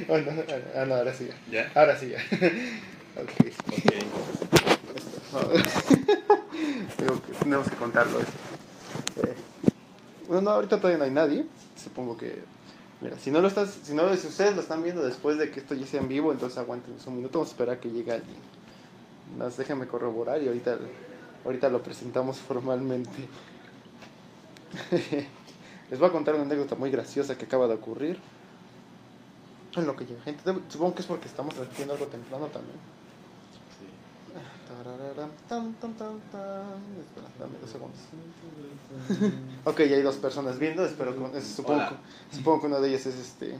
Oh, 0.08 0.18
no, 0.18 0.30
ah, 0.76 0.84
no, 0.86 0.94
ahora 0.94 1.12
sí. 1.14 1.28
ya. 1.50 1.64
¿Ya? 1.64 1.72
Ahora 1.80 1.98
sí. 1.98 2.08
ya. 2.10 2.18
ok. 3.20 3.30
Ok. 5.34 5.54
Tengo 6.96 7.22
que- 7.22 7.32
tenemos 7.42 7.68
que 7.70 7.76
contarlo. 7.76 8.18
eso. 8.20 8.28
Eh, 9.24 9.34
bueno, 10.26 10.42
no, 10.42 10.50
ahorita 10.50 10.76
todavía 10.78 10.98
no 10.98 11.04
hay 11.04 11.10
nadie. 11.10 11.46
Supongo 11.82 12.16
que. 12.16 12.42
Mira, 13.00 13.16
si 13.18 13.30
no 13.30 13.40
lo 13.40 13.48
estás, 13.48 13.78
si 13.82 13.94
no 13.94 14.14
si 14.16 14.26
ustedes 14.26 14.54
lo 14.54 14.60
están 14.60 14.82
viendo 14.82 15.02
después 15.04 15.38
de 15.38 15.50
que 15.50 15.60
esto 15.60 15.74
ya 15.74 15.86
sea 15.86 16.00
en 16.00 16.08
vivo, 16.08 16.32
entonces 16.32 16.58
aguanten 16.58 16.94
un 17.06 17.16
minuto, 17.16 17.38
vamos 17.38 17.48
a 17.48 17.52
esperar 17.52 17.76
a 17.76 17.80
que 17.80 17.90
llegue 17.90 18.12
alguien. 18.12 18.36
Más 19.38 19.56
déjenme 19.56 19.86
corroborar 19.86 20.42
y 20.42 20.48
ahorita, 20.48 20.76
ahorita 21.46 21.68
lo 21.70 21.82
presentamos 21.82 22.38
formalmente. 22.38 23.10
Les 25.90 25.98
voy 25.98 26.08
a 26.08 26.12
contar 26.12 26.34
una 26.34 26.44
anécdota 26.44 26.74
muy 26.74 26.90
graciosa 26.90 27.38
que 27.38 27.46
acaba 27.46 27.66
de 27.68 27.74
ocurrir. 27.74 28.18
En 29.76 29.86
lo 29.86 29.94
que 29.94 30.04
llega 30.04 30.20
gente, 30.22 30.42
supongo 30.68 30.94
que 30.94 31.02
es 31.02 31.06
porque 31.06 31.28
estamos 31.28 31.54
haciendo 31.58 31.94
algo 31.94 32.06
temprano 32.06 32.46
también. 32.46 32.76
Sí. 33.78 33.86
Tan, 35.48 35.72
tan, 35.74 35.94
tan. 35.94 36.18
Espera, 36.98 37.28
dame 37.38 37.58
dos 37.60 37.70
segundos. 37.70 37.98
ok, 39.64 39.78
ya 39.82 39.96
hay 39.96 40.02
dos 40.02 40.16
personas 40.16 40.58
viendo. 40.58 40.84
Espero 40.84 41.14
que, 41.32 41.38
es- 41.38 41.44
supongo, 41.46 41.80
que- 41.88 42.36
supongo 42.36 42.60
que 42.62 42.66
una 42.66 42.78
de 42.80 42.88
ellas 42.88 43.06
es 43.06 43.14
este. 43.16 43.58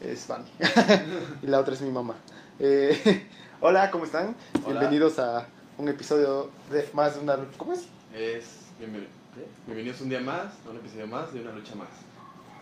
Es 0.00 0.20
Fanny. 0.26 0.50
y 1.42 1.46
la 1.46 1.60
otra 1.60 1.74
es 1.74 1.80
mi 1.82 1.90
mamá. 1.90 2.14
Eh, 2.58 3.26
hola, 3.60 3.90
¿cómo 3.90 4.04
están? 4.04 4.34
Hola. 4.64 4.80
Bienvenidos 4.80 5.18
a 5.18 5.46
un 5.76 5.88
episodio 5.88 6.50
de 6.70 6.88
más 6.94 7.14
de 7.14 7.20
una. 7.20 7.36
¿Cómo 7.56 7.72
es? 7.74 7.86
Es 8.14 8.44
bienven- 8.80 9.06
¿qué? 9.34 9.46
bienvenidos 9.66 10.00
un 10.00 10.08
día 10.08 10.20
más, 10.20 10.46
a 10.66 10.70
un 10.70 10.76
episodio 10.76 11.06
más 11.06 11.32
de 11.32 11.40
una 11.42 11.52
lucha 11.52 11.74
más. 11.76 11.88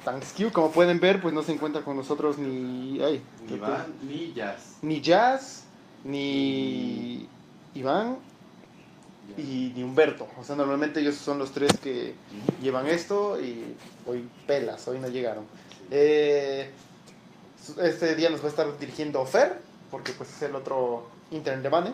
Thanksgiving. 0.07 0.53
Como 0.53 0.71
pueden 0.71 1.01
ver, 1.01 1.21
pues 1.21 1.35
no 1.35 1.43
se 1.43 1.53
encuentra 1.53 1.83
con 1.83 1.97
nosotros 1.97 2.39
ni. 2.39 3.01
Ay, 3.03 3.21
Ni 3.49 3.57
Iván 3.57 3.87
ni 4.09 4.33
Jazz. 4.33 4.77
ni 4.83 5.01
Jazz, 5.01 5.65
ni 6.05 7.29
Iván 7.75 8.17
y 9.37 9.73
ni 9.75 9.83
Humberto. 9.83 10.29
O 10.41 10.45
sea, 10.45 10.55
normalmente 10.57 11.01
ellos 11.01 11.17
son 11.17 11.39
los 11.39 11.51
tres 11.51 11.73
que 11.83 12.15
llevan 12.63 12.87
esto 12.87 13.41
y 13.41 13.75
hoy 14.07 14.27
pelas, 14.47 14.87
hoy 14.89 14.99
no 15.01 15.09
llegaron. 15.09 15.45
Eh, 15.91 16.71
este 17.83 18.15
día 18.15 18.31
nos 18.31 18.41
va 18.43 18.47
a 18.47 18.51
estar 18.51 18.79
dirigiendo 18.79 19.25
Fer, 19.27 19.61
porque 19.91 20.13
pues 20.13 20.31
es 20.31 20.43
el 20.43 20.55
otro 20.55 21.09
intern 21.33 21.63
de 21.63 21.69
Bane. 21.69 21.93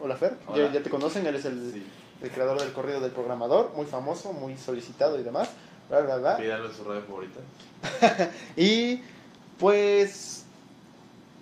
Hola 0.00 0.16
Fer, 0.16 0.36
ya, 0.48 0.52
Hola. 0.52 0.72
ya 0.72 0.82
te 0.82 0.90
conocen, 0.90 1.26
él 1.26 1.36
es 1.36 1.44
el, 1.46 1.72
Sí. 1.72 1.82
el 2.22 2.30
creador 2.30 2.60
del 2.60 2.72
corrido 2.72 3.00
del 3.00 3.12
programador, 3.12 3.72
muy 3.74 3.86
famoso, 3.86 4.32
muy 4.34 4.56
solicitado 4.58 5.18
y 5.18 5.22
demás. 5.22 5.48
Bla, 5.88 6.00
bla, 6.00 6.16
bla. 6.16 6.36
Pídalo 6.36 6.66
en 6.66 6.74
su 6.74 6.84
radio 6.84 7.02
favorita. 7.02 7.40
Y 8.56 9.02
pues 9.58 10.44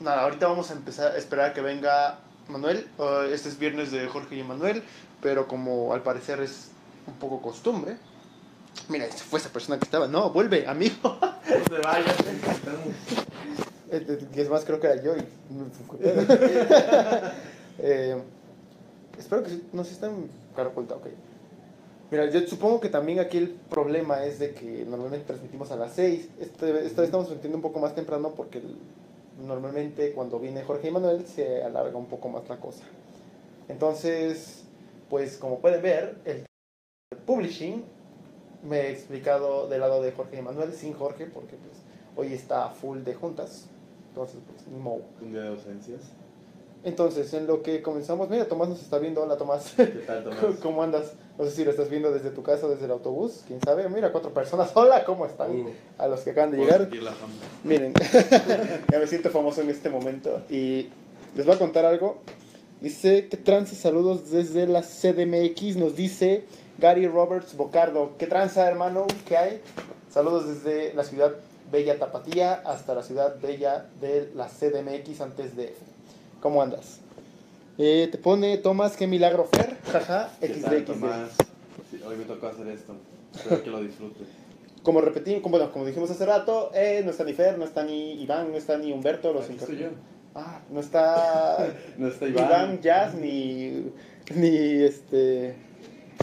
nada, 0.00 0.22
ahorita 0.22 0.46
vamos 0.48 0.70
a 0.70 0.74
empezar 0.74 1.12
a 1.12 1.16
esperar 1.16 1.50
a 1.50 1.54
que 1.54 1.60
venga 1.60 2.18
Manuel. 2.48 2.88
Uh, 2.98 3.32
este 3.32 3.48
es 3.48 3.58
viernes 3.58 3.90
de 3.92 4.06
Jorge 4.08 4.36
y 4.36 4.42
Manuel, 4.42 4.82
pero 5.22 5.46
como 5.46 5.94
al 5.94 6.02
parecer 6.02 6.40
es 6.40 6.70
un 7.06 7.14
poco 7.14 7.40
costumbre. 7.40 7.96
Mira, 8.88 9.06
fue 9.06 9.38
esa 9.38 9.50
persona 9.50 9.78
que 9.78 9.84
estaba. 9.84 10.08
No, 10.08 10.30
vuelve, 10.30 10.66
amigo. 10.66 11.18
No 11.20 11.62
te 11.68 11.78
vayas. 11.78 12.16
Eh, 13.90 14.06
eh, 14.08 14.28
Y 14.34 14.40
es 14.40 14.48
más, 14.48 14.64
creo 14.64 14.80
que 14.80 14.86
era 14.86 15.02
yo. 15.02 15.14
Y... 15.16 15.22
Eh, 17.78 18.22
espero 19.18 19.42
que 19.42 19.58
no 19.72 19.82
se 19.82 19.98
cara 20.54 20.68
oculta, 20.68 20.94
ok. 20.94 21.06
Mira, 22.12 22.28
yo 22.28 22.46
supongo 22.46 22.78
que 22.78 22.90
también 22.90 23.20
aquí 23.20 23.38
el 23.38 23.48
problema 23.48 24.26
es 24.26 24.38
de 24.38 24.52
que 24.52 24.84
normalmente 24.84 25.24
transmitimos 25.24 25.70
a 25.70 25.76
las 25.76 25.94
6. 25.94 26.28
Este, 26.38 26.44
esta 26.44 26.66
vez 26.66 26.84
estamos 26.84 27.24
transmitiendo 27.24 27.56
un 27.56 27.62
poco 27.62 27.80
más 27.80 27.94
temprano 27.94 28.34
porque 28.36 28.60
normalmente 29.42 30.12
cuando 30.12 30.38
viene 30.38 30.62
Jorge 30.62 30.88
y 30.88 30.90
Manuel 30.90 31.26
se 31.26 31.62
alarga 31.62 31.96
un 31.96 32.04
poco 32.04 32.28
más 32.28 32.46
la 32.50 32.60
cosa. 32.60 32.84
Entonces, 33.66 34.64
pues 35.08 35.38
como 35.38 35.60
pueden 35.60 35.80
ver, 35.80 36.18
el 36.26 36.44
publishing 37.24 37.82
me 38.62 38.80
he 38.80 38.90
explicado 38.90 39.66
del 39.70 39.80
lado 39.80 40.02
de 40.02 40.12
Jorge 40.12 40.38
y 40.38 40.42
Manuel, 40.42 40.74
sin 40.74 40.92
Jorge, 40.92 41.24
porque 41.24 41.56
pues 41.56 41.78
hoy 42.14 42.34
está 42.34 42.68
full 42.68 43.04
de 43.04 43.14
juntas. 43.14 43.68
Entonces, 44.10 44.38
pues, 44.46 44.68
ni 44.68 44.78
modo. 44.78 45.00
Un 45.22 45.32
día 45.32 45.44
de 45.44 45.48
ausencias. 45.48 46.02
Entonces, 46.84 47.32
en 47.34 47.46
lo 47.46 47.62
que 47.62 47.80
comenzamos, 47.80 48.28
mira, 48.28 48.46
Tomás 48.46 48.68
nos 48.68 48.80
está 48.82 48.98
viendo. 48.98 49.22
Hola, 49.22 49.36
Tomás. 49.36 49.72
¿Qué 49.76 49.86
tal, 49.86 50.24
Tomás? 50.40 50.56
¿Cómo 50.62 50.82
andas? 50.82 51.12
No 51.38 51.44
sé 51.44 51.52
si 51.52 51.64
lo 51.64 51.70
estás 51.70 51.88
viendo 51.88 52.10
desde 52.10 52.30
tu 52.30 52.42
casa, 52.42 52.66
desde 52.66 52.86
el 52.86 52.90
autobús. 52.90 53.44
Quién 53.46 53.60
sabe. 53.60 53.88
Mira, 53.88 54.10
cuatro 54.10 54.34
personas. 54.34 54.70
Hola, 54.74 55.04
¿cómo 55.04 55.26
están? 55.26 55.50
Uh, 55.52 55.70
A 55.98 56.08
los 56.08 56.20
que 56.20 56.30
acaban 56.30 56.50
de 56.50 56.58
llegar. 56.58 56.88
Miren, 57.62 57.94
ya 58.90 58.98
me 58.98 59.06
siento 59.06 59.30
famoso 59.30 59.60
en 59.60 59.70
este 59.70 59.90
momento. 59.90 60.42
Y 60.50 60.88
les 61.36 61.46
voy 61.46 61.54
a 61.54 61.58
contar 61.58 61.84
algo. 61.84 62.18
Dice 62.80 63.28
que 63.28 63.36
trance 63.36 63.76
saludos 63.76 64.30
desde 64.30 64.66
la 64.66 64.82
CDMX. 64.82 65.76
Nos 65.76 65.94
dice 65.94 66.44
Gary 66.78 67.06
Roberts 67.06 67.56
Bocardo. 67.56 68.16
¿Qué 68.18 68.26
tranza, 68.26 68.66
hermano? 68.66 69.06
¿Qué 69.28 69.36
hay? 69.36 69.60
Saludos 70.10 70.48
desde 70.48 70.92
la 70.94 71.04
ciudad 71.04 71.32
bella 71.70 71.98
Tapatía 71.98 72.54
hasta 72.66 72.94
la 72.94 73.02
ciudad 73.02 73.40
bella 73.40 73.86
de 74.00 74.30
la 74.34 74.48
CDMX 74.48 75.20
antes 75.20 75.56
de. 75.56 75.74
¿Cómo 76.42 76.60
andas? 76.60 76.98
Eh, 77.78 78.08
te 78.10 78.18
pone 78.18 78.58
Tomás, 78.58 78.96
qué 78.96 79.06
milagro, 79.06 79.44
Fer. 79.44 79.76
Jaja, 79.92 80.28
¿Qué 80.40 80.48
tal, 80.48 80.80
XD, 80.80 80.86
Tomás? 80.86 81.30
Sí, 81.88 82.00
hoy 82.04 82.16
me 82.16 82.24
tocó 82.24 82.48
hacer 82.48 82.66
esto. 82.66 82.96
Espero 83.32 83.62
que 83.62 83.70
lo 83.70 83.80
disfrutes. 83.80 84.26
Como 84.82 85.00
repetimos, 85.00 85.40
como, 85.40 85.56
bueno, 85.56 85.72
como 85.72 85.84
dijimos 85.84 86.10
hace 86.10 86.26
rato, 86.26 86.72
eh, 86.74 87.02
no 87.04 87.12
está 87.12 87.22
ni 87.22 87.32
Fer, 87.32 87.58
no 87.58 87.64
está 87.64 87.84
ni 87.84 88.20
Iván, 88.20 88.50
no 88.50 88.58
está 88.58 88.76
ni 88.76 88.90
Humberto, 88.90 89.32
los 89.32 89.48
estoy 89.48 89.78
yo. 89.78 89.90
Ah, 90.34 90.62
no 90.68 90.80
está 90.80 91.72
No 91.96 92.08
está 92.08 92.26
Iván, 92.26 92.46
Iván. 92.46 92.80
Jazz, 92.80 93.14
ni, 93.14 93.92
ni, 94.34 94.82
este, 94.82 95.54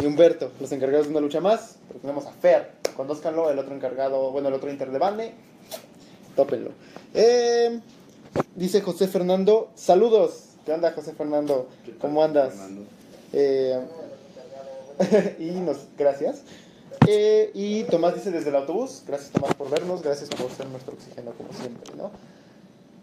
ni 0.01 0.05
Humberto, 0.05 0.51
los 0.59 0.69
encargados 0.73 1.05
de 1.05 1.11
una 1.13 1.21
lucha 1.21 1.39
más. 1.39 1.77
Pero 1.87 2.01
tenemos 2.01 2.25
a 2.25 2.33
Fer, 2.33 2.71
conózcanlo, 2.97 3.49
el 3.49 3.57
otro 3.57 3.73
encargado, 3.73 4.31
bueno, 4.31 4.49
el 4.49 4.53
otro 4.53 4.69
inter 4.69 4.91
de 4.91 4.99
Bande, 4.99 5.31
tópenlo. 6.35 6.71
Eh, 7.13 7.79
dice 8.55 8.81
José 8.81 9.07
Fernando, 9.07 9.69
saludos. 9.75 10.43
¿Qué 10.65 10.73
onda, 10.73 10.91
José 10.91 11.13
Fernando? 11.13 11.67
¿Qué 11.85 11.91
tal, 11.91 12.01
¿Cómo 12.01 12.23
andas? 12.23 12.49
Fernando? 12.53 12.83
Eh, 13.33 13.79
y 15.39 15.51
nos, 15.61 15.77
gracias. 15.97 16.41
Eh, 17.07 17.51
y 17.53 17.83
Tomás 17.85 18.15
dice 18.15 18.29
desde 18.31 18.49
el 18.49 18.55
autobús, 18.55 19.03
gracias 19.07 19.31
Tomás 19.31 19.53
por 19.55 19.69
vernos, 19.69 20.01
gracias 20.03 20.29
por 20.29 20.51
ser 20.51 20.67
nuestro 20.67 20.93
oxígeno 20.93 21.31
como 21.31 21.51
siempre, 21.53 21.93
¿no? 21.95 22.11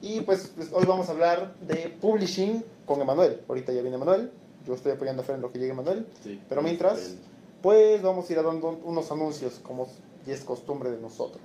Y 0.02 0.20
pues, 0.20 0.52
pues, 0.54 0.68
hoy 0.72 0.84
vamos 0.84 1.08
a 1.08 1.12
hablar 1.12 1.54
de 1.62 1.96
publishing 2.00 2.62
con 2.84 3.00
Emanuel. 3.00 3.40
Ahorita 3.48 3.72
ya 3.72 3.80
viene 3.80 3.96
Emanuel, 3.96 4.30
yo 4.66 4.74
estoy 4.74 4.92
apoyando 4.92 5.22
a 5.22 5.24
Fer 5.24 5.36
en 5.36 5.42
lo 5.42 5.50
que 5.50 5.58
llegue 5.58 5.72
Emanuel. 5.72 6.06
Sí. 6.22 6.40
Pero 6.48 6.62
mientras- 6.62 7.14
Pues 7.62 8.02
vamos 8.02 8.28
a 8.28 8.32
ir 8.32 8.42
dando 8.42 8.78
unos 8.84 9.10
anuncios 9.10 9.54
como 9.62 9.88
y 10.26 10.30
es 10.30 10.44
costumbre 10.44 10.90
de 10.90 11.00
nosotros, 11.00 11.42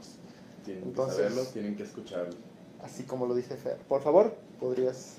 Tienen 0.66 0.84
Entonces- 0.84 1.16
que 1.18 1.24
saberlo, 1.30 1.44
tienen 1.52 1.76
que 1.78 1.84
escucharlo. 1.84 2.36
Así 2.84 3.04
como 3.04 3.26
lo 3.26 3.36
dice 3.36 3.56
Fer. 3.56 3.78
Por 3.88 4.02
favor, 4.02 4.36
podrías... 4.60 5.16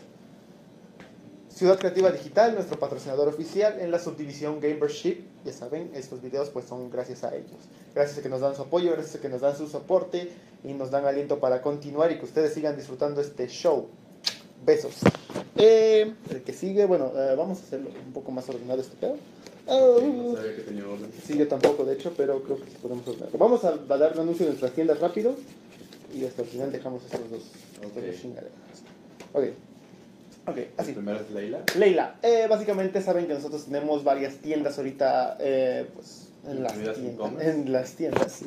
Ciudad 1.49 1.79
Creativa 1.79 2.11
Digital, 2.11 2.55
nuestro 2.55 2.79
patrocinador 2.79 3.29
oficial 3.29 3.79
en 3.79 3.91
la 3.91 3.99
subdivisión 3.99 4.59
Gamership. 4.59 5.19
Ya 5.45 5.53
saben, 5.53 5.91
estos 5.95 6.23
videos 6.23 6.49
pues 6.49 6.65
son 6.65 6.91
gracias 6.91 7.25
a 7.25 7.35
ellos. 7.37 7.51
Gracias 7.95 8.19
a 8.19 8.23
que 8.23 8.31
nos 8.31 8.41
dan 8.41 8.57
su 8.57 8.63
apoyo, 8.63 8.91
gracias 8.93 9.17
a 9.17 9.21
que 9.21 9.29
nos 9.29 9.43
dan 9.43 9.55
su 9.55 9.69
soporte 9.69 10.33
y 10.65 10.73
nos 10.73 10.91
dan 10.91 11.05
aliento 11.05 11.41
para 11.41 11.61
continuar 11.61 12.11
y 12.11 12.19
que 12.19 12.25
ustedes 12.25 12.55
sigan 12.55 12.75
disfrutando 12.75 13.21
este 13.21 13.49
show. 13.49 13.89
Besos. 14.65 14.95
Eh, 15.57 16.15
el 16.31 16.43
que 16.43 16.53
sigue, 16.55 16.87
bueno, 16.87 17.13
eh, 17.15 17.35
vamos 17.37 17.59
a 17.59 17.63
hacerlo 17.63 17.91
un 18.07 18.13
poco 18.13 18.33
más 18.33 18.49
ordenado 18.49 18.81
este 18.81 18.97
pedo. 18.97 19.17
Oh. 19.67 20.01
No 20.01 20.37
sabía 20.37 20.57
que 20.57 20.63
tenía 20.63 20.89
orden. 20.89 21.11
Sí, 21.25 21.37
yo 21.37 21.47
tampoco, 21.47 21.85
de 21.85 21.95
hecho, 21.95 22.15
pero 22.17 22.43
creo 22.43 22.57
que 22.57 22.71
sí 22.71 22.77
podemos 22.81 23.07
ordenarlo. 23.07 23.39
Vamos 23.39 23.65
a, 23.65 23.69
a 23.69 23.99
dar 23.99 24.15
un 24.15 24.21
anuncio 24.21 24.47
de 24.47 24.53
nuestras 24.53 24.73
tiendas 24.73 24.99
rápido 25.01 25.37
y 26.15 26.25
hasta 26.25 26.43
el 26.43 26.49
final 26.49 26.73
dejamos 26.73 27.05
estos 27.05 27.31
dos, 27.31 27.43
estos 27.83 28.33
Ok. 29.33 29.45
Ok. 30.47 30.59
Así. 30.77 30.91
El 30.91 30.97
primero 30.97 31.21
es 31.21 31.31
Leila. 31.31 31.63
Leila, 31.79 32.17
eh, 32.23 32.47
básicamente 32.49 33.01
saben 33.01 33.27
que 33.27 33.35
nosotros 33.35 33.65
tenemos 33.67 34.03
varias 34.03 34.37
tiendas 34.37 34.77
ahorita, 34.79 35.37
eh, 35.41 35.87
pues, 35.95 36.29
en 36.47 36.63
las 36.63 36.75
en 36.77 36.83
tiendas, 36.83 37.33
en 37.41 37.73
las 37.73 37.93
tiendas, 37.93 38.33
sí, 38.33 38.47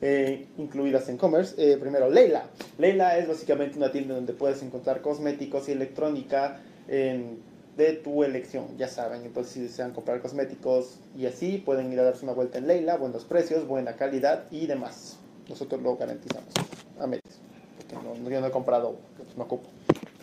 eh, 0.00 0.46
incluidas 0.56 1.08
en 1.08 1.18
commerce. 1.18 1.54
Eh, 1.58 1.76
primero, 1.76 2.10
Leila. 2.10 2.46
Leila 2.78 3.18
es 3.18 3.28
básicamente 3.28 3.76
una 3.76 3.92
tienda 3.92 4.14
donde 4.14 4.32
puedes 4.32 4.62
encontrar 4.62 5.02
cosméticos 5.02 5.68
y 5.68 5.72
electrónica 5.72 6.60
de 6.88 7.92
tu 7.92 8.22
elección, 8.24 8.78
ya 8.78 8.88
saben. 8.88 9.24
Entonces, 9.24 9.52
si 9.52 9.60
desean 9.60 9.92
comprar 9.92 10.22
cosméticos 10.22 10.98
y 11.18 11.26
así, 11.26 11.58
pueden 11.58 11.92
ir 11.92 12.00
a 12.00 12.04
darse 12.04 12.24
una 12.24 12.32
vuelta 12.32 12.58
en 12.58 12.68
Leila, 12.68 12.96
buenos 12.96 13.24
precios, 13.24 13.66
buena 13.66 13.96
calidad 13.96 14.44
y 14.50 14.66
demás. 14.66 15.15
Nosotros 15.48 15.80
lo 15.82 15.96
garantizamos 15.96 16.52
a 17.00 17.06
medias, 17.06 17.40
porque 17.76 17.94
no, 17.94 18.30
yo 18.30 18.40
no 18.40 18.46
he 18.46 18.50
comprado, 18.50 18.96
no 19.36 19.44
ocupo. 19.44 19.68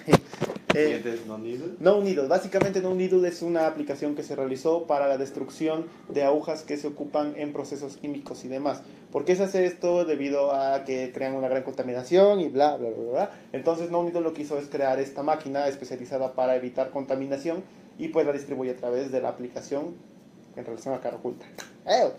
Eh, 0.75 1.21
No 1.27 1.37
Needle. 1.37 1.73
No 1.79 2.01
Needle. 2.01 2.27
Básicamente 2.27 2.81
No 2.81 2.95
Needle 2.95 3.27
es 3.27 3.43
una 3.43 3.67
aplicación 3.67 4.15
que 4.15 4.23
se 4.23 4.35
realizó 4.35 4.87
para 4.87 5.07
la 5.07 5.17
destrucción 5.17 5.85
de 6.09 6.23
agujas 6.23 6.63
que 6.63 6.77
se 6.77 6.87
ocupan 6.87 7.35
en 7.37 7.53
procesos 7.53 7.97
químicos 7.97 8.43
y 8.43 8.47
demás. 8.47 8.81
¿Por 9.11 9.23
qué 9.23 9.35
se 9.35 9.43
hace 9.43 9.67
esto? 9.67 10.03
Debido 10.05 10.51
a 10.51 10.83
que 10.83 11.11
crean 11.13 11.35
una 11.35 11.47
gran 11.47 11.61
contaminación 11.61 12.39
y 12.39 12.49
bla, 12.49 12.75
bla, 12.77 12.89
bla, 12.89 13.11
bla. 13.11 13.31
Entonces 13.51 13.91
No 13.91 14.03
Needle 14.03 14.21
lo 14.21 14.33
que 14.33 14.41
hizo 14.41 14.57
es 14.57 14.67
crear 14.67 14.99
esta 14.99 15.21
máquina 15.21 15.67
especializada 15.67 16.33
para 16.33 16.55
evitar 16.55 16.89
contaminación 16.89 17.63
y 17.99 18.07
pues 18.07 18.25
la 18.25 18.33
distribuye 18.33 18.71
a 18.71 18.75
través 18.75 19.11
de 19.11 19.21
la 19.21 19.29
aplicación 19.29 19.93
en 20.55 20.65
relación 20.65 20.95
a 20.95 21.01
cara 21.01 21.17
oculta. 21.17 21.45
¡Eh! 21.85 22.11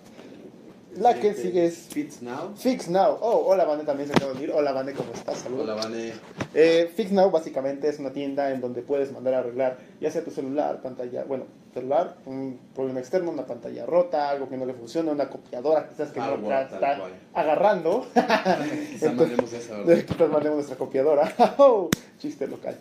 La 0.96 1.14
que 1.14 1.35
sigue 1.35 1.67
es 1.67 1.88
Now. 2.23 2.55
Fix 2.56 2.88
Now. 2.88 3.19
Oh, 3.20 3.44
hola 3.46 3.64
Vane 3.64 3.85
también 3.85 4.08
se 4.08 4.14
acaba 4.14 4.32
de 4.32 4.38
unir. 4.38 4.52
Hola 4.52 4.73
Vane, 4.73 4.93
¿cómo 4.93 5.12
estás? 5.12 5.38
Saludos. 5.38 5.64
Hola, 5.64 5.75
Vane. 5.75 6.12
Eh, 6.55 6.91
Fix 6.94 7.11
Now 7.11 7.31
básicamente 7.31 7.88
es 7.88 7.99
una 7.99 8.12
tienda 8.12 8.50
en 8.52 8.61
donde 8.61 8.82
puedes 8.82 9.11
mandar 9.12 9.35
a 9.35 9.38
arreglar 9.38 9.79
ya 10.00 10.11
sea 10.11 10.23
tu 10.23 10.31
celular, 10.31 10.82
pantalla, 10.82 11.25
bueno, 11.25 11.46
celular, 11.73 12.17
un 12.26 12.61
problema 12.75 13.00
externo, 13.00 13.31
una 13.31 13.46
pantalla 13.46 13.85
rota, 13.87 14.31
algo 14.31 14.49
que 14.49 14.56
no 14.56 14.67
le 14.67 14.75
funciona, 14.75 15.11
una 15.11 15.29
copiadora 15.29 15.88
quizás 15.88 16.12
que 16.12 16.20
no 16.20 16.35
está, 16.35 16.62
está 16.62 16.99
agarrando. 17.32 18.06
Quizá 18.93 19.12
mandemos 19.12 19.52
esa, 19.52 19.76
mandemos 20.29 20.55
nuestra 20.55 20.76
copiadora. 20.76 21.32
Oh, 21.58 21.90
Chiste 22.19 22.47
local. 22.47 22.76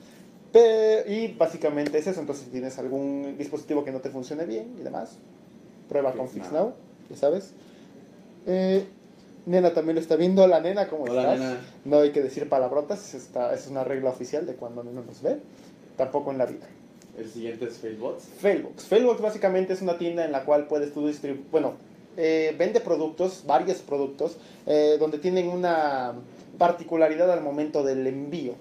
Y 1.07 1.30
básicamente 1.30 1.98
es 1.98 2.06
eso, 2.06 2.19
entonces 2.19 2.45
si 2.45 2.51
tienes 2.51 2.77
algún 2.77 3.36
dispositivo 3.39 3.83
que 3.83 3.92
no 3.92 4.01
te 4.01 4.12
funcione 4.12 4.45
bien 4.45 4.75
y 4.80 4.83
demás, 4.83 5.18
prueba 5.89 6.12
con 6.12 6.27
Fix 6.27 6.44
Fix 6.44 6.51
Now. 6.51 6.66
Now, 6.66 6.74
ya 7.09 7.18
sabes. 7.18 7.54
Eh, 8.45 8.86
nena 9.45 9.74
también 9.74 9.95
lo 9.95 10.01
está 10.01 10.16
viendo. 10.16 10.44
Hola 10.44 10.60
nena, 10.60 10.88
¿cómo 10.88 11.04
Hola, 11.04 11.34
estás? 11.34 11.40
nena. 11.40 11.57
No 11.86 12.00
hay 12.00 12.12
que 12.12 12.22
decir 12.22 12.50
palabrotas, 12.50 13.13
esta, 13.13 13.54
es 13.54 13.68
una 13.68 13.84
regla 13.84 14.10
oficial 14.10 14.45
de 14.45 14.56
cuando 14.56 14.84
Nena 14.84 15.01
nos 15.01 15.22
ve, 15.22 15.38
tampoco 15.98 16.31
en 16.31 16.38
la 16.38 16.45
vida. 16.45 16.68
El 17.18 17.30
siguiente 17.30 17.66
es 17.66 17.78
Failbots. 17.78 18.24
Failbox. 18.40 18.86
Failbox 18.86 19.22
básicamente 19.22 19.74
es 19.74 19.81
una 19.81 19.98
tienda 19.98 20.25
en 20.25 20.31
la 20.31 20.45
cual 20.45 20.68
puedes 20.68 20.94
tú 20.94 21.07
distribuir, 21.07 21.45
bueno, 21.51 21.74
eh, 22.18 22.56
vende 22.57 22.80
productos, 22.80 23.44
varios 23.45 23.80
productos, 23.80 24.38
eh, 24.66 24.98
donde 25.00 25.19
tienen 25.19 25.50
una 25.50 26.13
particularidad 26.57 27.31
al 27.31 27.42
momento 27.42 27.84
del 27.84 28.06
envío. 28.07 28.56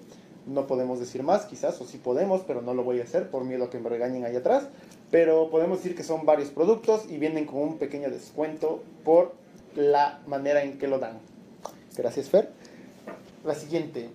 No 0.45 0.67
podemos 0.67 0.99
decir 0.99 1.23
más, 1.23 1.45
quizás, 1.45 1.79
o 1.81 1.85
sí 1.85 1.97
podemos, 1.97 2.41
pero 2.45 2.61
no 2.61 2.73
lo 2.73 2.83
voy 2.83 2.99
a 2.99 3.03
hacer 3.03 3.29
por 3.29 3.43
miedo 3.43 3.65
a 3.65 3.69
que 3.69 3.79
me 3.79 3.89
regañen 3.89 4.25
ahí 4.25 4.35
atrás. 4.35 4.67
Pero 5.09 5.49
podemos 5.49 5.77
decir 5.77 5.95
que 5.95 6.03
son 6.03 6.25
varios 6.25 6.49
productos 6.49 7.05
y 7.09 7.17
vienen 7.17 7.45
con 7.45 7.59
un 7.59 7.77
pequeño 7.77 8.09
descuento 8.09 8.83
por 9.05 9.31
la 9.75 10.19
manera 10.27 10.63
en 10.63 10.77
que 10.77 10.87
lo 10.87 10.99
dan. 10.99 11.19
Gracias, 11.95 12.29
Fer. 12.29 12.49
La 13.43 13.55
siguiente, 13.55 14.09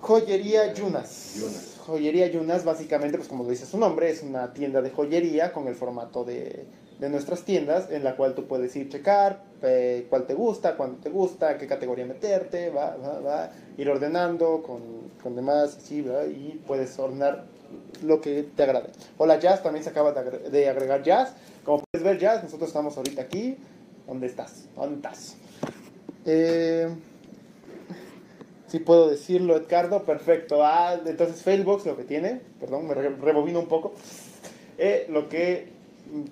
Joyería 0.00 0.72
Yunas. 0.72 1.34
Yunas. 1.36 1.76
Joyería 1.86 2.26
Yunas, 2.28 2.64
básicamente, 2.64 3.16
pues 3.16 3.28
como 3.28 3.44
lo 3.44 3.50
dice 3.50 3.66
su 3.66 3.78
nombre, 3.78 4.10
es 4.10 4.22
una 4.22 4.52
tienda 4.52 4.82
de 4.82 4.90
joyería 4.90 5.52
con 5.52 5.68
el 5.68 5.74
formato 5.74 6.24
de, 6.24 6.64
de 6.98 7.08
nuestras 7.08 7.42
tiendas, 7.42 7.90
en 7.90 8.04
la 8.04 8.16
cual 8.16 8.34
tú 8.34 8.46
puedes 8.46 8.74
ir 8.76 8.88
checar 8.88 9.42
eh, 9.62 10.06
cuál 10.10 10.26
te 10.26 10.34
gusta, 10.34 10.76
cuándo 10.76 10.98
te 11.02 11.10
gusta, 11.10 11.58
qué 11.58 11.66
categoría 11.66 12.04
meterte, 12.06 12.70
va, 12.70 12.96
va, 12.96 13.20
va, 13.20 13.50
ir 13.76 13.88
ordenando 13.88 14.62
con, 14.62 14.80
con 15.22 15.34
demás, 15.34 15.78
¿verdad? 15.90 16.26
y 16.26 16.60
puedes 16.66 16.98
ordenar 16.98 17.44
lo 18.02 18.20
que 18.20 18.44
te 18.44 18.62
agrade. 18.62 18.90
Hola 19.18 19.38
Jazz, 19.38 19.62
también 19.62 19.82
se 19.82 19.90
acaba 19.90 20.12
de 20.12 20.68
agregar 20.68 21.02
Jazz. 21.02 21.34
Como 21.64 21.82
puedes 21.82 22.04
ver, 22.04 22.18
Jazz, 22.18 22.44
nosotros 22.44 22.68
estamos 22.68 22.96
ahorita 22.96 23.22
aquí. 23.22 23.56
¿Dónde 24.06 24.26
estás? 24.26 24.64
¿Dónde 24.74 24.96
estás? 24.96 25.36
Eh, 26.24 26.88
si 28.68 28.78
puedo 28.80 29.08
decirlo, 29.08 29.56
Edgardo, 29.56 30.02
perfecto. 30.04 30.64
Ah, 30.64 31.00
entonces 31.04 31.42
Failbox 31.42 31.86
lo 31.86 31.96
que 31.96 32.04
tiene, 32.04 32.40
perdón, 32.60 32.86
me 32.88 32.94
re- 32.94 33.10
rebobino 33.16 33.60
un 33.60 33.66
poco. 33.66 33.92
Eh, 34.78 35.06
lo 35.08 35.28
que 35.28 35.68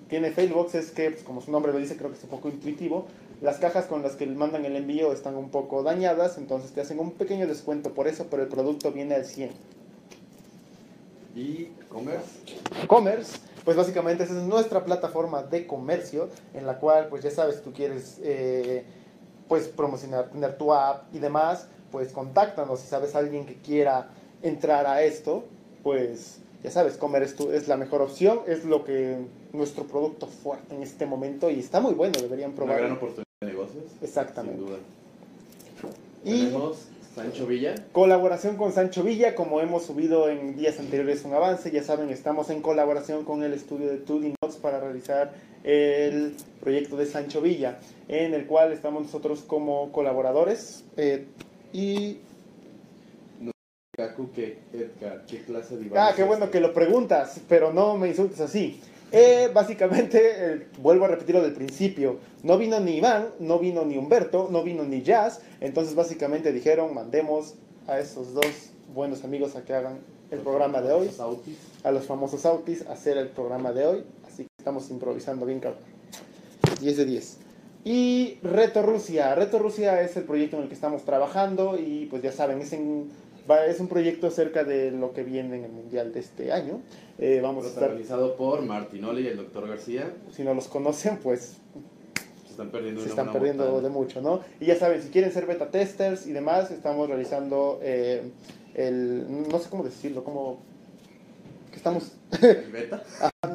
tiene 0.09 0.31
Failbox 0.31 0.75
es 0.75 0.91
que, 0.91 1.11
pues, 1.11 1.23
como 1.23 1.41
su 1.41 1.51
nombre 1.51 1.73
lo 1.73 1.79
dice, 1.79 1.97
creo 1.97 2.09
que 2.11 2.17
es 2.17 2.23
un 2.23 2.29
poco 2.29 2.49
intuitivo. 2.49 3.07
Las 3.41 3.57
cajas 3.57 3.85
con 3.85 4.01
las 4.01 4.13
que 4.15 4.25
mandan 4.27 4.63
el 4.65 4.75
envío 4.77 5.11
están 5.11 5.35
un 5.35 5.49
poco 5.49 5.83
dañadas, 5.83 6.37
entonces 6.37 6.71
te 6.71 6.79
hacen 6.81 6.99
un 6.99 7.11
pequeño 7.11 7.47
descuento 7.47 7.93
por 7.93 8.07
eso, 8.07 8.27
pero 8.29 8.43
el 8.43 8.49
producto 8.49 8.91
viene 8.93 9.15
al 9.15 9.25
100. 9.25 9.51
Y 11.35 11.65
Commerce. 11.89 12.29
Commerce, 12.87 13.39
pues 13.65 13.75
básicamente 13.75 14.23
esa 14.23 14.37
es 14.37 14.43
nuestra 14.43 14.85
plataforma 14.85 15.43
de 15.43 15.65
comercio 15.67 16.29
en 16.53 16.65
la 16.65 16.77
cual, 16.79 17.07
pues 17.09 17.23
ya 17.23 17.31
sabes, 17.31 17.61
tú 17.63 17.73
quieres 17.73 18.19
eh, 18.23 18.83
pues 19.49 19.67
promocionar, 19.67 20.29
tener 20.29 20.57
tu 20.57 20.71
app 20.73 21.13
y 21.13 21.19
demás, 21.19 21.67
pues 21.91 22.11
contáctanos 22.11 22.79
si 22.79 22.87
sabes 22.87 23.15
alguien 23.15 23.45
que 23.45 23.55
quiera 23.55 24.09
entrar 24.43 24.85
a 24.87 25.01
esto, 25.03 25.43
pues 25.83 26.37
ya 26.63 26.71
sabes, 26.71 26.97
Commerce 26.97 27.31
es, 27.31 27.35
tu- 27.35 27.51
es 27.51 27.67
la 27.67 27.77
mejor 27.77 28.01
opción, 28.01 28.39
es 28.47 28.65
lo 28.65 28.83
que 28.83 29.17
nuestro 29.53 29.83
producto 29.85 30.27
fuerte 30.27 30.75
en 30.75 30.81
este 30.83 31.05
momento 31.05 31.49
y 31.49 31.59
está 31.59 31.79
muy 31.79 31.93
bueno, 31.93 32.13
deberían 32.19 32.49
Una 32.51 32.55
probarlo. 32.57 32.81
gran 32.83 32.97
oportunidad 32.97 33.25
de 33.41 33.47
negocios. 33.47 33.83
Exactamente. 34.01 34.57
Sin 34.57 34.65
duda. 34.67 34.77
Y 36.23 36.45
Tenemos 36.45 36.77
Sancho 37.15 37.47
Villa. 37.47 37.75
Colaboración 37.93 38.57
con 38.57 38.73
Sancho 38.73 39.01
Villa, 39.01 39.35
como 39.35 39.61
hemos 39.61 39.85
subido 39.85 40.29
en 40.29 40.57
días 40.57 40.79
anteriores 40.79 41.23
un 41.23 41.33
avance, 41.33 41.71
ya 41.71 41.81
saben, 41.81 42.09
estamos 42.09 42.49
en 42.49 42.61
colaboración 42.61 43.23
con 43.23 43.41
el 43.41 43.53
estudio 43.53 43.87
de 43.87 44.05
2D 44.05 44.35
Notes 44.41 44.57
para 44.57 44.81
realizar 44.81 45.33
el 45.63 46.35
proyecto 46.59 46.97
de 46.97 47.05
Sancho 47.05 47.41
Villa, 47.41 47.79
en 48.09 48.33
el 48.33 48.45
cual 48.45 48.73
estamos 48.73 49.03
nosotros 49.03 49.43
como 49.47 49.91
colaboradores. 49.93 50.83
eh, 50.97 51.25
y. 51.71 52.19
Edgar, 54.73 55.25
¿qué 55.25 55.41
clase 55.43 55.77
de 55.77 55.89
Ah, 55.95 56.11
qué 56.13 56.23
bueno 56.23 56.51
que 56.51 56.59
lo 56.59 56.73
preguntas, 56.73 57.39
pero 57.47 57.71
no 57.71 57.97
me 57.97 58.09
insultes 58.09 58.41
así. 58.41 58.81
Eh, 59.11 59.49
básicamente, 59.53 60.19
eh, 60.35 60.67
vuelvo 60.79 61.05
a 61.05 61.07
repetir 61.07 61.35
lo 61.35 61.41
del 61.41 61.53
principio. 61.53 62.17
No 62.43 62.57
vino 62.57 62.79
ni 62.79 62.97
Iván, 62.97 63.27
no 63.39 63.59
vino 63.59 63.85
ni 63.85 63.97
Humberto, 63.97 64.49
no 64.51 64.63
vino 64.63 64.83
ni 64.83 65.03
Jazz. 65.03 65.39
Entonces, 65.61 65.95
básicamente 65.95 66.51
dijeron: 66.51 66.93
mandemos 66.93 67.55
a 67.87 67.99
esos 67.99 68.33
dos 68.33 68.45
buenos 68.93 69.23
amigos 69.23 69.55
a 69.55 69.63
que 69.63 69.73
hagan 69.73 69.99
el 70.31 70.39
programa 70.39 70.81
de 70.81 70.91
hoy. 70.91 71.09
A 71.83 71.91
los 71.91 72.05
famosos 72.05 72.45
Autis 72.45 72.85
a 72.87 72.93
hacer 72.93 73.17
el 73.17 73.27
programa 73.29 73.71
de 73.71 73.85
hoy. 73.85 74.03
Así 74.27 74.43
que 74.43 74.49
estamos 74.57 74.89
improvisando 74.89 75.45
bien, 75.45 75.59
cabrón. 75.59 75.83
10 76.81 76.97
de 76.97 77.05
10. 77.05 77.37
Y 77.85 78.39
Reto 78.41 78.81
Rusia. 78.81 79.35
Reto 79.35 79.59
Rusia 79.59 80.01
es 80.01 80.17
el 80.17 80.23
proyecto 80.23 80.57
en 80.57 80.63
el 80.63 80.67
que 80.67 80.73
estamos 80.73 81.03
trabajando 81.03 81.77
y 81.77 82.07
pues 82.09 82.23
ya 82.23 82.31
saben, 82.31 82.59
es, 82.59 82.73
en- 82.73 83.11
va- 83.49 83.65
es 83.65 83.79
un 83.79 83.87
proyecto 83.87 84.27
acerca 84.27 84.63
de 84.63 84.91
lo 84.91 85.13
que 85.13 85.23
viene 85.23 85.57
en 85.57 85.65
el 85.65 85.71
Mundial 85.71 86.13
de 86.13 86.19
este 86.19 86.51
año. 86.51 86.81
Eh, 87.17 87.39
vamos 87.41 87.65
a 87.65 87.67
estar, 87.67 87.83
Protagonizado 87.83 88.35
por 88.35 88.61
Martinoli 88.61 89.23
y 89.23 89.27
el 89.27 89.37
Dr. 89.37 89.67
García. 89.67 90.13
si 90.31 90.43
no 90.43 90.53
los 90.53 90.67
conocen, 90.67 91.17
pues 91.17 91.57
Se 92.45 92.51
están 92.51 92.69
perdiendo 92.71 93.01
se 93.01 93.09
están 93.09 93.31
perdiendo 93.31 93.81
de 93.81 93.89
mucho, 93.89 94.21
¿no? 94.21 94.41
Y 94.59 94.65
ya 94.65 94.75
saben, 94.75 95.01
si 95.01 95.09
quieren 95.09 95.31
ser 95.31 95.45
beta 95.45 95.69
testers 95.71 96.25
y 96.27 96.31
demás, 96.33 96.71
estamos 96.71 97.07
realizando 97.09 97.79
eh, 97.81 98.23
el, 98.73 99.25
no 99.49 99.59
sé 99.59 99.69
cómo 99.69 99.83
decirlo, 99.83 100.23
como 100.23 100.59
que 101.71 101.77
estamos 101.77 102.13
¿El 102.41 102.71
beta? 102.71 103.03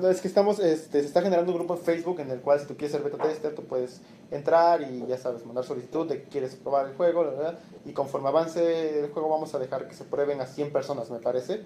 No, 0.00 0.08
es 0.08 0.20
que 0.20 0.28
estamos, 0.28 0.58
este, 0.60 1.00
se 1.00 1.06
está 1.06 1.22
generando 1.22 1.52
un 1.52 1.58
grupo 1.58 1.74
en 1.74 1.80
Facebook 1.80 2.20
en 2.20 2.30
el 2.30 2.40
cual 2.40 2.60
si 2.60 2.66
tú 2.66 2.76
quieres 2.76 2.92
ser 2.92 3.02
beta 3.02 3.18
tester, 3.18 3.54
tú 3.54 3.64
puedes 3.64 4.00
entrar 4.30 4.80
y 4.82 5.04
ya 5.06 5.18
sabes, 5.18 5.44
mandar 5.44 5.64
solicitud 5.64 6.08
de 6.08 6.22
que 6.22 6.28
quieres 6.28 6.54
probar 6.56 6.86
el 6.86 6.94
juego, 6.94 7.24
la 7.24 7.30
verdad, 7.30 7.58
y 7.84 7.92
conforme 7.92 8.28
avance 8.28 9.00
el 9.00 9.10
juego 9.10 9.28
vamos 9.28 9.54
a 9.54 9.58
dejar 9.58 9.88
que 9.88 9.94
se 9.94 10.04
prueben 10.04 10.40
a 10.40 10.46
100 10.46 10.72
personas, 10.72 11.10
me 11.10 11.18
parece. 11.18 11.62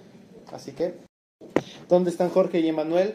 Así 0.53 0.73
que, 0.73 0.95
¿dónde 1.89 2.11
están 2.11 2.31
Jorge 2.31 2.61
y 2.61 2.69
Emanuel? 2.69 3.15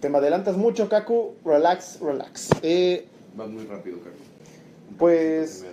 Te 0.00 0.08
me 0.08 0.18
adelantas 0.18 0.56
mucho, 0.56 0.88
Kaku, 0.88 1.34
relax, 1.44 2.00
relax. 2.00 2.50
Eh, 2.62 3.06
Vas 3.34 3.48
muy 3.48 3.64
rápido, 3.64 3.98
Kaku. 3.98 4.16
Pues-. 4.98 5.64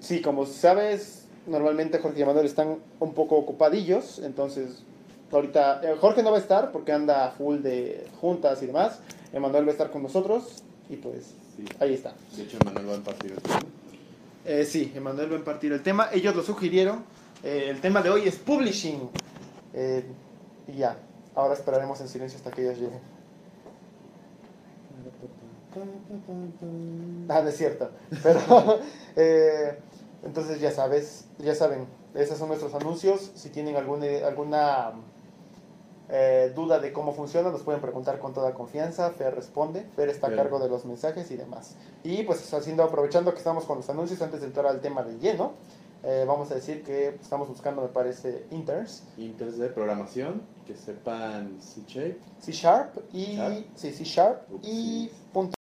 Sí, 0.00 0.22
como 0.22 0.46
sabes, 0.46 1.26
normalmente 1.46 1.98
Jorge 1.98 2.22
y 2.22 2.24
Manuel 2.24 2.46
están 2.46 2.78
un 2.98 3.12
poco 3.12 3.36
ocupadillos, 3.36 4.18
entonces 4.18 4.82
ahorita 5.30 5.80
eh, 5.82 5.96
Jorge 6.00 6.22
no 6.22 6.30
va 6.30 6.36
a 6.38 6.40
estar 6.40 6.72
porque 6.72 6.92
anda 6.92 7.30
full 7.36 7.58
de 7.58 8.08
juntas 8.20 8.62
y 8.62 8.66
demás. 8.66 9.00
Emanuel 9.32 9.64
va 9.64 9.68
a 9.68 9.72
estar 9.72 9.90
con 9.90 10.02
nosotros 10.02 10.62
y 10.88 10.96
pues 10.96 11.34
Sí. 11.56 11.64
ahí 11.78 11.94
está. 11.94 12.14
De 12.36 12.42
hecho, 12.44 12.58
Manuel 12.64 12.88
va 12.88 12.94
a 12.96 13.00
partir 13.00 13.32
el 13.32 13.42
tema. 13.42 13.60
Eh, 14.44 14.64
sí, 14.64 14.92
Emanuel 14.94 15.30
va 15.30 15.34
a 15.34 15.38
impartir 15.38 15.72
el 15.72 15.82
tema. 15.82 16.08
Ellos 16.12 16.34
lo 16.34 16.42
sugirieron. 16.42 17.04
Eh, 17.42 17.66
el 17.68 17.80
tema 17.80 18.02
de 18.02 18.10
hoy 18.10 18.26
es 18.26 18.36
publishing. 18.36 19.10
Eh, 19.74 20.04
y 20.68 20.72
ya, 20.78 20.96
ahora 21.34 21.54
esperaremos 21.54 22.00
en 22.00 22.08
silencio 22.08 22.38
hasta 22.38 22.50
que 22.50 22.62
ellos 22.62 22.78
lleguen. 22.78 23.00
Ah, 27.28 27.40
no 27.42 27.48
es 27.48 27.56
cierto. 27.56 27.90
Pero, 28.22 28.80
entonces 30.24 30.60
ya 30.60 30.70
sabes, 30.72 31.26
ya 31.38 31.54
saben, 31.54 31.86
esos 32.14 32.38
son 32.38 32.48
nuestros 32.48 32.74
anuncios. 32.74 33.30
Si 33.34 33.50
tienen 33.50 33.76
alguna, 33.76 34.06
alguna 34.26 34.92
eh, 36.10 36.52
duda 36.54 36.78
de 36.80 36.92
cómo 36.92 37.12
funciona, 37.12 37.50
nos 37.50 37.62
pueden 37.62 37.80
preguntar 37.80 38.18
con 38.18 38.34
toda 38.34 38.52
confianza. 38.54 39.10
Fer 39.10 39.34
responde. 39.34 39.86
Fer 39.96 40.08
está 40.08 40.26
a 40.28 40.34
cargo 40.34 40.58
de 40.58 40.68
los 40.68 40.84
mensajes 40.84 41.30
y 41.30 41.36
demás. 41.36 41.76
Y 42.02 42.22
pues 42.24 42.52
haciendo, 42.52 42.82
aprovechando 42.82 43.32
que 43.32 43.38
estamos 43.38 43.64
con 43.64 43.76
los 43.78 43.88
anuncios 43.88 44.20
antes 44.22 44.40
de 44.40 44.46
entrar 44.46 44.66
al 44.66 44.80
tema 44.80 45.02
de 45.02 45.18
lleno, 45.18 45.52
Eh, 46.02 46.24
vamos 46.26 46.50
a 46.50 46.54
decir 46.54 46.82
que 46.82 47.08
estamos 47.20 47.46
buscando, 47.48 47.82
me 47.82 47.88
parece, 47.88 48.46
interns, 48.50 49.02
Inters 49.18 49.58
de 49.58 49.68
programación, 49.68 50.40
que 50.66 50.74
sepan. 50.74 51.58
C 51.60 51.82
Sharp 52.52 52.96
y 53.12 53.36
Sharp. 53.36 53.66
sí, 53.74 53.92
C 53.92 54.04
Sharp 54.04 54.40
y 54.62 55.10
punto. 55.30 55.52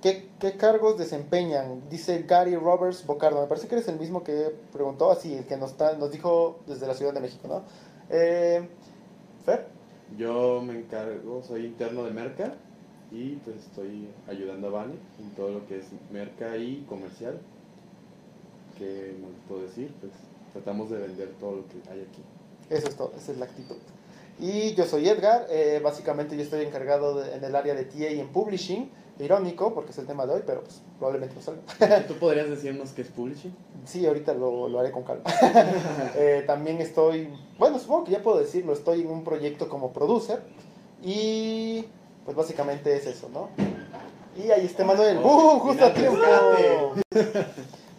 ¿Qué, 0.00 0.30
¿Qué 0.38 0.56
cargos 0.56 0.98
desempeñan? 0.98 1.82
Dice 1.90 2.22
Gary 2.22 2.54
Roberts 2.54 3.04
Bocardo. 3.04 3.40
Me 3.40 3.48
parece 3.48 3.66
que 3.66 3.74
eres 3.74 3.88
el 3.88 3.98
mismo 3.98 4.22
que 4.22 4.54
preguntó, 4.72 5.10
así, 5.10 5.34
el 5.34 5.46
que 5.46 5.56
nos, 5.56 5.74
nos 5.98 6.10
dijo 6.12 6.60
desde 6.68 6.86
la 6.86 6.94
Ciudad 6.94 7.12
de 7.12 7.20
México, 7.20 7.48
¿no? 7.48 7.62
Eh, 8.10 8.68
Fer, 9.44 9.66
Yo 10.18 10.62
me 10.62 10.74
encargo, 10.78 11.42
soy 11.42 11.66
interno 11.66 12.04
de 12.04 12.10
Merca 12.12 12.54
y 13.10 13.36
pues 13.36 13.56
estoy 13.56 14.08
ayudando 14.28 14.68
a 14.68 14.70
Vane 14.70 14.94
en 15.20 15.30
todo 15.34 15.50
lo 15.50 15.66
que 15.66 15.78
es 15.78 15.86
Merca 16.12 16.56
y 16.56 16.84
comercial. 16.88 17.38
¿Qué 18.78 19.14
más 19.20 19.30
puedo 19.48 19.62
decir? 19.62 19.92
Pues 20.00 20.12
tratamos 20.52 20.90
de 20.90 20.98
vender 20.98 21.28
todo 21.40 21.56
lo 21.56 21.62
que 21.68 21.76
hay 21.90 22.00
aquí. 22.00 22.22
eso 22.70 22.88
es 22.88 22.96
todo, 22.96 23.12
esa 23.16 23.32
es 23.32 23.38
la 23.38 23.44
actitud. 23.46 23.76
Y 24.40 24.74
yo 24.74 24.84
soy 24.84 25.08
Edgar, 25.08 25.46
eh, 25.50 25.80
básicamente 25.82 26.36
yo 26.36 26.42
estoy 26.42 26.64
encargado 26.64 27.20
de- 27.20 27.36
en 27.36 27.44
el 27.44 27.54
área 27.54 27.74
de 27.74 27.84
TA 27.84 28.10
y 28.10 28.18
en 28.20 28.28
Publishing. 28.28 28.90
Irónico, 29.18 29.72
porque 29.74 29.92
es 29.92 29.98
el 29.98 30.06
tema 30.06 30.26
de 30.26 30.34
hoy, 30.34 30.42
pero 30.44 30.62
pues, 30.62 30.82
probablemente 30.98 31.36
no 31.36 31.42
salga. 31.42 32.06
¿Tú 32.08 32.14
podrías 32.14 32.50
decirnos 32.50 32.90
qué 32.90 33.02
es 33.02 33.08
publishing? 33.08 33.54
Sí, 33.84 34.04
ahorita 34.06 34.34
lo, 34.34 34.68
lo 34.68 34.80
haré 34.80 34.90
con 34.90 35.04
calma. 35.04 35.22
Eh, 36.16 36.44
también 36.46 36.80
estoy, 36.80 37.28
bueno, 37.58 37.78
supongo 37.78 38.04
que 38.04 38.12
ya 38.12 38.22
puedo 38.22 38.38
decirlo, 38.38 38.72
estoy 38.72 39.02
en 39.02 39.10
un 39.10 39.24
proyecto 39.24 39.68
como 39.68 39.92
producer 39.92 40.42
y 41.02 41.84
pues 42.24 42.36
básicamente 42.36 42.96
es 42.96 43.06
eso, 43.06 43.28
¿no? 43.32 43.50
Y 44.36 44.50
ahí 44.50 44.66
está 44.66 44.84
Manuel, 44.84 45.18
Oh, 45.22 45.56
¡uh! 45.56 45.58
Justo 45.60 45.84
a 45.84 45.94
tiempo. 45.94 46.18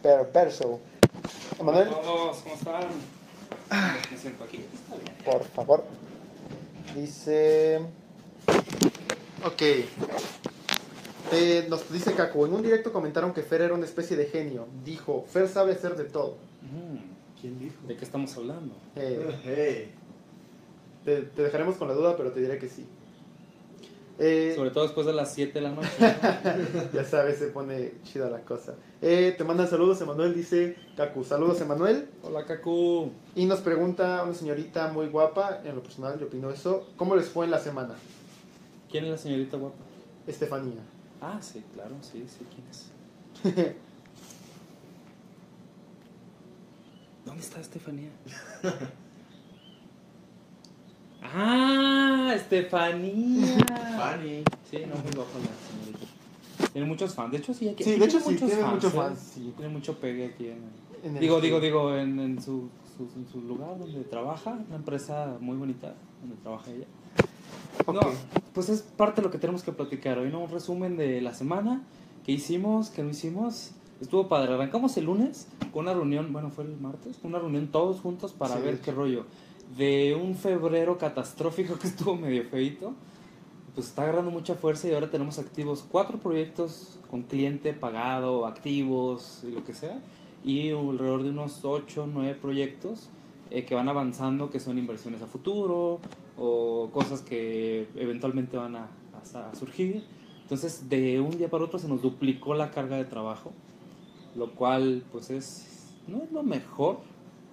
Pero, 0.02 0.28
perso. 0.32 0.80
Manuel, 1.64 1.88
Hola 1.88 1.98
a 1.98 2.02
todos, 2.02 2.38
¿cómo 2.40 2.56
están? 2.56 2.84
Me 4.12 4.18
siento 4.18 4.44
aquí. 4.44 4.66
Está 4.74 4.96
bien. 4.96 5.16
por 5.24 5.44
favor. 5.46 5.84
Dice... 6.96 7.82
Ok. 9.46 9.62
Eh, 11.32 11.66
nos 11.70 11.92
dice 11.92 12.14
Caco, 12.14 12.46
en 12.46 12.54
un 12.54 12.62
directo 12.62 12.92
comentaron 12.94 13.34
que 13.34 13.42
Fer 13.42 13.62
era 13.62 13.74
una 13.74 13.86
especie 13.86 14.16
de 14.16 14.26
genio. 14.26 14.68
Dijo, 14.84 15.26
Fer 15.28 15.48
sabe 15.48 15.74
hacer 15.74 15.96
de 15.96 16.06
todo. 16.06 16.38
Mm, 16.62 17.40
¿Quién 17.42 17.60
dijo? 17.60 17.76
¿De 17.88 17.96
qué 17.96 18.06
estamos 18.06 18.36
hablando? 18.38 18.76
Eh, 18.96 19.36
Hey. 19.44 19.92
te, 21.04 21.22
te 21.24 21.44
dejaremos 21.44 21.76
con 21.76 21.88
la 21.88 21.94
duda, 21.94 22.16
pero 22.16 22.32
te 22.32 22.40
diré 22.42 22.58
que 22.60 22.70
sí. 22.70 22.86
Eh, 24.18 24.54
Sobre 24.56 24.70
todo 24.72 24.86
después 24.86 25.06
de 25.06 25.12
las 25.14 25.34
7 25.34 25.52
de 25.52 25.62
la 25.62 25.72
noche. 25.72 25.90
ya 26.94 27.04
sabes, 27.04 27.38
se 27.38 27.48
pone 27.48 27.96
chida 28.04 28.30
la 28.30 28.40
cosa. 28.42 28.76
Eh, 29.02 29.36
te 29.38 29.44
mandan 29.44 29.68
saludos, 29.68 30.00
Emanuel, 30.00 30.34
dice 30.34 30.78
Cacu. 30.96 31.26
Saludos, 31.26 31.60
Emanuel. 31.60 32.08
Hola, 32.24 32.46
Kaku. 32.46 33.12
Y 33.36 33.46
nos 33.46 33.60
pregunta 33.60 34.24
una 34.24 34.34
señorita 34.34 34.88
muy 34.94 35.08
guapa, 35.08 35.60
en 35.66 35.76
lo 35.76 35.84
personal 35.84 36.18
yo 36.18 36.28
opino 36.28 36.50
eso, 36.50 36.88
¿cómo 36.96 37.16
les 37.18 37.28
fue 37.28 37.44
en 37.46 37.52
la 37.52 37.60
semana? 37.60 37.96
¿Quién 38.90 39.04
es 39.04 39.12
la 39.12 39.18
señorita 39.18 39.58
guapa? 39.58 39.76
Estefanía. 40.28 40.82
Ah, 41.28 41.40
sí, 41.42 41.64
claro, 41.74 41.96
sí, 42.02 42.24
sí, 42.28 42.46
¿quién 42.54 42.68
es? 42.70 42.92
¿Dónde 47.26 47.42
está 47.42 47.60
Estefanía? 47.60 48.10
¡Ah! 51.24 52.34
¡Estefanía! 52.36 53.58
Vane. 53.98 54.44
Sí, 54.70 54.78
no, 54.88 54.96
muy 54.98 55.12
guapa 55.16 55.40
la 55.40 55.50
señorita. 55.68 56.06
Tiene 56.72 56.88
muchos 56.88 57.16
fans. 57.16 57.32
De 57.32 57.38
hecho, 57.40 57.54
sí, 57.56 57.70
aquí, 57.70 57.84
Sí, 57.84 57.92
aquí 57.92 58.00
de 58.00 58.06
hecho 58.06 58.20
tiene 58.20 58.38
sí, 58.40 58.46
tiene 58.46 58.64
muchos 58.64 58.94
¿eh? 58.94 58.98
fans, 58.98 59.20
sí. 59.34 59.54
Tiene 59.58 59.74
mucho 59.74 59.98
pegue 60.00 60.26
aquí 60.28 60.50
en, 60.50 60.60
En 61.04 61.16
el- 61.16 61.22
Digo, 61.22 61.42
digo, 61.42 61.60
digo, 61.60 61.96
en, 61.98 62.20
en 62.20 62.40
su, 62.42 62.70
su- 62.96 63.10
en 63.20 63.28
su 63.32 63.42
lugar 63.42 63.80
donde 63.80 64.04
trabaja, 64.04 64.52
una 64.68 64.76
empresa 64.76 65.38
muy 65.40 65.58
bonita 65.58 65.96
donde 66.22 66.36
trabaja 66.44 66.70
ella. 66.72 66.86
Ok. 67.86 67.96
No, 67.96 68.02
pues 68.54 68.70
es 68.70 68.82
parte 68.82 69.22
de 69.22 69.28
lo 69.28 69.32
que 69.32 69.38
tenemos 69.38 69.64
que 69.64 69.72
platicar 69.72 70.18
hoy, 70.18 70.30
¿no? 70.32 70.40
Un 70.40 70.50
resumen 70.50 70.98
de 70.98 71.22
la 71.22 71.34
semana, 71.34 71.84
qué 72.26 72.32
hicimos, 72.32 72.90
qué 72.90 73.04
no 73.04 73.10
hicimos. 73.10 73.72
Estuvo 74.02 74.28
padre. 74.28 74.54
Arrancamos 74.54 74.98
el 74.98 75.06
lunes 75.06 75.48
con 75.72 75.84
una 75.84 75.94
reunión, 75.94 76.32
bueno, 76.34 76.50
fue 76.50 76.64
el 76.64 76.78
martes, 76.78 77.18
una 77.24 77.40
reunión 77.40 77.68
todos 77.68 78.02
juntos 78.02 78.34
para 78.34 78.56
Sí, 78.56 78.62
ver 78.62 78.80
qué 78.80 78.92
rollo. 78.92 79.26
De 79.78 80.16
un 80.16 80.36
febrero 80.36 80.98
catastrófico 80.98 81.78
que 81.78 81.88
estuvo 81.90 82.16
medio 82.16 82.44
feito, 82.46 82.94
pues 83.74 83.88
está 83.88 84.04
agarrando 84.04 84.32
mucha 84.32 84.56
fuerza 84.56 84.88
y 84.88 84.94
ahora 84.94 85.10
tenemos 85.10 85.38
activos 85.38 85.86
cuatro 85.90 86.18
proyectos 86.18 87.00
con 87.12 87.24
cliente 87.24 87.74
pagado, 87.74 88.46
activos 88.46 89.44
y 89.44 89.52
lo 89.52 89.64
que 89.66 89.74
sea, 89.74 90.00
y 90.44 90.72
alrededor 90.72 91.24
de 91.24 91.30
unos 91.30 91.66
8, 91.66 92.08
9 92.12 92.38
proyectos 92.42 93.10
eh, 93.52 93.66
que 93.66 93.76
van 93.76 93.90
avanzando, 93.90 94.50
que 94.50 94.60
son 94.60 94.78
inversiones 94.78 95.22
a 95.22 95.28
futuro 95.28 96.00
o 96.38 96.90
cosas 96.92 97.22
que 97.22 97.88
eventualmente 97.96 98.58
van 98.58 98.76
a, 98.76 98.90
a- 99.34 99.56
surgir. 99.56 100.04
Entonces, 100.44 100.90
de 100.90 101.20
un 101.20 101.32
día 101.38 101.50
para 101.50 101.64
otro 101.64 101.80
se 101.80 101.88
nos 101.88 102.02
duplicó 102.02 102.54
la 102.54 102.72
carga 102.72 102.98
de 102.98 103.06
trabajo, 103.06 103.52
lo 104.36 104.52
cual, 104.52 105.04
pues 105.12 105.30
es, 105.32 105.92
no 106.08 106.22
es 106.24 106.32
lo 106.32 106.44
mejor 106.44 107.00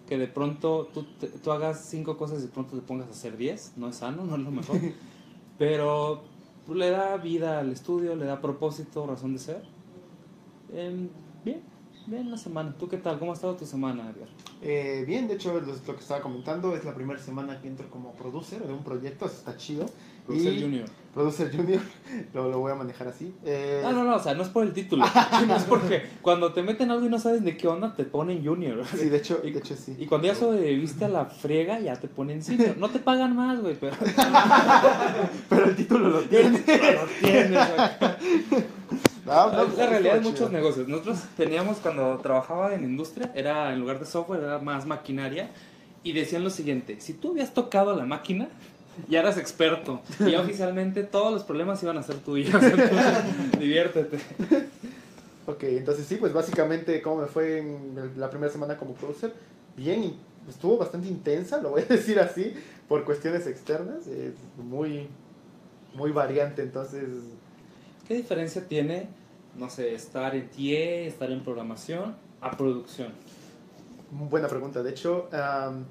que 0.09 0.19
de 0.19 0.27
pronto 0.27 0.89
tú, 0.93 1.05
te- 1.19 1.29
tú 1.29 1.53
hagas 1.53 1.87
cinco 1.89 2.17
cosas 2.19 2.41
y 2.41 2.43
de 2.43 2.49
pronto 2.49 2.75
te 2.77 2.83
pongas 2.83 3.07
a 3.09 3.11
hacer 3.13 3.37
10, 3.37 3.73
no 3.77 3.89
es 3.89 3.97
sano, 3.97 4.25
no 4.25 4.37
es 4.37 4.43
lo 4.43 4.51
mejor, 4.51 4.77
pero 5.59 6.23
pues, 6.67 6.79
le 6.79 6.91
da 6.91 7.17
vida 7.17 7.61
al 7.61 7.71
estudio, 7.73 8.15
le 8.17 8.27
da 8.27 8.41
propósito, 8.41 9.07
razón 9.07 9.33
de 9.33 9.39
ser. 9.39 9.63
Em, 10.75 11.09
bien, 11.45 11.63
bien 12.07 12.31
la 12.31 12.37
semana. 12.37 12.75
¿Tú 12.79 12.89
qué 12.89 12.97
tal? 12.97 13.19
¿Cómo 13.19 13.33
ha 13.33 13.35
estado 13.35 13.55
tu 13.57 13.67
semana, 13.67 14.03
Edgar? 14.11 14.29
Eh, 14.63 15.05
bien, 15.07 15.29
de 15.29 15.35
hecho, 15.35 15.53
lo, 15.55 15.61
lo 15.61 15.95
que 15.95 16.01
estaba 16.01 16.21
comentando 16.21 16.75
es 16.77 16.85
la 16.85 16.95
primera 16.95 17.21
semana 17.21 17.61
que 17.61 17.69
entro 17.69 17.89
como 17.91 18.13
producer 18.13 18.63
de 18.67 18.73
un 18.73 18.83
proyecto, 18.85 19.27
eso 19.27 19.35
está 19.37 19.57
chido. 19.57 19.87
Producer 20.27 20.53
Y- 20.53 20.63
Junior. 20.63 20.89
Producer 21.15 21.55
Junior, 21.55 21.81
lo, 22.35 22.49
lo 22.49 22.59
voy 22.61 22.73
a 22.73 22.75
manejar 22.77 23.09
así. 23.09 23.35
Eh, 23.45 23.81
No, 23.83 23.93
no, 23.93 24.05
no, 24.05 24.17
o 24.17 24.19
sea, 24.19 24.35
no 24.35 24.43
es 24.43 24.49
por 24.49 24.65
el 24.65 24.73
título. 24.73 25.05
no 25.47 25.57
es 25.57 25.65
porque 25.65 26.03
cuando 26.23 26.53
te 26.53 26.63
meten 26.63 26.91
algo 26.91 27.07
y 27.07 27.09
no 27.09 27.19
sabes 27.19 27.43
de 27.45 27.57
qué 27.57 27.67
onda, 27.69 27.95
te 27.95 28.05
ponen 28.05 28.45
Junior. 28.45 28.85
Sí, 28.87 29.09
de 29.09 29.17
hecho, 29.17 29.41
Y- 29.45 29.51
de 29.51 29.59
hecho 29.59 29.75
sí. 29.77 29.97
Y 29.99 30.07
cuando 30.07 30.29
ya 30.29 30.35
sobreviviste 30.35 31.05
a 31.05 31.09
la 31.09 31.27
friega, 31.27 31.81
ya 31.81 31.97
te 31.97 32.09
ponen 32.09 32.43
senior. 32.43 32.77
No 32.79 32.89
te 32.89 32.99
pagan 33.01 33.35
más, 33.37 33.61
güey, 33.61 33.77
pero 33.79 33.97
Pero 35.49 35.65
el 35.67 35.77
título 35.77 36.09
lo 36.09 36.21
tiene. 36.23 36.59
lo 36.59 37.07
tienes, 37.21 37.69
güey. 37.77 38.63
No, 39.25 39.53
no, 39.53 39.63
Es 39.63 39.77
la 39.79 39.87
realidad 39.87 40.15
de 40.15 40.21
muchos 40.21 40.51
negocios. 40.51 40.89
Nosotros 40.89 41.21
teníamos 41.37 41.79
cuando 41.79 42.19
trabajaba 42.19 42.75
en 42.75 42.85
industria, 42.85 43.31
era 43.35 43.73
en 43.73 43.81
lugar 43.81 44.01
de 44.01 44.07
software, 44.07 44.43
era 44.43 44.59
más 44.59 44.87
maquinaria. 44.87 45.51
Y 46.03 46.13
decían 46.13 46.43
lo 46.43 46.51
siguiente: 46.51 47.01
si 47.01 47.13
tú 47.13 47.31
habías 47.31 47.55
tocado 47.55 47.95
la 47.95 48.05
máquina, 48.05 48.49
ya 49.09 49.21
eras 49.21 49.39
experto. 49.39 50.01
Y 50.21 50.35
oficialmente 50.37 51.05
todos 51.05 51.33
los 51.33 51.45
problemas 51.45 51.83
iban 51.83 51.99
a 51.99 52.03
ser 52.03 52.17
tuyos. 52.17 52.55
Entonces, 52.63 53.59
diviértete. 53.59 54.19
Ok, 55.45 55.65
entonces 55.65 56.07
sí, 56.07 56.17
pues 56.17 56.33
básicamente 56.33 57.03
cómo 57.03 57.23
me 57.23 57.27
fue 57.27 57.59
en 57.59 58.13
la 58.17 58.31
primera 58.31 58.53
semana 58.53 58.77
como 58.77 58.95
producer. 58.95 59.33
Bien, 59.77 60.15
estuvo 60.49 60.79
bastante 60.79 61.09
intensa, 61.09 61.61
lo 61.61 61.71
voy 61.71 61.83
a 61.83 61.85
decir 61.89 62.21
así, 62.21 62.55
por 62.89 63.05
cuestiones 63.05 63.47
externas. 63.47 64.07
Es 64.07 64.35
muy, 64.57 65.09
muy 65.95 66.13
variante, 66.13 66.63
entonces... 66.63 67.09
¿Qué 68.07 68.15
diferencia 68.15 68.67
tiene, 68.67 69.09
no 69.57 69.71
sé, 69.71 69.95
estar 69.95 70.35
en 70.35 70.49
TIE, 70.49 71.07
estar 71.07 71.31
en 71.31 71.43
programación, 71.43 72.17
a 72.41 72.51
producción? 72.57 73.13
Buena 74.11 74.49
pregunta. 74.49 74.83
De 74.83 74.91
hecho, 74.91 75.29
um, 75.33 75.85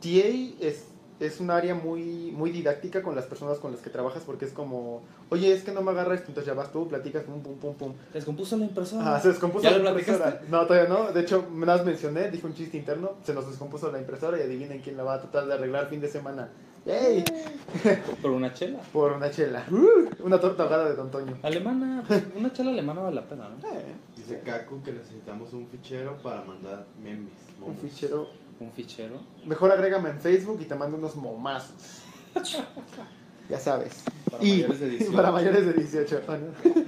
TA 0.00 0.28
es, 0.60 0.84
es 1.20 1.40
un 1.40 1.50
área 1.50 1.74
muy, 1.74 2.30
muy 2.32 2.50
didáctica 2.50 3.02
con 3.02 3.14
las 3.14 3.26
personas 3.26 3.58
con 3.58 3.72
las 3.72 3.80
que 3.80 3.90
trabajas 3.90 4.22
porque 4.24 4.44
es 4.46 4.52
como, 4.52 5.02
oye, 5.30 5.52
es 5.52 5.64
que 5.64 5.72
no 5.72 5.82
me 5.82 5.90
agarra 5.90 6.14
esto, 6.14 6.28
entonces 6.28 6.46
ya 6.46 6.54
vas 6.54 6.72
tú, 6.72 6.88
platicas, 6.88 7.24
pum, 7.24 7.42
pum, 7.42 7.56
pum, 7.58 7.74
pum. 7.74 7.92
Descompuso 8.14 8.56
la 8.56 8.64
impresora. 8.64 9.16
Ah, 9.16 9.20
se 9.20 9.28
descompuso 9.28 9.64
¿Ya 9.64 9.72
la 9.72 9.78
lo 9.78 9.88
impresora. 9.90 10.18
platicaste? 10.18 10.50
No, 10.50 10.64
todavía 10.66 10.88
no. 10.88 11.12
De 11.12 11.20
hecho, 11.20 11.46
me 11.52 11.66
las 11.66 11.84
mencioné, 11.84 12.30
dije 12.30 12.46
un 12.46 12.54
chiste 12.54 12.78
interno, 12.78 13.14
se 13.24 13.34
nos 13.34 13.46
descompuso 13.48 13.90
la 13.92 13.98
impresora 13.98 14.38
y 14.38 14.42
adivinen 14.42 14.80
quién 14.80 14.96
la 14.96 15.02
va 15.02 15.14
a 15.14 15.20
tratar 15.20 15.46
de 15.46 15.54
arreglar 15.54 15.88
fin 15.90 16.00
de 16.00 16.08
semana. 16.08 16.48
¡Ey! 16.88 17.22
Por 18.22 18.30
una 18.30 18.52
chela. 18.54 18.78
Por 18.92 19.12
una 19.12 19.30
chela. 19.30 19.62
Uh, 19.70 20.24
una 20.24 20.40
torta 20.40 20.62
ahogada 20.62 20.88
de 20.88 20.96
Don 20.96 21.10
Toño. 21.10 21.38
Alemana, 21.42 22.02
una 22.34 22.50
chela 22.52 22.70
alemana 22.70 23.02
vale 23.02 23.16
la 23.16 23.28
pena, 23.28 23.48
¿no? 23.50 23.68
Eh, 23.68 23.94
Dice 24.16 24.40
Kaku 24.40 24.82
que 24.82 24.92
necesitamos 24.92 25.52
un 25.52 25.66
fichero 25.68 26.16
para 26.22 26.42
mandar 26.44 26.86
memes. 27.02 27.32
un 27.60 27.76
fichero. 27.76 28.28
Un 28.58 28.72
fichero. 28.72 29.20
Mejor 29.44 29.70
agrégame 29.70 30.08
en 30.08 30.18
Facebook 30.18 30.58
y 30.62 30.64
te 30.64 30.74
mando 30.74 30.96
unos 30.96 31.14
momazos. 31.14 32.00
ya 33.50 33.58
sabes. 33.60 34.04
Para 34.30 34.42
y 34.42 34.52
mayores 34.52 34.80
de 34.80 34.88
18. 34.88 35.12
para 35.16 35.30
mayores 35.30 35.66
de 35.66 35.72
18. 35.74 36.22
Ah, 36.26 36.36
no. 36.38 36.82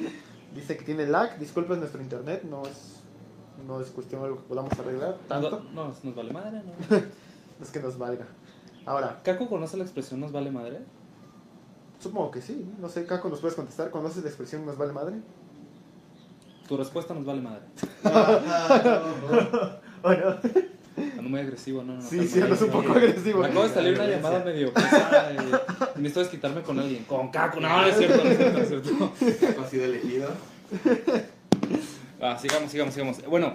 Dice 0.55 0.77
que 0.79 0.85
tiene 0.85 1.07
lag. 1.07 1.39
Disculpa, 1.39 1.75
es 1.75 1.79
nuestro 1.79 2.01
internet. 2.01 2.43
No 2.43 2.63
es, 2.63 3.03
no 3.67 3.81
es 3.83 3.89
cuestión 3.91 4.23
de 4.23 4.29
algo 4.29 4.39
que 4.39 4.49
podamos 4.49 4.73
arreglar. 4.79 5.19
Tanto. 5.29 5.63
No, 5.75 5.89
no, 5.89 5.95
nos 6.03 6.15
vale 6.15 6.33
madre, 6.33 6.63
¿no? 6.65 6.97
No 6.97 7.65
es 7.67 7.71
que 7.71 7.81
nos 7.81 7.99
valga. 7.99 8.27
Ahora, 8.87 9.21
¿Caco 9.23 9.49
conoce 9.49 9.77
la 9.77 9.85
expresión 9.85 10.21
nos 10.21 10.33
vale 10.33 10.51
madre? 10.51 10.81
supongo 11.99 12.31
que 12.31 12.41
sí. 12.41 12.67
No 12.79 12.89
sé, 12.89 13.05
Caco, 13.05 13.29
¿nos 13.29 13.41
puedes 13.41 13.55
contestar? 13.55 13.91
¿Conoces 13.91 14.23
la 14.23 14.31
expresión 14.31 14.65
nos 14.65 14.79
vale 14.79 14.93
madre? 14.93 15.17
Tu 16.67 16.77
respuesta 16.77 17.13
nos 17.15 17.25
vale 17.27 17.43
madre. 17.43 17.63
¿O 20.03 20.15
no? 20.15 20.37
Ando 21.19 21.31
muy 21.31 21.41
agresivo, 21.41 21.83
no, 21.83 21.95
no. 21.95 22.03
Sí, 22.03 22.27
sí, 22.27 22.41
andas 22.41 22.63
un 22.63 22.71
poco 22.71 22.93
agresivo. 22.93 23.41
Me 23.41 23.47
acabo 23.49 23.65
de 23.65 23.75
salir 23.75 23.95
una 23.95 24.07
llamada 24.07 24.43
medio 24.45 24.73
pesada 24.73 25.33
y, 25.33 25.37
y 25.37 26.03
necesito 26.03 26.21
desquitarme 26.21 26.63
con 26.63 26.79
alguien. 26.79 27.05
Con 27.05 27.31
Caco, 27.31 27.61
no, 27.61 27.69
no 27.69 27.87
es 27.87 27.97
cierto, 27.97 28.25
no 28.25 28.31
es 28.31 28.37
cierto, 28.37 28.59
no 28.59 28.65
es 28.65 28.69
cierto. 28.69 29.47
Caco 29.47 29.61
ha 29.63 29.67
sido 29.69 29.85
elegido. 29.85 30.29
Ah, 32.21 32.39
sigamos, 32.39 32.71
sigamos, 32.71 32.95
sigamos. 32.95 33.23
Bueno, 33.27 33.55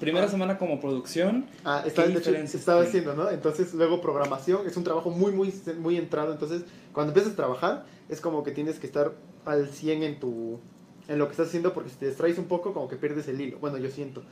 primera 0.00 0.28
semana 0.28 0.58
como 0.58 0.80
producción. 0.80 1.46
Ah, 1.64 1.82
estaba, 1.86 2.08
¿Qué 2.08 2.14
de 2.14 2.18
hecho, 2.18 2.30
diferencias 2.30 2.60
estaba 2.60 2.82
diciendo, 2.82 3.14
¿no? 3.14 3.30
Entonces, 3.30 3.72
luego 3.74 4.00
programación 4.00 4.66
es 4.66 4.76
un 4.76 4.84
trabajo 4.84 5.10
muy, 5.10 5.32
muy, 5.32 5.52
muy 5.78 5.96
entrado. 5.96 6.32
Entonces, 6.32 6.64
cuando 6.92 7.10
empiezas 7.10 7.34
a 7.34 7.36
trabajar, 7.36 7.84
es 8.08 8.20
como 8.20 8.42
que 8.42 8.50
tienes 8.50 8.78
que 8.78 8.86
estar 8.86 9.12
al 9.44 9.68
100 9.68 10.02
en 10.02 10.20
tu 10.20 10.60
en 11.08 11.18
lo 11.18 11.26
que 11.26 11.32
estás 11.32 11.48
haciendo 11.48 11.74
porque 11.74 11.90
si 11.90 11.96
te 11.96 12.06
distraes 12.06 12.38
un 12.38 12.46
poco, 12.46 12.72
como 12.72 12.88
que 12.88 12.96
pierdes 12.96 13.28
el 13.28 13.40
hilo. 13.40 13.58
Bueno, 13.58 13.78
yo 13.78 13.90
siento. 13.90 14.22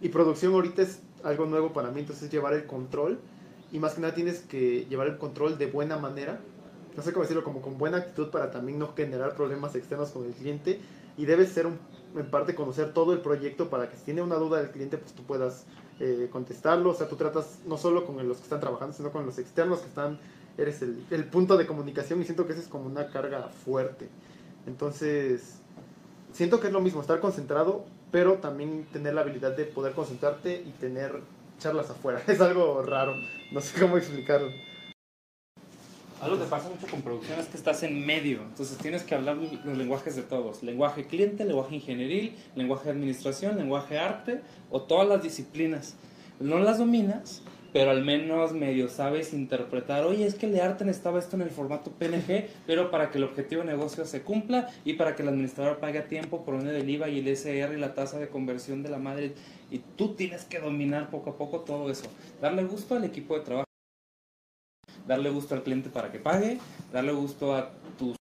Y 0.00 0.08
producción 0.08 0.54
ahorita 0.54 0.82
es 0.82 1.00
algo 1.22 1.46
nuevo 1.46 1.72
para 1.72 1.90
mí, 1.90 2.00
entonces 2.00 2.30
llevar 2.30 2.54
el 2.54 2.66
control. 2.66 3.18
Y 3.72 3.78
más 3.78 3.94
que 3.94 4.00
nada 4.00 4.14
tienes 4.14 4.40
que 4.40 4.86
llevar 4.88 5.06
el 5.06 5.18
control 5.18 5.58
de 5.58 5.66
buena 5.66 5.96
manera. 5.96 6.40
No 6.96 7.02
sé 7.02 7.12
cómo 7.12 7.22
decirlo, 7.22 7.44
como 7.44 7.60
con 7.60 7.78
buena 7.78 7.98
actitud 7.98 8.30
para 8.30 8.50
también 8.50 8.78
no 8.78 8.94
generar 8.94 9.34
problemas 9.36 9.74
externos 9.74 10.10
con 10.10 10.24
el 10.24 10.32
cliente. 10.32 10.80
Y 11.16 11.26
debes 11.26 11.50
ser 11.50 11.66
un, 11.66 11.78
en 12.16 12.30
parte 12.30 12.54
conocer 12.54 12.92
todo 12.92 13.12
el 13.12 13.20
proyecto 13.20 13.70
para 13.70 13.88
que 13.88 13.96
si 13.96 14.04
tiene 14.04 14.22
una 14.22 14.36
duda 14.36 14.58
del 14.58 14.70
cliente, 14.70 14.98
pues 14.98 15.12
tú 15.12 15.22
puedas 15.22 15.64
eh, 16.00 16.28
contestarlo. 16.30 16.90
O 16.90 16.94
sea, 16.94 17.08
tú 17.08 17.16
tratas 17.16 17.60
no 17.66 17.76
solo 17.76 18.06
con 18.06 18.26
los 18.26 18.38
que 18.38 18.44
están 18.44 18.60
trabajando, 18.60 18.94
sino 18.94 19.10
con 19.12 19.26
los 19.26 19.38
externos 19.38 19.80
que 19.80 19.88
están. 19.88 20.18
Eres 20.58 20.82
el, 20.82 21.04
el 21.10 21.24
punto 21.24 21.56
de 21.56 21.66
comunicación 21.66 22.20
y 22.20 22.24
siento 22.24 22.46
que 22.46 22.52
esa 22.52 22.62
es 22.62 22.68
como 22.68 22.86
una 22.86 23.08
carga 23.08 23.48
fuerte. 23.64 24.08
Entonces, 24.66 25.60
siento 26.32 26.60
que 26.60 26.66
es 26.66 26.72
lo 26.72 26.80
mismo, 26.80 27.00
estar 27.00 27.20
concentrado, 27.20 27.84
pero 28.10 28.34
también 28.34 28.86
tener 28.92 29.14
la 29.14 29.22
habilidad 29.22 29.56
de 29.56 29.64
poder 29.64 29.92
concentrarte 29.92 30.62
y 30.66 30.70
tener 30.72 31.20
charlas 31.58 31.90
afuera. 31.90 32.22
Es 32.26 32.40
algo 32.40 32.82
raro, 32.82 33.14
no 33.52 33.60
sé 33.60 33.80
cómo 33.80 33.96
explicarlo. 33.96 34.50
Algo 36.20 36.38
que 36.38 36.44
pasa 36.44 36.68
mucho 36.68 36.86
con 36.86 37.00
producción 37.00 37.40
es 37.40 37.46
que 37.46 37.56
estás 37.56 37.82
en 37.82 38.04
medio, 38.04 38.42
entonces 38.42 38.76
tienes 38.76 39.04
que 39.04 39.14
hablar 39.14 39.38
los 39.38 39.78
lenguajes 39.78 40.16
de 40.16 40.22
todos, 40.22 40.62
lenguaje 40.62 41.06
cliente, 41.06 41.46
lenguaje 41.46 41.76
ingenieril, 41.76 42.36
lenguaje 42.54 42.84
de 42.84 42.90
administración, 42.90 43.56
lenguaje 43.56 43.98
arte 43.98 44.42
o 44.70 44.82
todas 44.82 45.08
las 45.08 45.22
disciplinas. 45.22 45.96
No 46.38 46.58
las 46.58 46.76
dominas, 46.76 47.40
pero 47.72 47.90
al 47.90 48.04
menos 48.04 48.52
medio 48.52 48.90
sabes 48.90 49.32
interpretar, 49.32 50.04
oye, 50.04 50.26
es 50.26 50.34
que 50.34 50.44
el 50.44 50.52
de 50.52 50.60
arte 50.60 50.84
necesitaba 50.84 51.18
esto 51.18 51.36
en 51.36 51.42
el 51.42 51.50
formato 51.50 51.90
PNG, 51.90 52.48
pero 52.66 52.90
para 52.90 53.10
que 53.10 53.16
el 53.16 53.24
objetivo 53.24 53.62
de 53.62 53.68
negocio 53.68 54.04
se 54.04 54.20
cumpla 54.20 54.68
y 54.84 54.94
para 54.94 55.16
que 55.16 55.22
el 55.22 55.28
administrador 55.28 55.78
pague 55.78 56.00
a 56.00 56.06
tiempo 56.06 56.44
por 56.44 56.54
medio 56.56 56.72
del 56.72 56.90
IVA 56.90 57.08
y 57.08 57.20
el 57.20 57.28
SR 57.28 57.74
y 57.74 57.80
la 57.80 57.94
tasa 57.94 58.18
de 58.18 58.28
conversión 58.28 58.82
de 58.82 58.90
la 58.90 58.98
madre, 58.98 59.32
y 59.70 59.78
tú 59.96 60.14
tienes 60.16 60.44
que 60.44 60.58
dominar 60.58 61.08
poco 61.08 61.30
a 61.30 61.38
poco 61.38 61.60
todo 61.60 61.90
eso, 61.90 62.10
darle 62.42 62.64
gusto 62.64 62.94
al 62.94 63.04
equipo 63.04 63.38
de 63.38 63.40
trabajo 63.40 63.69
darle 65.10 65.28
gusto 65.30 65.56
al 65.56 65.64
cliente 65.64 65.90
para 65.90 66.12
que 66.12 66.20
pague, 66.20 66.60
darle 66.92 67.10
gusto 67.10 67.52
a 67.52 67.72
tus 67.98 68.14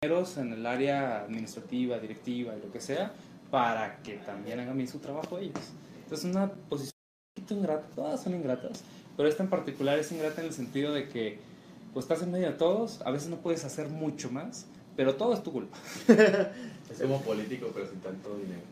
compañeros 0.00 0.38
en 0.38 0.54
el 0.54 0.64
área 0.64 1.24
administrativa, 1.24 1.98
directiva 1.98 2.54
y 2.56 2.66
lo 2.66 2.72
que 2.72 2.80
sea, 2.80 3.12
para 3.50 3.98
que 3.98 4.14
también 4.14 4.58
hagan 4.58 4.74
bien 4.74 4.88
su 4.88 4.98
trabajo 4.98 5.36
ellos. 5.36 5.60
Entonces, 6.04 6.24
una 6.30 6.50
posición 6.50 6.94
un 6.96 7.44
poquito 7.44 7.60
ingrata, 7.60 7.86
todas 7.94 8.22
son 8.22 8.34
ingratas, 8.34 8.82
pero 9.14 9.28
esta 9.28 9.42
en 9.42 9.50
particular 9.50 9.98
es 9.98 10.10
ingrata 10.10 10.40
en 10.40 10.46
el 10.46 10.54
sentido 10.54 10.94
de 10.94 11.06
que 11.10 11.38
pues 11.92 12.04
estás 12.04 12.22
en 12.22 12.32
medio 12.32 12.46
de 12.46 12.54
todos, 12.54 13.02
a 13.02 13.10
veces 13.10 13.28
no 13.28 13.36
puedes 13.36 13.66
hacer 13.66 13.88
mucho 13.88 14.30
más, 14.30 14.64
pero 14.96 15.16
todo 15.16 15.34
es 15.34 15.42
tu 15.42 15.52
culpa. 15.52 15.76
Es 16.90 17.00
como 17.00 17.22
político, 17.22 17.70
pero 17.72 17.88
sin 17.88 18.00
tanto 18.00 18.36
dinero. 18.36 18.62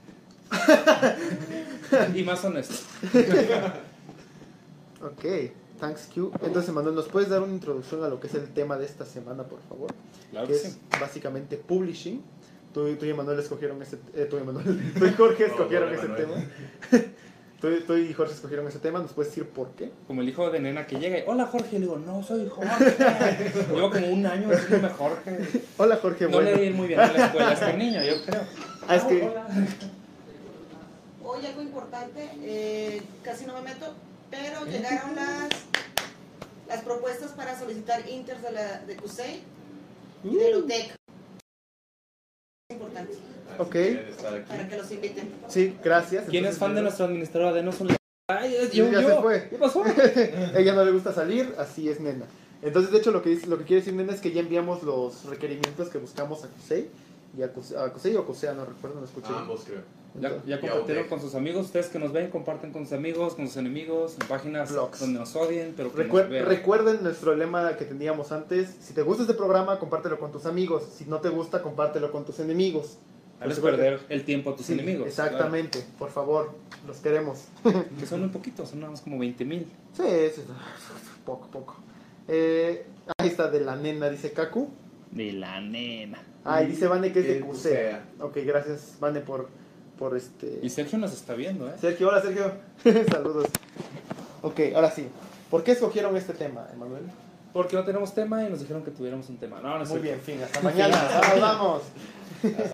Y 2.19 2.23
más 2.23 2.43
honesto. 2.43 2.75
Ok, 5.03 5.25
thanks 5.81 6.09
Q. 6.15 6.31
Entonces, 6.43 6.73
Manuel, 6.73 6.95
¿nos 6.95 7.09
puedes 7.09 7.29
dar 7.29 7.43
una 7.43 7.53
introducción 7.53 8.05
a 8.05 8.09
lo 8.09 8.21
que 8.21 8.27
es 8.29 8.35
el 8.35 8.49
tema 8.53 8.77
de 8.79 8.85
esta 8.87 9.05
semana, 9.05 9.45
por 9.45 9.61
favor? 9.69 9.91
Claro 10.31 10.47
que 10.47 10.53
que 10.53 10.59
es 10.59 10.73
sí. 10.75 10.79
básicamente 11.01 11.57
publishing. 11.57 12.23
Tú, 12.73 12.95
tú 12.97 13.05
y 13.05 13.13
Manuel 13.13 13.39
escogieron 13.41 13.83
ese 13.83 13.99
eh, 14.15 14.27
tú 14.31 14.39
y 14.39 14.43
Manuel, 14.45 14.93
tú 14.99 15.05
y 15.07 15.13
Jorge 15.13 15.45
No, 15.49 15.55
escogieron 15.55 15.89
no, 15.91 15.95
ese 15.99 16.07
Manuel. 16.09 16.29
tema. 16.29 17.03
tú, 17.61 17.69
tú 17.87 17.97
y 17.97 18.13
Jorge 18.15 18.33
escogieron 18.35 18.69
ese 18.69 18.79
tema, 18.79 19.01
¿nos 19.01 19.13
puedes 19.13 19.33
decir 19.35 19.49
por 19.51 19.71
qué? 19.73 19.91
Como 20.07 20.21
el 20.23 20.29
hijo 20.29 20.49
de 20.51 20.61
nena 20.61 20.87
que 20.87 20.99
llega 21.01 21.19
y, 21.19 21.25
hola 21.27 21.47
Jorge, 21.47 21.73
le 21.75 21.87
digo, 21.87 21.99
no 21.99 22.23
soy 22.23 22.49
Jorge. 22.49 22.97
Llevo 23.75 23.91
como 23.91 24.07
un 24.09 24.25
año 24.27 24.49
diciéndome 24.51 24.95
Jorge. 24.95 25.39
Hola 25.79 25.97
Jorge, 26.01 26.25
No 26.27 26.31
bueno. 26.33 26.51
le 26.51 26.63
di 26.63 26.71
muy 26.71 26.87
bien 26.89 27.01
en 27.01 27.13
la 27.15 27.27
escuela 27.27 27.49
a 27.49 27.53
este 27.55 27.77
niño, 27.77 28.03
yo 28.05 28.23
creo. 28.25 28.43
Ah, 28.87 28.97
es 28.97 29.03
que- 29.05 29.23
hola. 29.23 29.47
Hoy 31.25 31.47
algo 31.47 31.63
importante, 31.63 32.31
eh, 32.43 33.03
casi 33.23 33.47
no 33.47 33.55
me 33.55 33.63
meto, 33.63 33.87
pero 34.31 34.65
llegaron 34.67 35.15
las, 35.17 35.49
las 36.69 36.83
propuestas 36.83 37.33
para 37.33 37.59
solicitar 37.59 38.09
inters 38.09 38.43
de, 38.43 38.53
la, 38.53 38.79
de 38.81 38.97
CUSEI 38.97 39.43
y 40.25 40.35
de 40.37 40.55
LUTEC. 40.55 40.95
Es 42.71 42.77
importante, 42.77 43.15
Ok. 43.59 43.77
para 44.49 44.69
que 44.69 44.77
los 44.77 44.91
inviten. 44.93 45.33
Sí, 45.49 45.77
gracias. 45.83 46.27
¿Quién 46.29 46.45
es 46.47 46.59
fan 46.59 46.75
de 46.75 46.83
nuestra 46.83 47.07
administradora? 47.07 47.53
Denos 47.53 47.81
un. 47.81 47.97
Ay, 48.29 48.57
yo, 48.73 48.89
Ya 48.91 49.01
yo. 49.01 49.09
se 49.09 49.17
fue. 49.23 49.49
¿Qué 49.49 49.57
pasó? 49.57 49.83
Ella 50.57 50.73
no 50.75 50.85
le 50.85 50.93
gusta 50.93 51.13
salir, 51.13 51.53
así 51.59 51.89
es 51.89 51.99
nena. 52.01 52.27
Entonces, 52.63 52.93
de 52.93 52.99
hecho, 52.99 53.11
lo 53.11 53.23
que, 53.23 53.31
dice, 53.31 53.47
lo 53.49 53.59
que 53.59 53.65
quiere 53.65 53.81
decir 53.81 53.95
nena 53.95 54.13
es 54.13 54.21
que 54.21 54.31
ya 54.33 54.41
enviamos 54.41 54.83
los 54.85 55.25
requerimientos 55.25 55.89
que 55.89 55.99
buscamos 55.99 56.45
a 56.45 56.49
CUSEI. 56.49 56.89
Y 57.37 57.43
a 57.43 57.53
CUSEI, 57.53 57.79
a 57.79 57.93
CUSEI 57.93 58.17
o 58.17 58.27
CUSEA, 58.27 58.55
no 58.55 58.65
recuerdo, 58.65 58.99
no 59.01 59.07
escuché. 59.07 59.29
Ah, 59.31 59.41
ambos 59.41 59.63
creo. 59.65 59.83
Ya, 60.21 60.27
Entonces- 60.29 60.49
ya 60.49 60.61
compartieron 60.61 61.07
con 61.09 61.21
sus 61.21 61.35
amigos. 61.37 61.67
Ustedes 61.67 61.87
que 61.87 62.01
nos 62.01 62.13
ven, 62.13 62.31
comparten 62.31 62.73
con 62.73 62.83
sus 62.83 62.93
amigos, 62.93 63.35
con 63.37 63.47
sus 63.47 63.57
enemigos, 63.59 64.17
en 64.21 64.27
páginas 64.27 64.73
Blogs. 64.73 64.99
donde 64.99 65.21
nos 65.21 65.37
odien, 65.37 65.73
pero 65.77 65.93
que 65.95 66.03
Recuer- 66.09 66.23
nos 66.23 66.31
vean. 66.31 66.47
recuerden 66.47 67.03
nuestro 67.05 67.37
lema 67.37 67.77
que 67.77 67.85
teníamos 67.85 68.33
antes. 68.33 68.75
Si 68.81 68.93
te 68.93 69.03
gusta 69.03 69.23
este 69.23 69.35
programa, 69.35 69.79
compártelo 69.79 70.19
con 70.19 70.33
tus 70.33 70.47
amigos. 70.47 70.83
Si 70.97 71.05
no 71.05 71.21
te 71.21 71.29
gusta, 71.29 71.63
compártelo 71.63 72.11
con 72.11 72.25
tus 72.25 72.41
enemigos. 72.41 72.99
Recuerda- 73.41 73.79
perder 73.79 74.01
el 74.11 74.25
tiempo 74.25 74.51
a 74.51 74.57
tus 74.57 74.67
Sí, 74.67 74.73
enemigos. 74.75 75.07
Exactamente, 75.07 75.83
por 75.99 76.11
favor, 76.11 76.51
los 76.87 76.97
queremos. 76.99 77.45
Que 78.01 78.05
son 78.07 78.21
muy 78.21 78.29
poquitos, 78.31 78.69
son 78.69 78.81
nada 78.81 78.91
más 78.91 79.01
como 79.01 79.19
20 79.19 79.45
mil. 79.45 79.67
Sí, 79.97 80.03
sí, 80.35 80.43
poco, 81.25 81.47
poco. 81.53 81.77
Eh, 82.29 82.85
ahí 83.17 83.29
está, 83.29 83.49
de 83.49 83.61
la 83.61 83.77
nena, 83.77 84.11
dice 84.11 84.33
Kaku. 84.33 84.69
De 85.13 85.33
la 85.33 85.61
nena. 85.61 86.23
Ah, 86.45 86.63
y 86.63 86.67
dice 86.67 86.87
Vane 86.87 87.13
que 87.13 87.21
es 87.21 87.27
de 87.27 87.41
Cusea. 87.41 88.05
Ok, 88.21 88.39
gracias, 88.45 88.97
Vane, 88.99 89.21
por, 89.21 89.49
por 89.99 90.17
este... 90.17 90.61
Y 90.63 90.71
Sergio 90.71 90.99
nos 90.99 91.13
está 91.13 91.35
viendo, 91.35 91.69
¿eh? 91.69 91.75
Sergio, 91.81 92.09
hola 92.09 92.23
Sergio. 92.23 92.53
Saludos. 93.11 93.47
Ok, 94.43 94.61
ahora 94.75 94.91
sí. 94.91 95.07
¿Por 95.51 95.63
qué 95.63 95.73
escogieron 95.73 96.17
este 96.17 96.33
tema, 96.33 96.67
Emanuel? 96.73 97.03
Porque 97.53 97.77
no 97.77 97.85
tenemos 97.85 98.15
tema 98.15 98.45
y 98.45 98.49
nos 98.49 98.61
dijeron 98.61 98.85
que 98.85 98.91
tuviéramos 98.91 99.29
un 99.29 99.37
tema. 99.37 99.61
No, 99.61 99.77
no 99.77 99.83
es 99.83 99.91
Muy 99.91 99.99
bien, 99.99 100.21
fin, 100.21 100.41
hasta 100.43 100.61
mañana. 100.61 100.97
Vamos, 101.41 101.83
vamos. 102.43 102.73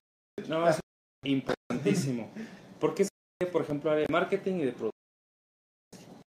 No, 0.48 0.68
es 0.68 0.78
importantísimo. 1.24 2.30
Porque 2.78 3.02
es, 3.04 3.10
por 3.50 3.62
ejemplo, 3.62 3.90
área 3.90 4.06
de 4.06 4.12
marketing 4.12 4.54
y 4.56 4.64
de 4.66 4.72
producción. 4.72 4.92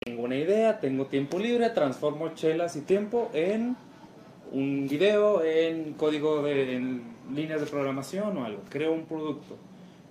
Tengo 0.04 0.24
una 0.24 0.36
idea, 0.36 0.80
tengo 0.82 1.06
tiempo 1.06 1.40
libre, 1.40 1.70
transformo 1.70 2.34
chelas 2.36 2.76
y 2.76 2.82
tiempo 2.82 3.32
en 3.34 3.78
un 4.54 4.88
video, 4.88 5.44
en 5.44 5.94
código 5.94 6.42
de 6.44 6.76
en 6.76 7.02
líneas 7.34 7.60
de 7.62 7.68
programación 7.68 8.38
o 8.38 8.46
algo. 8.46 8.62
Creo 8.70 8.94
un 8.94 9.06
producto. 9.06 9.58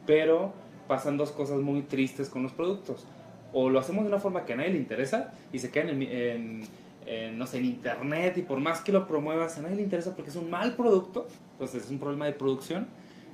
Pero 0.07 0.53
pasan 0.89 1.17
dos 1.17 1.31
cosas 1.31 1.61
muy 1.61 1.83
tristes 1.83 2.29
con 2.29 2.43
los 2.43 2.53
productos. 2.53 3.07
O 3.53 3.71
lo 3.71 3.79
hacemos 3.79 4.05
de 4.05 4.09
una 4.09 4.19
forma 4.19 4.45
que 4.45 4.55
a 4.55 4.57
nadie 4.57 4.71
le 4.73 4.79
interesa 4.79 5.33
y 5.53 5.59
se 5.59 5.71
quedan 5.71 5.91
en, 5.91 6.03
en- 6.03 6.63
en, 7.05 7.37
no 7.37 7.47
sé, 7.49 7.59
en 7.59 7.65
internet 7.65 8.39
y 8.39 8.43
por 8.43 8.61
más 8.61 8.81
que 8.81 8.93
lo 8.93 9.09
promuevas, 9.09 9.59
a 9.59 9.63
nadie 9.63 9.75
le 9.77 9.83
interesa 9.83 10.15
porque 10.15 10.31
es 10.31 10.37
un 10.37 10.49
mal 10.51 10.75
producto. 10.77 11.27
Entonces 11.53 11.85
es 11.85 11.91
un 11.91 11.99
problema 11.99 12.27
de 12.27 12.33
producción. 12.33 12.87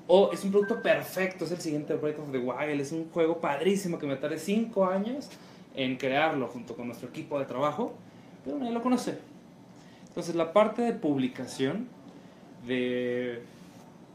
O 0.07 0.31
es 0.33 0.42
un 0.42 0.51
producto 0.51 0.81
perfecto, 0.83 1.44
es 1.44 1.51
el 1.53 1.59
siguiente 1.59 1.94
Breath 1.94 2.18
of 2.18 2.33
the 2.33 2.38
Wild, 2.38 2.81
es 2.81 2.92
un 2.92 3.11
juego 3.11 3.38
padrísimo 3.40 3.99
que 3.99 4.07
me 4.07 4.16
tardé 4.16 4.38
5 4.38 4.87
años 4.87 5.29
en 5.75 5.97
crearlo 5.97 6.47
junto 6.49 6.75
con 6.75 6.87
nuestro 6.87 7.11
equipo 7.11 7.38
de 7.38 7.44
trabajo, 7.44 7.92
pero 8.42 8.57
nadie 8.59 8.73
lo 8.73 8.83
conoce. 8.83 9.18
Entonces 10.09 10.35
la 10.35 10.53
parte 10.53 10.83
de 10.83 10.92
publicación, 10.92 11.88
de 12.66 13.40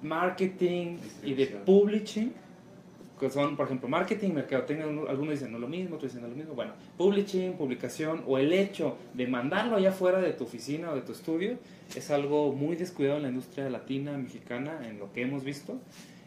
marketing 0.02 0.98
y 1.24 1.34
de 1.34 1.48
publishing, 1.48 2.34
que 3.20 3.30
son, 3.30 3.56
por 3.56 3.68
ejemplo, 3.68 3.88
marketing, 3.88 4.32
mercadotecnia, 4.32 4.86
algunos 4.86 5.30
dicen 5.30 5.52
no 5.52 5.60
lo 5.60 5.68
mismo, 5.68 5.96
otros 5.96 6.12
dicen 6.12 6.24
no 6.24 6.28
lo 6.28 6.36
mismo. 6.36 6.56
Bueno, 6.56 6.74
publishing, 6.98 7.54
publicación 7.54 8.24
o 8.28 8.38
el 8.38 8.52
hecho 8.52 8.98
de 9.14 9.28
mandarlo 9.28 9.78
allá 9.78 9.92
fuera 9.92 10.20
de 10.20 10.34
tu 10.34 10.44
oficina 10.44 10.92
o 10.92 10.96
de 10.96 11.02
tu 11.02 11.14
estudio 11.14 11.58
es 11.96 12.12
algo 12.12 12.52
muy 12.52 12.76
descuidado 12.76 13.18
en 13.18 13.24
la 13.24 13.30
industria 13.30 13.70
latina, 13.70 14.18
mexicana, 14.18 14.88
en 14.90 15.00
lo 15.00 15.14
que 15.14 15.22
hemos 15.22 15.44
visto. 15.44 15.80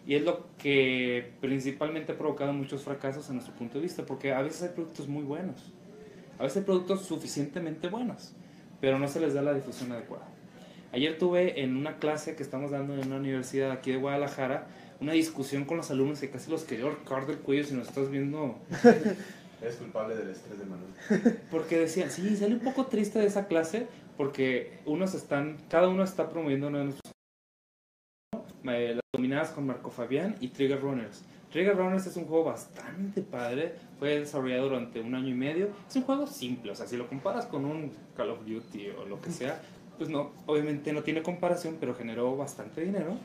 Y 0.06 0.14
es 0.14 0.22
lo 0.22 0.46
que 0.56 1.32
principalmente 1.40 2.12
ha 2.12 2.18
provocado 2.18 2.52
muchos 2.52 2.84
fracasos 2.84 3.28
a 3.28 3.32
nuestro 3.32 3.52
punto 3.54 3.78
de 3.78 3.82
vista, 3.82 4.06
porque 4.06 4.32
a 4.32 4.40
veces 4.40 4.62
hay 4.62 4.68
productos 4.68 5.08
muy 5.08 5.24
buenos, 5.24 5.72
a 6.38 6.44
veces 6.44 6.58
hay 6.58 6.62
productos 6.62 7.02
suficientemente 7.02 7.88
buenos, 7.88 8.32
pero 8.80 8.98
no 8.98 9.08
se 9.08 9.20
les 9.20 9.34
da 9.34 9.42
la 9.42 9.54
difusión 9.54 9.92
adecuada. 9.92 10.26
Ayer 10.92 11.18
tuve 11.18 11.62
en 11.62 11.76
una 11.76 11.98
clase 11.98 12.36
que 12.36 12.42
estamos 12.42 12.70
dando 12.70 12.94
en 12.94 13.06
una 13.06 13.16
universidad 13.16 13.70
aquí 13.70 13.90
de 13.90 13.98
Guadalajara 13.98 14.68
una 15.00 15.12
discusión 15.12 15.64
con 15.64 15.76
los 15.76 15.90
alumnos 15.90 16.20
que 16.20 16.30
casi 16.30 16.50
los 16.50 16.64
quería 16.64 16.86
ahorcar 16.86 17.26
del 17.26 17.38
cuello 17.38 17.64
si 17.64 17.74
nos 17.74 17.88
estás 17.88 18.10
viendo 18.10 18.58
Es 19.62 19.76
culpable 19.76 20.14
del 20.14 20.30
estrés 20.30 20.58
de 20.58 20.64
Manuel. 20.66 21.40
Porque 21.50 21.78
decían, 21.78 22.10
sí, 22.10 22.36
sale 22.36 22.54
un 22.54 22.60
poco 22.60 22.86
triste 22.86 23.18
de 23.18 23.26
esa 23.26 23.46
clase 23.46 23.86
porque 24.16 24.80
unos 24.84 25.14
están, 25.14 25.56
cada 25.68 25.88
uno 25.88 26.02
está 26.04 26.28
promoviendo 26.28 26.68
uno 26.68 26.78
de 26.78 26.84
nuestros 26.84 27.12
eh, 28.68 28.94
las 28.94 29.02
dominadas 29.12 29.50
con 29.50 29.66
Marco 29.66 29.90
Fabián 29.90 30.36
y 30.40 30.48
Trigger 30.48 30.80
Runners. 30.80 31.24
Trigger 31.50 31.76
Runners 31.76 32.06
es 32.06 32.16
un 32.16 32.26
juego 32.26 32.44
bastante 32.44 33.22
padre, 33.22 33.74
fue 33.98 34.20
desarrollado 34.20 34.68
durante 34.68 35.00
un 35.00 35.14
año 35.14 35.28
y 35.28 35.34
medio. 35.34 35.70
Es 35.88 35.96
un 35.96 36.02
juego 36.02 36.26
simple, 36.26 36.72
o 36.72 36.74
sea, 36.74 36.86
si 36.86 36.96
lo 36.96 37.08
comparas 37.08 37.46
con 37.46 37.64
un 37.64 37.92
Call 38.16 38.30
of 38.30 38.40
Duty 38.46 38.88
o 38.90 39.04
lo 39.04 39.20
que 39.20 39.30
sea, 39.30 39.62
pues 39.98 40.10
no, 40.10 40.30
obviamente 40.46 40.92
no 40.92 41.02
tiene 41.02 41.22
comparación, 41.22 41.76
pero 41.80 41.94
generó 41.94 42.36
bastante 42.36 42.82
dinero, 42.82 43.16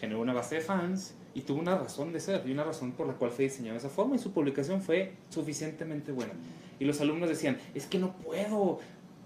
generó 0.00 0.20
una 0.20 0.32
base 0.32 0.56
de 0.56 0.60
fans 0.60 1.14
y 1.34 1.42
tuvo 1.42 1.60
una 1.60 1.78
razón 1.78 2.12
de 2.12 2.20
ser 2.20 2.42
y 2.46 2.52
una 2.52 2.64
razón 2.64 2.92
por 2.92 3.06
la 3.06 3.14
cual 3.14 3.30
fue 3.30 3.44
diseñado 3.44 3.74
de 3.74 3.78
esa 3.78 3.88
forma 3.88 4.16
y 4.16 4.18
su 4.18 4.32
publicación 4.32 4.82
fue 4.82 5.12
suficientemente 5.30 6.12
buena. 6.12 6.32
Y 6.78 6.84
los 6.84 7.00
alumnos 7.00 7.28
decían, 7.28 7.58
es 7.74 7.86
que 7.86 7.98
no 7.98 8.12
puedo 8.14 8.80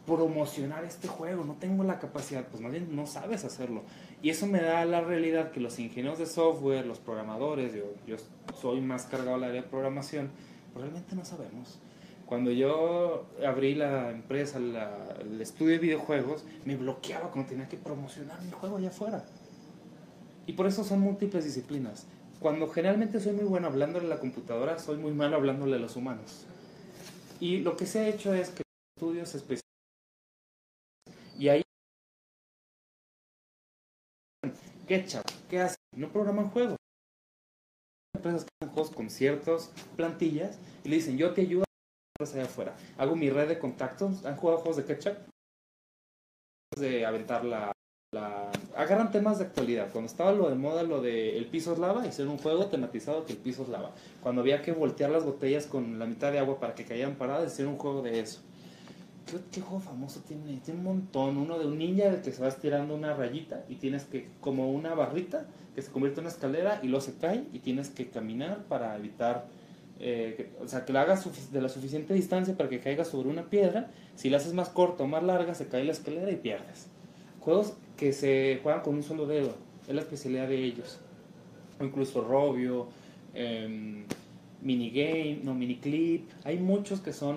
promocionar 0.07 0.85
este 0.85 1.09
juego, 1.09 1.45
no 1.45 1.55
tengo 1.55 1.83
la 1.83 1.99
capacidad, 1.99 2.47
pues 2.47 2.63
más 2.63 2.71
bien 2.71 2.95
no 2.95 3.07
sabes 3.07 3.45
hacerlo. 3.45 3.83
Y 4.23 4.31
eso 4.31 4.47
me 4.47 4.61
da 4.61 4.85
la 4.85 5.01
realidad 5.01 5.51
que 5.51 5.61
los 5.61 5.79
ingenieros 5.79 6.19
de 6.19 6.27
software, 6.27 6.87
los 6.87 7.01
programadores, 7.01 7.75
yo, 7.75 7.85
yo 8.07 8.17
soy 8.61 8.81
más 8.81 9.07
cargado 9.07 9.35
al 9.35 9.45
área 9.45 9.63
de 9.63 9.69
programación, 9.69 10.31
pues 10.73 10.85
realmente 10.85 11.17
no 11.17 11.25
sabemos. 11.25 11.79
Cuando 12.27 12.51
yo 12.51 13.27
abrí 13.47 13.75
la 13.75 14.11
empresa, 14.11 14.59
la- 14.59 15.17
el 15.21 15.41
estudio 15.41 15.73
de 15.73 15.79
videojuegos, 15.79 16.45
me 16.65 16.77
bloqueaba 16.77 17.31
cuando 17.31 17.51
tenía 17.51 17.69
que 17.69 17.77
promocionar 17.77 18.43
mi 18.43 18.51
juego 18.51 18.77
allá 18.79 18.89
afuera. 18.89 19.25
Y 20.47 20.53
por 20.53 20.67
eso 20.67 20.85
son 20.85 21.01
múltiples 21.01 21.45
disciplinas. 21.45 22.07
Cuando 22.41 22.69
generalmente 22.69 23.21
soy 23.21 23.33
muy 23.33 23.45
bueno 23.45 23.69
hablándole 23.69 24.07
a 24.07 24.11
la 24.11 24.19
computadora, 24.19 24.79
soy 24.79 24.97
muy 24.99 25.13
malo 25.13 25.37
hablándole 25.37 25.77
a 25.77 25.79
los 25.79 25.97
humanos. 25.97 26.47
Y 27.41 27.59
lo 27.59 27.77
que 27.77 27.87
se 27.87 28.01
ha 28.01 28.09
hecho 28.09 28.35
es 28.35 28.51
que 28.51 28.63
estudios 28.97 29.35
especiales 29.35 29.63
y 31.39 31.49
ahí 31.49 31.63
Ketchup, 34.89 35.25
¿qué 35.51 35.61
hace? 35.61 35.77
No 35.97 36.09
programan 36.11 36.51
juegos. 36.51 36.77
Empresas 38.15 38.45
que 38.45 38.49
hacen 38.61 38.75
juegos 38.75 38.95
con 38.95 39.11
ciertas 39.11 39.71
plantillas 39.97 40.59
y 40.85 40.89
le 40.89 40.97
dicen, 40.97 41.19
yo 41.19 41.35
te 41.35 41.43
ayudo 41.43 41.66
allá 42.21 42.45
afuera. 42.45 42.75
Hago 42.97 43.17
mi 43.17 43.31
red 43.31 43.49
de 43.49 43.59
contactos. 43.59 44.25
¿Han 44.25 44.37
jugado 44.37 44.59
juegos 44.59 44.77
de 44.77 44.85
Ketchup? 44.85 45.17
De 46.77 47.07
aventar 47.07 47.45
la, 47.45 47.73
la... 48.13 48.51
Agarran 48.75 49.11
temas 49.11 49.39
de 49.39 49.45
actualidad. 49.45 49.91
Cuando 49.93 50.11
estaba 50.11 50.33
lo 50.33 50.49
de 50.49 50.55
moda, 50.55 50.83
lo 50.83 51.01
de 51.01 51.37
el 51.37 51.47
piso 51.47 51.73
es 51.73 51.79
lava, 51.79 52.07
hicieron 52.07 52.33
un 52.33 52.39
juego 52.39 52.67
tematizado 52.67 53.25
que 53.25 53.33
el 53.33 53.39
piso 53.39 53.63
es 53.63 53.69
lava. 53.69 53.93
Cuando 54.23 54.41
había 54.41 54.63
que 54.63 54.73
voltear 54.73 55.11
las 55.11 55.25
botellas 55.25 55.67
con 55.67 55.99
la 55.99 56.07
mitad 56.07 56.33
de 56.33 56.39
agua 56.39 56.59
para 56.59 56.75
que 56.75 56.85
caían 56.85 57.17
paradas, 57.17 57.53
hicieron 57.53 57.75
un 57.75 57.79
juego 57.79 58.03
de 58.03 58.21
eso. 58.21 58.41
¿Qué, 59.27 59.39
qué 59.51 59.61
juego 59.61 59.81
famoso 59.81 60.21
tiene? 60.21 60.61
Tiene 60.65 60.81
un 60.81 60.85
montón. 60.85 61.37
Uno 61.37 61.59
de 61.59 61.67
un 61.67 61.79
ninja 61.79 62.11
del 62.11 62.23
que 62.23 62.33
se 62.33 62.43
va 62.43 62.49
estirando 62.49 62.95
una 62.95 63.15
rayita 63.15 63.65
y 63.69 63.77
tienes 63.77 64.05
que, 64.05 64.29
como 64.41 64.71
una 64.71 64.95
barrita, 64.95 65.47
que 65.75 65.83
se 65.83 65.91
convierte 65.91 66.21
en 66.21 66.27
una 66.27 66.33
escalera 66.33 66.81
y 66.83 66.87
luego 66.87 67.03
se 67.03 67.17
cae 67.17 67.45
y 67.53 67.59
tienes 67.59 67.91
que 67.91 68.09
caminar 68.09 68.65
para 68.65 68.97
evitar, 68.97 69.47
eh, 70.01 70.35
que- 70.37 70.65
o 70.65 70.69
sea, 70.69 70.85
que 70.85 70.93
la 70.93 71.03
hagas 71.03 71.53
de 71.53 71.61
la 71.61 71.69
suficiente 71.69 72.15
distancia 72.15 72.57
para 72.57 72.69
que 72.69 72.81
caiga 72.81 73.05
sobre 73.05 73.29
una 73.29 73.45
piedra. 73.45 73.91
Si 74.15 74.31
la 74.31 74.39
haces 74.39 74.53
más 74.53 74.69
corta 74.69 75.05
o 75.05 75.07
más 75.07 75.23
larga, 75.23 75.55
se 75.55 75.69
cae 75.69 75.85
la 75.85 75.93
escalera 75.93 76.31
y 76.31 76.37
pierdes. 76.37 76.89
Juegos 77.41 77.75
que 77.97 78.13
se 78.13 78.61
juegan 78.63 78.83
con 78.83 78.95
un 78.95 79.03
solo 79.03 79.27
dedo, 79.27 79.55
es 79.89 79.95
la 79.95 80.03
especialidad 80.03 80.49
de 80.49 80.63
ellos. 80.63 80.99
O 81.81 81.85
incluso 81.85 82.23
Robio, 82.23 82.89
em, 83.35 84.05
Minigame, 84.63 85.41
no, 85.43 85.55
Miniclip. 85.55 86.29
Hay 86.45 86.59
muchos 86.59 87.01
que 87.01 87.13
son 87.13 87.37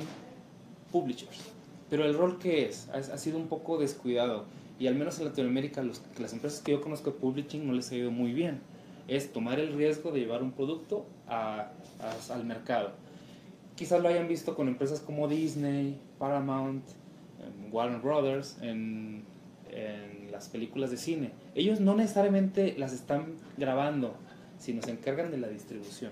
publishers. 0.91 1.51
Pero 1.89 2.05
el 2.05 2.13
rol 2.13 2.39
que 2.39 2.65
es, 2.65 2.87
ha, 2.89 3.17
sido 3.17 3.37
un 3.37 3.47
poco 3.47 3.77
descuidado. 3.77 4.45
Y 4.79 4.87
al 4.87 4.95
menos 4.95 5.19
en 5.19 5.25
Latinoamérica, 5.25 5.83
las 5.83 6.33
empresas 6.33 6.61
que 6.61 6.71
yo 6.71 6.81
conozco 6.81 7.11
de 7.11 7.17
publishing 7.17 7.67
no 7.67 7.73
les 7.73 7.91
ha 7.91 7.95
ido 7.95 8.11
muy 8.11 8.31
bien. 8.31 8.61
Es 9.09 9.31
tomar 9.33 9.59
el 9.59 9.73
riesgo 9.73 10.11
de 10.11 10.19
llevar 10.19 10.43
un 10.43 10.51
producto 10.51 11.05
a- 11.27 11.71
a- 11.99 12.33
al 12.33 12.45
mercado. 12.45 12.91
Quizás 13.75 14.01
lo 14.01 14.09
hayan 14.09 14.27
visto 14.27 14.55
con 14.55 14.67
empresas 14.67 14.99
como 14.99 15.27
Disney, 15.27 15.99
Paramount, 16.19 16.83
em, 17.41 17.73
Warner 17.73 17.99
Brothers, 18.01 18.57
en, 18.61 19.23
en 19.71 20.31
las 20.31 20.49
películas 20.49 20.91
de 20.91 20.97
cine. 20.97 21.31
Ellos 21.55 21.79
no 21.79 21.95
necesariamente 21.95 22.75
las 22.77 22.93
están 22.93 23.35
grabando, 23.57 24.15
sino 24.59 24.81
se 24.81 24.91
encargan 24.91 25.31
de 25.31 25.37
la 25.37 25.47
distribución. 25.47 26.11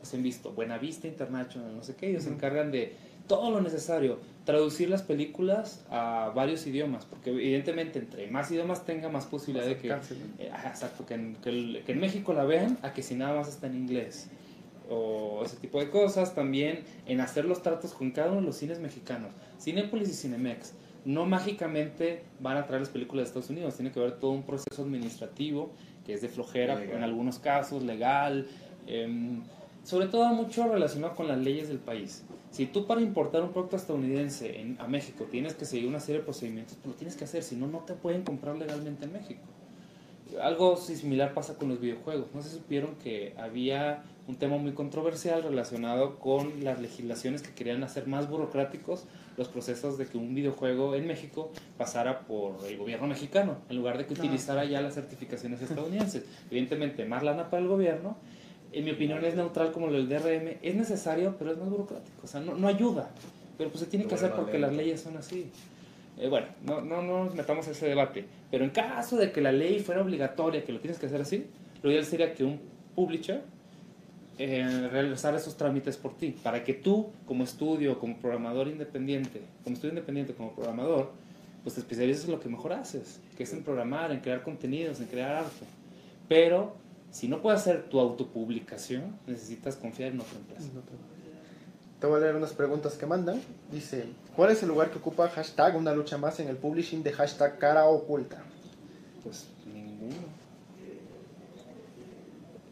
Los 0.00 0.12
han 0.14 0.22
visto, 0.22 0.52
Buenavista 0.52 1.08
International, 1.08 1.74
no 1.74 1.82
sé 1.82 1.96
qué, 1.96 2.10
ellos 2.10 2.24
se 2.24 2.30
encargan 2.30 2.70
de 2.70 2.94
todo 3.26 3.50
lo 3.50 3.60
necesario, 3.60 4.18
traducir 4.44 4.88
las 4.88 5.02
películas 5.02 5.84
a 5.90 6.30
varios 6.34 6.66
idiomas, 6.66 7.04
porque 7.04 7.30
evidentemente 7.30 7.98
entre 7.98 8.28
más 8.30 8.50
idiomas 8.50 8.84
tenga, 8.84 9.08
más 9.08 9.26
posibilidad 9.26 9.66
de 9.66 9.76
que, 9.76 9.88
eh, 9.88 10.50
exacto, 10.66 11.04
que 11.06 11.14
en, 11.14 11.36
que 11.36 11.48
el- 11.50 11.82
que 11.84 11.92
en 11.92 12.00
México 12.00 12.32
la 12.32 12.44
vean 12.44 12.78
a 12.82 12.92
que 12.92 13.02
si 13.02 13.14
nada 13.16 13.34
más 13.34 13.48
está 13.48 13.66
en 13.66 13.74
inglés. 13.76 14.28
O 14.88 15.42
ese 15.44 15.56
tipo 15.56 15.80
de 15.80 15.90
cosas. 15.90 16.34
También 16.36 16.84
en 17.06 17.20
hacer 17.20 17.44
los 17.44 17.60
tratos 17.62 17.92
con 17.92 18.12
cada 18.12 18.28
uno 18.30 18.40
de 18.40 18.46
los 18.46 18.56
cines 18.56 18.78
mexicanos. 18.78 19.32
Cinépolis 19.60 20.08
y 20.10 20.12
Cinemex. 20.12 20.74
No 21.04 21.26
mágicamente 21.26 22.22
van 22.40 22.56
a 22.56 22.66
traer 22.66 22.82
las 22.82 22.90
películas 22.90 23.24
de 23.24 23.28
Estados 23.30 23.50
Unidos. 23.50 23.74
Tiene 23.74 23.90
que 23.90 23.98
haber 23.98 24.20
todo 24.20 24.30
un 24.30 24.44
proceso 24.44 24.82
administrativo 24.82 25.72
que 26.04 26.14
es 26.14 26.20
de 26.22 26.28
flojera 26.28 26.76
Legal. 26.76 26.98
en 26.98 27.02
algunos 27.02 27.40
casos, 27.40 27.82
legal. 27.82 28.46
em, 28.86 29.42
sobre 29.86 30.08
todo 30.08 30.26
mucho 30.30 30.66
relacionado 30.66 31.14
con 31.14 31.28
las 31.28 31.38
leyes 31.38 31.68
del 31.68 31.78
país. 31.78 32.24
Si 32.50 32.66
tú 32.66 32.86
para 32.88 33.00
importar 33.00 33.42
un 33.42 33.52
producto 33.52 33.76
estadounidense 33.76 34.60
en- 34.60 34.80
a 34.80 34.88
México 34.88 35.26
tienes 35.30 35.54
que 35.54 35.64
seguir 35.64 35.86
una 35.88 36.00
serie 36.00 36.18
de 36.18 36.24
procedimientos, 36.24 36.76
pues 36.82 36.86
lo 36.88 36.94
tienes 36.94 37.14
que 37.14 37.22
hacer, 37.22 37.44
si 37.44 37.54
no, 37.54 37.68
no 37.68 37.78
te 37.80 37.92
pueden 37.94 38.22
comprar 38.24 38.56
legalmente 38.56 39.04
en 39.04 39.12
México. 39.12 39.42
Algo 40.42 40.76
similar 40.76 41.34
pasa 41.34 41.56
con 41.56 41.68
los 41.68 41.80
videojuegos. 41.80 42.26
No 42.34 42.42
se 42.42 42.50
supieron 42.50 42.96
que 42.96 43.32
había 43.38 44.02
un 44.26 44.34
tema 44.34 44.56
muy 44.56 44.72
controversial 44.72 45.44
relacionado 45.44 46.18
con 46.18 46.64
las 46.64 46.80
legislaciones 46.80 47.42
que 47.42 47.54
querían 47.54 47.84
hacer 47.84 48.08
más 48.08 48.28
burocráticos 48.28 49.04
los 49.36 49.46
procesos 49.46 49.98
de 49.98 50.06
que 50.06 50.18
un 50.18 50.34
videojuego 50.34 50.96
en 50.96 51.06
México 51.06 51.52
pasara 51.78 52.20
por 52.26 52.56
el 52.66 52.76
gobierno 52.76 53.06
mexicano, 53.06 53.58
en 53.70 53.76
lugar 53.76 53.98
de 53.98 54.06
que 54.06 54.14
Ah. 54.14 54.18
utilizara 54.18 54.64
ya 54.64 54.80
las 54.80 54.94
certificaciones 54.94 55.62
estadounidenses. 55.62 56.24
Evidentemente, 56.50 57.04
más 57.04 57.22
lana 57.22 57.48
para 57.48 57.62
el 57.62 57.68
gobierno. 57.68 58.16
En 58.76 58.84
mi 58.84 58.90
opinión 58.90 59.24
es 59.24 59.34
neutral 59.34 59.72
como 59.72 59.86
lo 59.86 59.94
del 59.94 60.06
DRM. 60.06 60.58
Es 60.60 60.74
necesario, 60.74 61.34
pero 61.38 61.50
es 61.50 61.56
más 61.56 61.70
burocrático. 61.70 62.20
O 62.22 62.26
sea, 62.26 62.42
no, 62.42 62.54
no 62.54 62.68
ayuda. 62.68 63.08
Pero 63.56 63.70
pues 63.70 63.80
se 63.80 63.86
tiene 63.86 64.04
que 64.04 64.14
hacer 64.16 64.32
porque 64.32 64.58
las 64.58 64.70
leyes 64.70 65.00
son 65.00 65.16
así. 65.16 65.50
Eh, 66.18 66.28
bueno, 66.28 66.48
no, 66.62 66.82
no, 66.82 67.00
no 67.00 67.24
nos 67.24 67.34
metamos 67.34 67.66
a 67.68 67.70
ese 67.70 67.88
debate. 67.88 68.26
Pero 68.50 68.64
en 68.64 68.70
caso 68.70 69.16
de 69.16 69.32
que 69.32 69.40
la 69.40 69.50
ley 69.50 69.80
fuera 69.80 70.02
obligatoria, 70.02 70.62
que 70.62 70.72
lo 70.72 70.80
tienes 70.80 70.98
que 70.98 71.06
hacer 71.06 71.22
así, 71.22 71.46
lo 71.82 71.90
ideal 71.90 72.04
sería 72.04 72.34
que 72.34 72.44
un 72.44 72.60
publisher 72.94 73.40
eh, 74.36 74.88
realizara 74.92 75.38
esos 75.38 75.56
trámites 75.56 75.96
por 75.96 76.14
ti, 76.14 76.36
para 76.42 76.62
que 76.62 76.74
tú, 76.74 77.06
como 77.24 77.44
estudio, 77.44 77.98
como 77.98 78.18
programador 78.18 78.68
independiente, 78.68 79.40
como 79.64 79.72
estudio 79.72 79.92
independiente, 79.92 80.34
como 80.34 80.54
programador, 80.54 81.12
pues 81.62 81.76
te 81.76 81.80
especialices 81.80 82.26
en 82.26 82.32
lo 82.32 82.40
que 82.40 82.50
mejor 82.50 82.74
haces, 82.74 83.20
que 83.38 83.44
es 83.44 83.52
en 83.54 83.62
programar, 83.62 84.12
en 84.12 84.20
crear 84.20 84.42
contenidos, 84.42 85.00
en 85.00 85.06
crear 85.06 85.36
arte. 85.36 85.64
Pero 86.28 86.74
si 87.16 87.28
no 87.28 87.40
puedes 87.40 87.60
hacer 87.62 87.84
tu 87.84 87.98
autopublicación, 87.98 89.16
necesitas 89.26 89.76
confiar 89.76 90.12
en 90.12 90.20
otra 90.20 90.36
empresa. 90.38 90.68
Te 91.98 92.06
voy 92.06 92.18
a 92.18 92.24
leer 92.24 92.36
unas 92.36 92.52
preguntas 92.52 92.92
que 92.98 93.06
mandan. 93.06 93.40
Dice, 93.72 94.04
¿cuál 94.36 94.50
es 94.50 94.62
el 94.62 94.68
lugar 94.68 94.90
que 94.90 94.98
ocupa 94.98 95.26
hashtag 95.30 95.76
una 95.76 95.94
lucha 95.94 96.18
más 96.18 96.38
en 96.40 96.48
el 96.48 96.56
publishing 96.58 97.02
de 97.02 97.12
hashtag 97.12 97.58
cara 97.58 97.86
oculta? 97.86 98.42
Pues 99.24 99.46
ninguno. 99.72 100.14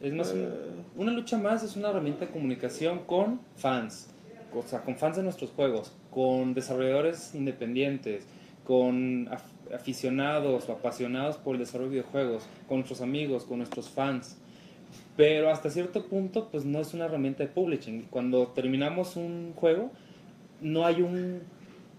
Es 0.02 0.12
más, 0.12 0.30
Eh. 0.35 0.48
una 0.96 1.12
lucha 1.12 1.38
más 1.38 1.62
es 1.62 1.74
una 1.76 1.88
herramienta 1.88 2.26
de 2.26 2.30
comunicación 2.33 2.98
con 3.07 3.40
fans, 3.57 4.09
o 4.54 4.62
sea, 4.68 4.83
con 4.83 4.96
fans 4.96 5.16
de 5.16 5.22
nuestros 5.22 5.50
juegos, 5.52 5.92
con 6.11 6.52
desarrolladores 6.52 7.35
independientes, 7.35 8.24
con 8.66 9.26
af- 9.28 9.40
aficionados 9.72 10.68
o 10.68 10.72
apasionados 10.72 11.37
por 11.37 11.55
el 11.55 11.61
desarrollo 11.61 11.90
de 11.90 11.96
videojuegos, 11.96 12.44
con 12.68 12.79
nuestros 12.79 13.00
amigos, 13.00 13.44
con 13.44 13.59
nuestros 13.59 13.88
fans. 13.88 14.37
Pero 15.16 15.50
hasta 15.50 15.70
cierto 15.70 16.07
punto, 16.07 16.48
pues 16.50 16.64
no 16.64 16.81
es 16.81 16.92
una 16.92 17.05
herramienta 17.05 17.44
de 17.44 17.48
publishing. 17.48 18.03
Cuando 18.11 18.48
terminamos 18.48 19.16
un 19.16 19.53
juego, 19.55 19.90
no 20.61 20.85
hay 20.87 21.03
un 21.03 21.42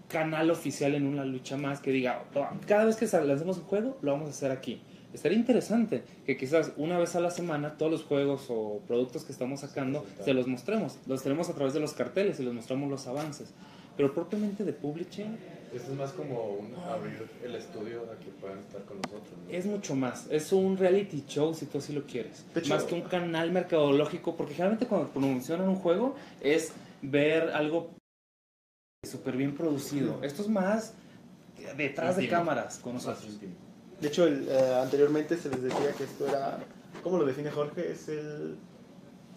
canal 0.08 0.50
oficial 0.50 0.94
en 0.94 1.06
una 1.06 1.24
lucha 1.24 1.56
más 1.56 1.80
que 1.80 1.90
diga, 1.90 2.24
cada 2.66 2.84
vez 2.84 2.96
que 2.96 3.06
lancemos 3.06 3.58
un 3.58 3.64
juego, 3.64 3.98
lo 4.02 4.12
vamos 4.12 4.28
a 4.28 4.30
hacer 4.30 4.50
aquí. 4.50 4.80
Estaría 5.12 5.38
interesante 5.38 6.02
que 6.26 6.36
quizás 6.36 6.72
una 6.76 6.98
vez 6.98 7.16
a 7.16 7.20
la 7.20 7.30
semana 7.30 7.78
todos 7.78 7.90
los 7.90 8.04
juegos 8.04 8.46
o 8.50 8.82
productos 8.86 9.24
que 9.24 9.32
estamos 9.32 9.60
sacando 9.60 10.04
se 10.22 10.34
los 10.34 10.46
mostremos. 10.46 10.98
Los 11.06 11.22
tenemos 11.22 11.48
a 11.48 11.54
través 11.54 11.72
de 11.72 11.80
los 11.80 11.94
carteles 11.94 12.38
y 12.38 12.44
les 12.44 12.52
mostramos 12.52 12.90
los 12.90 13.06
avances. 13.06 13.54
Pero 13.96 14.12
propiamente 14.12 14.62
de 14.62 14.74
publishing 14.74 15.38
Esto 15.72 15.92
es 15.92 15.98
más 15.98 16.12
como 16.12 16.50
un 16.54 16.74
abrir 16.74 17.28
el 17.44 17.54
estudio 17.54 18.02
a 18.10 18.18
que 18.18 18.30
puedan 18.30 18.58
estar 18.58 18.82
con 18.84 18.96
nosotros. 18.98 19.32
¿no? 19.44 19.52
es 19.52 19.66
mucho 19.66 19.94
más. 19.94 20.26
Es 20.30 20.52
un 20.52 20.76
reality 20.76 21.24
show 21.26 21.54
si 21.54 21.66
tú 21.66 21.78
así 21.78 21.92
lo 21.92 22.04
quieres. 22.06 22.44
Más 22.68 22.84
que 22.84 22.94
un 22.94 23.02
canal 23.02 23.50
mercadológico, 23.52 24.36
porque 24.36 24.54
generalmente 24.54 24.86
cuando 24.86 25.08
promocionan 25.08 25.68
un 25.68 25.76
juego 25.76 26.14
es 26.40 26.72
ver 27.02 27.50
algo 27.50 27.90
súper 29.04 29.36
bien 29.36 29.54
producido. 29.54 30.22
Esto 30.22 30.42
es 30.42 30.48
más 30.48 30.94
detrás 31.76 32.16
de 32.16 32.28
cámaras 32.28 32.78
con 32.78 32.94
nosotros. 32.94 33.38
De 34.00 34.08
hecho, 34.08 34.26
el, 34.26 34.48
eh, 34.48 34.74
anteriormente 34.82 35.36
se 35.36 35.48
les 35.48 35.62
decía 35.62 35.92
que 35.96 36.04
esto 36.04 36.28
era, 36.28 36.58
¿cómo 37.02 37.18
lo 37.18 37.24
define 37.24 37.50
Jorge? 37.50 37.92
Es 37.92 38.08
el, 38.08 38.58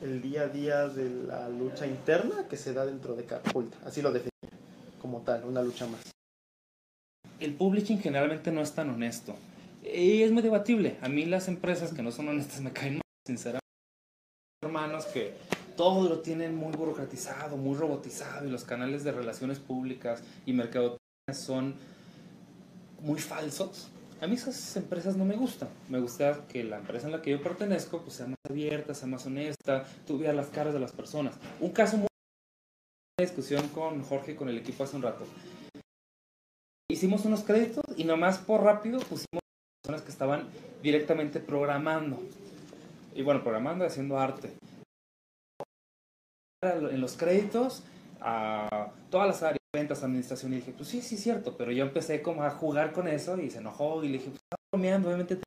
el 0.01 0.21
día 0.21 0.43
a 0.43 0.47
día 0.47 0.87
de 0.87 1.09
la 1.09 1.47
lucha 1.47 1.87
interna 1.87 2.47
que 2.49 2.57
se 2.57 2.73
da 2.73 2.85
dentro 2.85 3.15
de 3.15 3.23
Catapulta. 3.23 3.77
Así 3.85 4.01
lo 4.01 4.11
define 4.11 4.29
como 5.01 5.21
tal, 5.21 5.45
una 5.45 5.61
lucha 5.61 5.87
más. 5.87 6.01
El 7.39 7.53
publishing 7.53 7.99
generalmente 7.99 8.51
no 8.51 8.61
es 8.61 8.73
tan 8.73 8.89
honesto. 8.89 9.35
Y 9.83 10.23
es 10.23 10.31
muy 10.31 10.41
debatible. 10.41 10.97
A 11.01 11.07
mí 11.07 11.25
las 11.25 11.47
empresas 11.47 11.93
que 11.93 12.01
no 12.01 12.11
son 12.11 12.27
honestas 12.27 12.59
me 12.61 12.71
caen 12.71 12.95
mal, 12.95 13.01
sinceramente. 13.25 13.59
Hermanos 14.61 15.05
que 15.05 15.33
todo 15.77 16.09
lo 16.09 16.19
tienen 16.19 16.55
muy 16.55 16.73
burocratizado, 16.73 17.55
muy 17.55 17.77
robotizado 17.77 18.45
y 18.45 18.49
los 18.49 18.65
canales 18.65 19.05
de 19.05 19.13
relaciones 19.13 19.59
públicas 19.59 20.21
y 20.45 20.51
mercadotecnia 20.51 20.99
son 21.33 21.75
muy 23.01 23.19
falsos. 23.21 23.87
A 24.21 24.27
mí 24.27 24.35
esas 24.35 24.75
empresas 24.75 25.15
no 25.15 25.23
me 25.23 25.37
gustan. 25.37 25.69
Me 25.87 25.99
gusta 26.01 26.45
que 26.49 26.65
la 26.65 26.79
empresa 26.79 27.05
en 27.07 27.13
la 27.13 27.21
que 27.21 27.31
yo 27.31 27.41
pertenezco 27.41 28.01
pues, 28.01 28.15
sea 28.15 28.27
más 28.27 28.37
abierta, 28.49 28.93
sea 28.93 29.07
más 29.07 29.25
honesta, 29.25 29.85
tú 30.05 30.19
veas 30.19 30.35
las 30.35 30.47
caras 30.47 30.73
de 30.73 30.81
las 30.81 30.91
personas. 30.91 31.35
Un 31.61 31.69
caso 31.69 31.95
muy... 31.95 32.07
Discusión 33.17 33.67
con 33.69 34.03
Jorge 34.03 34.33
y 34.33 34.35
con 34.35 34.49
el 34.49 34.57
equipo 34.57 34.83
hace 34.83 34.97
un 34.97 35.03
rato. 35.03 35.25
Hicimos 36.91 37.23
unos 37.25 37.43
créditos 37.43 37.83
y 37.97 38.03
nomás 38.03 38.39
por 38.39 38.63
rápido 38.63 38.99
pusimos 38.99 39.41
personas 39.83 40.01
que 40.01 40.11
estaban 40.11 40.47
directamente 40.81 41.39
programando. 41.39 42.19
Y 43.13 43.21
bueno, 43.21 43.43
programando 43.43 43.83
y 43.83 43.87
haciendo 43.87 44.17
arte. 44.17 44.51
En 46.63 46.99
los 46.99 47.15
créditos, 47.15 47.83
a 48.19 48.91
todas 49.11 49.27
las 49.27 49.43
áreas, 49.43 49.59
ventas, 49.73 50.03
administración, 50.03 50.53
y 50.53 50.57
dije, 50.57 50.73
pues 50.75 50.89
sí, 50.89 51.01
sí, 51.01 51.15
cierto, 51.15 51.55
pero 51.55 51.71
yo 51.71 51.85
empecé 51.85 52.23
como 52.23 52.43
a 52.43 52.49
jugar 52.49 52.91
con 52.91 53.07
eso 53.07 53.39
y 53.39 53.51
se 53.51 53.59
enojó 53.59 54.03
y 54.03 54.07
le 54.07 54.13
dije, 54.13 54.31
pues 54.31 54.41
estás 54.41 54.59
bromeando, 54.71 55.09
obviamente 55.09 55.35
te 55.35 55.43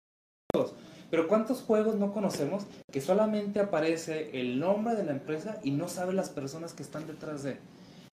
todos. 0.53 0.75
Pero 1.11 1.27
¿cuántos 1.27 1.61
juegos 1.61 1.97
no 1.97 2.13
conocemos 2.13 2.65
que 2.91 3.01
solamente 3.01 3.59
aparece 3.59 4.31
el 4.41 4.61
nombre 4.61 4.95
de 4.95 5.05
la 5.05 5.11
empresa 5.11 5.59
y 5.65 5.73
no 5.73 5.89
sabe 5.89 6.15
las 6.15 6.31
personas 6.31 6.73
que 6.73 6.85
están 6.85 7.07
detrás 7.07 7.43
de? 7.43 7.59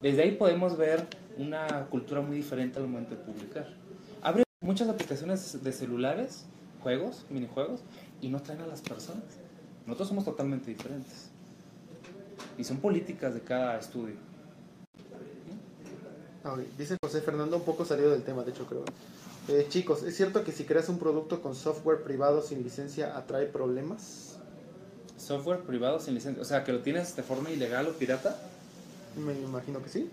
Desde 0.01 0.21
ahí 0.21 0.31
podemos 0.31 0.77
ver 0.77 1.05
una 1.37 1.87
cultura 1.89 2.21
muy 2.21 2.37
diferente 2.37 2.79
al 2.79 2.87
momento 2.87 3.15
de 3.15 3.21
publicar. 3.21 3.67
Abre 4.21 4.43
muchas 4.61 4.87
aplicaciones 4.87 5.61
de 5.61 5.71
celulares, 5.73 6.45
juegos, 6.81 7.25
minijuegos, 7.29 7.81
y 8.21 8.29
no 8.29 8.41
traen 8.41 8.61
a 8.61 8.67
las 8.67 8.79
personas. 8.79 9.25
Nosotros 9.85 10.07
somos 10.07 10.23
totalmente 10.23 10.69
diferentes. 10.69 11.27
Y 12.57 12.63
son 12.63 12.77
políticas 12.77 13.33
de 13.33 13.41
cada 13.41 13.77
estudio. 13.77 14.15
Ah, 16.45 16.53
ok. 16.53 16.59
Dice 16.77 16.95
José 17.03 17.19
Fernando, 17.19 17.57
un 17.57 17.63
poco 17.63 17.83
salido 17.83 18.11
del 18.11 18.23
tema, 18.23 18.45
de 18.45 18.51
hecho 18.51 18.65
creo. 18.67 18.85
Eh, 19.49 19.65
chicos, 19.67 20.03
¿es 20.03 20.15
cierto 20.15 20.45
que 20.45 20.53
si 20.53 20.63
creas 20.63 20.87
un 20.87 20.97
producto 20.97 21.41
con 21.41 21.55
software 21.55 22.03
privado 22.03 22.41
sin 22.41 22.63
licencia 22.63 23.17
atrae 23.17 23.47
problemas? 23.47 24.37
Software 25.17 25.59
privado 25.59 25.99
sin 25.99 26.13
licencia, 26.13 26.41
o 26.41 26.45
sea, 26.45 26.63
que 26.63 26.71
lo 26.71 26.79
tienes 26.79 27.17
de 27.17 27.23
forma 27.23 27.51
ilegal 27.51 27.85
o 27.87 27.91
pirata. 27.91 28.39
Me 29.17 29.33
imagino 29.33 29.81
que 29.81 29.89
sí. 29.89 30.09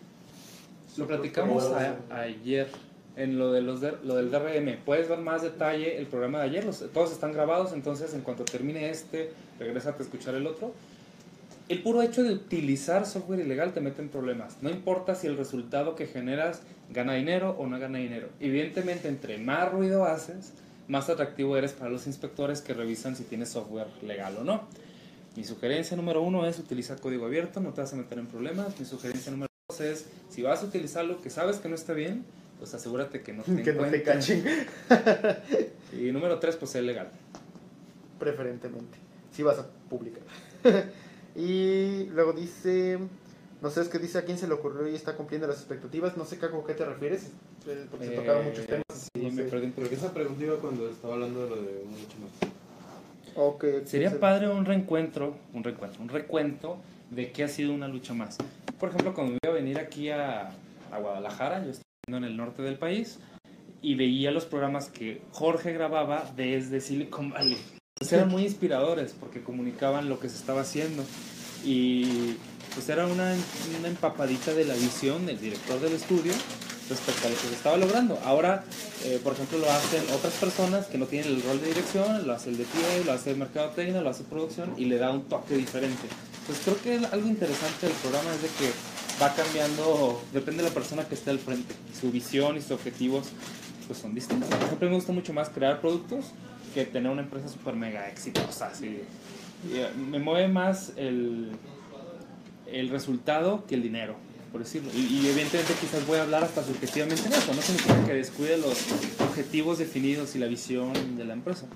Lo 0.96 1.06
platicamos 1.06 1.70
ayer 2.10 2.68
en 3.16 3.38
lo, 3.38 3.52
de 3.52 3.62
los 3.62 3.80
lo 4.04 4.16
del 4.16 4.30
DRM. 4.30 4.84
Puedes 4.84 5.08
ver 5.08 5.18
más 5.18 5.42
detalle 5.42 5.98
el 5.98 6.06
programa 6.06 6.38
de 6.38 6.44
ayer. 6.44 6.64
Los, 6.64 6.84
todos 6.92 7.12
están 7.12 7.32
grabados, 7.32 7.72
entonces 7.72 8.14
en 8.14 8.22
cuanto 8.22 8.44
termine 8.44 8.90
este, 8.90 9.32
regrésate 9.58 10.02
a 10.02 10.06
escuchar 10.06 10.34
el 10.34 10.46
otro. 10.46 10.72
El 11.68 11.82
puro 11.82 12.00
hecho 12.02 12.22
de 12.22 12.32
utilizar 12.32 13.06
software 13.06 13.40
ilegal 13.40 13.72
te 13.72 13.80
mete 13.80 14.00
en 14.00 14.08
problemas. 14.08 14.58
No 14.62 14.70
importa 14.70 15.16
si 15.16 15.26
el 15.26 15.36
resultado 15.36 15.96
que 15.96 16.06
generas 16.06 16.62
gana 16.90 17.14
dinero 17.14 17.56
o 17.58 17.66
no 17.66 17.78
gana 17.80 17.98
dinero. 17.98 18.28
Evidentemente, 18.38 19.08
entre 19.08 19.38
más 19.38 19.72
ruido 19.72 20.04
haces, 20.04 20.52
más 20.86 21.10
atractivo 21.10 21.56
eres 21.56 21.72
para 21.72 21.90
los 21.90 22.06
inspectores 22.06 22.60
que 22.60 22.72
revisan 22.72 23.16
si 23.16 23.24
tienes 23.24 23.48
software 23.48 23.88
legal 24.02 24.36
o 24.38 24.44
no. 24.44 24.68
Mi 25.36 25.44
sugerencia 25.44 25.96
número 25.96 26.22
uno 26.22 26.46
es 26.46 26.58
utilizar 26.58 26.98
código 27.00 27.26
abierto, 27.26 27.60
no 27.60 27.72
te 27.72 27.82
vas 27.82 27.92
a 27.92 27.96
meter 27.96 28.18
en 28.18 28.26
problemas. 28.26 28.78
Mi 28.80 28.86
sugerencia 28.86 29.30
número 29.30 29.50
dos 29.68 29.80
es, 29.80 30.06
si 30.30 30.42
vas 30.42 30.62
a 30.62 30.66
utilizar 30.66 31.04
algo 31.04 31.20
que 31.20 31.28
sabes 31.30 31.58
que 31.58 31.68
no 31.68 31.74
está 31.74 31.92
bien, 31.92 32.24
pues 32.58 32.72
asegúrate 32.72 33.20
que 33.22 33.32
no 33.34 33.42
te 33.42 33.62
que 33.62 33.72
no 33.74 33.84
te 33.84 34.02
cachen, 34.02 34.44
Y 35.92 36.10
número 36.12 36.38
tres, 36.38 36.56
pues 36.56 36.74
es 36.74 36.82
legal. 36.82 37.10
preferentemente. 38.18 38.98
Si 39.32 39.42
vas 39.42 39.58
a 39.58 39.66
publicar. 39.90 40.22
y 41.36 42.04
luego 42.14 42.32
dice, 42.32 42.98
no 43.60 43.68
sé, 43.68 43.82
es 43.82 43.88
que 43.88 43.98
dice 43.98 44.16
a 44.16 44.24
quién 44.24 44.38
se 44.38 44.48
le 44.48 44.54
ocurrió 44.54 44.88
y 44.88 44.94
está 44.94 45.14
cumpliendo 45.16 45.46
las 45.46 45.58
expectativas. 45.58 46.16
No 46.16 46.24
sé, 46.24 46.38
Caco, 46.38 46.62
¿a 46.62 46.66
qué 46.66 46.72
te 46.72 46.86
refieres? 46.86 47.24
Eh, 47.66 47.86
Porque 47.90 48.06
se 48.06 48.14
Eh, 48.14 48.16
tocaron 48.16 48.44
muchos 48.46 48.66
temas. 48.66 48.84
Sí, 49.14 49.22
no 49.22 49.30
me 49.32 49.42
perdí 49.42 49.66
Porque 49.68 49.94
esa 49.96 50.14
pregunta 50.14 50.42
iba 50.42 50.56
cuando 50.56 50.88
estaba 50.88 51.12
hablando 51.14 51.44
de 51.44 51.50
lo 51.50 51.56
de 51.56 51.84
mucho 51.84 52.16
más. 52.22 52.50
Ok, 53.36 53.62
Sería 53.84 54.08
entonces- 54.08 54.18
padre 54.18 54.48
un 54.48 54.64
reencuentro, 54.64 55.36
un 55.52 55.62
reencuentro, 55.62 56.02
un 56.02 56.08
recuento 56.08 56.78
de 57.10 57.30
qué 57.32 57.44
ha 57.44 57.48
sido 57.48 57.72
una 57.72 57.86
lucha 57.88 58.14
más. 58.14 58.38
Por 58.80 58.88
ejemplo, 58.90 59.14
cuando 59.14 59.34
iba 59.42 59.52
a 59.52 59.54
venir 59.54 59.78
aquí 59.78 60.10
a, 60.10 60.50
a 60.90 60.98
Guadalajara, 60.98 61.64
yo 61.64 61.70
estaba 61.70 61.84
en 62.18 62.24
el 62.24 62.36
norte 62.36 62.62
del 62.62 62.76
país, 62.78 63.18
y 63.82 63.94
veía 63.94 64.30
los 64.30 64.46
programas 64.46 64.88
que 64.88 65.20
Jorge 65.32 65.72
grababa 65.72 66.30
desde 66.34 66.80
Silicon 66.80 67.30
Valley. 67.30 67.58
Entonces 67.94 68.12
eran 68.18 68.28
muy 68.30 68.42
inspiradores 68.42 69.14
porque 69.18 69.42
comunicaban 69.42 70.08
lo 70.08 70.18
que 70.18 70.28
se 70.28 70.36
estaba 70.36 70.62
haciendo. 70.62 71.04
Y 71.64 72.36
pues 72.74 72.88
era 72.88 73.06
una, 73.06 73.34
una 73.78 73.88
empapadita 73.88 74.54
de 74.54 74.64
la 74.64 74.74
visión 74.74 75.24
del 75.26 75.38
director 75.40 75.78
del 75.80 75.92
estudio 75.92 76.32
respecto 76.88 77.26
a 77.26 77.30
lo 77.30 77.36
que 77.36 77.48
se 77.48 77.54
estaba 77.54 77.76
logrando. 77.76 78.18
Ahora, 78.24 78.64
eh, 79.04 79.20
por 79.22 79.32
ejemplo, 79.32 79.58
lo 79.58 79.70
hacen 79.70 80.02
otras 80.14 80.34
personas 80.34 80.86
que 80.86 80.98
no 80.98 81.06
tienen 81.06 81.28
el 81.28 81.42
rol 81.42 81.60
de 81.60 81.68
dirección, 81.68 82.26
lo 82.26 82.32
hace 82.32 82.50
el 82.50 82.58
de 82.58 82.64
PA, 82.64 83.04
lo 83.04 83.12
hace 83.12 83.32
el 83.32 83.36
mercadotecnia, 83.36 84.00
lo 84.00 84.10
hace 84.10 84.24
producción 84.24 84.74
y 84.76 84.86
le 84.86 84.98
da 84.98 85.10
un 85.10 85.24
toque 85.24 85.56
diferente. 85.56 86.06
Entonces 86.40 86.64
creo 86.64 86.82
que 86.82 87.06
algo 87.06 87.28
interesante 87.28 87.86
del 87.86 87.96
programa 87.96 88.32
es 88.34 88.42
de 88.42 88.48
que 88.48 88.72
va 89.20 89.34
cambiando, 89.34 90.22
depende 90.32 90.62
de 90.62 90.68
la 90.68 90.74
persona 90.74 91.04
que 91.04 91.14
esté 91.14 91.30
al 91.30 91.38
frente. 91.38 91.74
Su 91.98 92.10
visión 92.10 92.56
y 92.56 92.60
sus 92.60 92.72
objetivos 92.72 93.28
pues 93.86 93.98
son 93.98 94.14
distintos. 94.14 94.48
Por 94.48 94.62
ejemplo, 94.62 94.88
me 94.88 94.94
gusta 94.96 95.12
mucho 95.12 95.32
más 95.32 95.48
crear 95.48 95.80
productos 95.80 96.26
que 96.74 96.84
tener 96.84 97.10
una 97.10 97.22
empresa 97.22 97.48
super 97.48 97.74
mega 97.74 98.08
exitosa. 98.08 98.68
Así. 98.68 99.00
Eh, 99.70 99.88
me 100.10 100.18
mueve 100.18 100.48
más 100.48 100.92
el, 100.96 101.52
el 102.70 102.88
resultado 102.90 103.64
que 103.66 103.74
el 103.74 103.82
dinero, 103.82 104.16
por 104.56 104.64
decirlo. 104.64 104.90
Y, 104.94 105.00
y 105.00 105.26
evidentemente 105.28 105.74
quizás 105.78 106.06
voy 106.06 106.18
a 106.18 106.22
hablar 106.22 106.42
hasta 106.42 106.62
subjetivamente 106.64 107.26
en 107.26 107.34
eso. 107.34 107.52
No 107.52 107.60
significa 107.60 108.06
que 108.06 108.14
descuide 108.14 108.56
los 108.56 108.86
objetivos 109.20 109.76
definidos 109.76 110.34
y 110.34 110.38
la 110.38 110.46
visión 110.46 110.94
de 111.18 111.24
la 111.26 111.34
empresa. 111.34 111.66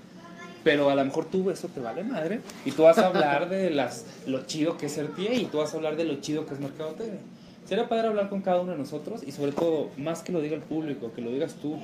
Pero 0.63 0.89
a 0.89 0.95
lo 0.95 1.05
mejor 1.05 1.25
tú 1.25 1.51
eso 1.51 1.67
te 1.67 1.79
vale 1.79 2.03
madre 2.03 2.41
y 2.65 2.71
tú 2.71 2.83
vas 2.83 2.97
a 2.97 3.07
hablar 3.07 3.49
de 3.49 3.69
las, 3.69 4.05
lo 4.25 4.47
chido 4.47 4.77
que 4.77 4.87
es 4.87 4.93
ser 4.93 5.11
PA 5.11 5.33
y 5.33 5.45
tú 5.45 5.59
vas 5.59 5.73
a 5.73 5.77
hablar 5.77 5.95
de 5.95 6.05
lo 6.05 6.21
chido 6.21 6.47
que 6.47 6.55
es 6.55 6.59
mercadotecnia. 6.59 7.19
Sería 7.67 7.87
padre 7.87 8.07
hablar 8.07 8.29
con 8.29 8.41
cada 8.41 8.61
uno 8.61 8.71
de 8.71 8.79
nosotros 8.79 9.21
y 9.25 9.31
sobre 9.31 9.51
todo, 9.51 9.89
más 9.97 10.23
que 10.23 10.31
lo 10.31 10.41
diga 10.41 10.55
el 10.55 10.63
público, 10.63 11.11
que 11.13 11.21
lo 11.21 11.31
digas 11.31 11.53
tú, 11.61 11.77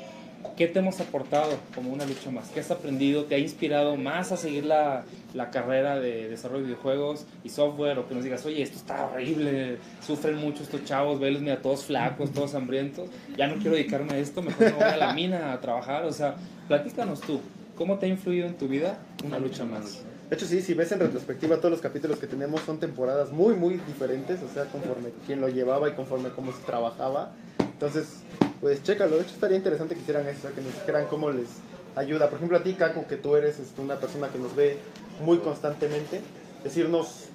¿qué 0.55 0.67
te 0.67 0.79
hemos 0.79 0.99
aportado 0.99 1.51
como 1.75 1.91
una 1.91 2.05
lucha 2.05 2.31
más? 2.31 2.49
¿Qué 2.49 2.59
has 2.59 2.71
aprendido? 2.71 3.25
¿Te 3.25 3.35
ha 3.35 3.39
inspirado 3.39 3.95
más 3.95 4.31
a 4.31 4.37
seguir 4.37 4.65
la, 4.65 5.03
la 5.33 5.51
carrera 5.51 5.99
de 5.99 6.29
desarrollo 6.29 6.61
de 6.61 6.67
videojuegos 6.67 7.25
y 7.43 7.49
software? 7.49 7.99
O 7.99 8.07
que 8.07 8.15
nos 8.15 8.23
digas, 8.23 8.45
oye, 8.45 8.61
esto 8.61 8.77
está 8.77 9.05
horrible, 9.05 9.77
sufren 10.05 10.35
mucho 10.37 10.63
estos 10.63 10.83
chavos, 10.85 11.19
velos, 11.19 11.41
mira, 11.41 11.61
todos 11.61 11.85
flacos, 11.85 12.31
todos 12.31 12.55
hambrientos, 12.55 13.09
ya 13.37 13.47
no 13.47 13.55
quiero 13.55 13.71
dedicarme 13.71 14.13
a 14.13 14.17
esto, 14.19 14.41
mejor 14.41 14.67
me 14.67 14.71
voy 14.73 14.83
a 14.83 14.97
la 14.97 15.13
mina 15.13 15.53
a 15.53 15.59
trabajar. 15.59 16.05
O 16.05 16.13
sea, 16.13 16.35
platícanos 16.67 17.21
tú, 17.21 17.41
¿cómo 17.75 17.97
te 17.97 18.05
ha 18.05 18.09
influido 18.09 18.47
en 18.47 18.55
tu 18.55 18.67
vida 18.67 18.97
una 19.25 19.39
lucha 19.39 19.65
más? 19.65 20.03
De 20.29 20.35
hecho, 20.35 20.45
sí, 20.45 20.61
si 20.61 20.73
ves 20.73 20.91
en 20.91 20.99
retrospectiva, 20.99 21.57
todos 21.57 21.71
los 21.71 21.81
capítulos 21.81 22.19
que 22.19 22.27
tenemos 22.27 22.59
son 22.61 22.79
temporadas 22.79 23.31
muy, 23.31 23.55
muy 23.55 23.75
diferentes, 23.87 24.41
o 24.43 24.53
sea, 24.53 24.65
conforme 24.65 25.11
quién 25.25 25.39
lo 25.39 25.47
llevaba 25.47 25.87
y 25.87 25.93
conforme 25.93 26.29
cómo 26.29 26.51
se 26.51 26.61
trabajaba. 26.65 27.31
Entonces, 27.59 28.23
pues 28.61 28.83
chécalo. 28.83 29.17
De 29.17 29.23
hecho, 29.23 29.33
estaría 29.33 29.57
interesante 29.57 29.95
que 29.95 30.01
hicieran 30.01 30.27
eso, 30.27 30.49
que 30.53 30.61
nos 30.61 30.73
dijeran 30.73 31.07
cómo 31.07 31.29
les 31.29 31.47
ayuda. 31.95 32.29
Por 32.29 32.37
ejemplo, 32.37 32.57
a 32.57 32.63
ti, 32.63 32.73
Caco, 32.73 33.07
que 33.07 33.17
tú 33.17 33.35
eres 33.35 33.59
este, 33.59 33.81
una 33.81 33.99
persona 33.99 34.29
que 34.29 34.39
nos 34.39 34.55
ve 34.55 34.77
muy 35.23 35.39
constantemente, 35.39 36.21
decirnos 36.63 37.25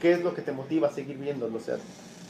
qué 0.00 0.12
es 0.12 0.22
lo 0.22 0.34
que 0.34 0.42
te 0.42 0.52
motiva 0.52 0.88
a 0.88 0.92
seguir 0.92 1.16
viéndolo. 1.18 1.58
O 1.58 1.60
sea, 1.60 1.76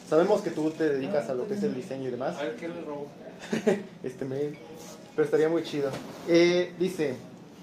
sabemos 0.09 0.43
que 0.43 0.51
tú 0.51 0.71
te 0.71 0.89
dedicas 0.89 1.29
a 1.29 1.35
lo 1.35 1.49
que 1.49 1.55
es 1.55 1.63
el 1.63 1.75
diseño 1.75 2.09
y 2.09 2.13
demás. 2.13 2.37
A 2.39 2.43
ver, 2.43 2.57
¿qué 2.57 2.69
le 2.69 2.81
robo? 2.83 3.09
este 4.03 4.25
mail. 4.25 4.59
Pero 5.15 5.25
estaría 5.25 5.49
muy 5.49 5.63
chido. 5.63 5.91
Eh, 6.29 6.73
dice 6.79 7.17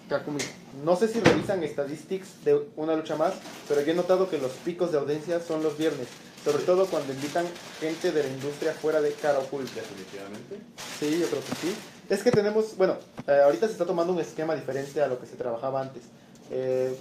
Kakumi, 0.09 0.39
no 0.83 0.95
sé 0.95 1.07
si 1.07 1.19
revisan 1.19 1.65
statistics 1.67 2.43
de 2.43 2.67
una 2.75 2.95
lucha 2.95 3.15
más, 3.15 3.33
pero 3.67 3.81
yo 3.81 3.91
he 3.91 3.95
notado 3.95 4.29
que 4.29 4.37
los 4.37 4.51
picos 4.51 4.91
de 4.91 4.97
audiencia 4.97 5.39
son 5.39 5.63
los 5.63 5.77
viernes, 5.77 6.07
sobre 6.43 6.63
todo 6.63 6.85
cuando 6.87 7.13
invitan 7.13 7.45
gente 7.79 8.11
de 8.11 8.23
la 8.23 8.29
industria 8.29 8.73
fuera 8.73 9.01
de 9.01 9.13
cara 9.13 9.39
oculta. 9.39 9.75
Definitivamente. 9.75 10.59
Sí, 10.99 11.19
yo 11.19 11.27
creo 11.27 11.41
que 11.41 11.55
sí. 11.55 11.75
Es 12.09 12.23
que 12.23 12.31
tenemos, 12.31 12.75
bueno, 12.77 12.97
eh, 13.27 13.41
ahorita 13.43 13.67
se 13.67 13.73
está 13.73 13.85
tomando 13.85 14.11
un 14.11 14.19
esquema 14.19 14.55
diferente 14.55 15.01
a 15.01 15.07
lo 15.07 15.19
que 15.19 15.27
se 15.27 15.35
trabajaba 15.35 15.81
antes. 15.81 16.03
Eh, 16.49 16.95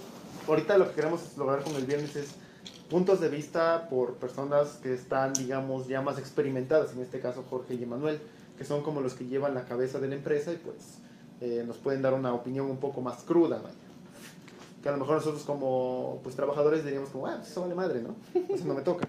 ahorita 0.47 0.77
lo 0.77 0.89
que 0.89 0.95
queremos 0.95 1.21
lograr 1.37 1.63
con 1.63 1.75
el 1.75 1.85
viernes 1.85 2.15
es 2.15 2.29
puntos 2.89 3.19
de 3.19 3.29
vista 3.29 3.87
por 3.89 4.15
personas 4.15 4.79
que 4.83 4.93
están, 4.93 5.33
digamos, 5.33 5.87
ya 5.87 6.01
más 6.01 6.17
experimentadas, 6.17 6.93
en 6.93 7.01
este 7.01 7.19
caso 7.19 7.43
Jorge 7.49 7.73
y 7.75 7.83
Emanuel, 7.83 8.19
que 8.57 8.65
son 8.65 8.83
como 8.83 9.01
los 9.01 9.13
que 9.13 9.25
llevan 9.25 9.55
la 9.55 9.65
cabeza 9.65 9.99
de 9.99 10.07
la 10.07 10.15
empresa 10.15 10.51
y 10.51 10.57
pues 10.57 10.75
eh, 11.41 11.63
nos 11.65 11.77
pueden 11.77 12.01
dar 12.01 12.13
una 12.13 12.33
opinión 12.33 12.69
un 12.69 12.77
poco 12.77 13.01
más 13.01 13.23
cruda, 13.23 13.57
vaya. 13.57 13.75
Que 14.83 14.89
a 14.89 14.91
lo 14.93 14.97
mejor 14.97 15.17
nosotros 15.17 15.43
como 15.43 16.19
pues 16.23 16.35
trabajadores 16.35 16.83
diríamos 16.83 17.09
como, 17.09 17.27
ah, 17.27 17.35
pues 17.37 17.51
eso 17.51 17.61
vale 17.61 17.75
madre, 17.75 18.01
¿no? 18.01 18.15
Eso 18.53 18.65
no 18.65 18.73
me 18.73 18.81
toca. 18.81 19.07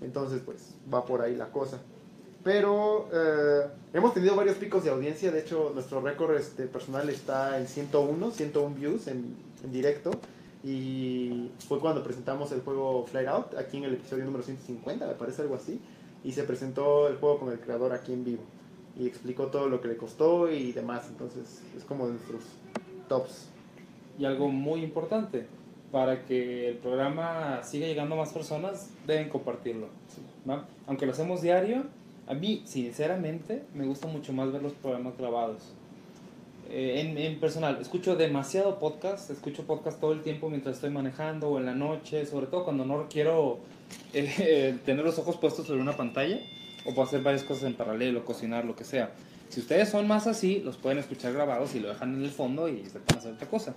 Entonces, 0.00 0.42
pues 0.44 0.74
va 0.92 1.04
por 1.04 1.22
ahí 1.22 1.34
la 1.34 1.50
cosa. 1.50 1.80
Pero 2.44 3.08
eh, 3.12 3.66
hemos 3.92 4.14
tenido 4.14 4.36
varios 4.36 4.56
picos 4.56 4.84
de 4.84 4.90
audiencia. 4.90 5.30
De 5.30 5.40
hecho, 5.40 5.72
nuestro 5.74 6.00
récord 6.00 6.36
este, 6.36 6.66
personal 6.66 7.08
está 7.10 7.58
en 7.58 7.66
101, 7.66 8.30
101 8.30 8.74
views 8.74 9.08
en, 9.08 9.36
directo. 9.70 10.12
Y 10.62 11.50
fue 11.68 11.78
cuando 11.80 12.02
presentamos 12.02 12.52
el 12.52 12.62
juego 12.62 13.04
Flight 13.06 13.28
Out, 13.28 13.54
aquí 13.58 13.78
en 13.78 13.84
el 13.84 13.94
episodio 13.94 14.24
número 14.24 14.42
150, 14.42 15.06
me 15.06 15.14
parece 15.14 15.42
algo 15.42 15.56
así. 15.56 15.80
Y 16.24 16.32
se 16.32 16.44
presentó 16.44 17.08
el 17.08 17.16
juego 17.16 17.40
con 17.40 17.52
el 17.52 17.60
creador 17.60 17.92
aquí 17.92 18.12
en 18.12 18.24
vivo. 18.24 18.42
Y 18.98 19.06
explicó 19.06 19.46
todo 19.46 19.68
lo 19.68 19.80
que 19.80 19.88
le 19.88 19.96
costó 19.96 20.50
y 20.50 20.72
demás. 20.72 21.06
Entonces, 21.08 21.60
es 21.76 21.84
como 21.84 22.06
de 22.06 22.14
nuestros 22.14 22.42
tops. 23.08 23.48
Y 24.18 24.24
algo 24.24 24.48
muy 24.48 24.82
importante, 24.82 25.46
para 25.90 26.24
que 26.24 26.68
el 26.68 26.76
programa 26.76 27.60
siga 27.62 27.86
llegando 27.86 28.14
a 28.14 28.18
más 28.18 28.32
personas, 28.32 28.90
deben 29.06 29.28
compartirlo. 29.28 29.88
¿va? 30.48 30.66
Aunque 30.86 31.06
lo 31.06 31.12
hacemos 31.12 31.42
diario, 31.42 31.84
a 32.26 32.34
mí, 32.34 32.62
sinceramente, 32.66 33.64
me 33.74 33.86
gusta 33.86 34.06
mucho 34.06 34.32
más 34.32 34.52
ver 34.52 34.62
los 34.62 34.72
programas 34.74 35.16
grabados. 35.16 35.72
Eh, 36.70 37.00
en, 37.00 37.16
en 37.16 37.40
personal, 37.40 37.78
escucho 37.80 38.16
demasiado 38.16 38.78
podcast, 38.78 39.30
escucho 39.30 39.62
podcast 39.64 39.98
todo 39.98 40.12
el 40.12 40.22
tiempo 40.22 40.50
mientras 40.50 40.74
estoy 40.76 40.90
manejando 40.90 41.48
o 41.48 41.58
en 41.58 41.64
la 41.64 41.74
noche, 41.74 42.26
sobre 42.26 42.46
todo 42.46 42.64
cuando 42.64 42.84
no 42.84 43.06
quiero 43.08 43.60
eh, 44.12 44.34
eh, 44.38 44.78
tener 44.84 45.04
los 45.04 45.18
ojos 45.18 45.38
puestos 45.38 45.66
sobre 45.66 45.80
una 45.80 45.96
pantalla 45.96 46.38
o 46.84 46.94
puedo 46.94 47.08
hacer 47.08 47.22
varias 47.22 47.42
cosas 47.42 47.64
en 47.64 47.74
paralelo, 47.74 48.24
cocinar, 48.26 48.66
lo 48.66 48.76
que 48.76 48.84
sea. 48.84 49.12
Si 49.48 49.60
ustedes 49.60 49.88
son 49.88 50.06
más 50.06 50.26
así, 50.26 50.60
los 50.60 50.76
pueden 50.76 50.98
escuchar 50.98 51.32
grabados 51.32 51.74
y 51.74 51.80
lo 51.80 51.88
dejan 51.88 52.14
en 52.14 52.22
el 52.22 52.30
fondo 52.30 52.68
y 52.68 52.84
se 52.84 53.00
pueden 53.00 53.18
hacer 53.18 53.32
otra 53.32 53.48
cosa. 53.48 53.74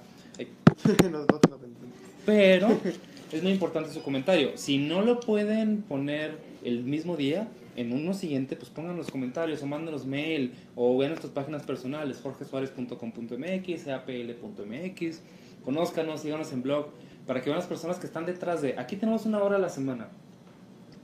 Pero 2.25 2.67
es 3.31 3.43
muy 3.43 3.51
importante 3.51 3.91
su 3.91 4.01
comentario. 4.01 4.51
Si 4.55 4.77
no 4.77 5.01
lo 5.01 5.19
pueden 5.19 5.81
poner 5.81 6.37
el 6.63 6.83
mismo 6.83 7.17
día, 7.17 7.47
en 7.75 7.93
uno 7.93 8.13
siguiente, 8.13 8.55
pues 8.55 8.69
pongan 8.69 8.97
los 8.97 9.09
comentarios 9.09 9.63
o 9.63 9.65
mándenos 9.65 10.05
mail 10.05 10.53
o 10.75 10.97
vean 10.97 11.11
nuestras 11.11 11.31
páginas 11.33 11.63
personales, 11.63 12.19
jorgesuárez.com.mx, 12.21 13.87
apl.mx, 13.87 15.21
conózcanos, 15.63 16.21
síganos 16.21 16.51
en 16.51 16.61
blog, 16.63 16.87
para 17.25 17.41
que 17.41 17.49
vean 17.49 17.59
las 17.59 17.67
personas 17.67 17.97
que 17.97 18.07
están 18.07 18.25
detrás 18.25 18.61
de, 18.61 18.77
aquí 18.77 18.97
tenemos 18.97 19.25
una 19.25 19.41
hora 19.41 19.55
a 19.55 19.59
la 19.59 19.69
semana, 19.69 20.09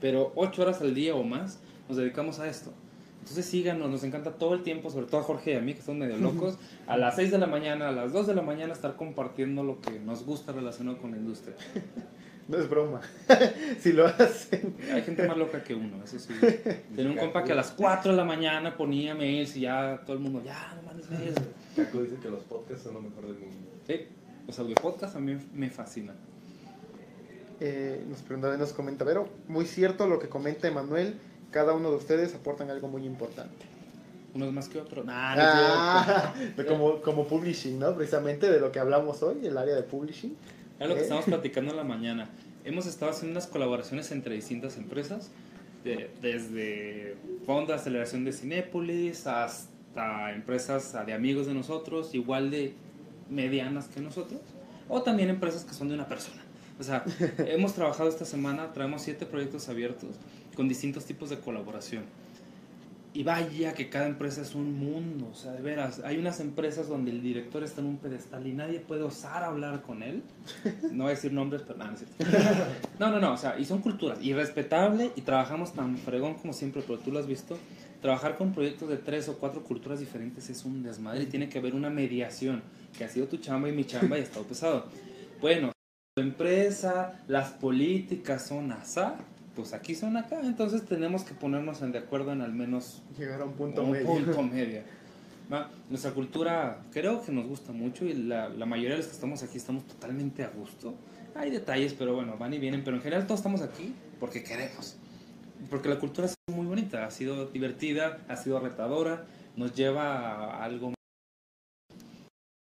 pero 0.00 0.32
ocho 0.34 0.62
horas 0.62 0.80
al 0.80 0.94
día 0.94 1.14
o 1.14 1.22
más 1.22 1.58
nos 1.88 1.96
dedicamos 1.96 2.38
a 2.38 2.48
esto. 2.48 2.72
Entonces 3.28 3.44
síganos, 3.44 3.90
nos 3.90 4.02
encanta 4.04 4.32
todo 4.32 4.54
el 4.54 4.62
tiempo, 4.62 4.88
sobre 4.88 5.04
todo 5.04 5.20
a 5.20 5.22
Jorge 5.22 5.52
y 5.52 5.56
a 5.56 5.60
mí, 5.60 5.74
que 5.74 5.82
son 5.82 5.98
medio 5.98 6.16
locos, 6.16 6.56
a 6.86 6.96
las 6.96 7.14
6 7.16 7.30
de 7.30 7.36
la 7.36 7.46
mañana, 7.46 7.90
a 7.90 7.92
las 7.92 8.10
2 8.10 8.26
de 8.26 8.34
la 8.34 8.40
mañana 8.40 8.72
estar 8.72 8.96
compartiendo 8.96 9.62
lo 9.62 9.82
que 9.82 10.00
nos 10.00 10.24
gusta 10.24 10.52
relacionado 10.52 10.96
con 10.96 11.10
la 11.10 11.18
industria. 11.18 11.54
No 12.48 12.56
es 12.56 12.70
broma. 12.70 13.02
si 13.80 13.92
lo 13.92 14.06
hacen. 14.06 14.74
Hay 14.90 15.02
gente 15.02 15.28
más 15.28 15.36
loca 15.36 15.62
que 15.62 15.74
uno, 15.74 16.02
eso 16.02 16.18
sí. 16.18 16.32
Tenía 16.96 17.10
un 17.10 17.18
compa 17.18 17.44
que 17.44 17.52
a 17.52 17.54
las 17.54 17.72
4 17.72 18.12
de 18.12 18.16
la 18.16 18.24
mañana 18.24 18.74
ponía 18.74 19.14
mails 19.14 19.54
y 19.56 19.60
ya 19.60 20.00
todo 20.06 20.16
el 20.16 20.22
mundo, 20.22 20.42
ya, 20.42 20.74
no 20.76 20.88
mandes 20.88 21.10
mails. 21.10 21.36
Caco 21.76 22.00
dice 22.00 22.16
que 22.22 22.30
los 22.30 22.44
podcasts 22.44 22.84
son 22.84 22.94
lo 22.94 23.02
mejor 23.02 23.26
del 23.26 23.40
mundo. 23.40 23.70
Sí, 23.86 24.06
los 24.46 24.58
audio 24.58 24.74
podcasts 24.76 25.14
a 25.14 25.20
mí 25.20 25.36
me 25.52 25.68
fascinan. 25.68 26.16
Eh, 27.60 28.02
nos 28.08 28.22
pregunta, 28.22 28.56
nos 28.56 28.72
comenta, 28.72 29.04
pero 29.04 29.28
muy 29.48 29.66
cierto 29.66 30.06
lo 30.06 30.18
que 30.18 30.30
comenta 30.30 30.66
Emanuel, 30.66 31.18
cada 31.50 31.72
uno 31.74 31.90
de 31.90 31.96
ustedes 31.96 32.34
aportan 32.34 32.70
algo 32.70 32.88
muy 32.88 33.04
importante. 33.04 33.66
Unos 34.34 34.52
más 34.52 34.68
que 34.68 34.78
otros. 34.78 35.04
Nah, 35.06 35.34
no. 35.34 35.42
Ah, 35.44 36.34
de 36.56 36.66
como, 36.66 37.00
como 37.00 37.26
publishing, 37.26 37.78
¿no? 37.78 37.94
Precisamente 37.94 38.50
de 38.50 38.60
lo 38.60 38.70
que 38.70 38.78
hablamos 38.78 39.22
hoy, 39.22 39.44
el 39.46 39.56
área 39.56 39.74
de 39.74 39.82
publishing. 39.82 40.36
Es 40.78 40.86
lo 40.88 40.94
que 40.94 41.00
Eh. 41.00 41.04
estamos 41.04 41.24
platicando 41.24 41.70
en 41.72 41.76
la 41.78 41.84
mañana. 41.84 42.28
Hemos 42.64 42.86
estado 42.86 43.10
haciendo 43.12 43.32
unas 43.32 43.46
colaboraciones 43.46 44.10
entre 44.12 44.34
distintas 44.34 44.76
empresas, 44.76 45.30
de- 45.84 46.10
desde 46.20 47.16
Fondo 47.46 47.72
de 47.72 47.78
Aceleración 47.78 48.24
de 48.24 48.32
Cinépolis 48.32 49.26
hasta 49.26 50.32
empresas 50.34 50.94
de 51.06 51.12
amigos 51.14 51.46
de 51.46 51.54
nosotros, 51.54 52.14
igual 52.14 52.50
de 52.50 52.74
medianas 53.30 53.88
que 53.88 54.00
nosotros, 54.00 54.40
o 54.88 55.02
también 55.02 55.30
empresas 55.30 55.64
que 55.64 55.72
son 55.72 55.88
de 55.88 55.94
una 55.94 56.06
persona. 56.06 56.42
O 56.78 56.82
sea, 56.82 57.04
hemos 57.38 57.72
trabajado 57.74 58.08
esta 58.08 58.24
semana, 58.24 58.72
traemos 58.72 59.02
siete 59.02 59.24
proyectos 59.26 59.68
abiertos 59.68 60.10
con 60.58 60.68
distintos 60.68 61.04
tipos 61.04 61.30
de 61.30 61.38
colaboración. 61.38 62.02
Y 63.14 63.22
vaya 63.22 63.74
que 63.74 63.88
cada 63.88 64.08
empresa 64.08 64.42
es 64.42 64.56
un 64.56 64.76
mundo, 64.76 65.28
o 65.30 65.34
sea, 65.36 65.52
de 65.52 65.62
veras, 65.62 66.00
hay 66.04 66.18
unas 66.18 66.40
empresas 66.40 66.88
donde 66.88 67.12
el 67.12 67.22
director 67.22 67.62
está 67.62 67.80
en 67.80 67.86
un 67.86 67.98
pedestal 67.98 68.44
y 68.44 68.54
nadie 68.54 68.80
puede 68.80 69.04
osar 69.04 69.44
hablar 69.44 69.82
con 69.82 70.02
él. 70.02 70.24
No 70.90 71.04
voy 71.04 71.12
a 71.12 71.14
decir 71.14 71.32
nombres, 71.32 71.62
pero 71.64 71.78
nada, 71.78 71.92
no 71.92 71.96
es 71.96 72.04
cierto. 72.04 72.24
No, 72.98 73.12
no, 73.12 73.20
no, 73.20 73.34
o 73.34 73.36
sea, 73.36 73.56
y 73.56 73.66
son 73.66 73.82
culturas, 73.82 74.18
y 74.20 74.32
respetable, 74.32 75.12
y 75.14 75.20
trabajamos 75.20 75.74
tan 75.74 75.96
fregón 75.96 76.34
como 76.34 76.52
siempre, 76.52 76.82
pero 76.84 76.98
tú 76.98 77.12
lo 77.12 77.20
has 77.20 77.28
visto. 77.28 77.56
Trabajar 78.02 78.36
con 78.36 78.52
proyectos 78.52 78.88
de 78.88 78.96
tres 78.96 79.28
o 79.28 79.38
cuatro 79.38 79.62
culturas 79.62 80.00
diferentes 80.00 80.50
es 80.50 80.64
un 80.64 80.82
desmadre 80.82 81.22
y 81.22 81.26
tiene 81.26 81.48
que 81.48 81.60
haber 81.60 81.76
una 81.76 81.88
mediación, 81.88 82.62
que 82.98 83.04
ha 83.04 83.08
sido 83.08 83.28
tu 83.28 83.36
chamba 83.36 83.68
y 83.68 83.72
mi 83.72 83.84
chamba 83.84 84.18
y 84.18 84.22
ha 84.22 84.24
estado 84.24 84.44
pesado. 84.44 84.86
Bueno, 85.40 85.70
tu 86.16 86.22
empresa, 86.22 87.22
las 87.28 87.50
políticas 87.52 88.44
son 88.48 88.72
asá, 88.72 89.20
pues 89.58 89.72
aquí 89.72 89.96
son 89.96 90.16
acá, 90.16 90.38
entonces 90.40 90.84
tenemos 90.84 91.24
que 91.24 91.34
ponernos 91.34 91.82
en 91.82 91.90
de 91.90 91.98
acuerdo 91.98 92.30
en 92.30 92.42
al 92.42 92.52
menos 92.52 93.02
Llegar 93.18 93.40
a 93.40 93.44
un 93.44 93.54
punto 93.54 93.82
un 93.82 93.90
medio. 93.90 94.06
punto 94.06 94.40
medio. 94.54 94.82
Va, 95.52 95.68
Nuestra 95.90 96.12
cultura 96.12 96.78
creo 96.92 97.20
que 97.24 97.32
nos 97.32 97.44
gusta 97.48 97.72
mucho 97.72 98.04
y 98.04 98.12
la, 98.12 98.48
la 98.50 98.66
mayoría 98.66 98.92
de 98.92 98.98
los 98.98 99.06
que 99.08 99.14
estamos 99.14 99.42
aquí 99.42 99.56
estamos 99.56 99.84
totalmente 99.84 100.44
a 100.44 100.50
gusto. 100.50 100.94
Hay 101.34 101.50
detalles, 101.50 101.92
pero 101.92 102.14
bueno, 102.14 102.36
van 102.38 102.54
y 102.54 102.60
vienen, 102.60 102.84
pero 102.84 102.98
en 102.98 103.02
general 103.02 103.26
todos 103.26 103.40
estamos 103.40 103.60
aquí 103.60 103.92
porque 104.20 104.44
queremos. 104.44 104.96
Porque 105.68 105.88
la 105.88 105.98
cultura 105.98 106.26
ha 106.26 106.28
sido 106.28 106.56
muy 106.56 106.66
bonita, 106.66 107.04
ha 107.04 107.10
sido 107.10 107.46
divertida, 107.46 108.20
ha 108.28 108.36
sido 108.36 108.60
retadora, 108.60 109.26
nos 109.56 109.74
lleva 109.74 110.54
a 110.54 110.62
algo. 110.62 110.94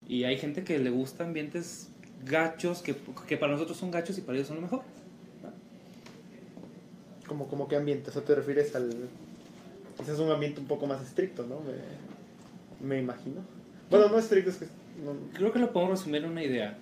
Y 0.07 0.23
hay 0.23 0.39
gente 0.39 0.63
que 0.63 0.79
le 0.79 0.89
gusta 0.89 1.23
ambientes 1.23 1.91
gachos, 2.25 2.81
que, 2.81 2.95
que 3.27 3.37
para 3.37 3.51
nosotros 3.51 3.77
son 3.77 3.91
gachos 3.91 4.17
y 4.17 4.21
para 4.21 4.39
ellos 4.39 4.47
son 4.47 4.55
lo 4.55 4.63
mejor. 4.63 4.81
Como, 7.29 7.47
como 7.47 7.69
qué 7.69 7.77
ambiente, 7.77 8.09
o 8.09 8.13
sea, 8.13 8.23
te 8.23 8.35
refieres 8.35 8.75
al... 8.75 8.89
Es 10.05 10.19
un 10.19 10.29
ambiente 10.31 10.59
un 10.59 10.67
poco 10.67 10.85
más 10.87 11.01
estricto, 11.01 11.45
¿no? 11.45 11.61
Me, 11.61 12.87
me 12.87 12.99
imagino. 12.99 13.41
Bueno, 13.89 14.09
no 14.09 14.17
estricto, 14.19 14.49
es 14.49 14.57
que... 14.57 14.65
no- 15.05 15.15
Creo 15.33 15.53
que 15.53 15.59
lo 15.59 15.71
podemos 15.71 15.99
resumir 15.99 16.23
en 16.25 16.31
una 16.31 16.43
idea. 16.43 16.77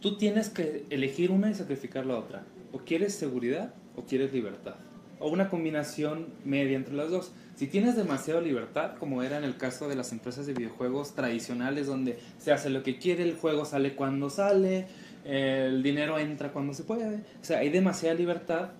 Tú 0.00 0.16
tienes 0.16 0.48
que 0.48 0.84
elegir 0.90 1.30
una 1.32 1.50
y 1.50 1.54
sacrificar 1.54 2.06
la 2.06 2.16
otra. 2.18 2.44
O 2.72 2.78
quieres 2.78 3.14
seguridad 3.14 3.74
o 3.96 4.02
quieres 4.02 4.32
libertad. 4.32 4.74
O 5.18 5.28
una 5.30 5.48
combinación 5.48 6.26
media 6.44 6.76
entre 6.76 6.94
las 6.94 7.10
dos. 7.10 7.32
Si 7.56 7.66
tienes 7.66 7.96
demasiada 7.96 8.40
libertad, 8.40 8.92
como 9.00 9.24
era 9.24 9.38
en 9.38 9.42
el 9.44 9.56
caso 9.56 9.88
de 9.88 9.96
las 9.96 10.12
empresas 10.12 10.46
de 10.46 10.54
videojuegos 10.54 11.14
tradicionales, 11.16 11.88
donde 11.88 12.18
se 12.38 12.52
hace 12.52 12.70
lo 12.70 12.84
que 12.84 12.98
quiere, 12.98 13.24
el 13.24 13.34
juego 13.34 13.64
sale 13.64 13.96
cuando 13.96 14.30
sale, 14.30 14.86
el 15.24 15.82
dinero 15.82 16.18
entra 16.20 16.52
cuando 16.52 16.72
se 16.74 16.84
puede. 16.84 17.16
O 17.16 17.44
sea, 17.44 17.58
hay 17.58 17.70
demasiada 17.70 18.14
libertad, 18.14 18.70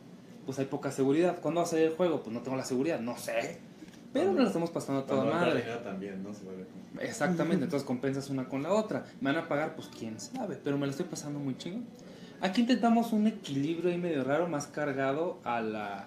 pues 0.49 0.59
hay 0.61 0.65
poca 0.65 0.91
seguridad. 0.91 1.39
¿Cuándo 1.43 1.61
va 1.61 1.67
a 1.67 1.69
salir 1.71 1.89
el 1.89 1.93
juego? 1.95 2.23
Pues 2.23 2.33
no 2.33 2.41
tengo 2.41 2.57
la 2.57 2.65
seguridad, 2.65 2.99
no 3.01 3.19
sé. 3.19 3.59
Pero 4.15 4.29
nos 4.33 4.41
la 4.41 4.47
estamos 4.47 4.71
pasando 4.71 5.03
a 5.03 5.07
toda 5.07 5.25
madre. 5.27 5.63
también, 5.85 6.23
¿no? 6.23 6.33
Se 6.33 6.43
vuelve 6.43 6.65
como- 6.65 7.03
Exactamente, 7.03 7.65
entonces 7.65 7.87
compensas 7.87 8.31
una 8.31 8.49
con 8.49 8.63
la 8.63 8.73
otra. 8.73 9.05
¿Me 9.21 9.31
van 9.31 9.45
a 9.45 9.47
pagar? 9.47 9.77
Pues 9.77 9.89
quién 9.89 10.19
sabe, 10.19 10.59
pero 10.65 10.79
me 10.79 10.87
lo 10.87 10.91
estoy 10.93 11.05
pasando 11.05 11.39
muy 11.39 11.55
chingón. 11.59 11.85
Aquí 12.41 12.63
intentamos 12.63 13.13
un 13.13 13.27
equilibrio 13.27 13.91
ahí 13.91 13.99
medio 13.99 14.25
raro, 14.25 14.49
más 14.49 14.67
cargado 14.69 15.39
a 15.45 15.61
la, 15.61 16.07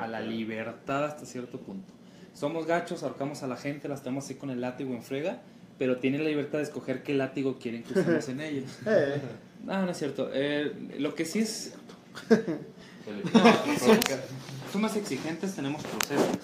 a 0.00 0.06
la 0.06 0.20
libertad 0.22 1.04
hasta 1.04 1.26
cierto 1.26 1.58
punto. 1.60 1.92
Somos 2.32 2.66
gachos, 2.66 3.02
ahorcamos 3.02 3.42
a 3.42 3.46
la 3.48 3.56
gente, 3.58 3.86
las 3.88 4.02
tenemos 4.02 4.24
así 4.24 4.36
con 4.36 4.48
el 4.48 4.62
látigo 4.62 4.94
en 4.94 5.02
frega, 5.02 5.42
pero 5.78 5.98
tienen 5.98 6.24
la 6.24 6.30
libertad 6.30 6.56
de 6.58 6.64
escoger 6.64 7.02
qué 7.02 7.12
látigo 7.12 7.58
quieren 7.58 7.82
que 7.82 7.98
usemos 8.00 8.26
en 8.30 8.40
ellos. 8.40 8.70
Eh, 8.86 9.20
No, 9.64 9.84
no 9.84 9.90
es 9.90 9.98
cierto. 9.98 10.30
Eh, 10.32 10.72
lo 10.98 11.14
que 11.14 11.26
sí 11.26 11.40
es... 11.40 11.74
No, 13.06 13.78
somos, 13.78 13.98
somos 14.72 14.90
más 14.90 14.96
exigentes, 14.96 15.54
tenemos 15.54 15.82
procesos, 15.82 16.38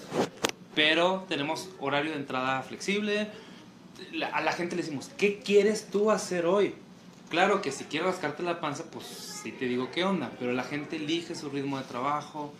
pero 0.75 1.25
tenemos 1.27 1.69
horario 1.79 2.11
de 2.11 2.17
entrada 2.17 2.61
flexible. 2.63 3.27
A 4.33 4.41
la 4.41 4.51
gente 4.53 4.75
le 4.75 4.83
decimos, 4.83 5.09
¿qué 5.17 5.39
quieres 5.39 5.87
tú 5.91 6.11
hacer 6.11 6.45
hoy? 6.45 6.75
Claro 7.29 7.61
que 7.61 7.71
si 7.71 7.85
quiero 7.85 8.07
rascarte 8.07 8.43
la 8.43 8.59
panza, 8.59 8.83
pues 8.91 9.05
sí 9.05 9.51
te 9.51 9.65
digo 9.65 9.89
qué 9.91 10.03
onda, 10.03 10.31
pero 10.37 10.51
la 10.51 10.63
gente 10.63 10.97
elige 10.97 11.33
su 11.35 11.49
ritmo 11.49 11.77
de 11.77 11.83
trabajo. 11.83 12.53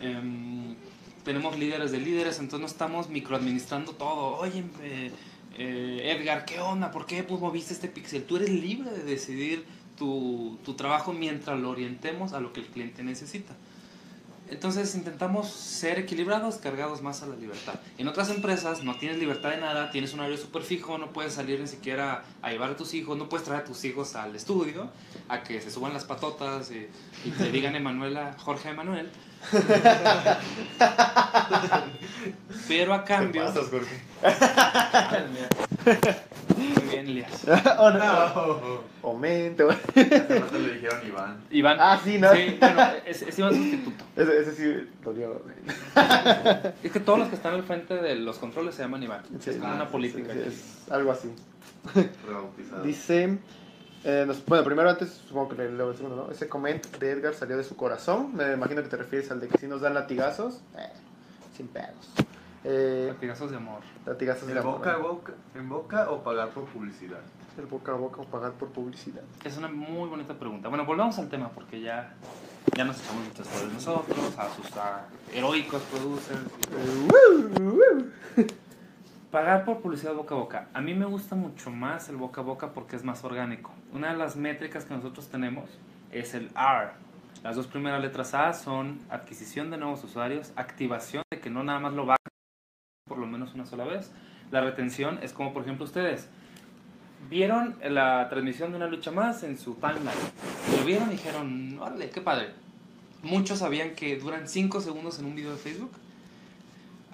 em, 0.00 0.76
tenemos 1.24 1.58
líderes 1.58 1.92
de 1.92 1.98
líderes, 1.98 2.38
entonces 2.38 2.60
no 2.60 2.66
estamos 2.66 3.10
microadministrando 3.10 3.92
todo. 3.92 4.38
Oye, 4.38 4.64
eh, 4.82 5.10
eh, 5.58 6.16
Edgar, 6.16 6.46
¿qué 6.46 6.58
onda? 6.58 6.90
¿Por 6.90 7.04
qué 7.04 7.22
pues, 7.22 7.38
moviste 7.38 7.74
este 7.74 7.88
pixel? 7.88 8.24
Tú 8.24 8.36
eres 8.36 8.48
libre 8.48 8.90
de 8.90 9.02
decidir 9.02 9.66
tu, 9.98 10.58
tu 10.64 10.74
trabajo 10.74 11.12
mientras 11.12 11.58
lo 11.58 11.70
orientemos 11.70 12.32
a 12.32 12.40
lo 12.40 12.52
que 12.52 12.60
el 12.60 12.66
cliente 12.66 13.02
necesita. 13.02 13.54
Entonces 14.50 14.94
intentamos 14.94 15.50
ser 15.50 15.98
equilibrados, 15.98 16.56
cargados 16.56 17.02
más 17.02 17.22
a 17.22 17.26
la 17.26 17.36
libertad. 17.36 17.74
En 17.98 18.08
otras 18.08 18.30
empresas 18.30 18.82
no 18.82 18.96
tienes 18.96 19.18
libertad 19.18 19.50
de 19.50 19.58
nada, 19.58 19.90
tienes 19.90 20.14
un 20.14 20.20
horario 20.20 20.38
súper 20.38 20.62
fijo, 20.62 20.96
no 20.96 21.12
puedes 21.12 21.34
salir 21.34 21.60
ni 21.60 21.66
siquiera 21.66 22.24
a 22.40 22.50
llevar 22.50 22.70
a 22.70 22.76
tus 22.76 22.94
hijos, 22.94 23.18
no 23.18 23.28
puedes 23.28 23.44
traer 23.44 23.62
a 23.62 23.64
tus 23.64 23.84
hijos 23.84 24.14
al 24.14 24.34
estudio 24.34 24.90
a 25.28 25.42
que 25.42 25.60
se 25.60 25.70
suban 25.70 25.92
las 25.92 26.04
patotas 26.04 26.70
y, 26.70 26.88
y 27.26 27.30
te 27.32 27.50
digan 27.52 27.76
Emanuela, 27.76 28.36
Jorge 28.38 28.70
Emanuel. 28.70 29.10
Pero 32.68 32.94
a 32.94 33.04
cambio... 33.04 33.42
¿Qué 33.42 33.48
pasas, 33.48 33.70
Jorge? 33.70 34.00
Muy 36.56 36.88
bien, 36.90 37.06
Elias. 37.08 37.44
oh, 37.78 37.90
no. 37.90 37.98
No. 37.98 38.80
Momento. 39.02 39.68
Hace 39.70 40.04
rato 40.40 40.58
le 40.58 40.74
dijeron 40.74 41.06
Iván. 41.06 41.36
Iván. 41.50 41.76
Ah, 41.80 41.98
sí, 42.04 42.18
¿no? 42.18 42.32
Sí, 42.34 42.56
bueno, 42.60 42.82
es, 43.06 43.22
es 43.22 43.38
Iván 43.38 43.54
sustituto. 43.54 44.04
Ese, 44.16 44.40
ese 44.40 44.54
sí 44.54 44.88
dolió. 45.02 45.40
Es 46.82 46.92
que 46.92 47.00
todos 47.00 47.18
los 47.18 47.28
que 47.28 47.36
están 47.36 47.54
al 47.54 47.62
frente 47.62 47.94
de 47.94 48.16
los 48.16 48.38
controles 48.38 48.74
se 48.74 48.82
llaman 48.82 49.02
Iván. 49.02 49.22
Sí. 49.40 49.50
es 49.50 49.56
como 49.56 49.70
Ah, 49.72 49.76
una 49.76 49.84
sí, 49.86 49.92
política. 49.92 50.32
Sí, 50.32 50.40
aquí. 50.40 50.48
es 50.48 50.90
algo 50.92 51.12
así. 51.12 51.28
Rebautizado. 52.26 52.82
Dice. 52.82 53.38
Eh, 54.04 54.24
nos- 54.26 54.44
bueno, 54.46 54.64
primero 54.64 54.88
antes, 54.90 55.10
supongo 55.28 55.50
que 55.50 55.56
le 55.56 55.70
leo 55.72 55.90
el 55.90 55.96
segundo, 55.96 56.16
¿no? 56.26 56.30
Ese 56.32 56.48
comment 56.48 56.84
de 56.98 57.10
Edgar 57.10 57.34
salió 57.34 57.56
de 57.56 57.64
su 57.64 57.76
corazón. 57.76 58.34
Me 58.34 58.52
imagino 58.52 58.82
que 58.82 58.88
te 58.88 58.96
refieres 58.96 59.30
al 59.30 59.40
de 59.40 59.48
que 59.48 59.58
si 59.58 59.66
nos 59.66 59.80
dan 59.80 59.94
latigazos. 59.94 60.60
Eh, 60.76 60.88
sin 61.56 61.68
pedos. 61.68 62.10
Eh, 62.64 63.06
Latigazos 63.12 63.50
de 63.50 63.56
amor. 63.56 63.80
latigazos 64.04 64.46
de 64.46 64.52
¿En 64.52 64.58
amor. 64.58 64.78
boca, 64.78 64.92
a 64.92 64.96
boca, 64.98 65.32
¿En 65.54 65.68
boca 65.68 66.10
o 66.10 66.22
pagar 66.22 66.48
por 66.50 66.64
publicidad? 66.66 67.20
El 67.56 67.66
boca 67.66 67.92
a 67.92 67.94
boca 67.96 68.20
o 68.20 68.24
pagar 68.24 68.52
por 68.52 68.68
publicidad. 68.68 69.22
Es 69.44 69.56
una 69.56 69.68
muy 69.68 70.08
bonita 70.08 70.34
pregunta. 70.34 70.68
Bueno, 70.68 70.84
volvamos 70.84 71.18
al 71.18 71.28
tema 71.28 71.50
porque 71.50 71.80
ya, 71.80 72.14
ya 72.76 72.84
nos 72.84 73.00
echamos 73.00 73.26
muchas 73.28 73.48
flores 73.48 73.72
nosotros, 73.72 74.18
a 74.38 74.48
sus 74.54 74.76
a 74.76 75.06
heroicos 75.32 75.82
producers. 75.82 76.40
Pagar 79.30 79.66
por 79.66 79.82
publicidad 79.82 80.14
boca 80.14 80.34
a 80.34 80.38
boca. 80.38 80.68
A 80.72 80.80
mí 80.80 80.94
me 80.94 81.04
gusta 81.04 81.36
mucho 81.36 81.70
más 81.70 82.08
el 82.08 82.16
boca 82.16 82.40
a 82.40 82.44
boca 82.44 82.72
porque 82.72 82.96
es 82.96 83.04
más 83.04 83.24
orgánico. 83.24 83.74
Una 83.92 84.10
de 84.10 84.16
las 84.16 84.36
métricas 84.36 84.86
que 84.86 84.94
nosotros 84.94 85.28
tenemos 85.28 85.68
es 86.10 86.32
el 86.32 86.46
R. 86.56 86.92
Las 87.42 87.54
dos 87.54 87.66
primeras 87.66 88.00
letras 88.00 88.32
A 88.32 88.54
son 88.54 88.98
adquisición 89.10 89.70
de 89.70 89.76
nuevos 89.76 90.02
usuarios, 90.02 90.52
activación 90.56 91.24
de 91.30 91.40
que 91.40 91.50
no 91.50 91.62
nada 91.62 91.78
más 91.78 91.92
lo 91.92 92.06
bajen 92.06 92.16
por 93.06 93.18
lo 93.18 93.26
menos 93.26 93.52
una 93.52 93.66
sola 93.66 93.84
vez. 93.84 94.10
La 94.50 94.62
retención 94.62 95.18
es 95.22 95.34
como 95.34 95.52
por 95.52 95.62
ejemplo 95.62 95.84
ustedes 95.84 96.30
vieron 97.28 97.76
la 97.82 98.30
transmisión 98.30 98.70
de 98.70 98.78
una 98.78 98.86
lucha 98.86 99.10
más 99.10 99.42
en 99.42 99.58
su 99.58 99.74
timeline. 99.74 100.08
Lo 100.74 100.86
vieron 100.86 101.08
y 101.08 101.12
dijeron, 101.12 101.78
órale, 101.78 102.08
qué 102.08 102.22
padre. 102.22 102.52
Muchos 103.22 103.58
sabían 103.58 103.94
que 103.94 104.16
duran 104.16 104.48
5 104.48 104.80
segundos 104.80 105.18
en 105.18 105.26
un 105.26 105.34
video 105.34 105.50
de 105.50 105.58
Facebook. 105.58 105.90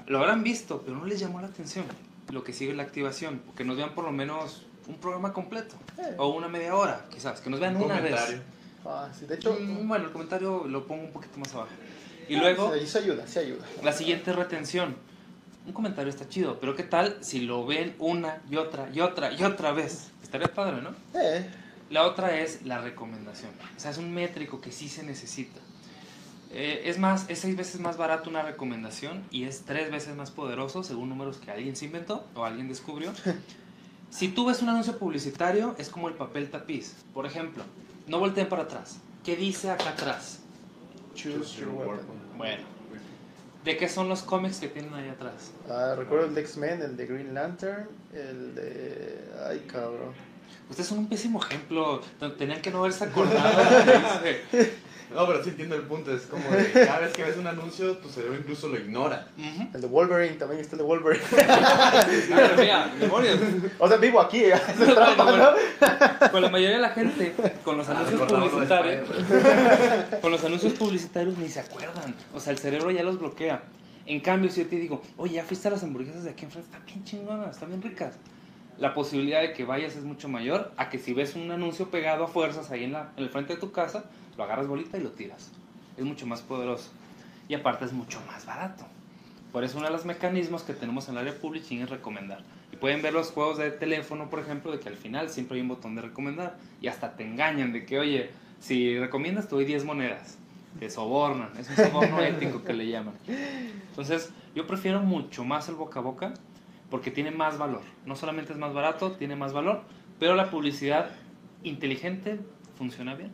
Lo 0.07 0.19
habrán 0.19 0.43
visto, 0.43 0.83
pero 0.85 0.97
no 0.97 1.05
les 1.07 1.19
llamó 1.21 1.41
la 1.41 1.49
atención 1.49 1.85
lo 2.31 2.43
que 2.43 2.53
sigue 2.53 2.75
la 2.75 2.83
activación. 2.83 3.43
Que 3.57 3.65
nos 3.65 3.77
vean 3.77 3.95
por 3.95 4.05
lo 4.05 4.13
menos 4.13 4.67
un 4.87 4.97
programa 4.97 5.33
completo. 5.33 5.77
O 6.19 6.29
una 6.29 6.49
media 6.49 6.75
hora, 6.75 7.07
quizás. 7.11 7.41
Que 7.41 7.51
nos 7.51 7.61
vean 7.61 7.77
Un 7.77 7.85
una 7.85 7.97
comentario. 7.97 8.37
vez. 8.39 8.43
Ah, 8.85 9.09
sí, 9.19 9.25
de 9.27 9.37
hecho, 9.37 9.57
Mm, 9.59 9.89
Bueno, 9.89 10.07
el 10.07 10.13
comentario 10.13 10.65
lo 10.67 10.87
pongo 10.87 11.05
un 11.05 11.13
poquito 11.13 11.39
más 11.39 11.55
abajo. 11.55 11.69
Y 12.29 12.37
luego... 12.37 12.73
sí, 12.75 12.81
eso 12.85 12.99
ayuda, 12.99 13.27
sí 13.27 13.39
ayuda. 13.39 13.65
La 13.83 13.93
siguiente 13.93 14.31
es 14.31 14.37
retención. 14.37 14.97
Un 15.67 15.73
comentario 15.73 16.11
está 16.11 16.29
chido, 16.29 16.59
pero 16.61 16.75
¿qué 16.77 16.83
tal 16.83 17.17
si 17.23 17.41
lo 17.41 17.65
ven 17.65 17.95
una 17.99 18.43
y 18.51 18.57
otra 18.57 18.91
y 18.93 19.01
otra 19.01 19.33
y 19.33 19.43
otra 19.45 19.73
vez? 19.73 20.11
Estaría 20.23 20.53
padre, 20.53 20.83
¿no? 20.83 20.91
Eh, 21.19 21.49
La 21.91 22.05
otra 22.07 22.37
es 22.39 22.63
la 22.67 22.79
recomendación. 22.83 23.51
O 23.77 23.81
sea, 23.81 23.91
es 23.91 23.97
un 23.99 24.13
métrico 24.13 24.61
que 24.61 24.73
sí 24.73 24.89
se 24.91 25.03
necesita. 25.03 25.61
Eh, 26.57 26.89
es 26.89 26.99
más, 26.99 27.29
es 27.29 27.41
seis 27.41 27.57
veces 27.57 27.81
más 27.81 27.97
barato 27.97 28.31
una 28.31 28.43
recomendación 28.43 29.25
y 29.33 29.43
es 29.43 29.63
tres 29.63 29.91
veces 29.91 30.15
más 30.15 30.31
poderoso 30.31 30.85
según 30.85 31.09
números 31.09 31.39
que 31.39 31.51
alguien 31.51 31.75
se 31.75 31.87
inventó 31.87 32.25
o 32.35 32.45
alguien 32.45 32.69
descubrió. 32.69 33.13
si 34.11 34.29
tú 34.29 34.47
ves 34.47 34.63
un 34.63 34.69
anuncio 34.69 34.97
publicitario, 34.97 35.75
es 35.79 35.89
como 35.89 36.09
el 36.09 36.15
papel 36.15 36.51
tapiz. 36.51 36.95
Por 37.13 37.27
ejemplo, 37.27 37.65
no 38.07 38.21
volteen 38.21 38.49
para 38.49 38.63
atrás. 38.63 39.01
¿Qué 39.25 39.35
dice 39.35 39.71
acá 39.71 39.91
atrás? 39.91 40.41
choose 41.15 41.61
your 41.61 41.71
weapon. 41.71 42.19
Bueno, 42.37 42.65
¿de 43.65 43.77
qué 43.77 43.89
son 43.89 44.09
los 44.09 44.23
cómics 44.23 44.59
que 44.59 44.69
tienen 44.69 44.93
ahí 44.95 45.09
atrás? 45.09 45.53
Ah, 45.69 45.95
recuerdo 45.97 46.27
el 46.27 46.35
de 46.35 46.41
X-Men, 46.43 46.83
el 46.83 46.97
de 46.97 47.07
Green 47.07 47.35
Lantern, 47.35 47.89
el 48.13 48.55
de. 48.55 49.31
Ay, 49.49 49.65
cabrón. 49.67 50.13
Ustedes 50.69 50.89
son 50.89 50.99
un 50.99 51.09
pésimo 51.09 51.43
ejemplo. 51.43 52.01
Tenían 52.39 52.61
que 52.61 52.71
no 52.71 52.79
haberse 52.79 53.05
acordado. 53.05 53.63
No, 55.15 55.27
pero 55.27 55.43
sí 55.45 55.51
entiendo 55.51 55.77
el 55.77 55.83
punto. 55.83 56.13
Es 56.15 56.23
como 56.23 56.51
de 56.51 56.73
cada 56.73 57.01
vez 57.01 57.13
que 57.13 57.23
ves 57.23 57.37
un 57.37 57.47
anuncio, 57.47 57.97
tu 57.99 58.09
cerebro 58.09 58.37
incluso 58.37 58.69
lo 58.69 58.77
ignora. 58.77 59.29
Ujú. 59.39 59.69
El 59.75 59.81
de 59.81 59.87
Wolverine, 59.87 60.35
también 60.35 60.61
está 60.61 60.75
el 60.75 60.79
de 60.79 60.85
Wolverine. 60.85 61.25
Madre 62.31 62.63
mía, 62.63 62.93
demonios. 62.99 63.39
o 63.79 63.89
sea, 63.89 63.97
vivo 63.99 64.21
aquí, 64.21 64.39
¿eh? 64.45 64.55
trampa, 64.77 65.25
bueno. 65.25 65.51
¿no? 65.53 66.31
Con 66.31 66.43
la 66.43 66.49
mayoría 66.51 66.77
de 66.77 66.83
la 66.83 66.91
gente, 66.91 67.35
con 67.65 67.77
los 67.79 67.89
anuncios 67.89 68.19
lo 68.19 68.27
de 68.27 68.49
publicitarios, 68.49 69.09
con 70.21 70.33
los 70.33 70.45
anuncios 70.45 70.73
publicitarios 70.73 71.39
ni 71.39 71.49
se 71.49 71.61
acuerdan. 71.61 72.15
O 72.35 72.41
sea, 72.41 72.53
el 72.53 72.59
cerebro 72.59 72.91
ya 72.91 73.03
los 73.03 73.19
bloquea. 73.19 73.63
En 74.07 74.21
cambio, 74.21 74.51
si 74.51 74.63
yo 74.63 74.69
te 74.69 74.77
digo, 74.77 75.01
oye, 75.17 75.35
ya 75.35 75.45
fuiste 75.45 75.69
a 75.69 75.71
las 75.71 75.83
hamburguesas 75.83 76.25
de 76.25 76.31
aquí 76.31 76.45
enfrente, 76.45 76.69
están 76.71 76.85
bien 76.85 77.05
chingonas, 77.05 77.51
están 77.53 77.69
bien 77.71 77.81
ricas. 77.81 78.15
La 78.79 78.93
posibilidad 78.95 79.41
de 79.41 79.53
que 79.53 79.65
vayas 79.65 79.95
es 79.97 80.05
mucho 80.05 80.29
mayor 80.29 80.73
a 80.77 80.91
que 80.91 80.99
si 80.99 81.13
ves 81.13 81.37
un 81.37 81.51
anuncio 81.51 81.91
pegado 81.91 82.25
a 82.25 82.29
fuerzas 82.29 82.71
ahí 82.71 82.85
en, 82.85 82.93
la, 82.93 83.13
en 83.17 83.23
el 83.23 83.31
frente 83.31 83.55
de 83.55 83.61
tu 83.61 83.71
casa, 83.71 84.05
lo 84.37 84.45
agarras 84.45 84.67
bolita 84.67 84.99
y 84.99 85.03
lo 85.03 85.11
tiras. 85.11 85.53
Es 85.97 86.05
mucho 86.05 86.27
más 86.27 86.43
poderoso. 86.43 86.91
Y 87.49 87.55
aparte 87.55 87.85
es 87.85 87.93
mucho 87.93 88.21
más 88.27 88.47
barato. 88.47 88.85
Por 89.53 89.63
eso 89.63 89.79
uno 89.79 89.87
de 89.87 89.93
los 89.93 90.05
mecanismos 90.05 90.65
que 90.65 90.73
tenemos 90.73 91.09
en 91.09 91.13
el 91.13 91.19
área 91.19 91.33
de 91.33 91.39
publishing 91.39 91.83
es 91.83 91.91
recomendar. 91.91 92.43
Y 92.73 92.77
pueden 92.77 93.03
ver 93.03 93.13
los 93.13 93.31
juegos 93.31 93.59
de 93.59 93.71
teléfono, 93.71 94.29
por 94.29 94.41
ejemplo, 94.41 94.73
de 94.73 94.81
que 94.81 94.89
al 94.89 94.97
final 94.97 95.31
siempre 95.31 95.55
hay 95.57 95.63
un 95.63 95.69
botón 95.69 95.95
de 95.95 96.03
recomendar. 96.03 96.57
Y 96.81 96.89
hasta 96.89 97.15
te 97.15 97.25
engañan 97.25 97.73
de 97.73 97.87
que, 97.87 98.01
oye, 98.01 98.31
si 98.59 98.99
recomiendas 98.99 99.47
te 99.47 99.55
doy 99.55 99.65
10 99.65 99.85
monedas. 99.85 100.39
Te 100.81 100.91
sobornan. 100.91 101.51
Es 101.57 101.71
un 101.71 101.77
soborno 101.77 102.21
ético 102.23 102.65
que 102.65 102.73
le 102.73 102.89
llaman. 102.89 103.15
Entonces, 103.91 104.33
yo 104.57 104.67
prefiero 104.67 105.01
mucho 105.01 105.45
más 105.45 105.69
el 105.69 105.77
boca 105.77 106.01
a 106.01 106.03
boca 106.03 106.35
porque 106.95 107.11
tiene 107.11 107.33
más 107.33 107.59
valor. 107.59 107.81
No 108.07 108.15
solamente 108.15 108.53
es 108.53 108.59
más 108.61 108.73
barato, 108.73 109.11
tiene 109.17 109.35
más 109.35 109.53
valor, 109.53 109.81
pero 110.21 110.37
la 110.37 110.49
publicidad 110.49 111.11
inteligente 111.65 112.39
funciona 112.79 113.17
bien. 113.17 113.33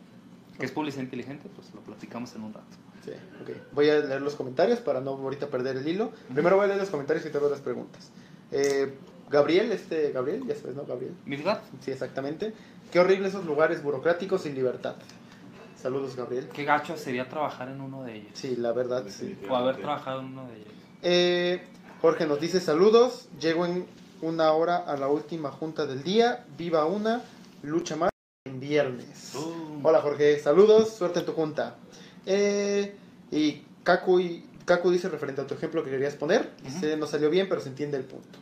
¿Qué 0.57 0.65
es 0.65 0.71
publicidad 0.71 1.03
inteligente? 1.03 1.47
Pues 1.55 1.71
lo 1.75 1.81
platicamos 1.81 2.33
en 2.33 2.41
un 2.41 2.55
rato. 2.55 2.75
Sí, 3.05 3.11
ok. 3.39 3.51
Voy 3.73 3.87
a 3.87 3.99
leer 3.99 4.19
los 4.23 4.33
comentarios 4.33 4.79
para 4.79 4.99
no 4.99 5.11
ahorita 5.11 5.49
perder 5.49 5.77
el 5.77 5.87
hilo. 5.87 6.11
Primero 6.33 6.55
voy 6.55 6.65
a 6.65 6.67
leer 6.69 6.79
los 6.79 6.89
comentarios 6.89 7.23
y 7.23 7.29
te 7.29 7.39
las 7.39 7.61
preguntas. 7.61 8.11
Eh, 8.51 8.95
Gabriel, 9.29 9.71
este, 9.71 10.11
Gabriel, 10.11 10.43
ya 10.47 10.55
sabes, 10.55 10.75
¿no? 10.75 10.85
Gabriel. 10.85 11.13
¿Verdad? 11.27 11.61
Sí, 11.81 11.91
exactamente. 11.91 12.55
Qué 12.91 12.99
horrible 12.99 13.27
esos 13.27 13.45
lugares 13.45 13.83
burocráticos 13.83 14.41
sin 14.41 14.55
libertad. 14.55 14.95
Saludos, 15.75 16.15
Gabriel. 16.15 16.49
Qué 16.51 16.63
gacho 16.63 16.97
sería 16.97 17.29
trabajar 17.29 17.69
en 17.69 17.79
uno 17.79 18.01
de 18.05 18.15
ellos. 18.15 18.31
Sí, 18.33 18.55
la 18.55 18.71
verdad, 18.71 19.05
sí. 19.07 19.37
O 19.47 19.55
haber 19.55 19.77
trabajado 19.77 20.21
en 20.21 20.25
uno 20.25 20.47
de 20.47 20.55
ellos. 20.55 20.73
Eh, 21.03 21.67
Jorge 22.01 22.25
nos 22.25 22.39
dice 22.39 22.59
saludos. 22.59 23.27
Llego 23.39 23.63
en 23.65 23.85
una 24.21 24.51
hora 24.53 24.77
a 24.77 24.97
la 24.97 25.07
última 25.07 25.51
junta 25.51 25.85
del 25.85 26.01
día. 26.01 26.45
Viva 26.57 26.85
una, 26.85 27.21
lucha 27.61 27.95
más 27.95 28.09
en 28.45 28.59
viernes. 28.59 29.35
Uh. 29.35 29.81
Hola 29.83 30.01
Jorge, 30.01 30.39
saludos, 30.39 30.95
suerte 30.95 31.19
en 31.19 31.25
tu 31.27 31.33
junta. 31.33 31.75
Eh, 32.25 32.95
y 33.29 33.63
Kaku, 33.83 34.19
y 34.19 34.49
Kaku 34.65 34.89
dice 34.89 35.09
referente 35.09 35.41
a 35.41 35.47
tu 35.47 35.53
ejemplo 35.53 35.83
que 35.83 35.91
querías 35.91 36.15
poner, 36.15 36.49
dice 36.63 36.97
no 36.97 37.05
salió 37.05 37.29
bien, 37.29 37.47
pero 37.47 37.61
se 37.61 37.69
entiende 37.69 37.97
el 37.97 38.03
punto. 38.03 38.39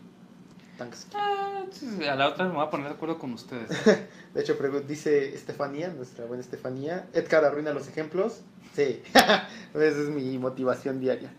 Thanks. 0.78 1.08
Ah, 1.14 1.66
A 2.10 2.16
la 2.16 2.30
otra 2.30 2.48
me 2.48 2.54
voy 2.54 2.66
a 2.66 2.70
poner 2.70 2.88
de 2.88 2.94
acuerdo 2.94 3.20
con 3.20 3.34
ustedes. 3.34 3.70
De 4.34 4.42
hecho, 4.42 4.56
dice 4.88 5.36
Estefanía, 5.36 5.90
nuestra 5.90 6.26
buena 6.26 6.42
Estefanía, 6.42 7.10
Edgar 7.12 7.44
arruina 7.44 7.74
los 7.74 7.90
ejemplos. 7.90 8.40
Sí, 8.74 9.02
esa 9.14 9.44
es 9.74 10.10
mi 10.10 10.38
motivación 10.38 11.02
diaria. 11.02 11.34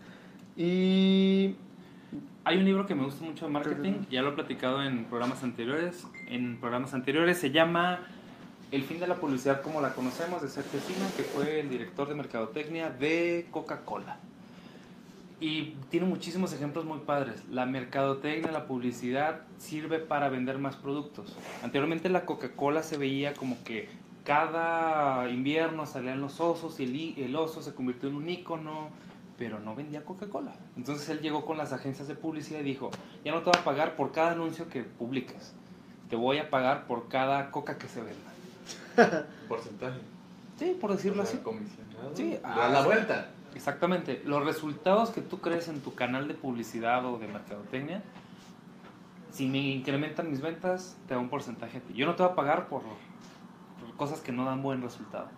Y 0.55 1.55
Hay 2.51 2.57
un 2.57 2.65
libro 2.65 2.85
que 2.85 2.95
me 2.95 3.05
gusta 3.05 3.23
mucho 3.23 3.45
de 3.45 3.51
marketing, 3.53 3.93
ya 4.09 4.21
lo 4.21 4.31
he 4.31 4.33
platicado 4.33 4.83
en 4.83 5.05
programas 5.05 5.41
anteriores. 5.41 6.05
En 6.27 6.59
programas 6.59 6.93
anteriores 6.93 7.37
se 7.37 7.51
llama 7.51 8.01
El 8.73 8.83
fin 8.83 8.99
de 8.99 9.07
la 9.07 9.15
publicidad 9.15 9.61
como 9.61 9.79
la 9.79 9.93
conocemos 9.93 10.41
de 10.41 10.49
Sergio 10.49 10.81
Sima, 10.81 11.07
que 11.15 11.23
fue 11.23 11.61
el 11.61 11.69
director 11.69 12.09
de 12.09 12.15
mercadotecnia 12.15 12.89
de 12.89 13.47
Coca-Cola. 13.51 14.17
Y 15.39 15.75
tiene 15.89 16.07
muchísimos 16.07 16.51
ejemplos 16.51 16.83
muy 16.83 16.99
padres. 16.99 17.41
La 17.49 17.65
mercadotecnia, 17.65 18.51
la 18.51 18.67
publicidad 18.67 19.43
sirve 19.57 19.99
para 19.99 20.27
vender 20.27 20.57
más 20.57 20.75
productos. 20.75 21.37
Anteriormente 21.63 22.09
la 22.09 22.25
Coca-Cola 22.25 22.83
se 22.83 22.97
veía 22.97 23.33
como 23.33 23.63
que 23.63 23.87
cada 24.25 25.29
invierno 25.29 25.85
salían 25.85 26.19
los 26.19 26.41
osos 26.41 26.81
y 26.81 27.15
el, 27.17 27.33
oso 27.37 27.61
se 27.61 27.73
convirtió 27.73 28.09
en 28.09 28.15
un 28.15 28.29
ícono, 28.29 28.89
pero 29.41 29.59
no 29.59 29.73
vendía 29.73 30.05
Coca-Cola. 30.05 30.53
Entonces 30.77 31.09
él 31.09 31.19
llegó 31.19 31.45
con 31.45 31.57
las 31.57 31.73
agencias 31.73 32.07
de 32.07 32.13
publicidad 32.13 32.59
y 32.59 32.63
dijo, 32.63 32.91
ya 33.25 33.31
no 33.31 33.39
te 33.39 33.45
voy 33.45 33.59
a 33.59 33.63
pagar 33.63 33.95
por 33.95 34.11
cada 34.11 34.33
anuncio 34.33 34.69
que 34.69 34.83
publiques, 34.83 35.55
te 36.11 36.15
voy 36.15 36.37
a 36.37 36.51
pagar 36.51 36.85
por 36.85 37.07
cada 37.07 37.49
coca 37.49 37.79
que 37.79 37.87
se 37.87 38.01
venda. 38.03 39.25
porcentaje. 39.49 39.99
Sí, 40.59 40.77
por 40.79 40.91
decirlo 40.91 41.23
así. 41.23 41.37
comisionado. 41.37 42.15
Sí, 42.15 42.37
Da 42.43 42.67
ah, 42.67 42.69
la 42.69 42.85
vuelta. 42.85 43.31
Exactamente. 43.55 44.21
Los 44.25 44.45
resultados 44.45 45.09
que 45.09 45.21
tú 45.21 45.39
crees 45.39 45.67
en 45.69 45.81
tu 45.81 45.95
canal 45.95 46.27
de 46.27 46.35
publicidad 46.35 47.03
o 47.07 47.17
de 47.17 47.27
mercadotecnia, 47.27 48.03
si 49.31 49.47
me 49.47 49.57
incrementan 49.57 50.29
mis 50.29 50.41
ventas, 50.41 50.97
te 51.07 51.15
da 51.15 51.19
un 51.19 51.29
porcentaje 51.29 51.79
a. 51.79 51.93
Yo 51.93 52.05
no 52.05 52.13
te 52.13 52.21
voy 52.21 52.31
a 52.31 52.35
pagar 52.35 52.67
por, 52.67 52.83
por 52.83 53.95
cosas 53.97 54.19
que 54.19 54.31
no 54.31 54.45
dan 54.45 54.61
buen 54.61 54.83
resultado. 54.83 55.29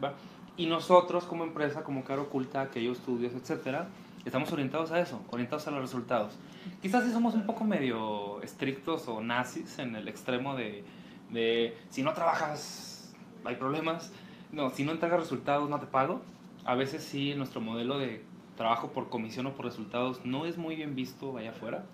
¿va? 0.00 0.14
Y 0.60 0.66
nosotros 0.66 1.24
como 1.24 1.44
empresa, 1.44 1.82
como 1.82 2.04
Caro 2.04 2.24
Oculta, 2.24 2.60
aquellos 2.60 2.98
estudios, 2.98 3.32
etcétera, 3.32 3.88
estamos 4.26 4.52
orientados 4.52 4.90
a 4.90 5.00
eso, 5.00 5.22
orientados 5.30 5.66
a 5.66 5.70
los 5.70 5.80
resultados. 5.80 6.34
Quizás 6.82 7.02
sí 7.02 7.12
somos 7.12 7.32
un 7.32 7.46
poco 7.46 7.64
medio 7.64 8.42
estrictos 8.42 9.08
o 9.08 9.22
nazis 9.22 9.78
en 9.78 9.96
el 9.96 10.06
extremo 10.06 10.54
de, 10.54 10.84
de 11.30 11.78
si 11.88 12.02
no 12.02 12.12
trabajas 12.12 13.10
hay 13.42 13.56
problemas, 13.56 14.12
no, 14.52 14.68
si 14.68 14.84
no 14.84 14.92
entregas 14.92 15.20
resultados 15.20 15.70
no 15.70 15.80
te 15.80 15.86
pago. 15.86 16.20
A 16.66 16.74
veces 16.74 17.04
sí 17.04 17.32
nuestro 17.34 17.62
modelo 17.62 17.96
de 17.96 18.22
trabajo 18.58 18.88
por 18.88 19.08
comisión 19.08 19.46
o 19.46 19.54
por 19.54 19.64
resultados 19.64 20.20
no 20.26 20.44
es 20.44 20.58
muy 20.58 20.76
bien 20.76 20.94
visto 20.94 21.38
allá 21.38 21.52
afuera, 21.52 21.86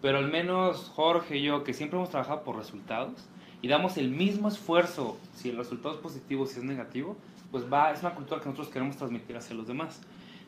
pero 0.00 0.18
al 0.18 0.30
menos 0.30 0.92
Jorge 0.94 1.38
y 1.38 1.42
yo, 1.42 1.64
que 1.64 1.74
siempre 1.74 1.98
hemos 1.98 2.10
trabajado 2.10 2.44
por 2.44 2.54
resultados 2.54 3.26
y 3.60 3.66
damos 3.66 3.96
el 3.96 4.10
mismo 4.10 4.46
esfuerzo 4.46 5.18
si 5.34 5.48
el 5.48 5.56
resultado 5.56 5.96
es 5.96 6.00
positivo 6.00 6.46
si 6.46 6.60
es 6.60 6.64
negativo, 6.64 7.16
pues 7.50 7.64
va, 7.72 7.92
es 7.92 8.00
una 8.00 8.14
cultura 8.14 8.40
que 8.40 8.46
nosotros 8.48 8.72
queremos 8.72 8.96
transmitir 8.96 9.36
hacia 9.36 9.56
los 9.56 9.66
demás. 9.66 10.00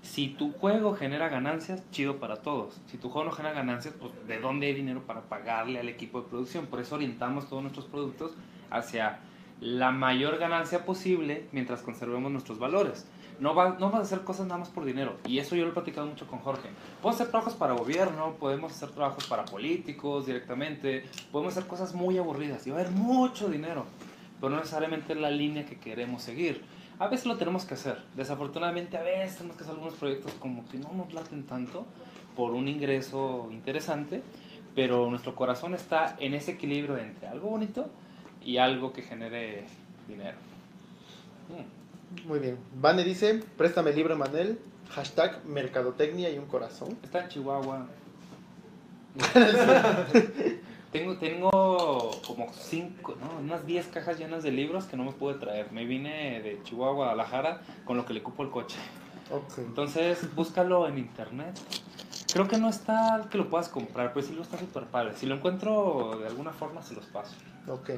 Si 0.03 0.29
tu 0.29 0.53
juego 0.53 0.95
genera 0.95 1.29
ganancias, 1.29 1.83
chido 1.91 2.19
para 2.19 2.37
todos. 2.37 2.81
Si 2.87 2.97
tu 2.97 3.11
juego 3.11 3.29
no 3.29 3.37
genera 3.37 3.55
ganancias, 3.55 3.95
pues 3.99 4.13
¿de 4.27 4.41
dónde 4.41 4.67
hay 4.67 4.75
dinero 4.75 5.03
para 5.07 5.23
pagarle 5.23 5.79
al 5.79 5.89
equipo 5.89 6.23
de 6.23 6.29
producción? 6.29 6.67
Por 6.67 6.81
eso 6.81 6.95
orientamos 6.95 7.49
todos 7.49 7.63
nuestros 7.63 7.87
productos 7.87 8.33
hacia 8.71 9.21
la 9.61 9.91
mayor 9.93 10.39
ganancia 10.39 10.87
posible 10.87 11.47
mientras 11.53 11.83
conservemos 11.83 12.33
nuestros 12.33 12.59
valores. 12.59 13.07
No, 13.41 13.55
va, 13.55 13.77
no 13.79 13.91
vas 13.91 14.01
a 14.01 14.03
hacer 14.03 14.21
cosas 14.21 14.47
nada 14.47 14.59
más 14.59 14.69
por 14.69 14.85
dinero. 14.85 15.17
Y 15.27 15.39
eso 15.39 15.55
yo 15.55 15.65
lo 15.65 15.71
he 15.71 15.75
platicado 15.75 16.07
mucho 16.07 16.27
con 16.27 16.41
Jorge. 16.41 16.69
Podemos 17.01 17.21
hacer 17.21 17.31
trabajos 17.31 17.55
para 17.55 17.75
gobierno, 17.75 18.35
podemos 18.39 18.73
hacer 18.73 18.91
trabajos 18.91 19.27
para 19.27 19.45
políticos 19.45 20.27
directamente, 20.27 21.05
podemos 21.31 21.57
hacer 21.57 21.69
cosas 21.69 21.95
muy 21.95 22.19
aburridas 22.19 22.67
y 22.67 22.71
va 22.71 22.79
a 22.79 22.81
haber 22.81 22.93
mucho 22.93 23.49
dinero, 23.49 23.85
pero 24.41 24.51
no 24.51 24.59
necesariamente 24.59 25.15
la 25.15 25.31
línea 25.31 25.65
que 25.65 25.79
queremos 25.79 26.23
seguir. 26.23 26.63
A 27.01 27.09
veces 27.09 27.25
lo 27.25 27.39
tenemos 27.39 27.65
que 27.65 27.73
hacer. 27.75 27.97
Desafortunadamente 28.15 28.99
a 28.99 29.03
veces 29.03 29.39
tenemos 29.39 29.57
que 29.57 29.63
hacer 29.63 29.75
algunos 29.75 29.95
proyectos 29.95 30.33
como 30.35 30.69
que 30.69 30.77
no 30.77 30.93
nos 30.93 31.15
laten 31.15 31.45
tanto 31.45 31.87
por 32.37 32.53
un 32.53 32.69
ingreso 32.69 33.49
interesante, 33.51 34.23
pero 34.75 35.09
nuestro 35.09 35.35
corazón 35.35 35.75
está 35.75 36.17
en 36.21 36.35
ese 36.35 36.53
equilibrio 36.53 36.99
entre 36.99 37.27
algo 37.27 37.49
bonito 37.49 37.89
y 38.45 38.59
algo 38.59 38.93
que 38.93 39.01
genere 39.01 39.65
dinero. 40.07 40.37
Mm. 41.49 42.29
Muy 42.29 42.39
bien. 42.39 42.59
Vane 42.75 43.03
dice, 43.03 43.43
préstame 43.57 43.91
el 43.91 43.97
libro 43.97 44.15
Manel, 44.19 44.59
hashtag 44.91 45.43
mercadotecnia 45.47 46.29
y 46.29 46.37
un 46.37 46.47
corazón. 46.47 46.99
Está 47.03 47.23
en 47.23 47.29
Chihuahua. 47.29 47.87
tengo, 50.93 51.17
tengo 51.17 52.11
como 52.27 52.53
cinco, 52.53 53.17
no, 53.21 53.41
unas 53.41 53.65
10 53.67 53.87
cajas 53.89 54.19
llenas 54.19 54.43
de 54.43 54.51
libros 54.51 54.85
que 54.85 54.97
no 54.97 55.05
me 55.05 55.13
pude 55.13 55.35
traer. 55.35 55.71
Me 55.73 55.85
vine 55.85 56.41
de 56.43 56.63
Chihuahua 56.65 56.91
a 56.91 56.95
Guadalajara 56.95 57.63
con 57.85 57.97
lo 57.97 58.05
que 58.05 58.13
le 58.13 58.23
cupo 58.23 58.43
el 58.43 58.51
coche. 58.51 58.77
Ok. 59.31 59.59
Entonces, 59.59 60.35
búscalo 60.35 60.89
en 60.89 60.99
internet. 60.99 61.59
Creo 62.33 62.49
que 62.49 62.59
no 62.59 62.69
está 62.69 63.29
que 63.31 63.39
lo 63.39 63.49
puedas 63.49 63.69
comprar, 63.69 64.13
pero 64.13 64.27
sí 64.27 64.35
lo 64.35 64.43
está 64.43 64.59
súper 64.59 64.85
padre. 64.85 65.15
Si 65.17 65.27
lo 65.27 65.37
encuentro 65.37 66.19
de 66.21 66.27
alguna 66.27 66.53
forma, 66.53 66.83
se 66.83 66.95
los 66.95 67.05
paso. 67.07 67.35
Ok. 67.69 67.91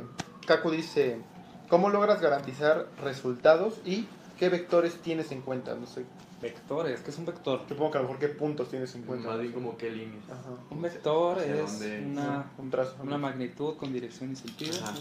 Kaku 0.46 0.70
dice, 0.70 1.20
¿cómo 1.68 1.90
logras 1.90 2.20
garantizar 2.20 2.86
resultados 3.02 3.80
y 3.84 4.06
qué 4.38 4.48
vectores 4.48 5.00
tienes 5.00 5.32
en 5.32 5.42
cuenta? 5.42 5.74
No 5.74 5.86
sé, 5.86 6.04
Vectores, 6.42 7.00
¿qué 7.00 7.10
es 7.10 7.18
un 7.18 7.24
vector? 7.26 7.60
supongo 7.68 7.92
que 7.92 7.98
a 7.98 8.00
lo 8.02 8.08
mejor 8.08 8.20
qué 8.20 8.28
puntos 8.34 8.68
tienes 8.68 8.92
en 8.96 9.02
cuenta. 9.02 9.28
Más 9.28 9.40
bien 9.40 9.52
como 9.52 9.76
qué 9.76 9.90
línea. 9.90 10.20
Ajá. 10.26 10.50
Un 10.70 10.82
vector 10.82 11.38
¿Hacia 11.38 11.54
es 11.54 11.78
dónde? 11.80 12.04
una, 12.06 12.46
Un 12.58 12.70
trazo. 12.70 12.96
una 13.02 13.16
magnitud 13.18 13.76
con 13.76 13.92
dirección 13.92 14.32
y 14.32 14.36
sentido. 14.36 14.74
Ajá. 14.82 14.92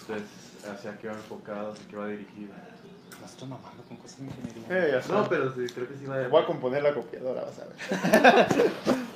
Entonces, 0.00 0.28
hacia 0.68 0.98
qué 0.98 1.06
va 1.08 1.14
enfocado, 1.14 1.72
hacia 1.72 1.86
qué 1.88 1.96
va 1.96 2.08
dirigido. 2.08 2.52
No 3.20 3.26
estoy 3.26 3.48
mamando 3.48 3.82
con 3.84 3.96
cosas 3.98 4.18
de 4.18 4.26
ingeniería. 4.26 4.62
Eh, 4.68 4.90
ya 4.92 4.98
está. 4.98 5.12
No, 5.14 5.28
pero 5.28 5.54
sí, 5.54 5.66
creo 5.72 5.88
que 5.88 5.96
sí 5.96 6.04
va 6.06 6.18
de... 6.18 6.28
Voy 6.28 6.42
a 6.42 6.46
componer 6.46 6.82
la 6.82 6.92
copiadora, 6.94 7.42
vas 7.44 7.58
a 7.60 7.64
ver. 7.64 8.70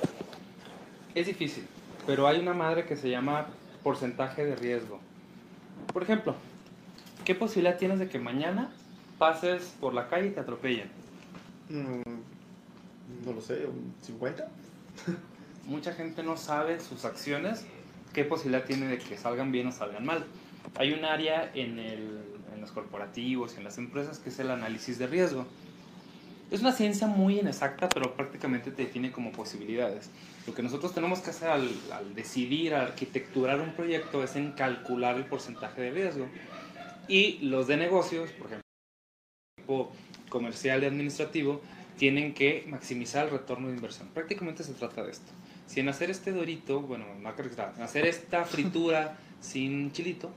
Es 1.15 1.27
difícil, 1.27 1.67
pero 2.07 2.25
hay 2.27 2.39
una 2.39 2.53
madre 2.55 2.85
que 2.87 2.95
se 2.95 3.07
llama 3.09 3.45
porcentaje 3.83 4.45
de 4.45 4.55
riesgo. 4.55 4.99
Por 5.93 6.01
ejemplo, 6.01 6.33
¿qué 7.23 7.35
posibilidad 7.35 7.77
tienes 7.77 7.99
de 7.99 8.09
que 8.09 8.17
mañana 8.17 8.71
pases 9.19 9.75
por 9.79 9.93
la 9.93 10.07
calle 10.09 10.27
y 10.27 10.31
te 10.31 10.39
atropellen? 10.39 10.89
Mm, 11.69 13.25
no 13.25 13.33
lo 13.33 13.41
sé, 13.41 13.65
un 13.65 13.93
50. 14.01 14.47
Mucha 15.65 15.93
gente 15.93 16.23
no 16.23 16.37
sabe 16.37 16.79
sus 16.79 17.05
acciones, 17.05 17.65
qué 18.13 18.25
posibilidad 18.25 18.65
tiene 18.65 18.87
de 18.87 18.97
que 18.97 19.17
salgan 19.17 19.51
bien 19.51 19.67
o 19.67 19.71
salgan 19.71 20.05
mal. 20.05 20.25
Hay 20.75 20.91
un 20.93 21.05
área 21.05 21.51
en, 21.53 21.79
el- 21.79 22.19
en 22.53 22.61
los 22.61 22.71
corporativos 22.71 23.57
en 23.57 23.63
las 23.63 23.77
empresas 23.77 24.19
que 24.19 24.29
es 24.29 24.39
el 24.39 24.51
análisis 24.51 24.97
de 24.99 25.07
riesgo. 25.07 25.45
Es 26.51 26.61
una 26.61 26.71
ciencia 26.71 27.07
muy 27.07 27.39
inexacta, 27.39 27.89
pero 27.89 28.13
prácticamente 28.15 28.69
te 28.71 28.83
define 28.83 29.11
como 29.11 29.31
posibilidades. 29.31 30.09
Lo 30.45 30.53
que 30.53 30.61
nosotros 30.61 30.93
tenemos 30.93 31.19
que 31.21 31.31
hacer 31.31 31.49
al, 31.49 31.67
al 31.91 32.13
decidir, 32.13 32.75
al 32.75 32.81
arquitecturar 32.87 33.59
un 33.59 33.71
proyecto, 33.73 34.23
es 34.23 34.35
en 34.35 34.51
calcular 34.51 35.15
el 35.15 35.25
porcentaje 35.25 35.81
de 35.81 35.91
riesgo. 35.91 36.27
Y 37.07 37.39
los 37.39 37.65
de 37.67 37.77
negocios, 37.77 38.29
por 38.31 38.47
ejemplo, 38.47 39.91
comercial 40.33 40.81
y 40.81 40.87
administrativo, 40.87 41.61
tienen 41.97 42.33
que 42.33 42.65
maximizar 42.67 43.25
el 43.25 43.31
retorno 43.31 43.67
de 43.67 43.75
inversión. 43.75 44.09
Prácticamente 44.13 44.63
se 44.63 44.73
trata 44.73 45.03
de 45.03 45.11
esto. 45.11 45.31
Si 45.67 45.79
en 45.79 45.89
hacer 45.89 46.09
este 46.09 46.31
dorito, 46.31 46.81
bueno, 46.81 47.05
en 47.15 47.81
hacer 47.83 48.07
esta 48.07 48.43
fritura 48.43 49.15
sin 49.41 49.91
chilito, 49.91 50.31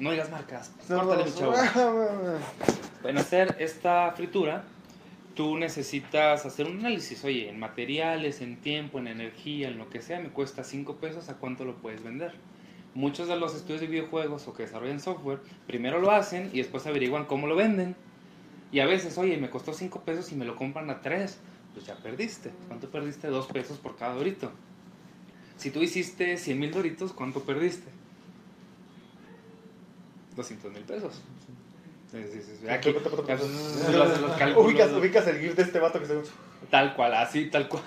no 0.00 0.10
digas 0.10 0.30
marcas, 0.30 0.72
córtale, 0.88 1.32
chavo. 1.34 1.54
En 3.04 3.18
hacer 3.18 3.56
esta 3.58 4.12
fritura, 4.12 4.64
tú 5.34 5.58
necesitas 5.58 6.46
hacer 6.46 6.66
un 6.66 6.78
análisis. 6.78 7.22
Oye, 7.24 7.50
en 7.50 7.58
materiales, 7.58 8.40
en 8.40 8.56
tiempo, 8.56 8.98
en 8.98 9.08
energía, 9.08 9.68
en 9.68 9.76
lo 9.76 9.90
que 9.90 10.00
sea, 10.00 10.20
me 10.20 10.30
cuesta 10.30 10.64
5 10.64 10.96
pesos, 10.96 11.28
¿a 11.28 11.34
cuánto 11.34 11.64
lo 11.64 11.74
puedes 11.76 12.02
vender? 12.02 12.32
Muchos 12.94 13.28
de 13.28 13.36
los 13.36 13.54
estudios 13.54 13.80
de 13.80 13.86
videojuegos 13.88 14.48
o 14.48 14.54
que 14.54 14.64
desarrollan 14.64 15.00
software, 15.00 15.40
primero 15.66 15.98
lo 15.98 16.10
hacen 16.10 16.50
y 16.52 16.58
después 16.58 16.86
averiguan 16.86 17.24
cómo 17.24 17.46
lo 17.46 17.56
venden. 17.56 17.94
Y 18.72 18.80
a 18.80 18.86
veces, 18.86 19.18
oye, 19.18 19.36
me 19.36 19.50
costó 19.50 19.72
5 19.74 20.00
pesos 20.00 20.32
y 20.32 20.34
me 20.34 20.44
lo 20.46 20.56
compran 20.56 20.88
a 20.90 21.00
3, 21.02 21.38
pues 21.74 21.86
ya 21.86 21.94
perdiste. 21.96 22.50
¿Cuánto 22.68 22.88
perdiste? 22.90 23.28
2 23.28 23.46
pesos 23.48 23.78
por 23.78 23.96
cada 23.96 24.14
dorito. 24.14 24.50
Si 25.58 25.70
tú 25.70 25.82
hiciste 25.82 26.36
100 26.38 26.58
mil 26.58 26.70
doritos, 26.72 27.12
¿cuánto 27.12 27.42
perdiste? 27.42 27.88
200 30.36 30.72
mil 30.72 30.82
pesos. 30.82 31.20
Aquí, 32.70 32.92
los- 33.92 34.20
los 34.20 34.30
cálculos, 34.32 34.66
ubicas, 34.70 34.92
ubicas 34.92 35.26
el 35.28 35.38
GIF 35.40 35.54
de 35.56 35.62
este 35.62 35.78
vato 35.78 36.00
que 36.00 36.06
se... 36.06 36.14
Tal 36.70 36.94
cual, 36.94 37.14
así, 37.14 37.46
tal 37.50 37.68
cual. 37.68 37.82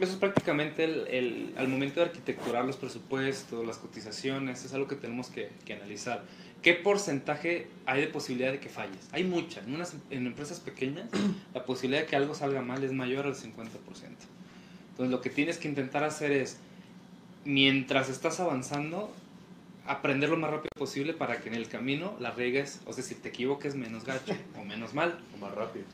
Eso 0.00 0.12
es 0.12 0.18
prácticamente 0.18 0.84
el, 0.84 1.06
el- 1.08 1.54
al 1.56 1.66
momento 1.68 2.00
de 2.00 2.06
arquitecturar 2.06 2.64
los 2.64 2.76
presupuestos, 2.76 3.66
las 3.66 3.78
cotizaciones, 3.78 4.64
es 4.64 4.72
algo 4.74 4.86
que 4.86 4.94
tenemos 4.96 5.28
que, 5.28 5.50
que 5.64 5.74
analizar. 5.74 6.22
¿Qué 6.62 6.74
porcentaje 6.74 7.68
hay 7.86 8.00
de 8.00 8.06
posibilidad 8.08 8.50
de 8.50 8.58
que 8.58 8.68
falles? 8.68 9.08
Hay 9.12 9.24
mucha. 9.24 9.60
En, 9.60 9.74
unas, 9.74 9.94
en 10.10 10.26
empresas 10.26 10.60
pequeñas, 10.60 11.08
la 11.54 11.64
posibilidad 11.64 12.02
de 12.02 12.06
que 12.06 12.16
algo 12.16 12.34
salga 12.34 12.62
mal 12.62 12.82
es 12.82 12.92
mayor 12.92 13.26
al 13.26 13.34
50%. 13.34 13.68
Entonces, 14.90 15.10
lo 15.10 15.20
que 15.20 15.30
tienes 15.30 15.58
que 15.58 15.68
intentar 15.68 16.02
hacer 16.02 16.32
es, 16.32 16.58
mientras 17.44 18.08
estás 18.08 18.40
avanzando, 18.40 19.14
aprender 19.86 20.28
lo 20.28 20.36
más 20.36 20.50
rápido 20.50 20.70
posible 20.76 21.14
para 21.14 21.40
que 21.40 21.48
en 21.48 21.54
el 21.54 21.68
camino 21.68 22.16
la 22.18 22.32
riegues, 22.32 22.80
o 22.86 22.92
sea, 22.92 23.04
si 23.04 23.14
te 23.14 23.28
equivoques 23.28 23.76
menos 23.76 24.04
gacho 24.04 24.34
o 24.60 24.64
menos 24.64 24.94
mal. 24.94 25.20
O 25.34 25.38
más 25.38 25.54
rápido. 25.54 25.84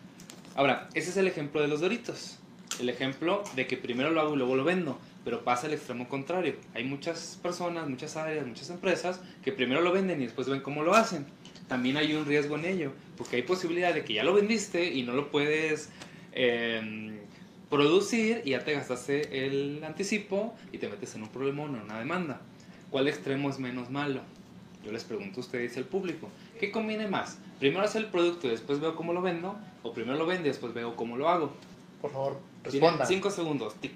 Ahora, 0.55 0.89
ese 0.95 1.11
es 1.11 1.17
el 1.19 1.27
ejemplo 1.27 1.61
de 1.61 1.69
los 1.69 1.81
doritos. 1.81 2.39
El 2.81 2.89
ejemplo 2.89 3.45
de 3.55 3.67
que 3.67 3.77
primero 3.77 4.11
lo 4.11 4.21
hago 4.21 4.35
y 4.35 4.39
luego 4.39 4.57
lo 4.57 4.65
vendo, 4.65 4.99
pero 5.25 5.43
pasa 5.45 5.67
el 5.67 5.73
extremo 5.73 6.09
contrario. 6.09 6.57
Hay 6.75 6.85
muchas 6.85 7.39
personas, 7.43 7.89
muchas 7.89 8.17
áreas, 8.17 8.47
muchas 8.47 8.71
empresas 8.71 9.21
que 9.43 9.53
primero 9.53 9.81
lo 9.81 9.93
venden 9.93 10.21
y 10.21 10.25
después 10.25 10.49
ven 10.49 10.61
cómo 10.61 10.83
lo 10.83 10.95
hacen. 10.95 11.27
También 11.69 11.97
hay 11.97 12.15
un 12.15 12.27
riesgo 12.27 12.57
en 12.57 12.67
ello, 12.67 12.93
porque 13.17 13.37
hay 13.37 13.43
posibilidad 13.43 13.95
de 13.95 14.05
que 14.05 14.13
ya 14.15 14.23
lo 14.25 14.35
vendiste 14.35 14.93
y 14.93 15.03
no 15.03 15.15
lo 15.15 15.31
puedes 15.31 15.89
eh, 16.33 17.19
producir 17.71 18.43
y 18.45 18.51
ya 18.51 18.65
te 18.65 18.75
gastaste 18.75 19.47
el 19.47 19.83
anticipo 19.83 20.55
y 20.73 20.79
te 20.79 20.89
metes 20.89 21.15
en 21.15 21.23
un 21.23 21.29
problema 21.29 21.63
o 21.63 21.67
en 21.67 21.77
una 21.77 21.99
demanda. 21.99 22.41
¿Cuál 22.91 23.09
extremo 23.09 23.49
es 23.51 23.59
menos 23.59 23.91
malo? 23.91 24.21
Yo 24.85 24.93
les 24.93 25.05
pregunto 25.05 25.41
a 25.41 25.45
ustedes 25.45 25.75
y 25.77 25.79
al 25.79 25.87
público, 25.87 26.29
¿qué 26.61 26.71
conviene 26.71 27.09
más? 27.09 27.39
¿Primero 27.59 27.83
hacer 27.85 28.03
el 28.03 28.11
producto 28.11 28.47
y 28.47 28.51
después 28.51 28.81
veo 28.81 28.95
cómo 28.95 29.15
lo 29.15 29.23
vendo? 29.23 29.57
¿O 29.83 29.95
primero 29.95 30.19
lo 30.19 30.27
vendo 30.27 30.45
y 30.45 30.51
después 30.51 30.75
veo 30.75 30.95
cómo 30.95 31.17
lo 31.17 31.31
hago? 31.31 31.53
Por 32.03 32.13
favor, 32.13 32.39
Tienen 32.69 32.83
respondan. 32.83 33.07
cinco 33.09 33.31
segundos. 33.31 33.75
Tic. 33.81 33.93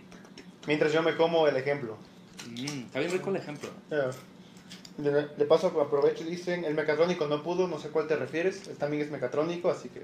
Mientras 0.68 0.92
yo 0.92 1.02
me 1.02 1.16
como 1.16 1.48
el 1.48 1.56
ejemplo. 1.56 1.96
Mm, 2.46 2.84
está 2.86 3.00
bien 3.00 3.10
rico 3.10 3.30
el 3.30 3.36
ejemplo. 3.36 3.70
Eh, 3.90 4.10
De, 4.98 5.10
de 5.10 5.44
paso, 5.46 5.68
aprovecho 5.80 6.24
y 6.24 6.26
dicen, 6.30 6.64
el 6.64 6.74
mecatrónico 6.74 7.26
no 7.26 7.42
pudo, 7.42 7.66
no 7.68 7.78
sé 7.80 7.88
cuál 7.88 8.06
te 8.06 8.16
refieres. 8.16 8.68
Él 8.68 8.76
también 8.76 9.02
es 9.02 9.10
mecatrónico, 9.10 9.70
así 9.70 9.88
que... 9.88 10.02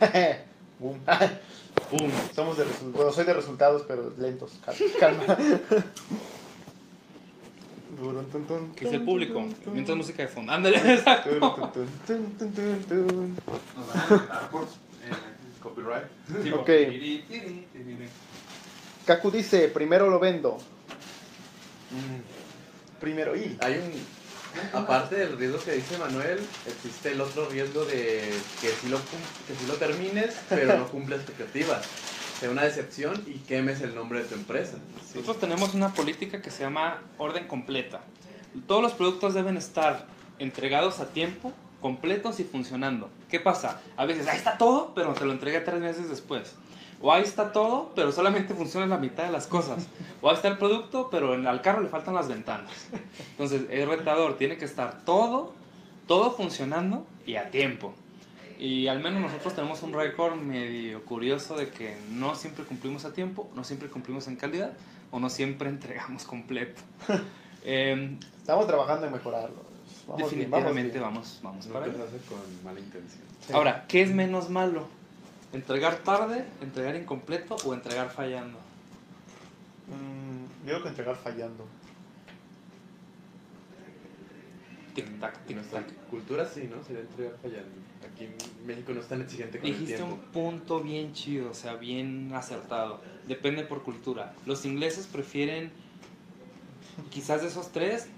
Boom. 0.80 0.98
¡Pum! 1.90 2.10
Somos 2.34 2.56
de 2.58 2.64
resultados. 2.64 2.94
Bueno, 2.94 3.12
soy 3.12 3.24
de 3.24 3.34
resultados, 3.34 3.84
pero 3.86 4.12
lentos. 4.18 4.52
Cal- 4.64 4.76
Calma. 4.98 5.24
Que 8.74 8.86
es 8.86 8.92
el 8.94 9.02
público. 9.02 9.46
Mientras 9.72 9.96
música 9.96 10.22
de 10.22 10.28
fondo. 10.28 10.52
Ándale, 10.52 10.76
exacto. 10.94 11.30
Copyright. 15.62 16.04
Ok. 16.54 16.70
Kaku 19.06 19.30
dice, 19.30 19.68
primero 19.68 20.08
lo 20.08 20.18
vendo. 20.18 20.58
Mm, 21.90 22.40
Primero 23.00 23.34
y. 23.34 23.56
Hay 23.60 23.78
un. 23.78 24.20
Aparte 24.72 25.14
del 25.16 25.38
riesgo 25.38 25.58
que 25.60 25.72
dice 25.72 25.96
Manuel, 25.96 26.40
existe 26.66 27.12
el 27.12 27.20
otro 27.20 27.48
riesgo 27.48 27.84
de 27.84 28.32
que 28.60 28.68
si 28.68 28.88
lo, 28.88 28.98
que 28.98 29.54
si 29.58 29.66
lo 29.66 29.74
termines, 29.74 30.36
pero 30.48 30.76
no 30.76 30.88
cumple 30.88 31.16
expectativas. 31.16 31.86
Sea 32.38 32.50
una 32.50 32.64
decepción 32.64 33.22
y 33.26 33.34
quemes 33.38 33.80
el 33.80 33.94
nombre 33.94 34.20
de 34.22 34.24
tu 34.26 34.34
empresa. 34.34 34.76
Nosotros 35.14 35.38
tenemos 35.38 35.74
una 35.74 35.94
política 35.94 36.42
que 36.42 36.50
se 36.50 36.64
llama 36.64 37.00
orden 37.16 37.46
completa. 37.46 38.00
Todos 38.66 38.82
los 38.82 38.92
productos 38.92 39.34
deben 39.34 39.56
estar 39.56 40.06
entregados 40.40 40.98
a 40.98 41.06
tiempo, 41.06 41.52
completos 41.80 42.40
y 42.40 42.44
funcionando. 42.44 43.08
¿Qué 43.30 43.38
pasa? 43.38 43.80
A 43.96 44.04
veces 44.04 44.26
ahí 44.26 44.38
está 44.38 44.58
todo, 44.58 44.92
pero 44.96 45.12
te 45.14 45.24
lo 45.24 45.32
entregué 45.32 45.60
tres 45.60 45.80
meses 45.80 46.08
después. 46.08 46.54
O 47.02 47.12
ahí 47.12 47.22
está 47.22 47.52
todo, 47.52 47.92
pero 47.94 48.12
solamente 48.12 48.52
funciona 48.54 48.86
la 48.86 48.98
mitad 48.98 49.24
de 49.24 49.32
las 49.32 49.46
cosas. 49.46 49.86
O 50.20 50.28
ahí 50.28 50.36
está 50.36 50.48
el 50.48 50.58
producto, 50.58 51.08
pero 51.10 51.34
en- 51.34 51.46
al 51.46 51.62
carro 51.62 51.80
le 51.82 51.88
faltan 51.88 52.14
las 52.14 52.28
ventanas. 52.28 52.70
Entonces, 53.30 53.62
es 53.70 53.88
retador, 53.88 54.36
tiene 54.36 54.58
que 54.58 54.66
estar 54.66 55.02
todo, 55.04 55.54
todo 56.06 56.30
funcionando 56.32 57.06
y 57.26 57.36
a 57.36 57.50
tiempo. 57.50 57.94
Y 58.58 58.88
al 58.88 59.00
menos 59.00 59.22
nosotros 59.22 59.54
tenemos 59.54 59.82
un 59.82 59.94
récord 59.94 60.34
medio 60.34 61.02
curioso 61.06 61.56
de 61.56 61.70
que 61.70 61.96
no 62.10 62.34
siempre 62.34 62.64
cumplimos 62.64 63.06
a 63.06 63.12
tiempo, 63.14 63.48
no 63.54 63.64
siempre 63.64 63.88
cumplimos 63.88 64.28
en 64.28 64.36
calidad 64.36 64.72
o 65.10 65.18
no 65.18 65.30
siempre 65.30 65.70
entregamos 65.70 66.24
completo. 66.24 66.82
Em, 67.64 68.18
Estamos 68.40 68.66
trabajando 68.66 69.06
en 69.06 69.12
mejorarlo. 69.12 69.56
Vamos 70.06 70.30
bien, 70.34 70.50
vamos 70.50 70.64
definitivamente 70.64 70.98
bien. 70.98 71.02
vamos, 71.02 71.40
vamos 71.42 71.66
para 71.66 71.84
allá. 71.84 71.94
se 71.94 72.02
hace 72.02 72.16
con 72.26 72.38
mala 72.64 72.80
intención. 72.80 73.22
Sí. 73.46 73.52
Ahora, 73.52 73.84
¿qué 73.86 74.00
es 74.02 74.10
menos 74.14 74.48
malo? 74.50 74.86
¿Entregar 75.52 75.96
tarde, 75.98 76.44
entregar 76.60 76.94
incompleto 76.94 77.56
o 77.64 77.74
entregar 77.74 78.10
fallando? 78.10 78.58
Mm, 79.88 80.66
yo 80.66 80.72
creo 80.74 80.82
que 80.82 80.88
entregar 80.90 81.16
fallando. 81.16 81.66
Tic-tac, 84.94 85.46
tic-tac. 85.46 85.84
cultura 86.08 86.46
sí, 86.46 86.68
¿no? 86.70 86.82
Sería 86.84 87.02
entregar 87.02 87.34
fallando. 87.42 87.70
Aquí 88.12 88.24
en 88.24 88.66
México 88.66 88.92
no 88.92 89.00
es 89.00 89.08
tan 89.08 89.20
exigente 89.22 89.58
con 89.58 89.68
el 89.68 89.78
Dijiste 89.78 90.02
un 90.02 90.10
tiempo. 90.10 90.32
punto 90.32 90.80
bien 90.80 91.12
chido, 91.12 91.50
o 91.50 91.54
sea, 91.54 91.74
bien 91.74 92.32
acertado. 92.34 93.00
Depende 93.26 93.64
por 93.64 93.82
cultura. 93.82 94.34
Los 94.46 94.64
ingleses 94.64 95.06
prefieren, 95.06 95.70
quizás 97.10 97.42
de 97.42 97.48
esos 97.48 97.70
tres, 97.72 98.08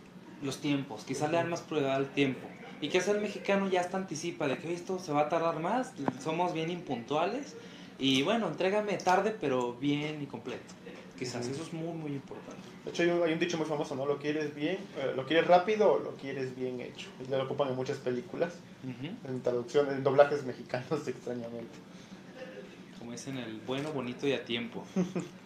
los 0.43 0.59
tiempos. 0.61 1.05
Quizás 1.05 1.31
le 1.31 1.37
dan 1.37 1.51
más 1.51 1.61
prioridad 1.63 1.97
al 1.97 2.09
tiempo. 2.09 2.47
Y 2.83 2.89
que 2.89 2.99
el 2.99 3.21
mexicano 3.21 3.71
ya 3.71 3.81
hasta 3.81 3.97
anticipa 3.97 4.49
de 4.49 4.59
que 4.59 4.67
"Oye, 4.67 4.77
esto 4.77 4.99
se 4.99 5.13
va 5.13 5.23
a 5.23 5.29
tardar 5.29 5.61
más, 5.61 5.93
somos 6.23 6.53
bien 6.53 6.69
impuntuales. 6.69 7.55
Y 7.99 8.23
bueno, 8.23 8.49
entrégame 8.49 8.99
tarde, 8.99 9.35
pero 9.41 9.75
bien 9.75 10.21
y 10.21 10.27
completo. 10.27 10.75
Quizás 11.17 11.49
eso 11.49 11.63
es 11.63 11.73
muy, 11.73 11.95
muy 11.95 12.13
importante. 12.13 12.61
De 12.85 12.91
hecho, 12.91 13.05
hay 13.05 13.11
un, 13.11 13.23
hay 13.23 13.33
un 13.35 13.39
dicho 13.39 13.57
muy 13.57 13.67
famoso, 13.67 13.95
¿no? 13.95 14.05
¿Lo 14.05 14.19
quieres 14.19 14.53
bien? 14.57 14.79
eh, 14.97 15.13
¿Lo 15.15 15.25
quieres 15.25 15.47
rápido 15.47 15.93
o 15.93 15.99
lo 16.01 16.17
quieres 16.17 16.57
bien 16.57 16.81
hecho? 16.81 17.07
Y 17.25 17.31
lo 17.31 17.45
ocupan 17.45 17.69
en 17.69 17.77
muchas 17.77 17.99
películas, 17.99 18.55
Ujú. 18.83 19.15
en 19.29 19.41
traducciones, 19.43 19.95
en 19.95 20.03
doblajes 20.03 20.45
mexicanos, 20.45 20.91
extrañamente. 21.07 21.79
Como 22.99 23.13
dicen, 23.13 23.39
el 23.39 23.61
bueno, 23.61 23.93
bonito 23.93 24.27
y 24.27 24.33
a 24.33 24.45
tiempo. 24.45 24.85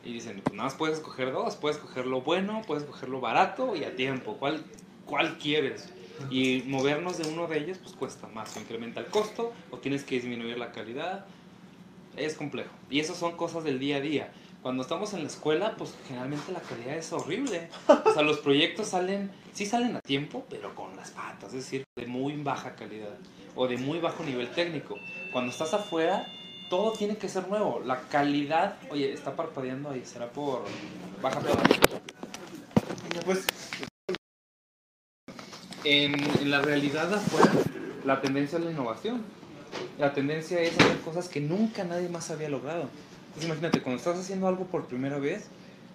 Y 0.02 0.14
dicen, 0.14 0.40
pues 0.42 0.54
nada 0.54 0.68
más 0.70 0.74
puedes 0.78 0.96
escoger 0.96 1.32
dos, 1.32 1.56
puedes 1.56 1.76
escoger 1.76 2.06
lo 2.06 2.22
bueno, 2.22 2.62
puedes 2.66 2.84
escoger 2.84 3.10
lo 3.10 3.20
barato 3.20 3.76
y 3.76 3.84
a 3.84 3.94
tiempo. 3.94 4.38
¿Cuál, 4.38 4.64
cuál 5.04 5.36
quieres? 5.36 5.92
Y 6.30 6.62
movernos 6.66 7.18
de 7.18 7.28
uno 7.28 7.46
de 7.46 7.58
ellos, 7.58 7.78
pues 7.78 7.94
cuesta 7.94 8.26
más. 8.28 8.56
O 8.56 8.60
incrementa 8.60 9.00
el 9.00 9.06
costo, 9.06 9.52
o 9.70 9.78
tienes 9.78 10.04
que 10.04 10.16
disminuir 10.16 10.58
la 10.58 10.72
calidad. 10.72 11.26
Es 12.16 12.34
complejo. 12.34 12.70
Y 12.90 13.00
eso 13.00 13.14
son 13.14 13.36
cosas 13.36 13.64
del 13.64 13.78
día 13.78 13.96
a 13.96 14.00
día. 14.00 14.32
Cuando 14.62 14.82
estamos 14.82 15.12
en 15.12 15.20
la 15.20 15.28
escuela, 15.28 15.76
pues 15.76 15.94
generalmente 16.08 16.50
la 16.50 16.60
calidad 16.60 16.96
es 16.96 17.12
horrible. 17.12 17.68
O 17.88 18.12
sea, 18.12 18.22
los 18.22 18.38
proyectos 18.38 18.88
salen, 18.88 19.30
sí 19.52 19.64
salen 19.64 19.94
a 19.94 20.00
tiempo, 20.00 20.44
pero 20.50 20.74
con 20.74 20.96
las 20.96 21.12
patas, 21.12 21.50
es 21.54 21.64
decir, 21.64 21.84
de 21.94 22.06
muy 22.06 22.34
baja 22.42 22.74
calidad 22.74 23.16
o 23.54 23.68
de 23.68 23.76
muy 23.76 24.00
bajo 24.00 24.24
nivel 24.24 24.48
técnico. 24.50 24.96
Cuando 25.32 25.52
estás 25.52 25.72
afuera, 25.72 26.26
todo 26.68 26.92
tiene 26.92 27.16
que 27.16 27.28
ser 27.28 27.48
nuevo. 27.48 27.80
La 27.84 28.00
calidad, 28.08 28.76
oye, 28.90 29.12
está 29.12 29.36
parpadeando 29.36 29.90
ahí, 29.90 30.04
será 30.04 30.30
por 30.30 30.64
baja 31.22 31.40
Pues 33.24 33.46
en, 35.86 36.14
en 36.40 36.50
la 36.50 36.60
realidad 36.60 37.12
afuera, 37.14 37.52
la 38.04 38.20
tendencia 38.20 38.58
es 38.58 38.64
la 38.64 38.70
innovación. 38.72 39.22
La 39.98 40.12
tendencia 40.12 40.60
es 40.60 40.78
hacer 40.78 40.98
cosas 40.98 41.28
que 41.28 41.40
nunca 41.40 41.84
nadie 41.84 42.08
más 42.08 42.30
había 42.30 42.48
logrado. 42.48 42.88
Entonces 43.28 43.44
imagínate, 43.44 43.82
cuando 43.82 43.98
estás 43.98 44.18
haciendo 44.18 44.48
algo 44.48 44.64
por 44.66 44.86
primera 44.86 45.18
vez, 45.18 45.46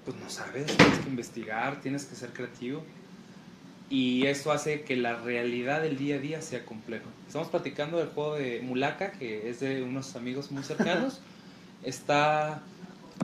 pues 0.06 0.18
no 0.18 0.30
sabes, 0.30 0.78
tienes 0.78 1.00
que 1.00 1.10
investigar, 1.10 1.82
tienes 1.82 2.06
que 2.06 2.16
ser 2.16 2.30
creativo. 2.32 2.84
Y 3.89 4.26
eso 4.28 4.52
hace 4.52 4.84
que 4.84 4.96
la 4.96 5.18
realidad 5.18 5.82
del 5.82 5.98
día 5.98 6.16
a 6.16 6.20
día 6.20 6.42
sea 6.42 6.66
complejo. 6.66 7.06
Estamos 7.28 7.50
platicando 7.50 7.98
del 7.98 8.08
juego 8.08 8.36
de 8.36 8.62
Mulaka, 8.62 9.12
que 9.12 9.50
es 9.50 9.60
de 9.60 9.84
unos 9.84 10.16
amigos 10.16 10.52
muy 10.52 10.64
cercanos. 10.64 11.22
Está, 11.84 12.62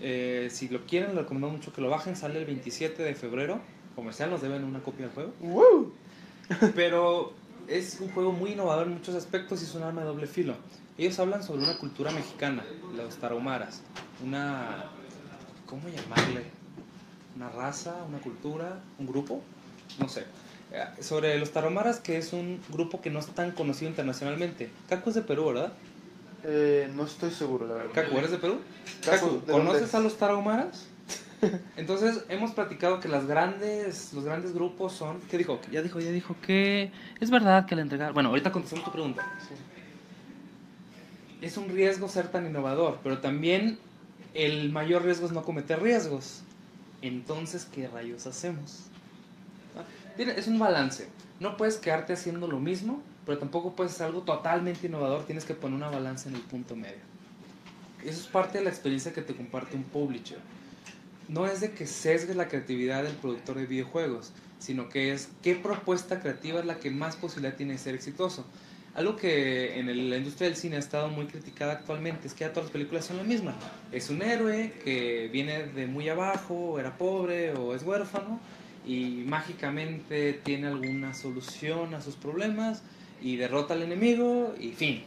eh, 0.02 0.50
si 0.52 0.68
lo 0.68 0.86
quieren, 0.86 1.10
les 1.10 1.20
recomiendo 1.20 1.50
mucho 1.50 1.72
que 1.72 1.80
lo 1.80 1.90
bajen. 1.90 2.18
Sale 2.18 2.40
el 2.40 2.46
27 2.46 3.02
de 3.02 3.16
febrero. 3.16 3.62
Comercial, 3.96 4.30
nos 4.30 4.42
deben 4.42 4.64
una 4.66 4.80
copia 4.80 5.06
del 5.06 5.16
juego. 5.16 5.34
Pero 6.76 7.34
es 7.68 8.00
un 8.00 8.10
juego 8.10 8.32
muy 8.32 8.52
innovador 8.52 8.88
en 8.88 8.94
muchos 8.94 9.16
aspectos 9.16 9.62
y 9.62 9.66
es 9.66 9.76
un 9.76 9.84
arma 9.84 10.02
de 10.02 10.08
doble 10.08 10.28
filo. 10.28 10.56
Ellos 10.98 11.20
hablan 11.20 11.44
sobre 11.44 11.64
una 11.64 11.78
cultura 11.78 12.12
mexicana, 12.12 12.64
los 12.96 13.16
tarahumaras. 13.18 13.82
Una. 14.24 14.86
¿Cómo 15.66 15.84
llamarle? 15.90 16.44
Una 17.36 17.50
raza, 17.50 17.96
una 18.08 18.20
cultura, 18.20 18.80
un 18.98 19.06
grupo, 19.06 19.42
no 20.00 20.10
sé. 20.10 20.26
Eh, 20.72 20.84
Sobre 21.04 21.38
los 21.38 21.52
tarahumaras, 21.52 22.00
que 22.00 22.18
es 22.18 22.34
un 22.34 22.60
grupo 22.70 23.00
que 23.02 23.10
no 23.10 23.20
es 23.20 23.28
tan 23.28 23.52
conocido 23.52 23.90
internacionalmente. 23.90 24.70
Caco 24.90 25.10
es 25.10 25.16
de 25.16 25.22
Perú, 25.22 25.48
¿verdad? 25.48 25.74
Eh, 26.44 26.90
no 26.96 27.04
estoy 27.06 27.32
seguro, 27.32 27.68
la 27.68 27.76
verdad. 27.76 27.92
Caco, 27.94 28.18
¿eres 28.18 28.32
de 28.32 28.38
Perú? 28.38 28.60
Cacu, 29.06 29.12
Cacu, 29.12 29.26
¿de 29.28 29.32
dónde 29.38 29.52
¿conoces 29.52 29.82
es? 29.90 29.96
a 29.96 30.00
los 30.00 30.18
tarahumaras? 30.18 30.88
Entonces, 31.76 32.26
hemos 32.30 32.52
platicado 32.52 33.00
que 33.00 33.08
las 33.08 33.28
grandes, 33.28 34.14
los 34.14 34.24
grandes 34.24 34.54
grupos 34.54 34.94
son... 34.94 35.20
¿Qué 35.30 35.38
dijo? 35.38 35.60
Ya 35.72 35.82
dijo, 35.82 36.00
ya 36.00 36.12
dijo 36.12 36.36
que 36.42 36.92
es 37.20 37.30
verdad 37.30 37.66
que 37.66 37.76
le 37.76 37.84
entregar... 37.84 38.14
Bueno, 38.14 38.30
ahorita 38.30 38.52
contestamos 38.52 38.86
tu 38.86 38.92
pregunta. 38.92 39.26
Es 41.42 41.58
un 41.58 41.70
riesgo 41.70 42.08
ser 42.10 42.30
tan 42.30 42.48
innovador, 42.48 43.00
pero 43.04 43.20
también 43.20 43.78
el 44.34 44.72
mayor 44.72 45.04
riesgo 45.04 45.28
es 45.28 45.32
no 45.32 45.44
cometer 45.44 45.82
riesgos. 45.82 46.42
Entonces, 47.02 47.68
¿qué 47.72 47.88
rayos 47.88 48.26
hacemos? 48.26 48.86
¿Ah? 49.78 49.84
Es 50.18 50.48
un 50.48 50.58
balance. 50.58 51.08
No 51.40 51.58
puedes 51.58 51.78
quedarte 51.78 52.14
haciendo 52.14 52.48
lo 52.48 52.60
mismo, 52.60 53.02
pero 53.26 53.38
tampoco 53.38 53.74
puedes 53.76 53.94
hacer 53.94 54.08
algo 54.08 54.22
totalmente 54.22 54.88
innovador. 54.88 55.26
Tienes 55.26 55.46
que 55.46 55.54
poner 55.54 55.78
una 55.78 55.90
balanza 55.90 56.30
en 56.30 56.36
el 56.36 56.42
punto 56.42 56.76
medio. 56.76 57.06
Eso 58.04 58.22
es 58.22 58.28
parte 58.28 58.58
de 58.58 58.64
la 58.64 58.72
experiencia 58.72 59.14
que 59.14 59.22
te 59.22 59.36
comparte 59.36 59.76
un 59.76 59.84
publisher. 59.84 60.40
No 61.28 61.46
es 61.46 61.60
de 61.60 61.72
que 61.72 61.88
sesgues 61.88 62.36
la 62.36 62.48
creatividad 62.48 63.04
del 63.04 63.16
productor 63.16 63.58
de 63.58 63.66
videojuegos, 63.66 64.32
sino 64.60 64.90
que 64.90 65.12
es 65.12 65.30
qué 65.42 65.56
propuesta 65.56 66.20
creativa 66.22 66.60
es 66.60 66.66
la 66.66 66.78
que 66.78 66.90
más 66.90 67.16
posibilidad 67.16 67.56
tiene 67.56 67.74
de 67.74 67.80
ser 67.80 67.96
exitoso. 67.96 68.46
Algo 68.96 69.16
que 69.16 69.78
en 69.78 70.10
la 70.10 70.18
industria 70.18 70.48
del 70.48 70.58
cine 70.58 70.78
ha 70.78 70.80
estado 70.80 71.10
muy 71.10 71.28
criticada 71.28 71.74
actualmente 71.74 72.28
es 72.28 72.34
que 72.34 72.46
todas 72.46 72.64
las 72.64 72.72
películas 72.72 73.06
son 73.06 73.18
la 73.18 73.24
misma. 73.24 73.56
Es 73.92 74.10
un 74.10 74.24
héroe 74.24 74.74
que 74.84 75.30
viene 75.32 75.68
de 75.68 75.86
muy 75.86 76.10
abajo, 76.10 76.80
era 76.80 76.98
pobre 76.98 77.52
o 77.54 77.76
es 77.76 77.84
huérfano 77.84 78.40
y 78.88 79.24
mágicamente 79.28 80.34
tiene 80.44 80.68
alguna 80.68 81.14
solución 81.14 81.94
a 81.94 82.02
sus 82.02 82.16
problemas 82.16 82.82
y 83.22 83.36
derrota 83.36 83.76
al 83.76 83.84
enemigo 83.84 84.56
y 84.60 84.72
fin. 84.72 85.04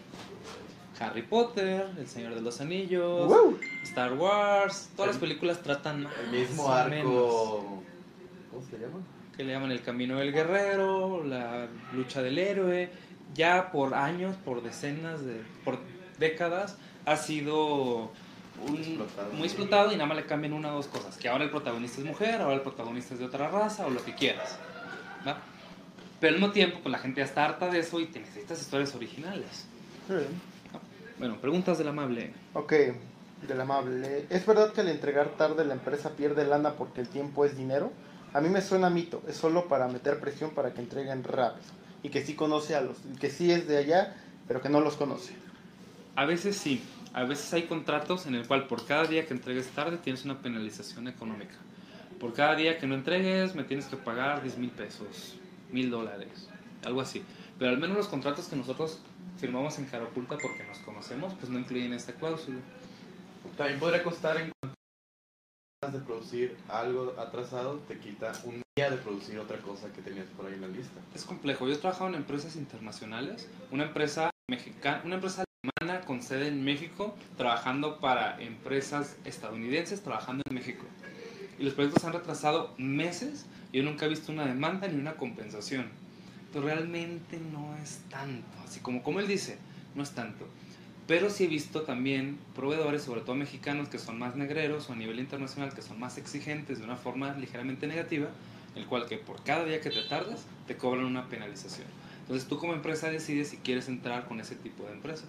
Harry 1.00 1.22
Potter, 1.22 1.86
El 1.98 2.06
Señor 2.06 2.34
de 2.34 2.42
los 2.42 2.60
Anillos. 2.60 3.32
Star 3.84 4.12
Wars, 4.12 4.90
todas 4.94 5.08
las 5.08 5.16
El- 5.16 5.20
películas 5.20 5.62
tratan 5.62 6.04
más 6.04 6.12
El 6.24 6.30
mismo 6.40 6.70
arco. 6.70 6.90
menos, 6.90 7.14
¿Cómo 8.50 8.62
se 8.70 8.78
llama? 8.78 9.00
que 9.36 9.44
le 9.44 9.52
llaman 9.52 9.72
el 9.72 9.80
camino 9.82 10.18
del 10.18 10.32
guerrero, 10.32 11.24
la 11.24 11.66
lucha 11.94 12.20
del 12.22 12.38
héroe, 12.38 12.90
ya 13.34 13.70
por 13.72 13.94
años, 13.94 14.36
por 14.44 14.62
decenas 14.62 15.24
de, 15.24 15.40
por 15.64 15.78
décadas 16.18 16.76
ha 17.06 17.16
sido 17.16 18.10
un- 18.66 18.76
Explotado. 18.76 19.32
muy 19.32 19.44
explotado 19.46 19.92
y 19.92 19.94
nada 19.94 20.06
más 20.06 20.16
le 20.18 20.26
cambian 20.26 20.52
una 20.52 20.72
o 20.72 20.76
dos 20.76 20.88
cosas, 20.88 21.16
que 21.16 21.28
ahora 21.30 21.44
el 21.44 21.50
protagonista 21.50 22.00
es 22.02 22.06
mujer, 22.06 22.42
ahora 22.42 22.56
el 22.56 22.60
protagonista 22.60 23.14
es 23.14 23.20
de 23.20 23.26
otra 23.26 23.48
raza 23.48 23.86
o 23.86 23.90
lo 23.90 24.04
que 24.04 24.14
quieras. 24.14 24.58
¿va? 25.26 25.38
Pero 26.20 26.34
al 26.34 26.40
mismo 26.40 26.52
tiempo, 26.52 26.80
pues 26.82 26.92
la 26.92 26.98
gente 26.98 27.20
ya 27.20 27.24
está 27.24 27.46
harta 27.46 27.68
de 27.70 27.78
eso 27.78 27.98
y 28.00 28.06
te 28.06 28.20
necesitas 28.20 28.60
historias 28.60 28.94
originales. 28.94 29.66
Bueno, 31.20 31.38
preguntas 31.38 31.76
del 31.76 31.88
amable. 31.88 32.32
Ok, 32.54 32.72
del 33.46 33.60
amable. 33.60 34.24
¿Es 34.30 34.46
verdad 34.46 34.72
que 34.72 34.80
al 34.80 34.88
entregar 34.88 35.28
tarde 35.36 35.66
la 35.66 35.74
empresa 35.74 36.16
pierde 36.16 36.46
lana 36.46 36.76
porque 36.76 37.02
el 37.02 37.08
tiempo 37.08 37.44
es 37.44 37.58
dinero? 37.58 37.92
A 38.32 38.40
mí 38.40 38.48
me 38.48 38.62
suena 38.62 38.88
mito, 38.88 39.22
es 39.28 39.36
solo 39.36 39.68
para 39.68 39.86
meter 39.86 40.18
presión 40.18 40.52
para 40.52 40.72
que 40.72 40.80
entreguen 40.80 41.22
rápido. 41.22 41.66
Y 42.02 42.08
que 42.08 42.24
sí 42.24 42.32
conoce 42.32 42.74
a 42.74 42.80
los, 42.80 42.96
que 43.20 43.28
sí 43.28 43.52
es 43.52 43.68
de 43.68 43.76
allá, 43.76 44.16
pero 44.48 44.62
que 44.62 44.70
no 44.70 44.80
los 44.80 44.96
conoce. 44.96 45.34
A 46.16 46.24
veces 46.24 46.56
sí, 46.56 46.82
a 47.12 47.24
veces 47.24 47.52
hay 47.52 47.64
contratos 47.64 48.24
en 48.24 48.34
el 48.34 48.46
cual 48.46 48.66
por 48.66 48.86
cada 48.86 49.04
día 49.04 49.26
que 49.26 49.34
entregues 49.34 49.68
tarde 49.72 49.98
tienes 49.98 50.24
una 50.24 50.40
penalización 50.40 51.06
económica. 51.06 51.56
Por 52.18 52.32
cada 52.32 52.56
día 52.56 52.78
que 52.78 52.86
no 52.86 52.94
entregues 52.94 53.54
me 53.54 53.64
tienes 53.64 53.84
que 53.84 53.98
pagar 53.98 54.40
10 54.40 54.56
mil 54.56 54.70
pesos, 54.70 55.36
mil 55.70 55.90
dólares, 55.90 56.48
algo 56.82 57.02
así. 57.02 57.22
Pero 57.58 57.72
al 57.72 57.78
menos 57.78 57.98
los 57.98 58.08
contratos 58.08 58.46
que 58.46 58.56
nosotros 58.56 59.00
firmamos 59.38 59.78
en 59.78 59.86
cara 59.86 60.04
oculta 60.04 60.36
porque 60.38 60.64
nos 60.64 60.78
conocemos, 60.78 61.34
pues 61.34 61.50
no 61.50 61.58
incluyen 61.58 61.92
esta 61.92 62.12
cláusula. 62.12 62.58
También 63.56 63.80
podría 63.80 64.02
costar 64.02 64.36
en 64.36 64.52
de 65.88 65.98
producir 66.00 66.58
algo 66.68 67.14
atrasado, 67.18 67.78
te 67.88 67.98
quita 67.98 68.32
un 68.44 68.60
día 68.76 68.90
de 68.90 68.98
producir 68.98 69.38
otra 69.38 69.56
cosa 69.62 69.90
que 69.90 70.02
tenías 70.02 70.26
por 70.36 70.44
ahí 70.44 70.52
en 70.52 70.60
la 70.60 70.68
lista. 70.68 71.00
Es 71.14 71.24
complejo. 71.24 71.66
Yo 71.66 71.72
he 71.72 71.78
trabajado 71.78 72.10
en 72.10 72.16
empresas 72.16 72.54
internacionales, 72.56 73.48
una 73.70 73.84
empresa 73.84 74.30
mexicana, 74.50 75.00
una 75.06 75.14
empresa 75.14 75.42
alemana 75.62 76.04
con 76.04 76.22
sede 76.22 76.48
en 76.48 76.62
México, 76.62 77.14
trabajando 77.38 77.98
para 77.98 78.38
empresas 78.42 79.16
estadounidenses 79.24 80.02
trabajando 80.02 80.42
en 80.46 80.54
México. 80.54 80.84
Y 81.58 81.64
los 81.64 81.72
proyectos 81.72 82.04
han 82.04 82.12
retrasado 82.12 82.74
meses. 82.76 83.46
y 83.72 83.78
Yo 83.78 83.84
nunca 83.84 84.04
he 84.04 84.10
visto 84.10 84.32
una 84.32 84.44
demanda 84.44 84.86
ni 84.86 85.00
una 85.00 85.16
compensación. 85.16 85.88
Pero 86.52 86.64
realmente 86.64 87.38
no 87.52 87.76
es 87.76 88.00
tanto. 88.10 88.58
Así 88.64 88.80
como, 88.80 89.02
como 89.02 89.20
él 89.20 89.28
dice, 89.28 89.58
no 89.94 90.02
es 90.02 90.10
tanto. 90.12 90.46
Pero 91.06 91.28
sí 91.28 91.44
he 91.44 91.48
visto 91.48 91.82
también 91.82 92.38
proveedores, 92.54 93.02
sobre 93.02 93.22
todo 93.22 93.34
mexicanos, 93.34 93.88
que 93.88 93.98
son 93.98 94.18
más 94.18 94.36
negreros 94.36 94.88
o 94.88 94.92
a 94.92 94.96
nivel 94.96 95.18
internacional, 95.18 95.74
que 95.74 95.82
son 95.82 95.98
más 95.98 96.18
exigentes 96.18 96.78
de 96.78 96.84
una 96.84 96.96
forma 96.96 97.34
ligeramente 97.34 97.86
negativa, 97.86 98.28
el 98.76 98.86
cual 98.86 99.06
que 99.06 99.18
por 99.18 99.42
cada 99.42 99.64
día 99.64 99.80
que 99.80 99.90
te 99.90 100.02
tardas 100.02 100.44
te 100.68 100.76
cobran 100.76 101.04
una 101.04 101.28
penalización. 101.28 101.88
Entonces 102.20 102.48
tú 102.48 102.58
como 102.58 102.74
empresa 102.74 103.10
decides 103.10 103.48
si 103.48 103.56
quieres 103.56 103.88
entrar 103.88 104.28
con 104.28 104.38
ese 104.38 104.54
tipo 104.54 104.84
de 104.84 104.92
empresas. 104.92 105.28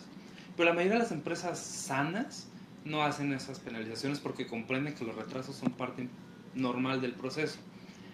Pero 0.55 0.69
la 0.69 0.76
mayoría 0.76 0.99
de 0.99 1.03
las 1.03 1.11
empresas 1.11 1.59
sanas 1.59 2.47
no 2.86 3.03
hacen 3.03 3.34
esas 3.34 3.59
penalizaciones 3.59 4.19
porque 4.19 4.45
comprenden 4.45 4.93
que 4.93 5.03
los 5.03 5.15
retrasos 5.15 5.55
son 5.55 5.72
parte 5.72 6.07
normal 6.53 7.01
del 7.01 7.13
proceso. 7.13 7.57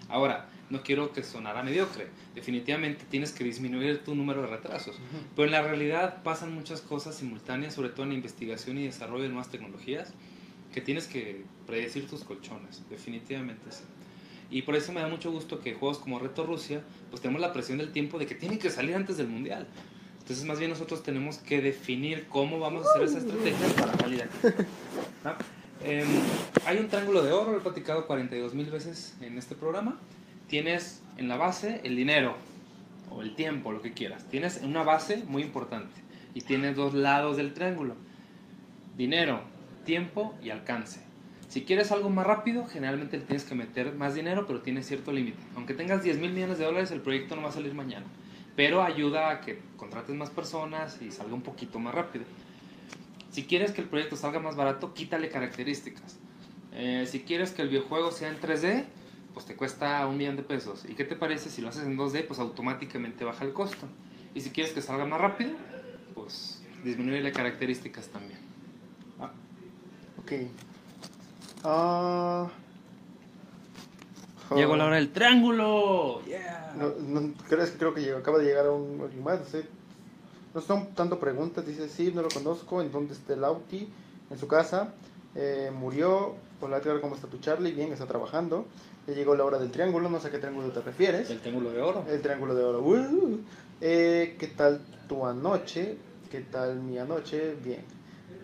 Ahora, 0.08 0.47
no 0.70 0.84
quiero 0.84 1.13
que 1.13 1.24
sonara 1.24 1.63
mediocre. 1.63 2.07
Definitivamente 2.36 3.05
tienes 3.09 3.32
que 3.32 3.43
disminuir 3.43 4.03
tu 4.03 4.15
número 4.15 4.41
de 4.41 4.47
retrasos. 4.47 4.97
Pero 5.36 5.45
en 5.45 5.51
la 5.51 5.61
realidad 5.61 6.24
pasan 6.24 6.53
muchas 6.53 6.82
cosas 6.82 7.15
simultáneas, 7.15 7.74
sobre 7.74 7.89
todo 7.89 8.03
en 8.03 8.09
la 8.09 8.15
investigación 8.15 8.78
y 8.78 8.86
desarrollo 8.86 9.24
de 9.24 9.30
nuevas 9.30 9.49
tecnologías, 9.49 10.13
que 10.74 10.82
tienes 10.82 11.07
que 11.07 11.45
predecir 11.65 12.07
tus 12.07 12.24
colchones. 12.24 12.84
Definitivamente 12.89 13.72
sí. 13.72 13.84
Y 14.49 14.61
por 14.61 14.76
eso 14.76 14.93
me 14.93 15.01
da 15.01 15.07
mucho 15.07 15.32
gusto 15.32 15.59
que 15.59 15.74
juegos 15.74 15.99
como 15.99 16.20
Reto 16.20 16.45
Rusia, 16.45 16.82
pues 17.09 17.22
tenemos 17.22 17.41
la 17.41 17.51
presión 17.51 17.78
del 17.78 17.91
tiempo 17.91 18.18
de 18.18 18.26
que 18.26 18.36
tiene 18.36 18.57
que 18.57 18.70
salir 18.70 18.95
antes 18.95 19.18
del 19.18 19.28
Mundial. 19.28 19.68
Entonces 20.20 20.45
más 20.45 20.59
bien 20.59 20.72
nosotros 20.72 21.03
tenemos 21.03 21.38
que 21.38 21.61
definir 21.61 22.28
cómo 22.28 22.59
vamos 22.59 22.86
a 22.86 22.89
hacer 22.91 23.03
esa 23.03 23.20
estrategia 23.20 23.68
para 23.78 23.97
salir 23.97 24.24
aquí. 24.24 24.38
¿no? 25.24 25.34
Eh, 25.84 26.03
hay 26.65 26.78
un 26.78 26.88
triángulo 26.88 27.24
de 27.24 27.32
oro, 27.32 27.51
lo 27.51 27.57
he 27.59 27.61
platicado 27.61 28.07
42 28.07 28.53
mil 28.53 28.70
veces 28.70 29.15
en 29.22 29.38
este 29.38 29.55
programa. 29.55 29.99
Tienes 30.48 31.04
en 31.18 31.28
la 31.28 31.38
base 31.38 31.82
el 31.84 31.95
dinero 31.95 32.36
o 33.12 33.22
el 33.22 33.36
tiempo, 33.36 33.72
lo 33.72 33.82
que 33.82 33.93
quieras. 33.93 34.26
Tienes 34.30 34.62
una 34.64 34.84
base 34.84 35.24
muy 35.28 35.43
importante 35.43 35.93
y 36.34 36.41
tienes 36.41 36.76
dos 36.76 36.93
lados 36.93 37.38
del 37.38 37.54
triángulo. 37.54 37.95
Dinero, 38.95 39.41
tiempo 39.86 40.36
y 40.41 40.50
alcance. 40.50 41.02
Si 41.50 41.64
quieres 41.64 41.91
algo 41.91 42.10
más 42.10 42.28
rápido, 42.28 42.66
generalmente 42.66 43.20
tienes 43.20 43.45
que 43.45 43.56
meter 43.56 43.93
más 43.93 44.16
dinero, 44.16 44.45
pero 44.48 44.62
tiene 44.62 44.84
cierto 44.84 45.12
límite. 45.12 45.39
Aunque 45.56 45.74
tengas 45.74 46.04
10 46.04 46.20
mil 46.20 46.32
millones 46.32 46.58
de 46.58 46.66
dólares, 46.66 46.91
el 46.91 47.02
proyecto 47.02 47.36
no 47.36 47.43
va 47.43 47.50
a 47.50 47.54
salir 47.54 47.74
mañana. 47.74 48.06
Pero 48.56 48.84
ayuda 48.84 49.30
a 49.30 49.41
que 49.41 49.60
contrates 49.78 50.16
más 50.16 50.30
personas 50.30 51.02
y 51.02 51.12
salga 51.12 51.34
un 51.34 51.41
poquito 51.41 51.80
más 51.80 51.95
rápido. 51.95 52.26
Si 53.32 53.43
quieres 53.43 53.72
que 53.72 53.82
el 53.82 53.88
proyecto 53.88 54.16
salga 54.16 54.39
más 54.39 54.56
barato, 54.56 54.93
quítale 54.93 55.30
características. 55.30 56.18
Eh, 56.74 57.06
si 57.08 57.22
quieres 57.22 57.52
que 57.52 57.62
el 57.62 57.70
videojuego 57.70 58.12
sea 58.12 58.30
en 58.30 58.39
3D, 58.39 58.86
pues 59.38 59.45
te 59.45 59.55
cuesta 59.55 60.07
un 60.07 60.17
millón 60.17 60.35
de 60.35 60.41
pesos. 60.41 60.83
¿Y 60.89 60.95
qué 60.95 61.03
te 61.03 61.15
parece 61.15 61.51
si 61.51 61.61
lo 61.61 61.69
haces 61.69 61.83
en 61.83 61.95
2D? 61.95 62.25
Pues 62.25 62.39
automáticamente 62.39 63.23
baja 63.23 63.45
el 63.45 63.53
costo. 63.53 63.85
Y 64.33 64.41
si 64.41 64.49
quieres 64.49 64.73
que 64.73 64.81
salga 64.81 65.05
más 65.05 65.21
rápido, 65.21 65.51
pues 66.15 66.59
disminuye 66.83 67.31
características 67.31 68.07
también. 68.07 68.39
Ok. 70.17 70.31
Ah. 71.63 72.47
Llegó 74.55 74.75
la 74.75 74.85
hora 74.85 74.95
del 74.95 75.11
triángulo. 75.11 76.23
Yeah. 76.25 76.73
No, 76.75 76.89
no, 77.21 77.31
¿crees 77.47 77.69
que 77.69 77.77
creo 77.77 77.93
que 77.93 78.01
llegó- 78.01 78.17
acaba 78.17 78.39
de 78.39 78.45
llegar 78.45 78.65
a 78.65 78.71
un 78.71 78.97
más? 79.23 79.39
No 79.39 79.45
sé. 79.45 79.67
No 80.55 80.61
son 80.61 80.95
tanto 80.95 81.19
preguntas. 81.19 81.63
Dice, 81.63 81.89
sí, 81.89 82.11
no 82.11 82.23
lo 82.23 82.29
conozco. 82.29 82.81
¿En 82.81 82.91
dónde 82.91 83.13
está 83.13 83.35
el 83.35 83.43
Auti? 83.43 83.88
En 84.31 84.39
su 84.39 84.47
casa. 84.47 84.95
Eh, 85.35 85.71
murió. 85.71 86.33
Hola, 86.59 86.81
¿cómo 87.01 87.13
está 87.13 87.27
tu 87.27 87.38
Charlie? 87.38 87.73
Bien, 87.73 87.93
está 87.93 88.07
trabajando. 88.07 88.65
Ya 89.08 89.14
llegó 89.14 89.36
la 89.36 89.45
hora 89.45 89.58
del 89.58 89.72
triángulo. 89.72 90.10
No 90.10 90.20
sé 90.20 90.28
a 90.28 90.32
qué 90.32 90.38
triángulo 90.38 90.70
te 90.70 90.82
refieres. 90.82 91.30
El 91.30 91.39
triángulo 91.39 91.72
de 91.72 91.82
oro. 91.82 92.05
El 92.10 92.22
triángulo 92.22 92.53
de 92.53 92.64
oro. 92.64 92.82
Uh. 92.82 93.39
Eh, 93.80 94.36
¿Qué 94.38 94.47
tal 94.47 94.82
tu 95.08 95.26
anoche? 95.26 95.97
¿Qué 96.30 96.41
tal 96.41 96.82
mi 96.82 96.97
anoche? 96.97 97.55
Bien. 97.64 97.86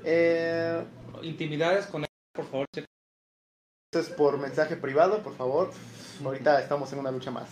Eh, 0.05 0.81
Intimidades 1.21 1.85
con 1.87 2.03
él, 2.03 2.09
por 2.33 2.45
favor. 2.45 2.65
Esto 2.73 3.99
es 3.99 4.09
por 4.09 4.37
mensaje 4.37 4.77
privado, 4.77 5.21
por 5.21 5.35
favor. 5.35 5.71
Ahorita 6.23 6.61
estamos 6.61 6.91
en 6.93 6.99
una 6.99 7.11
lucha 7.11 7.29
más. 7.29 7.49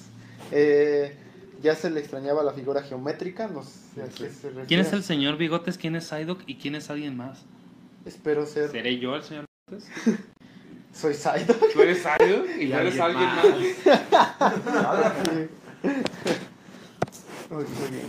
Eh, 0.51 1.13
ya 1.61 1.75
se 1.75 1.89
le 1.89 1.99
extrañaba 1.99 2.43
la 2.43 2.53
figura 2.53 2.81
geométrica. 2.81 3.47
No 3.47 3.63
sé 3.63 4.03
a 4.03 4.05
qué 4.05 4.29
se 4.29 4.47
refiere. 4.47 4.67
¿Quién 4.67 4.79
es 4.79 4.93
el 4.93 5.03
señor 5.03 5.37
Bigotes? 5.37 5.77
¿Quién 5.77 5.97
es 5.97 6.05
Psyduck? 6.07 6.43
¿Y 6.47 6.55
quién 6.55 6.75
es 6.75 6.89
alguien 6.89 7.17
más? 7.17 7.43
Espero 8.05 8.45
ser. 8.45 8.71
¿Seré 8.71 8.99
yo 8.99 9.15
el 9.15 9.23
señor 9.23 9.45
Bigotes? 9.67 9.89
Soy 10.93 11.13
Saido. 11.13 11.53
¿Tú 11.73 11.81
eres 11.81 12.03
Psyduck? 12.03 12.49
¿Y 12.59 12.69
tú 12.69 12.75
eres 12.77 12.99
alguien 12.99 13.25
más? 13.25 13.45
Muy 17.49 17.63
muy 17.79 17.89
bien. 17.89 18.07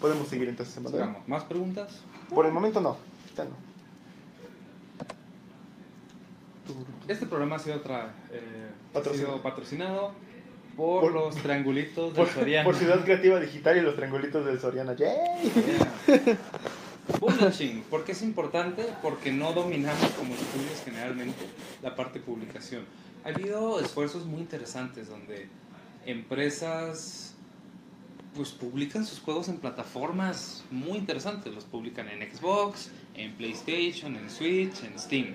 Podemos 0.00 0.28
seguir 0.28 0.48
entonces. 0.48 0.74
Sigamos. 0.74 1.26
¿Más 1.28 1.44
preguntas? 1.44 2.00
Por 2.34 2.46
el 2.46 2.52
momento 2.52 2.80
no. 2.80 2.96
Ahorita 3.24 3.44
no. 3.44 3.70
Este 7.08 7.26
programa 7.26 7.56
ha 7.56 7.58
sido, 7.58 7.82
tra- 7.82 8.10
eh, 8.30 8.68
ha 8.90 8.92
Patrocinado. 8.94 9.32
sido 9.32 9.42
patrocinado 9.42 10.12
por, 10.76 11.00
Por- 11.02 11.12
los 11.12 11.34
triangulitos 11.36 12.14
del 12.14 12.24
Por, 12.26 12.28
Soriano. 12.32 12.64
por 12.64 12.76
Ciudad 12.76 13.02
Creativa 13.04 13.40
Digital 13.40 13.76
y 13.78 13.80
los 13.80 13.96
triangulitos 13.96 14.46
del 14.46 14.60
Soriana. 14.60 14.94
¡Yay! 14.94 15.52
Yeah. 16.06 16.38
Publishing, 17.18 17.82
¿por 17.90 18.04
qué 18.04 18.12
es 18.12 18.22
importante? 18.22 18.86
Porque 19.02 19.32
no 19.32 19.52
dominamos 19.52 20.10
como 20.12 20.34
estudios 20.34 20.82
generalmente 20.84 21.46
la 21.82 21.94
parte 21.96 22.20
publicación. 22.20 22.84
Ha 23.24 23.28
habido 23.28 23.80
esfuerzos 23.80 24.26
muy 24.26 24.40
interesantes 24.40 25.08
donde 25.08 25.48
empresas 26.06 27.34
pues 28.34 28.50
publican 28.52 29.04
sus 29.04 29.20
juegos 29.20 29.48
en 29.48 29.58
plataformas 29.58 30.64
muy 30.70 30.98
interesantes. 30.98 31.54
Los 31.54 31.64
publican 31.64 32.08
en 32.08 32.20
Xbox, 32.30 32.90
en 33.14 33.34
PlayStation, 33.34 34.16
en 34.16 34.30
Switch, 34.30 34.84
en 34.84 34.98
Steam. 34.98 35.34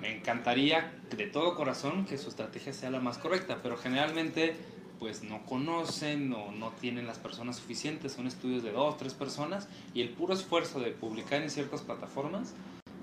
Me 0.00 0.16
encantaría 0.16 0.92
de 1.16 1.26
todo 1.26 1.54
corazón 1.54 2.06
que 2.06 2.18
su 2.18 2.30
estrategia 2.30 2.72
sea 2.72 2.90
la 2.90 3.00
más 3.00 3.18
correcta, 3.18 3.58
pero 3.62 3.76
generalmente 3.76 4.56
pues 5.00 5.22
no 5.24 5.44
conocen 5.46 6.32
o 6.34 6.52
no 6.52 6.68
tienen 6.72 7.06
las 7.06 7.18
personas 7.18 7.56
suficientes, 7.56 8.12
son 8.12 8.26
estudios 8.26 8.62
de 8.62 8.70
dos, 8.70 8.98
tres 8.98 9.14
personas 9.14 9.66
y 9.94 10.02
el 10.02 10.10
puro 10.10 10.34
esfuerzo 10.34 10.78
de 10.78 10.90
publicar 10.90 11.42
en 11.42 11.50
ciertas 11.50 11.80
plataformas 11.80 12.54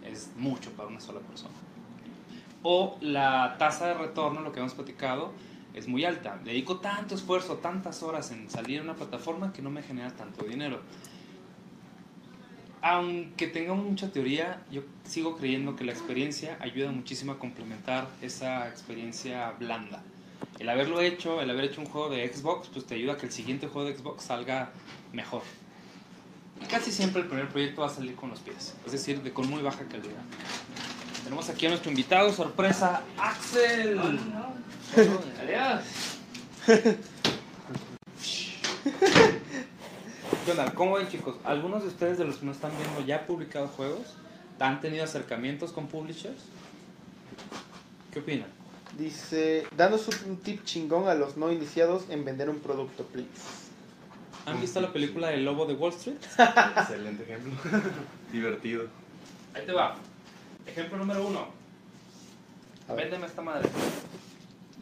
es 0.06 0.30
mucho 0.38 0.72
para 0.72 0.88
una 0.88 1.02
sola 1.02 1.20
persona. 1.22 1.56
O 2.62 2.98
la 3.02 3.56
tasa 3.58 3.88
de 3.88 3.94
retorno, 3.96 4.42
lo 4.42 4.52
que 4.52 4.60
hemos 4.60 4.76
platicado, 4.76 5.32
es 5.74 5.88
muy 5.88 6.06
alta. 6.06 6.40
Dedico 6.46 6.78
tanto 6.78 7.16
esfuerzo, 7.16 7.58
tantas 7.58 8.04
horas 8.04 8.32
en 8.32 8.50
salir 8.50 8.80
a 8.80 8.84
una 8.84 8.96
plataforma 8.96 9.52
que 9.52 9.64
no 9.64 9.72
me 9.72 9.82
genera 9.82 10.12
tanto 10.12 10.46
dinero. 10.46 10.82
Aunque 12.82 13.48
tenga 13.48 13.74
mucha 13.74 14.12
teoría, 14.12 14.64
yo 14.72 14.84
sigo 15.04 15.36
creyendo 15.36 15.76
que 15.76 15.84
la 15.84 15.94
experiencia 15.94 16.58
ayuda 16.62 16.92
muchísimo 16.92 17.32
a 17.32 17.40
complementar 17.40 18.08
esa 18.22 18.68
experiencia 18.70 19.52
blanda. 19.60 20.04
El 20.60 20.70
haberlo 20.70 21.02
hecho, 21.02 21.42
el 21.42 21.50
haber 21.50 21.66
hecho 21.66 21.82
un 21.82 21.88
juego 21.88 22.10
de 22.10 22.28
Xbox, 22.32 22.70
pues 22.70 22.86
te 22.86 22.96
ayuda 22.96 23.14
a 23.14 23.18
que 23.18 23.28
el 23.28 23.32
siguiente 23.32 23.68
juego 23.68 23.88
de 23.88 23.96
Xbox 23.96 24.24
salga 24.24 24.72
mejor. 25.14 25.44
Y 26.62 26.66
casi 26.66 26.92
siempre 26.92 27.22
el 27.22 27.28
primer 27.28 27.48
proyecto 27.50 27.82
va 27.82 27.88
a 27.88 27.92
salir 27.92 28.16
con 28.16 28.30
los 28.30 28.40
pies, 28.40 28.74
es 28.86 28.92
decir, 28.92 29.22
de 29.22 29.32
con 29.32 29.50
muy 29.50 29.62
baja 29.62 29.86
calidad. 29.86 30.24
Tenemos 31.24 31.50
aquí 31.50 31.66
a 31.68 31.70
nuestro 31.70 31.92
invitado, 31.92 32.32
sorpresa, 32.34 33.02
Axel. 33.18 34.00
Adiós. 35.42 35.84
¿Qué 40.46 40.52
onda? 40.52 40.74
¿Cómo 40.74 40.94
ven, 40.96 41.10
chicos? 41.10 41.36
¿Algunos 41.44 41.84
de 41.84 41.90
ustedes 41.90 42.18
de 42.18 42.26
los 42.26 42.38
que 42.38 42.46
nos 42.46 42.56
están 42.56 42.72
viendo 42.78 43.06
ya 43.06 43.20
han 43.20 43.26
publicado 43.26 43.68
juegos? 43.68 44.16
¿Han 44.60 44.80
tenido 44.80 45.04
acercamientos 45.04 45.72
con 45.74 45.88
publishers? 45.88 46.42
¿Qué 48.12 48.20
opinan? 48.20 48.57
Dice, 48.98 49.68
danos 49.78 50.08
un 50.26 50.38
tip 50.38 50.64
chingón 50.64 51.08
a 51.08 51.14
los 51.14 51.38
no 51.38 51.52
iniciados 51.52 52.10
en 52.10 52.26
vender 52.26 52.50
un 52.50 52.60
producto, 52.60 53.04
please. 53.04 53.30
¿Han 54.48 54.60
visto 54.60 54.82
la 54.82 54.92
película 54.92 55.32
El 55.32 55.46
Lobo 55.46 55.66
de 55.66 55.76
Wall 55.76 55.94
Street? 55.94 56.18
Excelente 56.78 57.24
ejemplo. 57.24 57.54
Divertido. 58.32 58.88
Ahí 59.54 59.66
te 59.66 59.72
va. 59.72 59.98
Ejemplo 60.66 60.98
número 60.98 61.28
uno. 61.28 61.48
Véndeme 62.96 63.28
esta 63.28 63.42
madre. 63.42 63.70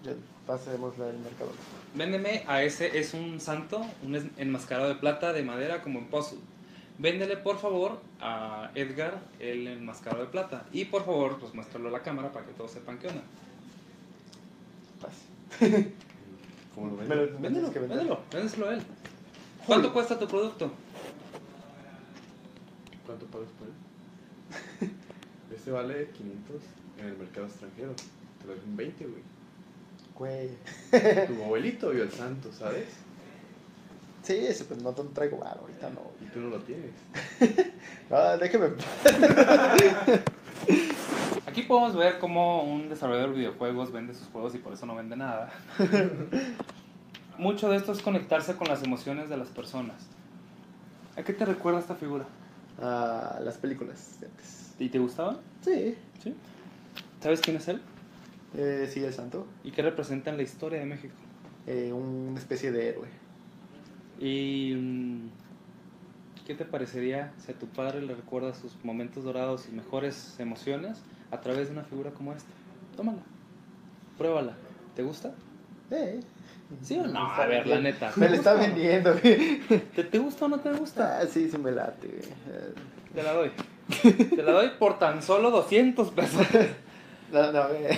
ya 0.03 0.13
pasemos 0.47 0.97
la 0.97 1.07
del 1.07 1.17
mercado. 1.17 1.51
Véndeme 1.93 2.45
a 2.47 2.63
ese, 2.63 2.97
es 2.97 3.13
un 3.13 3.41
santo, 3.41 3.85
un 4.03 4.31
enmascarado 4.37 4.87
de 4.87 4.95
plata, 4.95 5.33
de 5.33 5.43
madera, 5.43 5.81
como 5.81 5.99
en 5.99 6.05
puzzle. 6.05 6.39
Véndele, 6.99 7.35
por 7.35 7.57
favor, 7.57 7.99
a 8.21 8.71
Edgar 8.75 9.19
el 9.39 9.67
enmascarado 9.67 10.23
de 10.23 10.29
plata. 10.29 10.65
Y 10.71 10.85
por 10.85 11.03
favor, 11.03 11.37
pues 11.37 11.53
muéstralo 11.53 11.89
a 11.89 11.91
la 11.91 12.01
cámara 12.01 12.31
para 12.31 12.45
que 12.45 12.53
todos 12.53 12.71
sepan 12.71 12.97
qué 12.99 13.07
onda. 13.07 13.23
¿Cómo 16.75 16.87
lo 16.87 16.97
ven? 16.97 17.07
Me 17.07 17.15
lo- 17.15 17.31
me 17.39 17.49
Véndelo, 17.49 17.71
véndelo, 17.71 18.19
véndeselo 18.31 18.69
a 18.69 18.73
él. 18.73 18.81
¿Cuánto 19.65 19.93
cuesta 19.93 20.19
tu 20.19 20.27
producto? 20.27 20.71
¿Cuánto 23.05 23.25
pagas 23.27 23.49
por 23.59 23.67
él? 23.67 23.73
Este 25.55 25.71
vale 25.71 26.09
500 26.09 26.61
en 26.99 27.05
el 27.07 27.17
mercado 27.17 27.45
extranjero. 27.47 27.93
Te 28.41 28.47
lo 28.47 28.53
dejo 28.53 28.65
en 28.65 28.75
20, 28.77 29.05
güey. 29.05 29.23
Güey. 30.15 30.49
Tu 31.27 31.43
abuelito 31.43 31.89
vio 31.91 32.03
el 32.03 32.11
santo, 32.11 32.51
¿sabes? 32.51 32.85
Sí, 34.23 34.33
ese 34.37 34.65
pues 34.65 34.81
no 34.81 34.91
te 34.93 35.03
traigo 35.13 35.37
varo, 35.37 35.61
ahorita 35.61 35.89
no. 35.91 36.01
Y 36.21 36.29
tú 36.31 36.39
no 36.39 36.49
lo 36.49 36.59
tienes. 36.59 36.91
Ah, 38.11 38.37
déjeme. 38.39 38.67
Podemos 41.67 41.95
ver 41.95 42.19
cómo 42.19 42.63
un 42.63 42.89
desarrollador 42.89 43.31
de 43.31 43.37
videojuegos 43.37 43.91
vende 43.91 44.13
sus 44.13 44.27
juegos 44.27 44.55
y 44.55 44.59
por 44.59 44.73
eso 44.73 44.85
no 44.85 44.95
vende 44.95 45.15
nada. 45.15 45.51
Mucho 47.37 47.69
de 47.69 47.77
esto 47.77 47.91
es 47.91 48.01
conectarse 48.01 48.55
con 48.55 48.67
las 48.67 48.83
emociones 48.83 49.29
de 49.29 49.37
las 49.37 49.49
personas. 49.49 50.07
¿A 51.17 51.23
qué 51.23 51.33
te 51.33 51.45
recuerda 51.45 51.79
esta 51.79 51.95
figura? 51.95 52.25
a 52.81 53.39
las 53.43 53.57
películas 53.57 54.19
de 54.19 54.27
antes. 54.27 54.73
¿Y 54.79 54.89
te 54.89 54.99
gustaba? 54.99 55.39
Sí. 55.61 55.95
¿Sí? 56.21 56.33
¿Sabes 57.21 57.41
quién 57.41 57.57
es 57.57 57.67
él? 57.67 57.81
Eh, 58.57 58.89
sí, 58.91 59.03
el 59.03 59.13
santo. 59.13 59.47
¿Y 59.63 59.71
qué 59.71 59.81
representa 59.81 60.29
en 60.29 60.37
la 60.37 60.43
historia 60.43 60.79
de 60.79 60.85
México? 60.85 61.13
Eh, 61.67 61.91
una 61.93 62.39
especie 62.39 62.71
de 62.71 62.89
héroe. 62.89 63.07
¿Y 64.19 64.75
mm, 64.75 65.29
qué 66.45 66.55
te 66.55 66.65
parecería 66.65 67.33
si 67.37 67.51
a 67.51 67.55
tu 67.55 67.67
padre 67.67 68.01
le 68.01 68.15
recuerdas 68.15 68.57
sus 68.57 68.73
momentos 68.83 69.23
dorados 69.23 69.67
y 69.69 69.75
mejores 69.75 70.39
emociones 70.39 71.01
a 71.31 71.41
través 71.41 71.67
de 71.67 71.73
una 71.73 71.83
figura 71.83 72.11
como 72.11 72.33
esta? 72.33 72.49
Tómala, 72.95 73.21
pruébala. 74.17 74.53
¿Te 74.95 75.03
gusta? 75.03 75.31
Eh. 75.91 76.19
¿Sí 76.81 76.97
o 76.97 77.05
no? 77.05 77.31
A 77.31 77.45
ver, 77.45 77.63
bien. 77.63 77.77
la 77.77 77.81
neta. 77.83 78.11
Me 78.15 78.29
lo 78.29 78.35
está 78.35 78.53
vendiendo, 78.53 79.15
güey. 79.19 79.59
¿Te, 79.95 80.03
te 80.03 80.17
gusta 80.17 80.45
o 80.45 80.47
no 80.47 80.59
te 80.59 80.71
gusta? 80.71 81.19
Ah, 81.19 81.25
sí, 81.27 81.49
sí 81.49 81.57
me 81.57 81.71
late, 81.71 82.07
güey. 82.07 82.21
Te 83.13 83.23
la 83.23 83.33
doy. 83.33 83.51
Te 84.35 84.43
la 84.43 84.51
doy 84.51 84.71
por 84.79 84.97
tan 84.97 85.21
solo 85.21 85.51
200 85.51 86.11
pesos. 86.11 86.47
No, 87.31 87.51
no, 87.51 87.67
güey. 87.67 87.97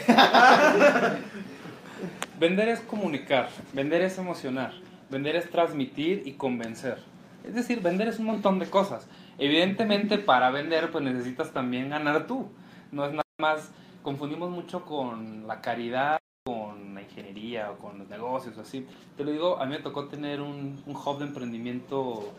Vender 2.39 2.69
es 2.69 2.79
comunicar, 2.81 3.49
vender 3.73 4.03
es 4.03 4.17
emocionar, 4.19 4.73
vender 5.09 5.35
es 5.35 5.49
transmitir 5.49 6.21
y 6.25 6.33
convencer. 6.33 6.99
Es 7.43 7.55
decir, 7.55 7.81
vender 7.81 8.07
es 8.07 8.19
un 8.19 8.25
montón 8.25 8.59
de 8.59 8.67
cosas. 8.67 9.07
Evidentemente, 9.39 10.19
para 10.19 10.51
vender, 10.51 10.91
pues 10.91 11.03
necesitas 11.03 11.51
también 11.51 11.89
ganar 11.89 12.27
tú. 12.27 12.49
No 12.91 13.05
es 13.05 13.11
nada 13.11 13.23
más, 13.39 13.71
confundimos 14.03 14.49
mucho 14.49 14.85
con 14.85 15.47
la 15.47 15.61
caridad, 15.61 16.19
con 16.45 16.95
la 16.95 17.01
ingeniería 17.01 17.71
o 17.71 17.77
con 17.77 17.99
los 17.99 18.07
negocios, 18.07 18.57
así. 18.57 18.87
Te 19.15 19.23
lo 19.23 19.31
digo, 19.31 19.59
a 19.59 19.65
mí 19.65 19.71
me 19.71 19.79
tocó 19.79 20.05
tener 20.05 20.41
un, 20.41 20.81
un 20.85 20.95
hub 20.95 21.19
de 21.19 21.25
emprendimiento 21.25 22.33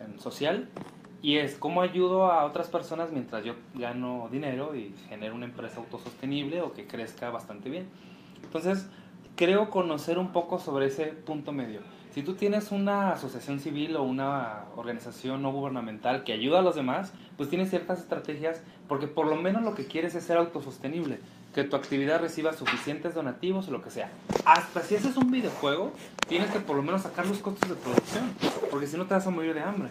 em, 0.00 0.18
social 0.18 0.68
y 1.22 1.36
es 1.36 1.56
cómo 1.56 1.82
ayudo 1.82 2.32
a 2.32 2.44
otras 2.44 2.68
personas 2.68 3.12
mientras 3.12 3.44
yo 3.44 3.54
gano 3.74 4.28
dinero 4.32 4.74
y 4.74 4.94
genero 5.08 5.34
una 5.34 5.44
empresa 5.44 5.78
autosostenible 5.78 6.62
o 6.62 6.72
que 6.72 6.86
crezca 6.86 7.30
bastante 7.30 7.68
bien. 7.68 7.88
Entonces, 8.42 8.88
creo 9.36 9.70
conocer 9.70 10.18
un 10.18 10.32
poco 10.32 10.58
sobre 10.58 10.86
ese 10.86 11.06
punto 11.06 11.52
medio. 11.52 11.80
Si 12.14 12.22
tú 12.22 12.34
tienes 12.34 12.72
una 12.72 13.12
asociación 13.12 13.60
civil 13.60 13.94
o 13.94 14.02
una 14.02 14.64
organización 14.74 15.42
no 15.42 15.52
gubernamental 15.52 16.24
que 16.24 16.32
ayuda 16.32 16.58
a 16.58 16.62
los 16.62 16.74
demás, 16.74 17.12
pues 17.36 17.48
tienes 17.48 17.70
ciertas 17.70 18.00
estrategias 18.00 18.62
porque 18.88 19.06
por 19.06 19.26
lo 19.26 19.36
menos 19.36 19.62
lo 19.62 19.76
que 19.76 19.86
quieres 19.86 20.16
es 20.16 20.24
ser 20.24 20.36
autosostenible, 20.36 21.20
que 21.54 21.62
tu 21.62 21.76
actividad 21.76 22.20
reciba 22.20 22.52
suficientes 22.52 23.14
donativos 23.14 23.68
o 23.68 23.70
lo 23.70 23.80
que 23.80 23.90
sea. 23.90 24.10
Hasta 24.44 24.82
si 24.82 24.96
haces 24.96 25.16
un 25.16 25.30
videojuego, 25.30 25.92
tienes 26.28 26.50
que 26.50 26.58
por 26.58 26.74
lo 26.74 26.82
menos 26.82 27.02
sacar 27.02 27.26
los 27.26 27.38
costos 27.38 27.68
de 27.68 27.76
producción, 27.76 28.24
porque 28.72 28.88
si 28.88 28.96
no 28.96 29.06
te 29.06 29.14
vas 29.14 29.26
a 29.28 29.30
morir 29.30 29.54
de 29.54 29.60
hambre. 29.60 29.90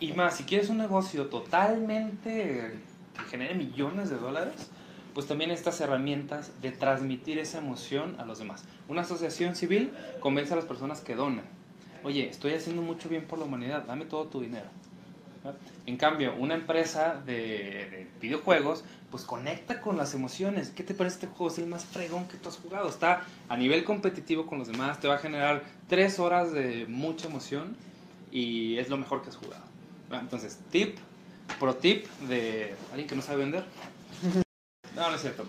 Y 0.00 0.14
más, 0.14 0.36
si 0.36 0.44
quieres 0.44 0.70
un 0.70 0.78
negocio 0.78 1.26
totalmente 1.26 2.78
que 3.14 3.22
genere 3.28 3.54
millones 3.54 4.08
de 4.08 4.16
dólares, 4.16 4.70
pues 5.18 5.26
también 5.26 5.50
estas 5.50 5.80
herramientas 5.80 6.52
de 6.62 6.70
transmitir 6.70 7.40
esa 7.40 7.58
emoción 7.58 8.14
a 8.20 8.24
los 8.24 8.38
demás. 8.38 8.62
Una 8.86 9.00
asociación 9.00 9.56
civil 9.56 9.90
convence 10.20 10.52
a 10.52 10.56
las 10.56 10.64
personas 10.64 11.00
que 11.00 11.16
donan. 11.16 11.42
Oye, 12.04 12.28
estoy 12.28 12.52
haciendo 12.52 12.82
mucho 12.82 13.08
bien 13.08 13.24
por 13.24 13.40
la 13.40 13.46
humanidad, 13.46 13.82
dame 13.84 14.04
todo 14.04 14.26
tu 14.26 14.40
dinero. 14.40 14.66
En 15.86 15.96
cambio, 15.96 16.36
una 16.36 16.54
empresa 16.54 17.20
de, 17.26 17.34
de 17.34 18.06
videojuegos, 18.20 18.84
pues 19.10 19.24
conecta 19.24 19.80
con 19.80 19.96
las 19.96 20.14
emociones. 20.14 20.70
¿Qué 20.70 20.84
te 20.84 20.94
parece 20.94 21.14
este 21.14 21.26
juego? 21.26 21.52
Es 21.52 21.58
el 21.58 21.66
más 21.66 21.84
fregón 21.84 22.28
que 22.28 22.36
tú 22.36 22.48
has 22.48 22.56
jugado. 22.56 22.88
Está 22.88 23.24
a 23.48 23.56
nivel 23.56 23.82
competitivo 23.82 24.46
con 24.46 24.60
los 24.60 24.68
demás, 24.68 25.00
te 25.00 25.08
va 25.08 25.16
a 25.16 25.18
generar 25.18 25.64
tres 25.88 26.20
horas 26.20 26.52
de 26.52 26.86
mucha 26.86 27.26
emoción 27.26 27.76
y 28.30 28.78
es 28.78 28.88
lo 28.88 28.96
mejor 28.96 29.22
que 29.22 29.30
has 29.30 29.36
jugado. 29.36 29.64
Entonces, 30.12 30.60
tip, 30.70 30.96
pro 31.58 31.74
tip 31.74 32.06
de 32.28 32.76
alguien 32.92 33.08
que 33.08 33.16
no 33.16 33.22
sabe 33.22 33.38
vender. 33.38 33.64
No, 34.98 35.10
no 35.10 35.14
es 35.16 35.22
cierto. 35.22 35.46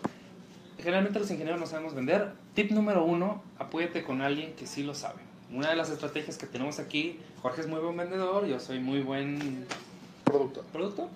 Generalmente 0.78 1.20
los 1.20 1.30
ingenieros 1.32 1.60
no 1.60 1.66
sabemos 1.66 1.95
vender. 1.95 2.32
Tip 2.54 2.72
número 2.72 3.04
uno, 3.04 3.43
apóyate 3.58 4.04
con 4.04 4.22
alguien 4.22 4.54
que 4.54 4.68
sí 4.68 4.84
lo 4.84 4.93
sabe. 4.93 5.20
Una 5.52 5.70
de 5.72 5.76
las 5.76 5.89
estrategias 5.89 6.38
que 6.38 6.45
tenemos 6.45 6.78
aquí, 6.80 7.20
Jorge 7.41 7.62
es 7.62 7.68
muy 7.68 7.80
buen 7.80 7.97
vendedor, 7.97 8.45
yo 8.45 8.60
soy 8.60 8.80
muy 8.80 9.02
buen 9.02 9.66
Producto. 10.24 10.62
producto, 10.72 11.10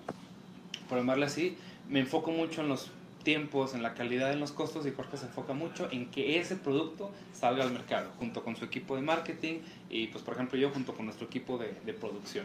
por 0.88 0.98
llamarle 0.98 1.26
así. 1.26 1.56
Me 1.88 2.00
enfoco 2.00 2.32
mucho 2.32 2.62
en 2.62 2.68
los 2.68 2.90
tiempos, 3.22 3.74
en 3.74 3.82
la 3.82 3.94
calidad, 3.94 4.32
en 4.32 4.40
los 4.40 4.50
costos 4.50 4.84
y 4.86 4.90
Jorge 4.90 5.16
se 5.16 5.26
enfoca 5.26 5.52
mucho 5.54 5.88
en 5.92 6.10
que 6.10 6.40
ese 6.40 6.56
producto 6.56 7.10
salga 7.32 7.62
al 7.62 7.70
mercado, 7.72 8.10
junto 8.18 8.42
con 8.42 8.56
su 8.56 8.64
equipo 8.64 8.96
de 8.96 9.02
marketing 9.02 9.60
y 9.88 10.08
pues 10.08 10.24
por 10.24 10.34
ejemplo 10.34 10.58
yo 10.58 10.70
junto 10.70 10.94
con 10.94 11.06
nuestro 11.06 11.26
equipo 11.26 11.56
de, 11.56 11.74
de 11.86 11.94
producción. 11.94 12.44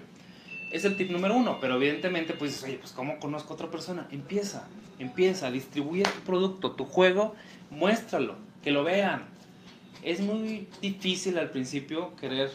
Es 0.71 0.85
el 0.85 0.95
tip 0.97 1.09
número 1.09 1.35
uno, 1.35 1.59
pero 1.59 1.75
evidentemente 1.75 2.33
pues 2.33 2.63
oye, 2.63 2.77
pues 2.77 2.91
¿cómo 2.91 3.19
conozco 3.19 3.53
a 3.53 3.55
otra 3.55 3.71
persona? 3.71 4.07
Empieza, 4.11 4.67
empieza, 4.99 5.49
distribuye 5.49 6.03
tu 6.03 6.19
producto, 6.21 6.71
tu 6.71 6.85
juego, 6.85 7.35
muéstralo, 7.71 8.35
que 8.63 8.71
lo 8.71 8.83
vean. 8.83 9.25
Es 10.03 10.21
muy 10.21 10.67
difícil 10.81 11.39
al 11.39 11.49
principio 11.49 12.15
querer 12.17 12.51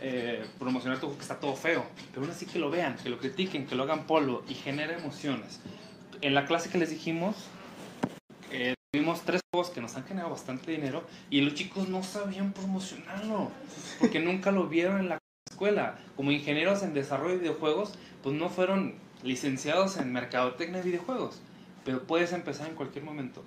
eh, 0.00 0.44
promocionar 0.58 0.98
tu 0.98 1.06
juego 1.06 1.18
que 1.18 1.22
está 1.22 1.40
todo 1.40 1.56
feo, 1.56 1.84
pero 2.10 2.22
aún 2.22 2.30
así 2.30 2.46
que 2.46 2.60
lo 2.60 2.70
vean, 2.70 2.96
que 2.96 3.08
lo 3.08 3.18
critiquen, 3.18 3.66
que 3.66 3.74
lo 3.74 3.82
hagan 3.82 4.06
polvo 4.06 4.44
y 4.48 4.54
genera 4.54 4.96
emociones. 4.96 5.60
En 6.20 6.34
la 6.34 6.46
clase 6.46 6.70
que 6.70 6.78
les 6.78 6.90
dijimos, 6.90 7.34
eh, 8.52 8.74
tuvimos 8.92 9.22
tres 9.22 9.40
juegos 9.52 9.70
que 9.70 9.80
nos 9.80 9.96
han 9.96 10.04
generado 10.04 10.30
bastante 10.30 10.70
dinero 10.70 11.04
y 11.30 11.40
los 11.40 11.54
chicos 11.54 11.88
no 11.88 12.02
sabían 12.02 12.52
promocionarlo 12.52 13.50
porque 13.98 14.20
nunca 14.20 14.52
lo 14.52 14.68
vieron 14.68 15.00
en 15.00 15.08
la 15.08 15.19
escuela. 15.60 15.98
Como 16.16 16.32
ingenieros 16.32 16.82
en 16.82 16.94
desarrollo 16.94 17.34
de 17.34 17.40
videojuegos, 17.40 17.92
pues 18.22 18.34
no 18.34 18.48
fueron 18.48 18.94
licenciados 19.22 19.98
en 19.98 20.10
mercadotecnia 20.10 20.78
de 20.78 20.88
videojuegos, 20.88 21.42
pero 21.84 22.04
puedes 22.04 22.32
empezar 22.32 22.68
en 22.68 22.74
cualquier 22.74 23.04
momento. 23.04 23.44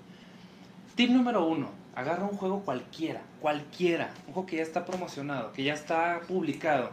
Tip 0.95 1.09
número 1.09 1.47
uno, 1.47 1.71
agarra 1.95 2.25
un 2.25 2.37
juego 2.37 2.61
cualquiera, 2.61 3.23
cualquiera, 3.41 4.13
un 4.27 4.33
juego 4.33 4.45
que 4.45 4.57
ya 4.57 4.61
está 4.61 4.85
promocionado, 4.85 5.53
que 5.53 5.63
ya 5.63 5.73
está 5.73 6.21
publicado 6.27 6.91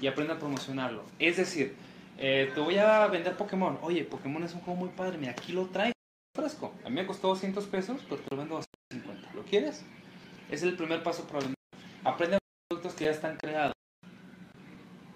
y 0.00 0.06
aprende 0.06 0.32
a 0.32 0.38
promocionarlo. 0.38 1.04
Es 1.18 1.36
decir, 1.36 1.74
eh, 2.16 2.50
te 2.54 2.60
voy 2.60 2.78
a 2.78 3.06
vender 3.08 3.36
Pokémon. 3.36 3.78
Oye, 3.82 4.04
Pokémon 4.04 4.42
es 4.44 4.54
un 4.54 4.60
juego 4.60 4.80
muy 4.80 4.88
padre, 4.88 5.18
mira, 5.18 5.32
aquí 5.32 5.52
lo 5.52 5.66
traigo 5.66 5.92
fresco. 6.34 6.72
A 6.86 6.88
mí 6.88 6.94
me 6.94 7.06
costó 7.06 7.28
200 7.28 7.66
pesos, 7.66 8.00
pero 8.08 8.22
te 8.22 8.34
lo 8.34 8.40
vendo 8.40 8.56
a 8.56 8.64
250. 8.90 9.34
¿Lo 9.34 9.42
quieres? 9.44 9.84
Es 10.50 10.62
el 10.62 10.74
primer 10.74 11.02
paso 11.02 11.26
para 11.26 11.40
vender. 11.40 11.58
Aprende 12.02 12.36
a 12.36 12.38
productos 12.70 12.94
que 12.94 13.04
ya 13.04 13.10
están 13.10 13.36
creados. 13.36 13.74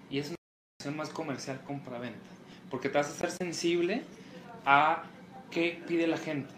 Y 0.09 0.19
es 0.19 0.27
una 0.27 0.35
relación 0.79 0.97
más 0.97 1.09
comercial 1.09 1.61
compra-venta. 1.65 2.29
Porque 2.69 2.89
te 2.89 2.97
vas 2.97 3.07
a 3.07 3.11
hacer 3.11 3.31
sensible 3.31 4.03
a 4.65 5.03
qué 5.51 5.81
pide 5.87 6.07
la 6.07 6.17
gente. 6.17 6.53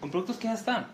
Con 0.00 0.10
productos 0.10 0.36
que 0.36 0.44
ya 0.44 0.54
están. 0.54 0.88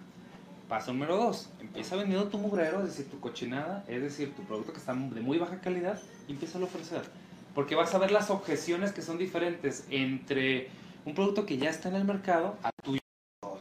Paso 0.69 0.93
número 0.93 1.17
dos, 1.17 1.51
empieza 1.61 1.97
vendiendo 1.97 2.29
tu 2.29 2.37
mugrero, 2.37 2.81
es 2.81 2.89
decir, 2.89 3.11
tu 3.11 3.21
cochinada, 3.21 3.85
es 3.89 4.03
decir, 4.03 4.35
tu 4.35 4.43
producto 4.43 4.73
que 4.73 4.79
está 4.79 4.93
de 4.93 5.21
muy 5.23 5.39
baja 5.39 5.63
calidad, 5.63 5.99
y 6.27 6.33
empieza 6.33 6.59
a 6.59 6.63
ofrecer. 6.63 7.03
Porque 7.55 7.75
vas 7.75 7.95
a 7.95 7.99
ver 7.99 8.11
las 8.11 8.29
objeciones 8.29 8.93
que 8.93 9.01
son 9.01 9.17
diferentes 9.17 9.87
entre 9.89 10.69
un 11.07 11.15
producto 11.15 11.47
que 11.47 11.57
ya 11.57 11.71
está 11.71 11.89
en 11.89 11.95
el 11.97 12.05
mercado 12.05 12.59
a 12.63 12.71
tuyo 12.85 13.01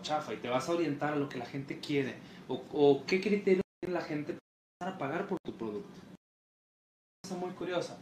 chafa 0.01 0.33
y 0.33 0.37
te 0.37 0.49
vas 0.49 0.67
a 0.67 0.73
orientar 0.73 1.13
a 1.13 1.15
lo 1.15 1.29
que 1.29 1.37
la 1.37 1.45
gente 1.45 1.79
quiere 1.79 2.15
o, 2.47 2.63
o 2.71 3.05
qué 3.05 3.21
criterio 3.21 3.61
tiene 3.81 3.93
la 3.93 4.01
gente 4.01 4.37
para 4.79 4.97
pagar 4.97 5.27
por 5.27 5.37
tu 5.43 5.57
producto. 5.57 6.06
Muy 7.35 7.51
curiosa. 7.51 7.97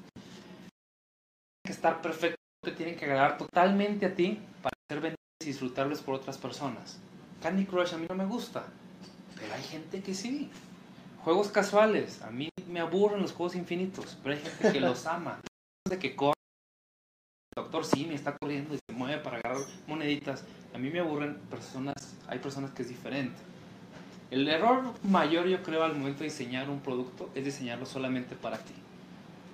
Que 1.66 1.72
estar 1.72 2.02
perfecto, 2.02 2.38
te 2.64 2.72
tienen 2.72 2.96
que 2.96 3.06
agradar 3.06 3.38
totalmente 3.38 4.06
a 4.06 4.14
ti 4.14 4.40
para 4.62 4.76
ser 4.88 5.02
vendidos 5.02 5.20
y 5.42 5.46
disfrutables 5.46 6.02
por 6.02 6.16
otras 6.16 6.38
personas. 6.38 7.00
Candy 7.42 7.66
Crush 7.66 7.94
a 7.96 7.98
mí 7.98 8.06
no 8.08 8.16
me 8.16 8.26
gusta, 8.26 8.66
pero 9.36 9.54
hay 9.54 9.64
gente 9.64 10.02
que 10.02 10.14
sí. 10.14 10.50
Juegos 11.24 11.48
casuales, 11.48 12.22
a 12.22 12.30
mí 12.30 12.50
me 12.68 12.80
aburren 12.80 13.22
los 13.22 13.32
juegos 13.32 13.56
infinitos, 13.56 14.18
pero 14.22 14.36
hay 14.36 14.42
gente 14.42 14.72
que 14.72 14.80
los 14.80 15.08
ama. 15.08 15.40
De 15.90 16.00
que 16.00 16.16
corre, 16.16 16.34
el 17.56 17.64
doctor 17.64 17.86
Simi 17.86 18.16
está 18.16 18.36
corriendo 18.38 18.76
y 18.76 18.78
se 18.78 18.96
mueve 18.96 19.22
para 19.22 19.38
agarrar 19.38 19.64
moneditas. 19.88 20.44
A 20.74 20.78
mí 20.78 20.90
me 20.90 21.00
aburren 21.00 21.40
personas, 21.50 22.16
hay 22.28 22.40
personas 22.40 22.72
que 22.72 22.84
es 22.84 22.90
diferente. 22.90 23.38
El 24.30 24.48
error 24.48 24.94
mayor 25.04 25.48
yo 25.48 25.62
creo 25.64 25.84
al 25.84 25.96
momento 25.96 26.20
de 26.20 26.26
diseñar 26.26 26.70
un 26.70 26.80
producto 26.80 27.30
es 27.36 27.46
diseñarlo 27.46 27.86
solamente 27.86 28.36
para 28.36 28.58
ti. 28.58 28.74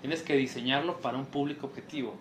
Tienes 0.01 0.23
que 0.23 0.35
diseñarlo 0.35 0.99
para 0.99 1.17
un 1.17 1.25
público 1.25 1.67
objetivo. 1.67 2.15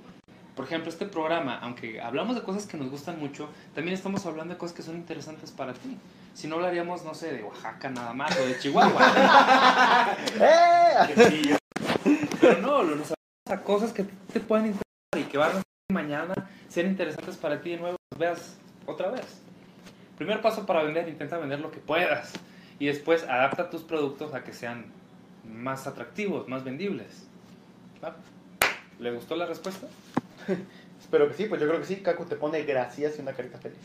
Por 0.55 0.67
ejemplo, 0.67 0.91
este 0.91 1.07
programa, 1.07 1.59
aunque 1.63 2.01
hablamos 2.01 2.37
de 2.37 2.43
cosas 2.43 2.67
que 2.67 2.77
nos 2.77 2.91
gustan 2.91 3.19
mucho, 3.19 3.49
también 3.75 3.95
estamos 3.95 4.27
hablando 4.27 4.53
de 4.53 4.59
cosas 4.59 4.77
que 4.77 4.83
son 4.83 4.97
interesantes 4.97 5.51
para 5.51 5.73
ti. 5.73 5.97
Si 6.35 6.47
no 6.47 6.57
hablaríamos, 6.57 7.05
no 7.05 7.15
sé, 7.15 7.33
de 7.33 7.43
Oaxaca 7.43 7.89
nada 7.89 8.13
más 8.13 8.39
o 8.39 8.45
de 8.45 8.59
Chihuahua. 8.59 9.01
¡Eh! 10.41 11.15
Sí, 11.17 11.55
Pero 12.41 12.61
no, 12.61 12.83
nos 12.83 13.13
hablamos 13.13 13.15
a 13.49 13.61
cosas 13.63 13.93
que 13.93 14.05
te 14.33 14.41
pueden 14.41 14.67
interesar 14.67 14.85
y 15.17 15.25
que 15.25 15.39
van 15.39 15.57
a 15.57 15.63
mañana 15.91 16.35
ser 16.69 16.85
interesantes 16.85 17.37
para 17.37 17.63
ti 17.63 17.71
de 17.71 17.79
nuevo, 17.79 17.97
los 18.13 18.19
veas 18.19 18.59
otra 18.85 19.11
vez. 19.11 19.41
Primer 20.19 20.43
paso 20.43 20.67
para 20.67 20.83
vender, 20.83 21.09
intenta 21.09 21.39
vender 21.39 21.61
lo 21.61 21.71
que 21.71 21.79
puedas. 21.79 22.33
Y 22.79 22.87
después 22.87 23.25
adapta 23.25 23.71
tus 23.71 23.83
productos 23.83 24.35
a 24.35 24.45
que 24.45 24.53
sean 24.53 24.87
más 25.45 25.87
atractivos, 25.87 26.49
más 26.49 26.65
vendibles. 26.65 27.30
¿Le 28.99 29.11
gustó 29.13 29.37
la 29.37 29.47
respuesta? 29.47 29.87
Espero 31.01 31.29
que 31.29 31.35
sí, 31.35 31.47
pues 31.47 31.61
yo 31.61 31.69
creo 31.69 31.81
que 31.81 31.87
sí. 31.87 31.97
Kaku 31.97 32.25
te 32.27 32.37
pone 32.37 32.63
gracias 32.63 33.19
y 33.19 33.23
una 33.23 33.33
carita 33.33 33.59
feliz. 33.59 33.79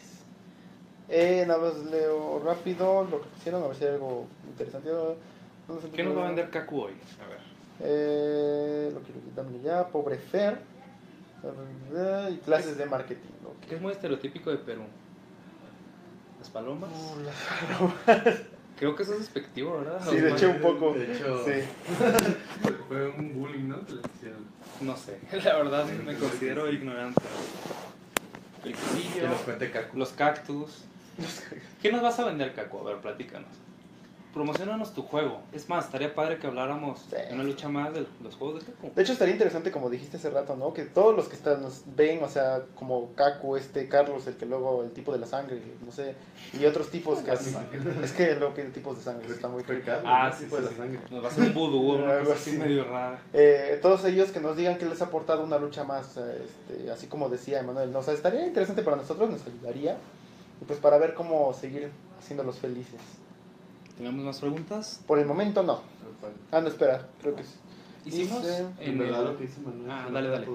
Eh, 1.07 1.45
nada 1.47 1.59
más 1.59 1.76
leo 1.86 2.41
rápido 2.43 3.03
lo 3.09 3.22
que 3.22 3.28
pusieron, 3.30 3.63
a 3.63 3.68
ver 3.68 3.76
si 3.76 3.84
hay 3.86 3.91
algo 3.93 4.28
interesante. 4.49 4.89
No 4.89 5.80
sé 5.82 5.89
¿Qué 5.89 6.03
nos 6.03 6.18
va 6.18 6.24
a 6.24 6.28
vender 6.28 6.49
Kaku 6.49 6.82
hoy? 6.82 6.93
A 7.24 7.28
ver. 7.30 7.39
Eh, 7.82 8.91
lo 8.93 8.99
quiero 9.01 9.22
quitarme 9.22 9.59
ya. 9.61 9.88
Pobre 9.88 10.18
Fer. 10.18 10.59
Y 12.32 12.38
clases 12.38 12.78
de 12.78 12.86
marketing. 12.86 13.30
Que 13.70 13.76
es 13.76 13.82
muy 13.82 13.91
estereotípico 13.91 14.49
de 14.49 14.57
Perú. 14.57 14.84
Las 16.39 16.49
palomas. 16.49 16.89
Uh, 16.91 17.20
las- 18.07 18.41
Creo 18.78 18.95
que 18.95 19.03
eso 19.03 19.13
es 19.13 19.19
despectivo, 19.19 19.80
¿verdad? 19.80 20.01
Sí, 20.09 20.17
de 20.17 20.32
hecho 20.32 20.49
un 20.49 20.59
poco. 20.59 20.93
De 20.93 21.13
hecho, 21.13 21.43
Sí. 21.45 21.51
Fue 22.88 23.07
un 23.09 23.34
bullying, 23.34 23.69
¿no? 23.69 23.78
No 24.82 24.97
sé, 24.97 25.17
la 25.43 25.55
verdad 25.57 25.86
me 26.05 26.15
considero 26.15 26.69
ignorante. 26.71 27.21
El 28.65 28.73
que 28.73 28.78
quesillo, 28.80 29.30
nos 29.30 29.41
cuente 29.41 29.71
Kaku. 29.71 29.97
los 29.97 30.09
cactus. 30.11 30.84
¿Qué 31.82 31.91
nos 31.91 32.01
vas 32.01 32.19
a 32.19 32.26
vender, 32.26 32.53
Caco? 32.53 32.82
A 32.82 32.91
ver, 32.91 32.97
platícanos. 33.01 33.49
Promocionanos 34.36 34.93
tu 34.93 35.01
juego. 35.01 35.39
Es 35.53 35.69
más, 35.69 35.86
estaría 35.86 36.13
padre 36.13 36.38
que 36.38 36.45
habláramos 36.45 36.99
Sí. 37.09 37.15
de 37.15 37.33
una 37.33 37.43
lucha 37.45 37.69
más 37.69 37.93
de 37.93 38.05
los 38.21 38.36
juegos 38.36 38.59
de 38.65 38.71
Caco. 38.73 38.91
De 38.93 39.01
hecho, 39.01 39.13
estaría 39.13 39.31
interesante, 39.33 39.71
como 39.71 39.89
dijiste 39.89 40.17
hace 40.17 40.29
rato, 40.29 40.57
¿no? 40.57 40.73
Que 40.73 40.83
todos 40.83 41.15
los 41.15 41.29
que 41.29 41.38
están, 41.38 41.61
nos 41.61 41.83
ven, 41.95 42.21
o 42.21 42.27
sea, 42.27 42.63
como 42.75 43.13
Kaku, 43.15 43.55
este, 43.55 43.88
Carlos, 43.88 44.27
el 44.27 44.36
que 44.36 44.45
luego, 44.45 44.83
el 44.83 44.91
tipo 44.91 45.13
de 45.13 45.19
la 45.19 45.25
sangre, 45.25 45.61
no 45.86 45.89
sé, 45.91 46.15
y 46.59 46.65
otros 46.65 46.89
tipos 46.91 47.19
que 47.19 47.31
hacen. 47.31 47.55
Es 48.03 48.11
que 48.11 48.36
luego 48.36 48.53
pide 48.53 48.71
tipos 48.71 48.97
de 48.97 49.03
sangre, 49.03 49.25
está 49.29 49.47
muy. 49.47 49.63
Carlos, 49.63 50.03
Ah, 50.05 50.29
sí, 50.38 50.45
sí, 50.49 50.55
la 50.61 50.67
sí. 50.69 50.75
sangre. 50.75 50.99
Nos 51.09 51.23
va 51.23 51.27
a 51.29 51.31
hacer 51.31 51.43
un 51.45 51.53
vudú, 51.53 51.93
una 51.95 52.19
cosa 52.19 52.33
así 52.33 52.51
medio 52.57 52.83
rara. 52.83 53.21
Eh, 53.31 53.79
todos 53.81 54.03
ellos 54.03 54.31
que 54.31 54.41
nos 54.41 54.57
digan 54.57 54.77
que 54.77 54.86
les 54.86 55.01
ha 55.01 55.05
aportado 55.05 55.45
una 55.45 55.57
lucha 55.57 55.86
más, 55.86 56.17
este, 56.17 56.91
así 56.91 57.07
como 57.07 57.29
decía 57.29 57.61
Emanuel, 57.61 57.93
¿no? 57.93 57.99
O 57.99 58.03
sea, 58.03 58.13
estaría 58.13 58.45
interesante 58.45 58.81
para 58.83 58.97
nosotros, 58.97 59.29
nos 59.29 59.47
ayudaría, 59.47 59.95
y 60.61 60.65
pues 60.65 60.77
para 60.79 60.97
ver 60.97 61.13
cómo 61.13 61.53
seguir 61.53 61.89
haciéndolos 62.19 62.57
felices. 62.59 62.99
¿Tenemos 63.98 64.26
más 64.26 64.39
preguntas? 64.39 65.02
Por 65.08 65.20
el 65.20 65.26
momento 65.26 65.64
no. 65.64 65.82
Ah, 66.52 66.60
no, 66.62 66.68
espera, 66.68 67.08
creo 67.22 67.36
que 67.36 67.43
sí. 67.43 67.56
Hicimos 68.06 68.41
Dice- 68.43 68.66
En 68.80 68.98
verdad 69.00 69.22
el- 69.22 69.26
lo 69.28 69.38
que 69.38 69.43
dice 69.48 69.62
Manuel. 69.62 69.89
Ah, 69.91 70.08
dale, 70.12 70.30
dale. 70.30 70.48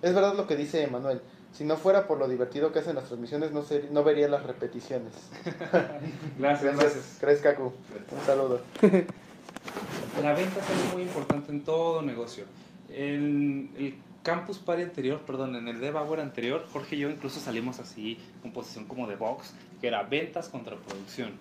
Es 0.00 0.14
verdad 0.14 0.34
lo 0.34 0.46
que 0.46 0.56
dice 0.56 0.82
Emanuel. 0.84 1.20
Si 1.52 1.64
no 1.64 1.76
fuera 1.76 2.06
por 2.06 2.18
lo 2.18 2.28
divertido 2.28 2.72
que 2.72 2.78
hacen 2.78 2.94
las 2.94 3.04
transmisiones, 3.04 3.52
no, 3.52 3.62
ser- 3.62 3.90
no 3.90 4.02
vería 4.04 4.26
las 4.28 4.42
repeticiones. 4.44 5.12
Gracias, 6.38 6.76
gracias. 6.78 7.18
Gracias, 7.20 7.42
Kaku. 7.42 7.64
Un 7.64 8.26
saludo. 8.26 8.60
La 10.22 10.32
venta 10.34 10.60
es 10.60 10.70
algo 10.70 10.92
muy 10.94 11.02
importante 11.02 11.50
en 11.52 11.62
todo 11.64 12.02
negocio. 12.02 12.44
En 12.90 13.70
el 13.76 13.94
Campus 14.22 14.58
Party 14.58 14.82
anterior, 14.82 15.20
perdón, 15.26 15.56
en 15.56 15.68
el 15.68 15.80
DevHour 15.80 16.20
anterior, 16.20 16.66
Jorge 16.72 16.96
y 16.96 17.00
yo 17.00 17.10
incluso 17.10 17.40
salimos 17.40 17.80
así, 17.80 18.18
con 18.42 18.52
posición 18.52 18.84
como 18.86 19.06
de 19.08 19.16
box, 19.16 19.52
que 19.80 19.88
era 19.88 20.02
ventas 20.04 20.48
contra 20.48 20.76
producción. 20.76 21.32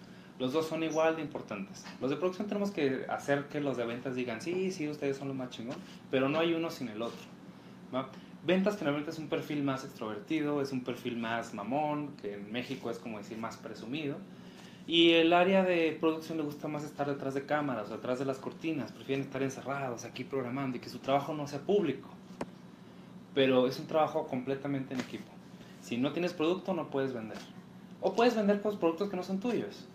Los 0.42 0.54
dos 0.54 0.66
son 0.66 0.82
igual 0.82 1.18
de 1.18 1.22
importantes. 1.22 1.86
Los 2.02 2.10
de 2.10 2.16
producción 2.16 2.48
tenemos 2.48 2.72
que 2.72 3.06
hacer 3.08 3.46
que 3.46 3.62
los 3.62 3.78
de 3.78 3.86
ventas 3.86 4.16
digan, 4.16 4.42
sí, 4.42 4.72
sí, 4.72 4.89
ustedes 4.89 5.16
son 5.16 5.28
los 5.28 5.38
más 5.38 5.52
chingón, 5.52 5.78
pero 6.10 6.30
no 6.30 6.39
hay 6.39 6.56
uno 6.56 6.72
sin 6.72 6.89
el 6.89 7.04
otro. 7.04 7.20
¿va? 7.94 8.10
Ventas 8.44 8.76
generalmente 8.76 9.12
es 9.12 9.20
un 9.20 9.28
perfil 9.28 9.62
más 9.62 9.84
extrovertido, 9.84 10.64
es 10.64 10.72
un 10.72 10.84
perfil 10.84 11.16
más 11.16 11.54
mamón, 11.54 12.16
que 12.20 12.34
en 12.34 12.52
México 12.52 12.89
es 12.89 12.98
como 12.98 13.20
decir 13.20 13.38
más 13.38 13.58
presumido. 13.58 14.18
Y 14.88 15.12
el 15.12 15.32
área 15.32 15.62
de 15.64 15.96
producción 16.02 16.39
le 16.39 16.44
gusta 16.44 16.68
más 16.68 16.84
estar 16.84 17.08
detrás 17.08 17.36
de 17.36 17.46
cámaras, 17.46 17.92
o 17.92 17.98
detrás 17.98 18.18
de 18.18 18.26
las 18.26 18.39
cortinas, 18.39 18.92
prefieren 18.92 19.24
estar 19.24 19.44
encerrados 19.44 20.06
aquí 20.06 20.24
programando 20.24 20.76
y 20.76 20.80
que 20.80 20.89
su 20.89 20.98
trabajo 20.98 21.36
no 21.36 21.46
sea 21.46 21.60
público. 21.60 22.10
Pero 23.36 23.68
es 23.68 23.80
un 23.80 23.86
trabajo 23.86 24.26
completamente 24.26 24.96
en 24.96 25.02
equipo. 25.02 25.32
Si 25.82 25.98
no 25.98 26.14
tienes 26.14 26.34
producto, 26.34 26.74
no 26.74 26.89
puedes 26.89 27.14
vender. 27.14 27.38
O 28.00 28.16
puedes 28.16 28.36
vender 28.36 28.60
con 28.60 28.80
productos 28.80 29.08
que 29.08 29.16
no 29.16 29.22
son 29.22 29.39
tuyos. 29.39 29.88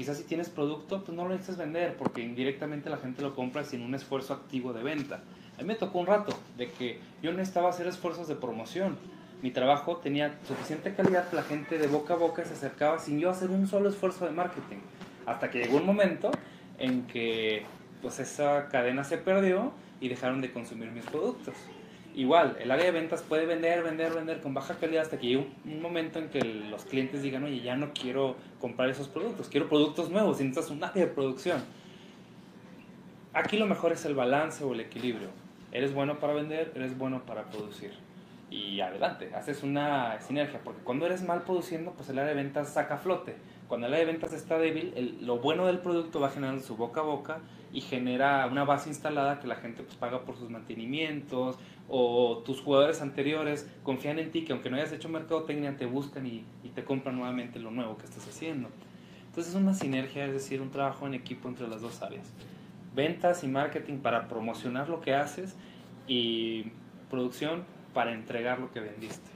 Quizás 0.00 0.16
si 0.16 0.24
tienes 0.24 0.48
producto, 0.48 1.04
pues 1.04 1.14
no 1.14 1.24
lo 1.24 1.28
necesitas 1.28 1.58
vender 1.58 1.94
porque 1.98 2.22
indirectamente 2.22 2.88
la 2.88 2.96
gente 2.96 3.20
lo 3.20 3.34
compra 3.34 3.64
sin 3.64 3.82
un 3.82 3.94
esfuerzo 3.94 4.32
activo 4.32 4.72
de 4.72 4.82
venta. 4.82 5.20
A 5.58 5.60
mí 5.60 5.68
me 5.68 5.74
tocó 5.74 5.98
un 5.98 6.06
rato 6.06 6.32
de 6.56 6.70
que 6.70 6.98
yo 7.22 7.30
necesitaba 7.32 7.68
hacer 7.68 7.86
esfuerzos 7.86 8.26
de 8.26 8.34
promoción. 8.34 8.96
Mi 9.42 9.50
trabajo 9.50 9.98
tenía 9.98 10.38
suficiente 10.48 10.94
calidad 10.94 11.28
que 11.28 11.36
la 11.36 11.42
gente 11.42 11.76
de 11.76 11.86
boca 11.86 12.14
a 12.14 12.16
boca 12.16 12.42
se 12.46 12.54
acercaba 12.54 12.98
sin 12.98 13.20
yo 13.20 13.28
hacer 13.28 13.50
un 13.50 13.66
solo 13.66 13.90
esfuerzo 13.90 14.24
de 14.24 14.30
marketing. 14.30 14.78
Hasta 15.26 15.50
que 15.50 15.58
llegó 15.58 15.76
un 15.76 15.84
momento 15.84 16.30
en 16.78 17.06
que 17.06 17.64
pues 18.00 18.20
esa 18.20 18.68
cadena 18.68 19.04
se 19.04 19.18
perdió 19.18 19.70
y 20.00 20.08
dejaron 20.08 20.40
de 20.40 20.50
consumir 20.50 20.90
mis 20.92 21.04
productos. 21.04 21.52
Igual, 22.14 22.56
el 22.60 22.70
área 22.70 22.86
de 22.86 22.90
ventas 22.90 23.22
puede 23.22 23.46
vender, 23.46 23.82
vender, 23.84 24.12
vender 24.12 24.40
con 24.40 24.52
baja 24.52 24.74
calidad 24.74 25.02
hasta 25.02 25.18
que 25.18 25.28
llegue 25.28 25.38
un, 25.64 25.72
un 25.72 25.80
momento 25.80 26.18
en 26.18 26.28
que 26.28 26.40
los 26.42 26.84
clientes 26.84 27.22
digan, 27.22 27.44
oye, 27.44 27.60
ya 27.60 27.76
no 27.76 27.92
quiero 27.92 28.36
comprar 28.60 28.90
esos 28.90 29.08
productos, 29.08 29.48
quiero 29.48 29.68
productos 29.68 30.10
nuevos 30.10 30.40
y 30.40 30.44
necesitas 30.44 30.70
un 30.70 30.82
área 30.82 31.06
de 31.06 31.12
producción. 31.12 31.62
Aquí 33.32 33.56
lo 33.58 33.66
mejor 33.66 33.92
es 33.92 34.04
el 34.04 34.14
balance 34.14 34.64
o 34.64 34.72
el 34.72 34.80
equilibrio. 34.80 35.28
Eres 35.70 35.94
bueno 35.94 36.18
para 36.18 36.32
vender, 36.32 36.72
eres 36.74 36.98
bueno 36.98 37.22
para 37.24 37.44
producir. 37.44 37.92
Y 38.50 38.80
adelante, 38.80 39.32
haces 39.32 39.62
una 39.62 40.20
sinergia, 40.20 40.60
porque 40.64 40.82
cuando 40.82 41.06
eres 41.06 41.22
mal 41.22 41.42
produciendo, 41.42 41.92
pues 41.92 42.08
el 42.08 42.18
área 42.18 42.30
de 42.34 42.42
ventas 42.42 42.70
saca 42.72 42.96
flote. 42.98 43.36
Cuando 43.68 43.86
el 43.86 43.92
área 43.94 44.04
de 44.04 44.10
ventas 44.12 44.32
está 44.32 44.58
débil, 44.58 44.92
el- 44.96 45.24
lo 45.24 45.38
bueno 45.38 45.64
del 45.68 45.78
producto 45.78 46.18
va 46.18 46.30
generando 46.30 46.60
su 46.60 46.76
boca 46.76 47.02
a 47.02 47.04
boca 47.04 47.38
y 47.72 47.80
genera 47.82 48.44
una 48.50 48.64
base 48.64 48.88
instalada 48.88 49.38
que 49.38 49.46
la 49.46 49.54
gente 49.54 49.84
pues, 49.84 49.94
paga 49.94 50.24
por 50.24 50.36
sus 50.36 50.50
mantenimientos 50.50 51.56
o 51.90 52.38
tus 52.44 52.60
jugadores 52.60 53.02
anteriores 53.02 53.68
confían 53.82 54.18
en 54.20 54.30
ti 54.30 54.44
que 54.44 54.52
aunque 54.52 54.70
no 54.70 54.76
hayas 54.76 54.92
hecho 54.92 55.08
mercadotecnia 55.08 55.76
te 55.76 55.86
buscan 55.86 56.24
y, 56.26 56.44
y 56.62 56.68
te 56.68 56.84
compran 56.84 57.16
nuevamente 57.16 57.58
lo 57.58 57.72
nuevo 57.72 57.98
que 57.98 58.04
estás 58.04 58.26
haciendo. 58.28 58.68
Entonces 59.26 59.54
es 59.54 59.60
una 59.60 59.74
sinergia, 59.74 60.24
es 60.24 60.32
decir, 60.32 60.60
un 60.60 60.70
trabajo 60.70 61.06
en 61.06 61.14
equipo 61.14 61.48
entre 61.48 61.68
las 61.68 61.82
dos 61.82 62.00
áreas. 62.02 62.32
Ventas 62.94 63.44
y 63.44 63.48
marketing 63.48 63.98
para 63.98 64.28
promocionar 64.28 64.88
lo 64.88 65.00
que 65.00 65.14
haces 65.14 65.56
y 66.06 66.66
producción 67.10 67.64
para 67.92 68.12
entregar 68.12 68.60
lo 68.60 68.70
que 68.72 68.80
vendiste. 68.80 69.30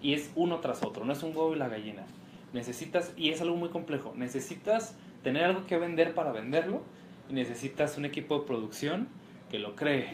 Y 0.00 0.14
es 0.14 0.32
uno 0.34 0.58
tras 0.58 0.84
otro, 0.84 1.04
no 1.04 1.12
es 1.12 1.22
un 1.22 1.36
huevo 1.36 1.54
y 1.54 1.58
la 1.58 1.68
gallina. 1.68 2.04
Necesitas, 2.52 3.12
y 3.16 3.30
es 3.30 3.40
algo 3.40 3.56
muy 3.56 3.68
complejo, 3.68 4.12
necesitas 4.16 4.96
tener 5.22 5.44
algo 5.44 5.66
que 5.66 5.78
vender 5.78 6.14
para 6.14 6.32
venderlo 6.32 6.82
y 7.30 7.32
necesitas 7.32 7.96
un 7.96 8.04
equipo 8.04 8.40
de 8.40 8.46
producción 8.46 9.08
que 9.50 9.58
lo 9.58 9.76
cree. 9.76 10.08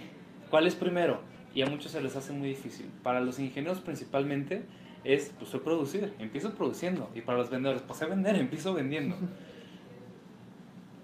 ¿Cuál 0.50 0.66
es 0.66 0.74
primero? 0.74 1.20
Y 1.54 1.62
a 1.62 1.66
muchos 1.66 1.92
se 1.92 2.00
les 2.00 2.14
hace 2.16 2.32
muy 2.32 2.48
difícil. 2.50 2.86
Para 3.02 3.20
los 3.20 3.38
ingenieros 3.38 3.80
principalmente 3.80 4.64
es, 5.04 5.32
pues 5.38 5.50
sé 5.50 5.58
producir, 5.58 6.12
empiezo 6.18 6.52
produciendo. 6.54 7.10
Y 7.14 7.20
para 7.22 7.38
los 7.38 7.50
vendedores, 7.50 7.82
pues 7.82 7.98
sé 7.98 8.06
vender, 8.06 8.36
empiezo 8.40 8.74
vendiendo. 8.74 9.16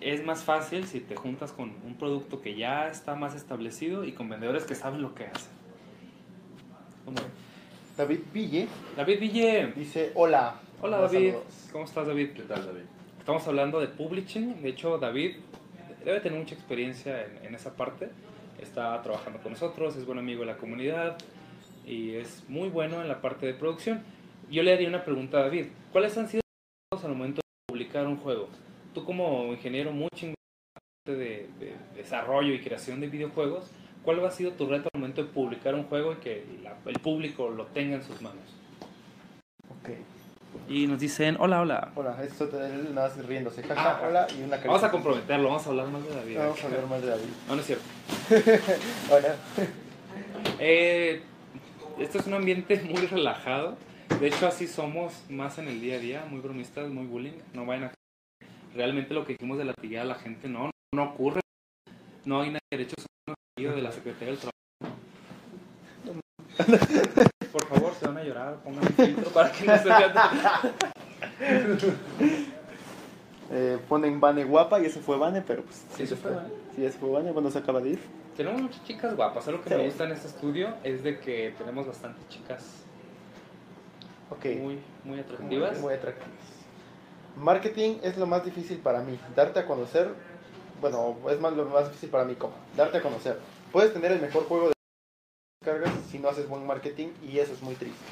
es 0.01 0.25
más 0.25 0.45
fácil 0.45 0.85
si 0.87 1.01
te 1.01 1.17
juntas 1.17 1.53
con 1.53 1.73
un 1.87 1.95
producto 1.95 2.41
que 2.43 2.57
ya 2.57 2.89
está 2.89 3.15
más 3.15 3.35
establecido 3.35 4.05
y 4.05 4.13
con 4.13 4.29
vendedores 4.29 4.65
que 4.65 4.75
saben 4.75 5.01
lo 5.03 5.15
que 5.15 5.25
hacen. 5.27 5.53
¿Cómo? 7.05 7.17
David 7.97 8.21
Ville 8.33 8.67
David 8.97 9.21
Ville. 9.21 9.73
dice, 9.77 10.13
hola. 10.15 10.57
Hola 10.83 10.99
Hola, 10.99 11.07
David. 11.07 11.31
saludos. 11.33 11.69
¿Cómo 11.73 11.85
estás 11.85 12.07
David? 12.07 12.31
¿Qué 12.35 12.43
tal, 12.43 12.67
David? 12.67 12.83
Estamos 13.19 13.47
hablando 13.49 13.81
de 13.81 13.89
publishing. 13.89 14.61
De 14.63 14.69
hecho, 14.71 14.99
David 14.99 15.37
debe 16.05 16.21
tener 16.21 16.39
mucha 16.39 16.55
experiencia 16.55 17.25
en, 17.25 17.47
en 17.47 17.55
esa 17.55 17.75
parte. 17.75 18.11
Está 18.61 19.01
trabajando 19.03 19.41
con 19.41 19.53
nosotros, 19.53 19.97
es 19.97 20.07
buen 20.07 20.19
amigo 20.19 20.41
de 20.41 20.47
la 20.47 20.57
comunidad 20.57 21.17
y 21.87 22.13
es 22.15 22.45
muy 22.49 22.69
bueno 22.69 23.01
en 23.03 23.09
la 23.09 23.21
parte 23.21 23.47
de 23.47 23.55
producción. 23.55 24.03
Yo 24.51 24.63
le 24.63 24.73
haría 24.73 24.89
una 24.89 25.05
pregunta 25.05 25.39
a 25.39 25.43
David. 25.43 25.67
¿Cuáles 25.93 26.17
han 26.17 26.29
sido 26.29 26.41
los 26.93 27.05
al 27.05 27.11
momento 27.15 27.37
de 27.43 27.73
publicar 27.73 28.07
un 28.07 28.17
juego? 28.17 28.49
Tú 28.95 29.05
como 29.05 29.53
ingeniero 29.53 29.93
muy 29.93 30.09
chingón 30.15 30.35
de, 31.07 31.15
de 31.59 31.77
desarrollo 31.97 32.55
y 32.55 32.61
creación 32.61 33.01
de 33.01 33.09
videojuegos, 33.09 33.71
¿cuál 34.03 34.25
ha 34.25 34.31
sido 34.31 34.53
tu 34.53 34.67
reto 34.67 34.89
al 34.95 35.01
momento 35.01 35.23
de 35.25 35.31
publicar 35.31 35.75
un 35.75 35.85
juego 35.85 36.13
y 36.13 36.17
que 36.17 36.45
la- 36.63 36.77
el 36.87 36.99
público 37.01 37.51
lo 37.51 37.67
tenga 37.67 37.97
en 37.97 38.03
sus 38.03 38.23
manos? 38.23 38.45
Ok. 39.69 39.91
Y 40.69 40.87
nos 40.87 40.99
dicen, 40.99 41.37
hola, 41.39 41.61
hola. 41.61 41.93
Hola, 41.95 42.17
esto 42.25 42.49
te- 42.49 42.57
él 42.57 42.95
nada 42.95 43.09
más 43.09 43.27
riéndose. 43.27 43.63
Jaja, 43.63 43.99
Ah. 43.99 44.03
hola 44.09 44.27
y 44.31 44.39
una 44.43 44.51
carita. 44.57 44.69
Vamos 44.69 44.83
a 44.85 44.91
comprometerlo, 44.91 45.49
vamos 45.49 45.67
a 45.67 45.71
hablar 45.71 45.89
más 45.89 46.03
de 46.05 46.15
David. 46.15 46.39
Vamos 46.39 46.63
a 46.63 46.67
hablar 46.67 46.87
más 46.87 47.03
de 47.03 47.07
David. 47.09 47.25
No, 47.49 47.55
no 47.55 47.61
es 47.61 47.67
cierto. 47.67 47.85
Hola. 49.11 49.37
Eh, 50.59 51.23
este 51.99 52.19
es 52.19 52.27
un 52.27 52.35
ambiente 52.35 52.81
muy 52.91 53.07
relajado. 53.07 53.77
De 54.21 54.27
hecho, 54.29 54.47
así 54.47 54.67
somos 54.67 55.13
más 55.29 55.59
en 55.59 55.69
el 55.69 55.81
día 55.81 55.97
a 55.97 55.99
día, 55.99 56.25
muy 56.31 56.41
bromistas, 56.41 56.89
muy 56.89 57.07
bullying. 57.07 57.39
No 57.53 57.67
vayan 57.67 57.85
a... 57.85 57.93
Realmente 58.75 59.13
lo 59.15 59.25
que 59.27 59.35
dijimos 59.35 59.59
de 59.59 59.65
latiguear 59.67 60.03
a 60.03 60.07
la 60.09 60.15
gente 60.15 60.49
no, 60.49 60.71
no 60.95 61.05
ocurre. 61.05 61.41
No 62.25 62.41
hay 62.41 62.49
nada 62.49 62.61
de 62.71 62.79
derechos 62.79 63.05
de 63.57 63.83
la 63.83 63.93
Secretaría 63.93 64.35
del 64.35 64.39
Trabajo. 64.39 64.55
Se 68.05 68.09
van 68.09 68.19
a 68.19 68.23
llorar, 68.23 68.57
pongan 68.57 68.83
un 68.85 68.93
filtro 68.93 69.31
para 69.31 69.51
que 69.51 69.65
no 69.65 69.79
se 69.79 69.85
vean. 69.89 70.13
Eh, 73.51 73.79
ponen 73.89 74.21
Vane 74.21 74.45
guapa 74.45 74.81
y 74.81 74.87
ese 74.87 75.01
fue 75.01 75.17
Vane, 75.19 75.43
pero 75.43 75.63
pues. 75.63 75.85
Sí, 75.97 76.03
ese 76.05 76.17
fue 76.17 76.31
Vane. 76.33 76.49
Sí, 76.75 76.85
ese 76.85 76.99
fue 76.99 77.11
Vane, 77.11 77.31
bueno, 77.31 77.51
se 77.51 77.59
acaba 77.59 77.81
de 77.81 77.91
ir. 77.91 78.01
Tenemos 78.37 78.63
muchas 78.63 78.83
chicas 78.85 79.15
guapas. 79.15 79.47
Algo 79.49 79.63
que 79.63 79.69
Sí. 79.69 79.75
me 79.77 79.85
gusta 79.85 80.05
en 80.05 80.13
este 80.13 80.29
estudio 80.29 80.75
es 80.83 81.03
de 81.05 81.19
que 81.21 81.55
tenemos 81.57 81.87
bastantes 81.87 82.27
chicas 82.29 82.65
Ok. 84.31 84.45
muy, 84.61 84.79
muy 85.05 85.21
atractivas. 85.21 85.79
Muy 85.81 85.95
atractivas. 85.95 86.31
Marketing 87.37 87.99
es 88.03 88.17
lo 88.19 88.27
más 88.27 88.45
difícil 88.45 88.79
para 88.79 89.01
mí. 89.03 89.19
Darte 89.37 89.61
a 89.61 89.67
conocer, 89.67 90.09
bueno, 90.81 91.17
es 91.31 91.39
más 91.41 91.53
lo 91.53 91.65
más 91.67 91.85
difícil 91.89 92.09
para 92.11 92.25
mí 92.25 92.35
como 92.35 92.55
darte 92.77 92.99
a 92.99 93.03
conocer. 93.03 93.39
Puedes 93.73 93.93
tener 93.93 94.11
el 94.13 94.21
mejor 94.21 94.45
juego 94.47 94.69
de 94.69 94.74
cargas 95.65 95.93
si 96.11 96.19
no 96.19 96.29
haces 96.29 96.49
buen 96.49 96.67
marketing 96.67 97.09
y 97.23 97.39
eso 97.39 97.53
es 97.53 97.63
muy 97.63 97.75
triste. 97.75 98.05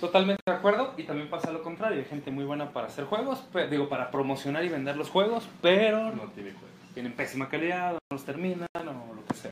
Totalmente 0.00 0.40
de 0.46 0.52
acuerdo 0.54 0.94
y 0.96 1.02
también 1.04 1.28
pasa 1.28 1.50
lo 1.52 1.62
contrario, 1.62 1.98
hay 1.98 2.06
gente 2.06 2.30
muy 2.30 2.44
buena 2.44 2.72
para 2.72 2.86
hacer 2.86 3.04
juegos, 3.04 3.40
pe- 3.52 3.68
digo, 3.68 3.88
para 3.88 4.10
promocionar 4.10 4.64
y 4.64 4.68
vender 4.70 4.96
los 4.96 5.10
juegos, 5.10 5.46
pero 5.60 6.10
No 6.12 6.24
tiene 6.30 6.52
juego. 6.52 6.68
tienen 6.94 7.14
pésima 7.14 7.48
calidad, 7.50 7.90
o 7.94 7.98
no 8.10 8.16
los 8.16 8.24
terminan 8.24 8.66
o 8.74 9.14
lo 9.14 9.24
que 9.26 9.34
sea. 9.34 9.50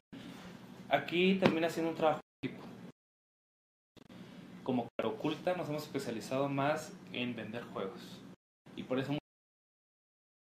Aquí 0.88 1.34
termina 1.34 1.68
siendo 1.68 1.90
un 1.90 1.96
trabajo 1.96 2.20
de 2.42 2.48
equipo. 2.48 2.64
Como 4.64 4.88
Cara 4.96 5.08
Oculta 5.14 5.54
nos 5.54 5.68
hemos 5.68 5.82
especializado 5.82 6.48
más 6.48 6.92
en 7.12 7.36
vender 7.36 7.64
juegos. 7.64 8.20
Y 8.76 8.82
por 8.84 8.98
eso 8.98 9.12
muchos 9.12 9.18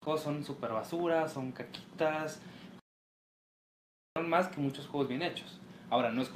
juegos 0.03 0.21
son 0.21 0.43
super 0.43 0.71
basura, 0.71 1.27
son 1.27 1.51
caquitas, 1.51 2.41
son 4.15 4.29
más 4.29 4.47
que 4.49 4.59
muchos 4.61 4.87
juegos 4.87 5.07
bien 5.09 5.21
hechos. 5.23 5.59
Ahora, 5.89 6.11
no 6.11 6.21
es 6.21 6.29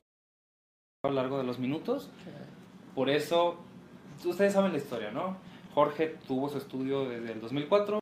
a 1.04 1.08
lo 1.08 1.14
largo 1.16 1.38
de 1.38 1.45
los 1.45 1.60
minutos, 1.60 2.10
por 2.93 3.10
eso, 3.10 3.56
ustedes 4.26 4.52
saben 4.52 4.74
la 4.74 4.80
historia, 4.80 5.12
¿no? 5.12 5.38
Jorge 5.74 6.18
tuvo 6.28 6.50
su 6.50 6.58
estudio 6.58 7.08
desde 7.08 7.32
el 7.32 7.39
2004, 7.39 8.00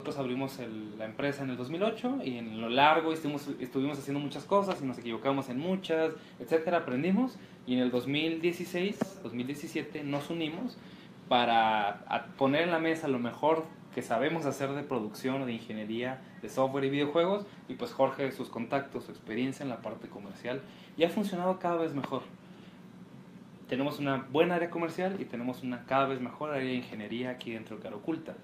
nosotros 0.00 0.18
abrimos 0.18 0.58
el- 0.58 0.96
la 0.98 1.04
empresa 1.04 1.42
en 1.42 1.50
el 1.50 1.58
2008 1.58 2.20
y 2.24 2.38
en 2.38 2.58
lo 2.58 2.70
largo 2.70 3.12
estuvimos, 3.12 3.48
estuvimos 3.60 3.98
haciendo 3.98 4.20
muchas 4.20 4.44
cosas 4.44 4.80
y 4.80 4.86
nos 4.86 4.96
equivocamos 4.98 5.50
en 5.50 5.58
muchas, 5.58 6.12
etcétera, 6.40 6.78
aprendimos. 6.78 7.36
Y 7.66 7.74
en 7.74 7.80
el 7.80 7.90
2016, 7.90 9.20
2017 9.22 10.02
nos 10.02 10.30
unimos 10.30 10.78
para 11.28 12.28
poner 12.38 12.62
en 12.62 12.70
la 12.70 12.78
mesa 12.78 13.08
lo 13.08 13.18
mejor 13.18 13.66
que 13.98 14.02
sabemos 14.02 14.46
hacer 14.46 14.70
de 14.74 14.84
producción 14.84 15.44
de 15.44 15.52
ingeniería 15.52 16.20
de 16.40 16.48
software 16.48 16.84
y 16.84 16.90
videojuegos 16.90 17.46
y 17.68 17.74
pues 17.74 17.90
Jorge, 17.90 18.30
sus 18.30 18.48
contactos, 18.48 19.06
su 19.06 19.10
experiencia 19.10 19.64
en 19.64 19.70
la 19.70 19.82
parte 19.82 20.06
comercial 20.06 20.62
y 20.96 21.02
ha 21.02 21.10
funcionado 21.10 21.58
cada 21.58 21.78
vez 21.78 21.96
mejor 21.96 22.22
tenemos 23.68 23.98
una 23.98 24.24
buena 24.30 24.54
área 24.54 24.70
comercial 24.70 25.16
y 25.18 25.24
tenemos 25.24 25.64
una 25.64 25.84
cada 25.84 26.06
vez 26.06 26.20
mejor 26.20 26.50
área 26.50 26.68
de 26.68 26.74
ingeniería 26.74 27.30
aquí 27.30 27.50
dentro 27.50 27.74
de 27.76 27.82
Cara 27.82 27.96
Oculta. 27.96 28.34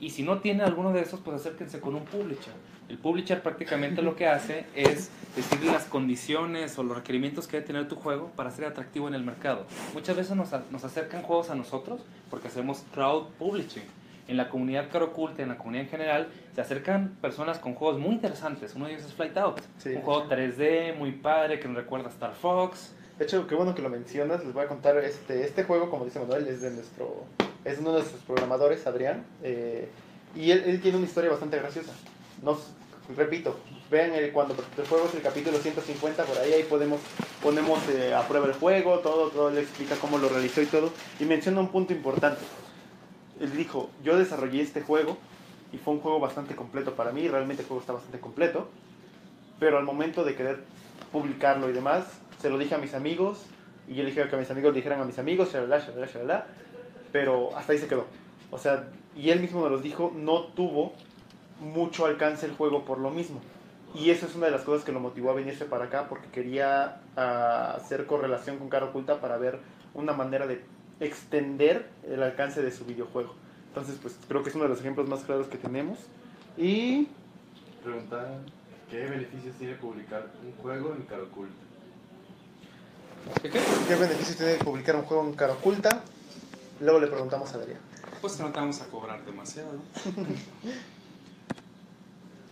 Y 0.00 0.10
si 0.10 0.22
no 0.22 0.40
tiene 0.40 0.64
alguno 0.64 0.92
de 0.92 1.00
esos, 1.00 1.18
pues 1.20 1.40
acérquense 1.40 1.80
con 1.80 1.94
un 1.94 2.04
publisher. 2.04 2.52
El 2.90 2.98
publisher 2.98 3.40
prácticamente 3.42 4.02
lo 4.02 4.16
que 4.16 4.26
hace 4.26 4.66
es 4.74 5.10
decirle 5.34 5.72
las 5.72 5.86
condiciones 5.86 6.78
o 6.78 6.82
los 6.82 6.94
requerimientos 6.94 7.46
que 7.46 7.56
debe 7.56 7.66
tener 7.68 7.88
tu 7.88 7.96
juego 7.96 8.32
para 8.36 8.50
ser 8.50 8.66
atractivo 8.66 9.08
en 9.08 9.14
el 9.14 9.24
mercado. 9.24 9.64
Muchas 9.94 10.14
veces 10.14 10.36
nos, 10.36 10.50
nos 10.70 10.84
acercan 10.84 11.22
juegos 11.22 11.48
a 11.48 11.54
nosotros 11.54 12.02
porque 12.28 12.48
hacemos 12.48 12.84
crowd 12.92 13.28
publishing. 13.38 14.03
En 14.26 14.36
la 14.36 14.48
comunidad 14.48 14.90
Cara 14.90 15.06
Oculta, 15.06 15.42
en 15.42 15.50
la 15.50 15.58
comunidad 15.58 15.84
en 15.84 15.90
general, 15.90 16.28
se 16.54 16.60
acercan 16.60 17.16
personas 17.20 17.58
con 17.58 17.74
juegos 17.74 18.00
muy 18.00 18.14
interesantes. 18.14 18.74
Uno 18.74 18.86
de 18.86 18.92
ellos 18.94 19.04
es 19.04 19.12
Flight 19.12 19.36
Out. 19.36 19.60
Sí. 19.78 19.90
Un 19.90 20.02
juego 20.02 20.28
3D 20.28 20.96
muy 20.96 21.12
padre 21.12 21.60
que 21.60 21.68
nos 21.68 21.76
recuerda 21.76 22.08
a 22.08 22.10
Star 22.10 22.34
Fox. 22.34 22.94
De 23.18 23.24
hecho, 23.24 23.46
qué 23.46 23.54
bueno 23.54 23.74
que 23.74 23.82
lo 23.82 23.90
mencionas. 23.90 24.44
Les 24.44 24.52
voy 24.52 24.64
a 24.64 24.68
contar 24.68 24.96
este, 24.98 25.44
este 25.44 25.64
juego, 25.64 25.90
como 25.90 26.04
dice 26.04 26.18
Manuel, 26.18 26.46
es 26.48 26.62
de 26.62 26.70
nuestro, 26.70 27.24
es 27.64 27.78
uno 27.78 27.92
de 27.92 27.98
nuestros 27.98 28.22
programadores, 28.22 28.86
Adrián, 28.86 29.24
eh, 29.42 29.88
y 30.34 30.50
él, 30.50 30.64
él 30.66 30.80
tiene 30.80 30.96
una 30.96 31.06
historia 31.06 31.30
bastante 31.30 31.58
graciosa. 31.58 31.92
Nos, 32.42 32.72
repito, 33.16 33.56
vean 33.90 34.12
el, 34.14 34.32
cuando 34.32 34.54
el 34.54 34.86
juego 34.86 35.06
es 35.06 35.14
el 35.14 35.22
capítulo 35.22 35.58
150 35.58 36.24
por 36.24 36.38
ahí, 36.38 36.52
ahí 36.54 36.62
podemos 36.64 37.00
ponemos 37.44 37.78
eh, 37.90 38.14
a 38.14 38.26
prueba 38.26 38.46
el 38.46 38.54
juego, 38.54 39.00
todo, 39.00 39.28
todo 39.28 39.50
le 39.50 39.60
explica 39.60 39.96
cómo 39.96 40.16
lo 40.16 40.30
realizó 40.30 40.62
y 40.62 40.66
todo, 40.66 40.90
y 41.20 41.26
menciona 41.26 41.60
un 41.60 41.68
punto 41.68 41.92
importante. 41.92 42.40
Él 43.40 43.56
dijo, 43.56 43.90
yo 44.02 44.16
desarrollé 44.16 44.62
este 44.62 44.80
juego 44.80 45.16
y 45.72 45.78
fue 45.78 45.94
un 45.94 46.00
juego 46.00 46.20
bastante 46.20 46.54
completo 46.54 46.94
para 46.94 47.12
mí, 47.12 47.26
realmente 47.28 47.62
el 47.62 47.68
juego 47.68 47.80
está 47.80 47.92
bastante 47.92 48.20
completo, 48.20 48.68
pero 49.58 49.78
al 49.78 49.84
momento 49.84 50.24
de 50.24 50.34
querer 50.34 50.64
publicarlo 51.10 51.68
y 51.68 51.72
demás, 51.72 52.04
se 52.40 52.50
lo 52.50 52.58
dije 52.58 52.74
a 52.74 52.78
mis 52.78 52.94
amigos 52.94 53.44
y 53.88 53.94
yo 53.94 54.02
le 54.02 54.10
dije 54.10 54.28
que 54.28 54.36
a 54.36 54.38
mis 54.38 54.50
amigos 54.50 54.74
dijeran 54.74 55.00
a 55.00 55.04
mis 55.04 55.18
amigos, 55.18 55.52
shalala, 55.52 55.78
shalala, 55.78 56.06
shalala, 56.06 56.46
pero 57.12 57.56
hasta 57.56 57.72
ahí 57.72 57.78
se 57.78 57.88
quedó. 57.88 58.06
O 58.50 58.58
sea, 58.58 58.88
y 59.16 59.30
él 59.30 59.40
mismo 59.40 59.62
me 59.62 59.70
los 59.70 59.82
dijo, 59.82 60.12
no 60.14 60.44
tuvo 60.44 60.92
mucho 61.60 62.06
alcance 62.06 62.46
el 62.46 62.52
juego 62.52 62.84
por 62.84 62.98
lo 62.98 63.10
mismo. 63.10 63.40
Y 63.94 64.10
eso 64.10 64.26
es 64.26 64.34
una 64.34 64.46
de 64.46 64.52
las 64.52 64.62
cosas 64.62 64.84
que 64.84 64.92
lo 64.92 65.00
motivó 65.00 65.30
a 65.30 65.34
venirse 65.34 65.64
para 65.64 65.84
acá 65.84 66.08
porque 66.08 66.28
quería 66.28 67.00
ah, 67.16 67.74
hacer 67.76 68.06
correlación 68.06 68.58
con 68.58 68.68
Cara 68.68 68.86
Oculta 68.86 69.20
para 69.20 69.36
ver 69.36 69.60
una 69.94 70.12
manera 70.12 70.46
de 70.46 70.64
extender 71.00 71.90
el 72.08 72.22
alcance 72.22 72.62
de 72.62 72.70
su 72.70 72.84
videojuego. 72.84 73.34
Entonces, 73.68 73.98
pues 74.00 74.16
creo 74.28 74.42
que 74.42 74.50
es 74.50 74.54
uno 74.54 74.64
de 74.64 74.70
los 74.70 74.80
ejemplos 74.80 75.08
más 75.08 75.22
claros 75.24 75.48
que 75.48 75.58
tenemos. 75.58 75.98
Y 76.56 77.08
Preguntan, 77.82 78.46
¿qué 78.90 79.04
beneficios 79.04 79.56
tiene 79.56 79.74
publicar 79.74 80.30
un 80.42 80.52
juego 80.62 80.94
en 80.94 81.02
Cara 81.02 81.22
Oculta? 81.24 81.64
¿Qué 83.42 83.50
qué? 83.50 83.60
¿Qué 83.88 83.94
beneficios 83.94 84.36
tiene 84.36 84.54
publicar 84.56 84.96
un 84.96 85.02
juego 85.02 85.26
en 85.26 85.34
cara 85.34 85.52
oculta? 85.54 86.02
Luego 86.80 86.98
le 86.98 87.06
preguntamos 87.06 87.52
a 87.52 87.56
Adrián. 87.56 87.78
Pues 88.20 88.34
que 88.34 88.42
no 88.42 88.52
te 88.52 88.60
vamos 88.60 88.80
a 88.80 88.86
cobrar 88.86 89.24
demasiado. 89.24 89.70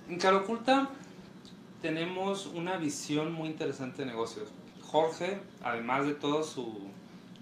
en 0.08 0.18
Cara 0.18 0.38
Oculta 0.38 0.88
tenemos 1.82 2.46
una 2.46 2.76
visión 2.76 3.32
muy 3.32 3.48
interesante 3.48 4.02
de 4.02 4.06
negocios. 4.06 4.48
Jorge, 4.82 5.40
además 5.62 6.06
de 6.06 6.14
todo 6.14 6.42
su, 6.42 6.90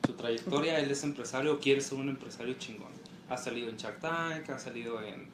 su 0.06 0.14
trayectoria, 0.14 0.78
él 0.78 0.90
es 0.90 1.02
empresario, 1.04 1.58
quiere 1.60 1.80
ser 1.80 1.98
un 1.98 2.08
empresario 2.08 2.54
chingón. 2.54 2.92
Ha 3.28 3.36
salido 3.36 3.68
en 3.68 3.76
Shark 3.76 4.00
Tank, 4.00 4.50
ha 4.50 4.58
salido 4.58 5.02
en... 5.02 5.28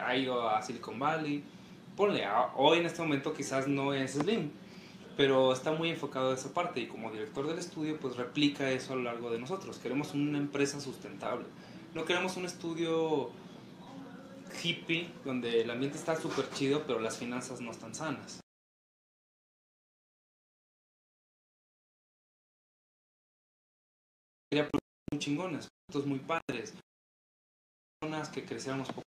ha 0.00 0.16
ido 0.16 0.48
a 0.48 0.62
Silicon 0.62 0.98
Valley. 0.98 1.44
Ponle, 1.96 2.26
hoy 2.56 2.78
en 2.78 2.86
este 2.86 3.02
momento 3.02 3.32
quizás 3.32 3.68
no 3.68 3.94
es 3.94 4.12
Slim, 4.12 4.50
pero 5.16 5.52
está 5.52 5.72
muy 5.72 5.90
enfocado 5.90 6.30
a 6.30 6.34
esa 6.34 6.52
parte 6.52 6.80
y 6.80 6.86
como 6.86 7.10
director 7.10 7.46
del 7.46 7.58
estudio 7.58 7.98
pues 7.98 8.16
replica 8.16 8.70
eso 8.70 8.92
a 8.92 8.96
lo 8.96 9.02
largo 9.02 9.30
de 9.30 9.38
nosotros. 9.38 9.78
Queremos 9.78 10.12
una 10.12 10.38
empresa 10.38 10.80
sustentable. 10.80 11.46
No 11.94 12.04
queremos 12.04 12.36
un 12.36 12.44
estudio 12.44 13.30
hippie 14.62 15.08
donde 15.24 15.62
el 15.62 15.70
ambiente 15.70 15.98
está 15.98 16.16
súper 16.16 16.50
chido 16.50 16.84
pero 16.86 17.00
las 17.00 17.16
finanzas 17.16 17.60
no 17.60 17.70
están 17.70 17.94
sanas. 17.94 18.40
Productos 24.64 24.80
muy 25.12 25.18
chingones, 25.18 25.68
productos 25.86 26.08
muy 26.08 26.18
padres, 26.20 26.74
personas 28.00 28.28
que 28.28 28.44
creciéramos 28.44 28.88
poco 28.88 29.02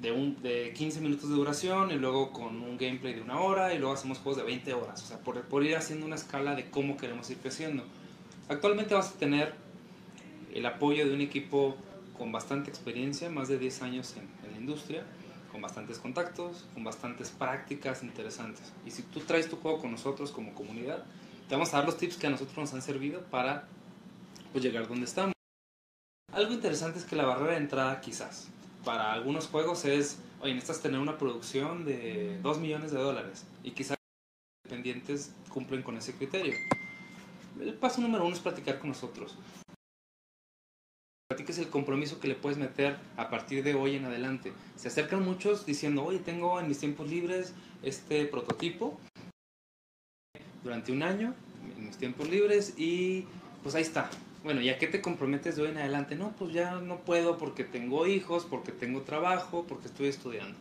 de, 0.00 0.12
un, 0.12 0.40
de 0.42 0.72
15 0.72 1.00
minutos 1.00 1.28
de 1.28 1.34
duración 1.34 1.90
y 1.90 1.94
luego 1.94 2.32
con 2.32 2.60
un 2.60 2.76
gameplay 2.76 3.14
de 3.14 3.22
una 3.22 3.40
hora 3.40 3.74
y 3.74 3.78
luego 3.78 3.94
hacemos 3.94 4.18
juegos 4.18 4.38
de 4.38 4.44
20 4.44 4.74
horas. 4.74 5.02
O 5.02 5.06
sea, 5.06 5.18
por, 5.18 5.40
por 5.42 5.64
ir 5.64 5.76
haciendo 5.76 6.06
una 6.06 6.16
escala 6.16 6.54
de 6.54 6.70
cómo 6.70 6.96
queremos 6.96 7.28
ir 7.30 7.38
creciendo. 7.38 7.84
Actualmente 8.48 8.94
vas 8.94 9.10
a 9.10 9.18
tener 9.18 9.54
el 10.54 10.64
apoyo 10.66 11.06
de 11.06 11.14
un 11.14 11.20
equipo 11.20 11.76
con 12.16 12.32
bastante 12.32 12.70
experiencia, 12.70 13.28
más 13.30 13.48
de 13.48 13.58
10 13.58 13.82
años 13.82 14.14
en, 14.16 14.28
en 14.46 14.52
la 14.52 14.58
industria, 14.58 15.04
con 15.50 15.60
bastantes 15.60 15.98
contactos, 15.98 16.64
con 16.74 16.84
bastantes 16.84 17.30
prácticas 17.30 18.02
interesantes. 18.02 18.72
Y 18.86 18.90
si 18.90 19.02
tú 19.02 19.20
traes 19.20 19.48
tu 19.50 19.56
juego 19.56 19.80
con 19.80 19.90
nosotros 19.90 20.30
como 20.30 20.54
comunidad, 20.54 21.04
te 21.48 21.54
vamos 21.54 21.72
a 21.72 21.78
dar 21.78 21.86
los 21.86 21.96
tips 21.96 22.16
que 22.16 22.26
a 22.26 22.30
nosotros 22.30 22.56
nos 22.56 22.74
han 22.74 22.82
servido 22.82 23.22
para 23.22 23.68
pues, 24.52 24.64
llegar 24.64 24.88
donde 24.88 25.06
estamos. 25.06 25.32
Algo 26.32 26.52
interesante 26.52 26.98
es 26.98 27.04
que 27.04 27.16
la 27.16 27.24
barrera 27.24 27.52
de 27.52 27.58
entrada 27.58 28.00
quizás 28.00 28.48
para 28.84 29.12
algunos 29.12 29.46
juegos 29.46 29.84
es, 29.84 30.18
oye, 30.40 30.54
necesitas 30.54 30.82
tener 30.82 31.00
una 31.00 31.18
producción 31.18 31.84
de 31.84 32.38
2 32.42 32.58
millones 32.58 32.90
de 32.92 32.98
dólares 32.98 33.46
y 33.62 33.70
quizás 33.70 33.96
los 33.96 34.72
independientes 34.72 35.34
cumplen 35.48 35.82
con 35.82 35.96
ese 35.96 36.14
criterio. 36.14 36.54
El 37.60 37.74
paso 37.74 38.00
número 38.00 38.24
uno 38.26 38.34
es 38.34 38.40
platicar 38.40 38.78
con 38.78 38.90
nosotros. 38.90 39.36
Platiques 41.28 41.58
el 41.58 41.68
compromiso 41.68 42.20
que 42.20 42.28
le 42.28 42.34
puedes 42.34 42.58
meter 42.58 42.98
a 43.16 43.30
partir 43.30 43.64
de 43.64 43.74
hoy 43.74 43.96
en 43.96 44.04
adelante. 44.04 44.52
Se 44.76 44.88
acercan 44.88 45.24
muchos 45.24 45.64
diciendo, 45.64 46.04
oye, 46.04 46.18
tengo 46.18 46.60
en 46.60 46.68
mis 46.68 46.78
tiempos 46.78 47.08
libres 47.08 47.54
este 47.82 48.26
prototipo 48.26 49.00
durante 50.66 50.90
un 50.90 51.04
año, 51.04 51.32
en 51.78 51.86
mis 51.86 51.96
tiempos 51.96 52.28
libres, 52.28 52.74
y 52.76 53.24
pues 53.62 53.74
ahí 53.76 53.82
está. 53.82 54.10
Bueno, 54.42 54.60
¿y 54.60 54.68
a 54.68 54.78
qué 54.78 54.88
te 54.88 55.00
comprometes 55.00 55.56
de 55.56 55.62
hoy 55.62 55.70
en 55.70 55.78
adelante? 55.78 56.16
No, 56.16 56.32
pues 56.32 56.52
ya 56.52 56.74
no 56.80 56.98
puedo 56.98 57.38
porque 57.38 57.62
tengo 57.62 58.06
hijos, 58.06 58.44
porque 58.44 58.72
tengo 58.72 59.02
trabajo, 59.02 59.64
porque 59.68 59.86
estoy 59.86 60.08
estudiando. 60.08 60.56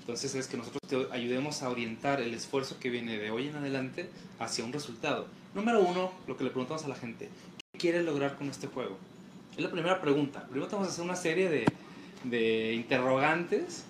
Entonces 0.00 0.34
es 0.34 0.46
que 0.46 0.56
nosotros 0.56 0.80
te 0.88 1.14
ayudemos 1.14 1.62
a 1.62 1.68
orientar 1.68 2.22
el 2.22 2.32
esfuerzo 2.32 2.78
que 2.80 2.88
viene 2.88 3.18
de 3.18 3.30
hoy 3.30 3.48
en 3.48 3.56
adelante 3.56 4.08
hacia 4.38 4.64
un 4.64 4.72
resultado. 4.72 5.26
Número 5.54 5.80
uno, 5.82 6.10
lo 6.26 6.36
que 6.36 6.44
le 6.44 6.50
preguntamos 6.50 6.84
a 6.84 6.88
la 6.88 6.94
gente, 6.94 7.28
¿qué 7.72 7.78
quieres 7.78 8.04
lograr 8.04 8.36
con 8.36 8.48
este 8.48 8.66
juego? 8.66 8.96
Es 9.56 9.62
la 9.62 9.70
primera 9.70 10.00
pregunta. 10.00 10.44
Primero 10.44 10.68
te 10.68 10.74
vamos 10.74 10.88
a 10.88 10.92
hacer 10.92 11.04
una 11.04 11.16
serie 11.16 11.50
de, 11.50 11.66
de 12.24 12.72
interrogantes 12.72 13.84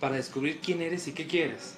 para 0.00 0.16
descubrir 0.16 0.60
quién 0.60 0.82
eres 0.82 1.08
y 1.08 1.12
qué 1.12 1.26
quieres. 1.26 1.76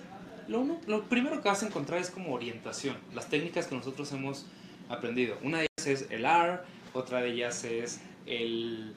Lo, 0.48 0.60
uno- 0.60 0.80
lo 0.86 1.04
primero 1.04 1.40
que 1.42 1.48
vas 1.48 1.62
a 1.62 1.66
encontrar 1.66 2.00
es 2.00 2.10
como 2.10 2.34
orientación, 2.34 2.96
las 3.14 3.28
técnicas 3.28 3.66
que 3.66 3.74
nosotros 3.74 4.10
hemos 4.12 4.46
aprendido. 4.88 5.36
Una 5.42 5.58
de 5.58 5.68
ellas 5.78 6.02
es 6.02 6.10
el 6.10 6.24
R, 6.24 6.60
otra 6.94 7.20
de 7.20 7.30
ellas 7.32 7.64
es 7.64 8.00
el, 8.26 8.94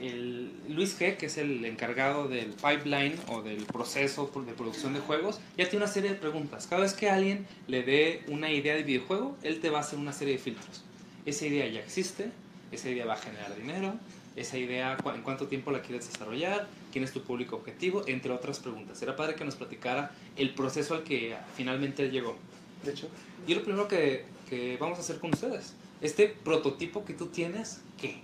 el 0.00 0.50
Luis 0.68 0.98
G, 1.00 1.16
que 1.16 1.26
es 1.26 1.38
el 1.38 1.64
encargado 1.64 2.28
del 2.28 2.48
pipeline 2.52 3.14
o 3.28 3.42
del 3.42 3.64
proceso 3.64 4.30
de 4.46 4.52
producción 4.52 4.92
de 4.94 5.00
juegos, 5.00 5.40
ya 5.56 5.68
tiene 5.68 5.84
una 5.84 5.92
serie 5.92 6.10
de 6.10 6.16
preguntas. 6.16 6.66
Cada 6.66 6.82
vez 6.82 6.92
que 6.92 7.08
alguien 7.08 7.46
le 7.66 7.82
dé 7.82 8.22
una 8.28 8.50
idea 8.52 8.74
de 8.74 8.82
videojuego, 8.82 9.36
él 9.42 9.60
te 9.60 9.70
va 9.70 9.78
a 9.78 9.80
hacer 9.80 9.98
una 9.98 10.12
serie 10.12 10.34
de 10.34 10.40
filtros. 10.40 10.84
Esa 11.26 11.46
idea 11.46 11.66
ya 11.66 11.80
existe, 11.80 12.30
esa 12.72 12.90
idea 12.90 13.06
va 13.06 13.14
a 13.14 13.18
generar 13.18 13.56
dinero, 13.56 13.94
esa 14.36 14.56
idea 14.58 14.96
en 15.14 15.22
cuánto 15.22 15.46
tiempo 15.48 15.70
la 15.72 15.80
quieres 15.82 16.10
desarrollar, 16.10 16.68
quién 16.92 17.04
es 17.04 17.12
tu 17.12 17.22
público 17.22 17.56
objetivo, 17.56 18.02
entre 18.06 18.32
otras 18.32 18.58
preguntas. 18.60 19.00
Era 19.02 19.16
padre 19.16 19.34
que 19.34 19.44
nos 19.44 19.56
platicara 19.56 20.12
el 20.36 20.54
proceso 20.54 20.94
al 20.94 21.04
que 21.04 21.36
finalmente 21.56 22.10
llegó. 22.10 22.36
De 22.84 22.92
hecho, 22.92 23.08
Y 23.46 23.54
lo 23.54 23.62
primero 23.62 23.88
que, 23.88 24.24
que 24.48 24.76
vamos 24.78 24.98
a 24.98 25.00
hacer 25.00 25.18
con 25.18 25.32
ustedes, 25.32 25.74
este 26.00 26.28
prototipo 26.28 27.04
que 27.04 27.14
tú 27.14 27.26
tienes, 27.26 27.80
¿qué? 28.00 28.20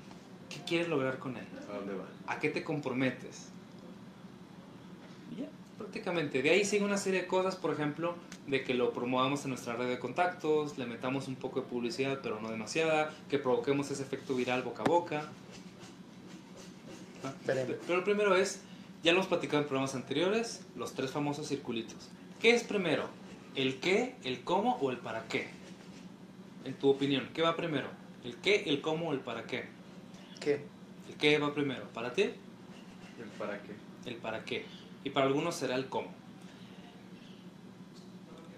¿Qué 0.48 0.60
quieres 0.66 0.88
lograr 0.88 1.18
con 1.18 1.36
él? 1.36 1.46
¿A 1.68 1.76
dónde 1.76 1.94
va? 1.94 2.04
¿A 2.26 2.38
qué 2.38 2.48
te 2.48 2.62
comprometes? 2.62 3.48
Ya, 5.36 5.46
prácticamente. 5.76 6.42
De 6.42 6.50
ahí 6.50 6.64
sigue 6.64 6.84
una 6.84 6.98
serie 6.98 7.22
de 7.22 7.26
cosas, 7.26 7.56
por 7.56 7.72
ejemplo, 7.72 8.14
de 8.46 8.62
que 8.62 8.74
lo 8.74 8.92
promovamos 8.92 9.42
en 9.44 9.50
nuestra 9.50 9.74
red 9.74 9.88
de 9.88 9.98
contactos, 9.98 10.78
le 10.78 10.86
metamos 10.86 11.26
un 11.26 11.34
poco 11.34 11.60
de 11.60 11.66
publicidad, 11.66 12.20
pero 12.22 12.40
no 12.40 12.50
demasiada, 12.50 13.12
que 13.28 13.38
provoquemos 13.38 13.90
ese 13.90 14.02
efecto 14.02 14.36
viral 14.36 14.62
boca 14.62 14.82
a 14.82 14.86
boca. 14.86 15.32
Veremos. 17.46 17.76
Pero 17.86 17.98
lo 17.98 18.04
primero 18.04 18.34
es, 18.36 18.60
ya 19.02 19.12
lo 19.12 19.18
hemos 19.18 19.28
platicado 19.28 19.62
en 19.62 19.68
programas 19.68 19.94
anteriores, 19.94 20.64
los 20.76 20.94
tres 20.94 21.10
famosos 21.10 21.48
circulitos. 21.48 22.08
¿Qué 22.40 22.54
es 22.54 22.64
primero? 22.64 23.08
¿El 23.54 23.80
qué, 23.80 24.16
el 24.24 24.42
cómo 24.42 24.76
o 24.80 24.90
el 24.90 24.98
para 24.98 25.24
qué? 25.28 25.48
En 26.64 26.74
tu 26.74 26.88
opinión, 26.88 27.28
¿qué 27.34 27.42
va 27.42 27.56
primero? 27.56 27.88
¿El 28.24 28.36
qué, 28.36 28.64
el 28.66 28.80
cómo 28.80 29.08
o 29.08 29.12
el 29.12 29.20
para 29.20 29.44
qué? 29.44 29.66
¿qué? 30.40 30.64
¿El 31.08 31.14
qué 31.16 31.38
va 31.38 31.54
primero? 31.54 31.88
¿Para 31.92 32.12
ti? 32.12 32.22
¿El 32.22 33.28
para 33.38 33.60
qué? 33.62 33.72
el 34.06 34.16
para 34.16 34.44
qué. 34.44 34.66
Y 35.02 35.10
para 35.10 35.26
algunos 35.26 35.54
será 35.54 35.76
el 35.76 35.86
cómo. 35.86 36.08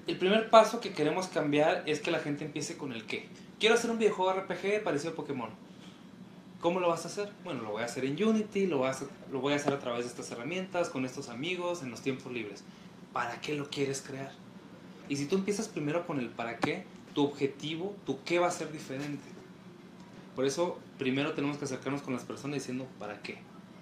El 0.06 0.16
primer 0.18 0.51
paso 0.51 0.80
que 0.80 0.93
queremos 0.93 1.28
cambiar 1.28 1.82
es 1.86 2.01
que 2.01 2.10
la 2.10 2.20
gente 2.20 2.44
empiece 2.44 2.76
con 2.76 2.93
el 2.93 3.06
qué. 3.06 3.28
Quiero 3.59 3.74
hacer 3.74 3.90
un 3.90 3.98
videojuego 3.98 4.32
RPG 4.32 4.84
parecido 4.84 5.12
a 5.12 5.16
Pokémon. 5.16 5.51
¿Cómo 6.66 6.80
lo 6.80 6.88
vas 6.88 7.05
a 7.05 7.06
hacer? 7.09 7.30
Bueno, 7.44 7.62
lo 7.62 7.70
voy 7.70 7.82
a 7.82 7.84
hacer 7.84 8.05
en 8.05 8.20
Unity, 8.20 8.66
lo 8.66 8.84
a 8.86 8.97
lo 9.30 9.38
voy 9.38 9.52
a 9.52 9.56
hacer 9.56 9.72
a 9.72 9.78
través 9.78 10.02
de 10.02 10.10
estas 10.10 10.32
herramientas, 10.32 10.88
con 10.88 11.05
estos 11.05 11.28
amigos, 11.28 11.84
en 11.84 11.93
los 11.93 12.01
tiempos 12.01 12.32
libres. 12.32 12.64
¿Para 13.12 13.40
qué 13.40 13.55
lo 13.55 13.70
quieres 13.70 14.02
crear? 14.02 14.32
Y 15.09 15.14
si 15.14 15.26
tú 15.26 15.36
empiezas 15.36 15.68
primero 15.68 16.09
con 16.09 16.18
el 16.18 16.28
para 16.28 16.56
qué, 16.56 16.84
tu 17.14 17.22
objetivo, 17.22 17.94
tu 18.05 18.20
qué 18.24 18.40
va 18.40 18.48
a 18.48 18.51
ser 18.51 18.72
diferente. 18.72 19.22
Por 20.34 20.44
eso, 20.44 20.80
primero 20.98 21.34
tenemos 21.34 21.56
que 21.56 21.66
acercarnos 21.66 22.02
con 22.02 22.14
las 22.14 22.24
personas 22.24 22.55
diciendo, 22.55 22.88
¿para 22.98 23.22
qué? 23.22 23.38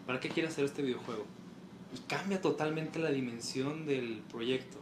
¿Para 0.07 0.21
qué 0.21 0.29
quieres 0.29 0.53
hacer 0.53 0.67
este 0.67 0.83
videojuego? 0.83 1.25
y 1.95 2.01
cambia 2.01 2.43
totalmente 2.43 2.99
la 2.99 3.09
dimensión 3.09 3.87
del 3.87 4.21
proyecto. 4.31 4.77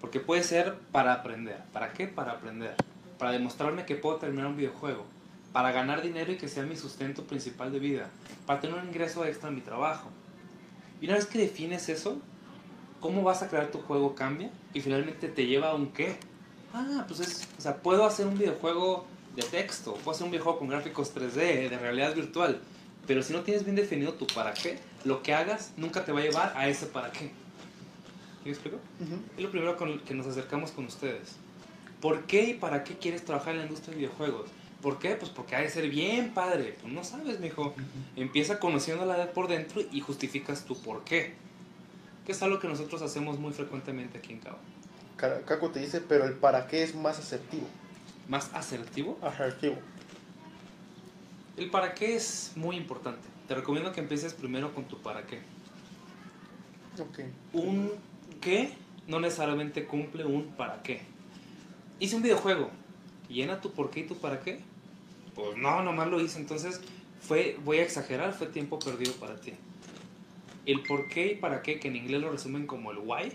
Porque 0.00 0.20
puede 0.20 0.44
ser 0.44 0.76
para 0.92 1.14
aprender. 1.14 1.64
¿Para 1.72 1.94
qué? 1.94 2.06
Para 2.06 2.30
aprender. 2.30 2.76
Para 3.18 3.32
demostrarme 3.32 3.86
que 3.86 3.96
puedo 3.96 4.18
terminar 4.18 4.46
un 4.46 4.56
videojuego. 4.56 5.04
Para 5.54 5.70
ganar 5.70 6.02
dinero 6.02 6.32
y 6.32 6.36
que 6.36 6.48
sea 6.48 6.64
mi 6.64 6.76
sustento 6.76 7.22
principal 7.22 7.72
de 7.72 7.78
vida. 7.78 8.10
Para 8.44 8.60
tener 8.60 8.76
un 8.76 8.88
ingreso 8.88 9.24
extra 9.24 9.48
en 9.48 9.54
mi 9.54 9.60
trabajo. 9.60 10.10
Y 11.00 11.06
una 11.06 11.14
vez 11.14 11.26
que 11.26 11.38
defines 11.38 11.88
eso, 11.88 12.18
cómo 12.98 13.22
vas 13.22 13.42
a 13.42 13.48
crear 13.48 13.70
tu 13.70 13.78
juego 13.78 14.16
cambia 14.16 14.50
y 14.72 14.80
finalmente 14.80 15.28
te 15.28 15.46
lleva 15.46 15.68
a 15.68 15.74
un 15.74 15.92
qué. 15.92 16.16
Ah, 16.72 17.04
pues 17.06 17.20
es, 17.20 17.48
o 17.56 17.60
sea, 17.60 17.76
puedo 17.76 18.04
hacer 18.04 18.26
un 18.26 18.36
videojuego 18.36 19.06
de 19.36 19.42
texto, 19.42 19.94
puedo 19.94 20.10
hacer 20.10 20.24
un 20.24 20.32
videojuego 20.32 20.58
con 20.58 20.68
gráficos 20.68 21.14
3D, 21.14 21.68
de 21.68 21.78
realidad 21.78 22.16
virtual, 22.16 22.60
pero 23.06 23.22
si 23.22 23.32
no 23.32 23.42
tienes 23.42 23.62
bien 23.62 23.76
definido 23.76 24.14
tu 24.14 24.26
para 24.26 24.54
qué, 24.54 24.80
lo 25.04 25.22
que 25.22 25.34
hagas 25.34 25.72
nunca 25.76 26.04
te 26.04 26.10
va 26.10 26.18
a 26.18 26.22
llevar 26.24 26.52
a 26.56 26.66
ese 26.68 26.86
para 26.86 27.12
qué. 27.12 27.26
¿Sí 27.28 28.46
me 28.46 28.50
explico? 28.50 28.78
Es 29.36 29.42
lo 29.42 29.50
primero 29.52 29.76
con 29.76 29.88
el 29.88 30.02
que 30.02 30.14
nos 30.14 30.26
acercamos 30.26 30.72
con 30.72 30.86
ustedes. 30.86 31.36
¿Por 32.00 32.24
qué 32.24 32.44
y 32.50 32.54
para 32.54 32.82
qué 32.82 32.96
quieres 32.96 33.24
trabajar 33.24 33.52
en 33.52 33.58
la 33.60 33.64
industria 33.64 33.92
de 33.92 34.00
videojuegos? 34.00 34.50
¿Por 34.84 34.98
qué? 34.98 35.14
Pues 35.14 35.30
porque 35.30 35.56
ha 35.56 35.60
de 35.60 35.70
ser 35.70 35.88
bien 35.88 36.34
padre. 36.34 36.76
Pues 36.78 36.92
no 36.92 37.02
sabes, 37.04 37.40
mijo. 37.40 37.74
Empieza 38.16 38.58
conociendo 38.60 39.06
la 39.06 39.32
por 39.32 39.48
dentro 39.48 39.80
y 39.90 40.00
justificas 40.00 40.66
tu 40.66 40.76
por 40.76 41.04
qué. 41.04 41.32
Que 42.26 42.32
es 42.32 42.42
algo 42.42 42.58
que 42.58 42.68
nosotros 42.68 43.00
hacemos 43.00 43.38
muy 43.38 43.54
frecuentemente 43.54 44.18
aquí 44.18 44.34
en 44.34 44.40
Cabo. 44.40 44.58
Ca- 45.16 45.40
Caco 45.46 45.70
te 45.70 45.80
dice, 45.80 46.02
pero 46.02 46.26
el 46.26 46.34
para 46.34 46.66
qué 46.66 46.82
es 46.82 46.94
más 46.94 47.18
asertivo. 47.18 47.66
Más 48.28 48.50
asertivo. 48.52 49.18
Asertivo. 49.22 49.76
El 51.56 51.70
para 51.70 51.94
qué 51.94 52.14
es 52.14 52.52
muy 52.54 52.76
importante. 52.76 53.22
Te 53.48 53.54
recomiendo 53.54 53.90
que 53.92 54.00
empieces 54.00 54.34
primero 54.34 54.74
con 54.74 54.84
tu 54.84 55.00
para 55.00 55.22
qué. 55.24 55.38
Ok. 57.00 57.20
Un 57.54 57.90
qué 58.42 58.74
no 59.06 59.18
necesariamente 59.18 59.86
cumple 59.86 60.26
un 60.26 60.48
para 60.58 60.82
qué. 60.82 61.00
Hice 62.00 62.16
un 62.16 62.22
videojuego. 62.22 62.68
¿Llena 63.30 63.62
tu 63.62 63.72
por 63.72 63.90
qué 63.90 64.00
y 64.00 64.06
tu 64.06 64.16
para 64.18 64.40
qué? 64.40 64.60
Pues 65.34 65.56
no, 65.56 65.82
nomás 65.82 66.08
lo 66.08 66.20
hice. 66.20 66.38
Entonces, 66.38 66.80
fue, 67.20 67.58
voy 67.64 67.78
a 67.78 67.82
exagerar, 67.82 68.32
fue 68.32 68.46
tiempo 68.48 68.78
perdido 68.78 69.12
para 69.14 69.36
ti. 69.40 69.52
El 70.66 70.82
por 70.82 71.08
qué 71.08 71.32
y 71.32 71.34
para 71.36 71.62
qué, 71.62 71.78
que 71.80 71.88
en 71.88 71.96
inglés 71.96 72.20
lo 72.20 72.30
resumen 72.30 72.66
como 72.66 72.90
el 72.92 72.98
why, 72.98 73.32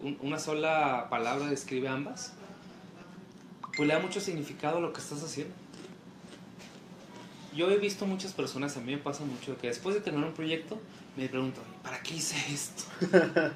un- 0.00 0.16
una 0.22 0.38
sola 0.38 1.08
palabra 1.10 1.46
describe 1.48 1.88
ambas, 1.88 2.32
pues 3.76 3.86
le 3.86 3.94
da 3.94 4.00
mucho 4.00 4.20
significado 4.20 4.78
a 4.78 4.80
lo 4.80 4.92
que 4.92 5.00
estás 5.00 5.22
haciendo. 5.22 5.54
Yo 7.54 7.70
he 7.70 7.78
visto 7.78 8.06
muchas 8.06 8.32
personas, 8.32 8.76
a 8.76 8.80
mí 8.80 8.92
me 8.92 8.98
pasa 8.98 9.24
mucho, 9.24 9.58
que 9.58 9.66
después 9.66 9.94
de 9.94 10.00
terminar 10.00 10.28
un 10.28 10.34
proyecto, 10.34 10.80
me 11.16 11.28
pregunto, 11.28 11.60
¿para 11.82 12.00
qué 12.02 12.14
hice 12.14 12.36
esto? 12.52 12.84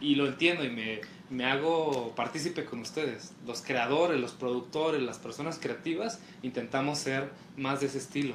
y 0.00 0.14
lo 0.14 0.28
entiendo 0.28 0.64
y 0.64 0.70
me, 0.70 1.00
me 1.30 1.46
hago 1.46 2.12
partícipe 2.16 2.64
con 2.64 2.80
ustedes. 2.80 3.32
Los 3.46 3.62
creadores, 3.62 4.20
los 4.20 4.32
productores, 4.32 5.00
las 5.00 5.18
personas 5.18 5.58
creativas, 5.58 6.18
intentamos 6.42 6.98
ser 6.98 7.30
más 7.56 7.80
de 7.80 7.86
ese 7.86 7.98
estilo. 7.98 8.34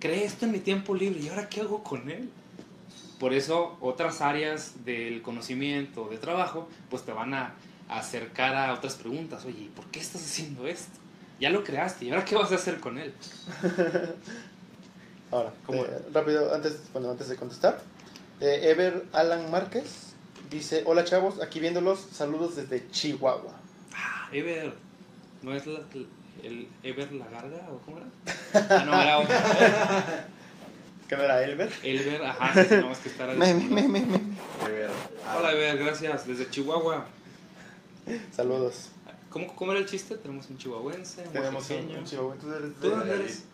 Creé 0.00 0.24
esto 0.24 0.44
en 0.44 0.52
mi 0.52 0.58
tiempo 0.58 0.94
libre 0.94 1.20
y 1.20 1.28
ahora 1.28 1.48
qué 1.48 1.60
hago 1.60 1.82
con 1.82 2.10
él? 2.10 2.28
Por 3.18 3.32
eso 3.32 3.78
otras 3.80 4.20
áreas 4.20 4.84
del 4.84 5.22
conocimiento, 5.22 6.08
de 6.08 6.18
trabajo, 6.18 6.68
pues 6.90 7.04
te 7.04 7.12
van 7.12 7.32
a 7.32 7.54
acercar 7.88 8.54
a 8.54 8.74
otras 8.74 8.96
preguntas. 8.96 9.44
Oye, 9.44 9.60
¿y 9.60 9.68
¿por 9.68 9.86
qué 9.86 10.00
estás 10.00 10.22
haciendo 10.22 10.66
esto? 10.66 10.98
Ya 11.40 11.50
lo 11.50 11.64
creaste 11.64 12.06
y 12.06 12.10
ahora 12.10 12.24
qué 12.24 12.34
vas 12.34 12.50
a 12.52 12.56
hacer 12.56 12.80
con 12.80 12.98
él? 12.98 13.14
Ahora, 15.30 15.52
eh, 15.72 16.02
rápido, 16.14 16.54
antes, 16.54 16.80
bueno, 16.92 17.10
antes 17.10 17.28
de 17.28 17.36
contestar, 17.36 17.82
Eh, 18.40 18.70
Ever 18.70 19.06
Alan 19.12 19.50
Márquez 19.50 20.05
dice: 20.50 20.82
Hola 20.86 21.04
chavos, 21.04 21.40
aquí 21.40 21.60
viéndolos, 21.60 22.00
saludos 22.12 22.56
desde 22.56 22.88
Chihuahua. 22.90 23.52
Ah, 23.94 24.28
Ever. 24.32 24.74
¿No 25.42 25.54
es 25.54 25.66
la- 25.66 25.80
el 26.42 26.68
Ever 26.82 27.12
la 27.12 27.26
garga 27.28 27.68
o 27.70 27.78
cómo 27.84 27.98
era? 27.98 28.06
Ah, 28.80 28.84
no, 28.84 29.00
era 29.00 29.18
otro. 29.18 29.34
¿Qué 31.08 31.14
era 31.14 31.42
Elber? 31.44 31.70
Elber, 31.84 32.24
ajá, 32.24 32.52
sí, 32.62 32.68
sí, 32.68 32.74
no, 32.76 32.90
es 32.90 32.98
que 32.98 33.08
estar 33.10 33.28
Me, 33.36 33.54
me, 33.54 33.68
me, 33.68 33.88
me, 33.88 34.00
me. 34.00 34.18
De 34.18 34.72
ver. 34.72 34.90
Hola, 35.36 35.52
Ever, 35.52 35.78
gracias. 35.78 36.26
Desde 36.26 36.50
Chihuahua. 36.50 37.06
Saludos. 38.34 38.88
¿Cómo, 39.30 39.54
¿Cómo 39.54 39.72
era 39.72 39.80
el 39.80 39.86
chiste? 39.86 40.16
Tenemos 40.16 40.48
un 40.48 40.56
chihuahuense, 40.58 41.22
un 41.26 41.32
Tenemos 41.32 41.70
un, 41.70 42.04
Chihuahua. 42.04 42.36
¿Tú 42.40 42.50
eres 42.52 42.74
¿Tú 42.80 42.88
de 42.88 42.96
dónde 42.96 43.14
eres? 43.14 43.44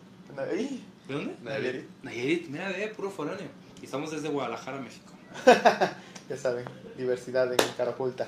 ¿De 1.07 1.13
dónde? 1.13 1.35
Nayarit. 1.43 1.85
Nayarit, 2.03 2.47
mira, 2.49 2.69
ve, 2.69 2.87
puro 2.95 3.11
foráneo. 3.11 3.47
Y 3.81 3.85
estamos 3.85 4.09
desde 4.11 4.29
Guadalajara, 4.29 4.79
México. 4.79 5.11
Ya 6.29 6.37
saben, 6.37 6.63
diversidad 6.97 7.51
en 7.51 7.59
Carapulta. 7.77 8.27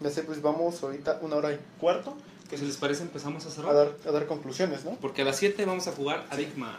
no 0.00 0.10
sé, 0.10 0.22
pues 0.22 0.42
vamos 0.42 0.82
ahorita 0.82 1.18
una 1.22 1.36
hora 1.36 1.52
y 1.52 1.58
cuarto 1.80 2.16
¿Qué 2.48 2.56
si 2.56 2.64
les 2.64 2.78
parece 2.78 3.02
empezamos 3.02 3.44
a 3.44 3.48
a 3.48 3.50
cerrar? 3.50 3.74
dar, 3.74 3.92
a 4.06 4.10
dar 4.10 4.26
conclusiones, 4.26 4.82
¿no? 4.82 4.92
Porque 4.92 5.20
a 5.20 5.24
las 5.26 5.36
7 5.36 5.66
vamos 5.66 5.86
a 5.86 5.92
jugar 5.92 6.24
Adigma. 6.30 6.78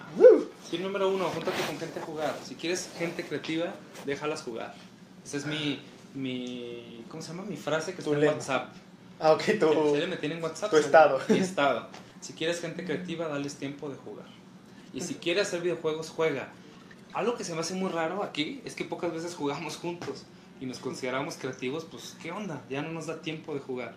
Tip 0.71 0.81
número 0.81 1.09
uno, 1.09 1.25
júntate 1.25 1.61
con 1.67 1.77
gente 1.77 1.99
a 1.99 2.03
jugar. 2.03 2.35
Si 2.43 2.55
quieres 2.55 2.89
gente 2.97 3.23
creativa, 3.23 3.75
déjalas 4.03 4.41
jugar. 4.41 4.73
Esa 5.23 5.37
es 5.37 5.45
mi, 5.45 5.79
mi 6.15 7.05
¿cómo 7.07 7.21
se 7.21 7.29
llama? 7.29 7.43
Mi 7.43 7.55
frase 7.55 7.93
que 7.93 8.01
Tu 8.01 8.13
está 8.13 8.25
en. 8.25 8.33
WhatsApp. 8.33 8.69
Ah, 9.19 9.33
ok, 9.33 9.47
¿En 9.47 9.59
tú. 9.59 9.91
serio 9.91 10.07
me 10.07 10.17
tienen 10.17 10.39
en 10.39 10.43
WhatsApp? 10.43 10.71
tu 10.71 10.77
estado. 10.77 11.19
Mi 11.29 11.37
estado. 11.37 11.87
Si 12.19 12.33
quieres 12.33 12.59
gente 12.61 12.83
creativa, 12.83 13.27
dales 13.27 13.53
tiempo 13.53 13.89
de 13.89 13.95
jugar. 13.97 14.25
Y 14.91 15.01
si 15.01 15.15
quieres 15.15 15.47
hacer 15.49 15.61
videojuegos, 15.61 16.09
juega. 16.09 16.49
Algo 17.13 17.35
que 17.35 17.43
se 17.43 17.53
me 17.53 17.61
hace 17.61 17.73
muy 17.73 17.89
raro 17.89 18.23
aquí 18.23 18.61
es 18.65 18.75
que 18.75 18.85
pocas 18.85 19.11
veces 19.11 19.33
jugamos 19.35 19.77
juntos 19.77 20.25
y 20.61 20.65
nos 20.65 20.77
consideramos 20.77 21.37
creativos, 21.37 21.85
pues 21.85 22.15
¿qué 22.21 22.31
onda? 22.31 22.63
Ya 22.69 22.81
no 22.81 22.91
nos 22.91 23.07
da 23.07 23.21
tiempo 23.21 23.53
de 23.55 23.59
jugar. 23.59 23.95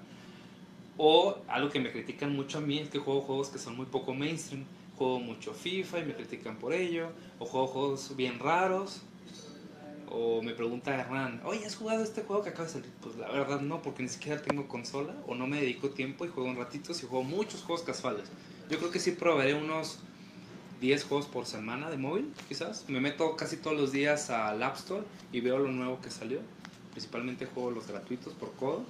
O 0.97 1.37
algo 1.49 1.69
que 1.69 1.81
me 1.81 1.93
critican 1.93 2.35
mucho 2.35 2.59
a 2.59 2.61
mí 2.61 2.79
es 2.79 2.89
que 2.89 2.99
juego 2.99 3.21
juegos 3.21 3.49
que 3.49 3.59
son 3.59 3.77
muy 3.77 3.87
poco 3.87 4.15
mainstream. 4.15 4.65
Juego 4.97 5.19
mucho 5.21 5.53
FIFA 5.53 6.01
y 6.01 6.05
me 6.05 6.15
critican 6.15 6.57
por 6.57 6.73
ello. 6.73 7.09
O 7.39 7.45
juego 7.45 7.67
juegos 7.67 8.17
bien 8.17 8.39
raros. 8.39 9.03
O 10.11 10.43
me 10.43 10.53
pregunta 10.53 10.95
Hernán, 10.95 11.41
oye, 11.45 11.65
¿has 11.65 11.77
jugado 11.77 12.03
este 12.03 12.23
juego 12.23 12.43
que 12.43 12.51
acaba 12.51 12.67
de 12.67 12.73
salir? 12.73 12.91
Pues 13.01 13.17
la 13.17 13.31
verdad 13.31 13.61
no, 13.61 13.81
porque 13.81 14.03
ni 14.03 14.11
siquiera 14.11 14.41
tengo 14.41 14.69
consola 14.69 15.15
o 15.27 15.35
no 15.35 15.47
me 15.47 15.59
dedico 15.59 15.89
tiempo 15.89 16.27
y 16.27 16.29
juego 16.29 16.51
un 16.51 16.57
ratito 16.57 16.93
y 16.93 16.95
juego 16.95 17.25
muchos 17.25 17.63
juegos 17.63 17.83
casuales. 17.83 18.31
Yo 18.71 18.79
creo 18.79 18.91
que 18.91 19.01
sí 19.01 19.13
probaré 19.13 19.55
unos 19.55 20.01
10 20.83 21.05
juegos 21.05 21.27
por 21.27 21.47
semana 21.47 21.91
de 21.91 21.97
móvil, 21.97 22.33
quizás. 22.49 22.85
Me 22.89 23.01
meto 23.01 23.37
casi 23.37 23.57
todos 23.57 23.77
los 23.77 23.93
días 23.93 24.31
al 24.31 24.61
App 24.65 24.77
Store 24.77 25.05
y 25.33 25.41
veo 25.41 25.59
lo 25.59 25.71
nuevo 25.71 26.01
que 26.01 26.11
salió. 26.11 26.41
Principalmente 26.91 27.47
juego 27.47 27.71
los 27.71 27.87
gratuitos 27.87 28.35
por 28.35 28.53
codo. 28.55 28.85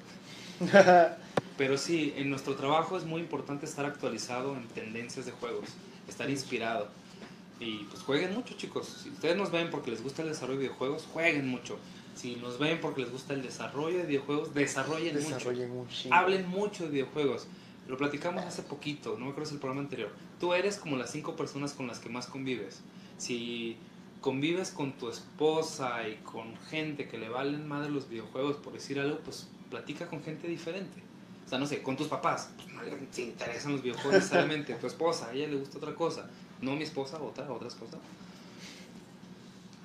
Pero 1.59 1.77
sí, 1.77 2.15
en 2.17 2.31
nuestro 2.31 2.57
trabajo 2.57 2.97
es 2.97 3.05
muy 3.05 3.21
importante 3.21 3.67
estar 3.67 3.85
actualizado 3.85 4.57
en 4.57 4.67
tendencias 4.69 5.27
de 5.27 5.33
juegos, 5.33 5.69
estar 6.09 6.31
inspirado. 6.31 6.89
Y 7.61 7.85
pues 7.85 8.03
jueguen 8.03 8.35
mucho, 8.35 8.55
chicos. 8.55 9.03
Si 9.03 9.11
ustedes 9.11 9.37
nos 9.37 9.53
ven 9.53 9.71
porque 9.71 9.91
les 9.91 10.03
gusta 10.03 10.23
el 10.23 10.29
desarrollo 10.29 10.61
de 10.61 10.65
videojuegos, 10.69 11.07
jueguen 11.13 11.47
mucho. 11.47 11.79
Si 12.15 12.37
nos 12.37 12.59
ven 12.59 12.81
porque 12.81 13.03
les 13.03 13.13
gusta 13.13 13.35
el 13.35 13.43
desarrollo 13.43 13.99
de 13.99 14.05
videojuegos, 14.05 14.55
desarrollen 14.55 15.15
mucho. 15.17 15.35
Desarrollen 15.35 15.89
chingo. 15.89 16.15
Hablen 16.15 16.49
mucho 16.49 16.85
de 16.85 16.91
videojuegos. 16.91 17.47
Lo 17.89 17.97
platicamos 17.97 18.45
hace 18.45 18.63
poquito, 18.63 19.17
no 19.19 19.27
me 19.27 19.31
acuerdo 19.33 19.49
si 19.49 19.55
el 19.55 19.61
programa 19.61 19.83
anterior. 19.83 20.11
Tú 20.39 20.55
eres 20.55 20.77
como 20.77 20.97
las 20.97 21.11
cinco 21.11 21.35
personas 21.35 21.73
con 21.73 21.87
las 21.87 21.99
que 21.99 22.09
más 22.09 22.27
convives. 22.27 22.81
Si 23.19 23.77
convives 24.21 24.71
con 24.71 24.93
tu 24.93 25.09
esposa 25.09 26.09
y 26.09 26.17
con 26.25 26.57
gente 26.71 27.09
que 27.09 27.19
le 27.19 27.29
valen 27.29 27.67
madre 27.67 27.91
los 27.91 28.09
videojuegos, 28.09 28.57
por 28.57 28.73
decir 28.73 29.01
algo, 29.01 29.19
pues 29.19 29.49
platica 29.69 30.07
con 30.07 30.23
gente 30.23 30.47
diferente. 30.47 31.03
O 31.45 31.49
sea, 31.49 31.59
no 31.59 31.67
sé, 31.67 31.83
con 31.83 31.97
tus 31.97 32.07
papás, 32.07 32.51
pues 32.57 32.69
no 32.73 32.83
le 32.83 32.97
sí, 33.11 33.25
interesan 33.25 33.73
los 33.73 33.83
videojuegos 33.83 34.15
necesariamente. 34.15 34.75
Tu 34.75 34.87
esposa, 34.87 35.29
a 35.29 35.33
ella 35.33 35.49
le 35.49 35.57
gusta 35.57 35.79
otra 35.79 35.95
cosa. 35.95 36.31
No 36.61 36.77
mi 36.77 36.85
esposa, 36.85 37.21
otra, 37.21 37.51
otras 37.51 37.75
cosas. 37.75 37.99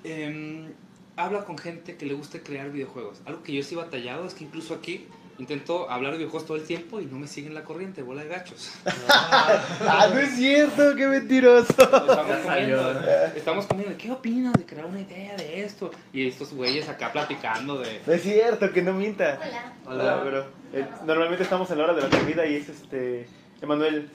Em, 0.04 0.72
habla 1.16 1.44
con 1.44 1.58
gente 1.58 1.96
que 1.96 2.06
le 2.06 2.14
guste 2.14 2.42
crear 2.42 2.70
videojuegos. 2.70 3.20
Algo 3.26 3.42
que 3.42 3.52
yo 3.52 3.62
sí 3.62 3.74
batallado 3.74 4.24
es 4.24 4.34
que 4.34 4.44
incluso 4.44 4.72
aquí 4.74 5.06
intento 5.38 5.90
hablar 5.90 6.12
de 6.12 6.18
videojuegos 6.18 6.46
todo 6.46 6.56
el 6.56 6.64
tiempo 6.64 7.00
y 7.00 7.06
no 7.06 7.18
me 7.18 7.26
siguen 7.26 7.54
la 7.54 7.64
corriente, 7.64 8.02
bola 8.02 8.22
de 8.22 8.28
gachos. 8.28 8.72
Ah, 9.10 10.08
no 10.12 10.18
es 10.18 10.36
cierto, 10.36 10.94
qué 10.94 11.06
mentiroso. 11.06 11.72
Estamos 11.72 12.38
comiendo, 12.44 13.00
estamos 13.34 13.66
comiendo, 13.66 13.96
¿qué 13.96 14.10
opinas 14.10 14.52
de 14.54 14.66
crear 14.66 14.86
una 14.86 15.00
idea 15.00 15.36
de 15.36 15.64
esto? 15.64 15.90
Y 16.12 16.28
estos 16.28 16.52
güeyes 16.52 16.88
acá 16.88 17.12
platicando 17.12 17.78
de... 17.78 18.00
No 18.06 18.12
es 18.12 18.22
cierto, 18.22 18.72
que 18.72 18.82
no 18.82 18.92
mienta. 18.92 19.38
Hola. 19.86 20.02
Hola, 20.02 20.16
bro. 20.24 20.46
Eh, 20.72 20.86
normalmente 21.06 21.42
estamos 21.44 21.70
en 21.70 21.78
la 21.78 21.84
hora 21.84 21.94
de 21.94 22.02
la 22.02 22.10
comida 22.10 22.46
y 22.46 22.56
es 22.56 22.68
este. 22.68 23.26
Emanuel, 23.62 24.10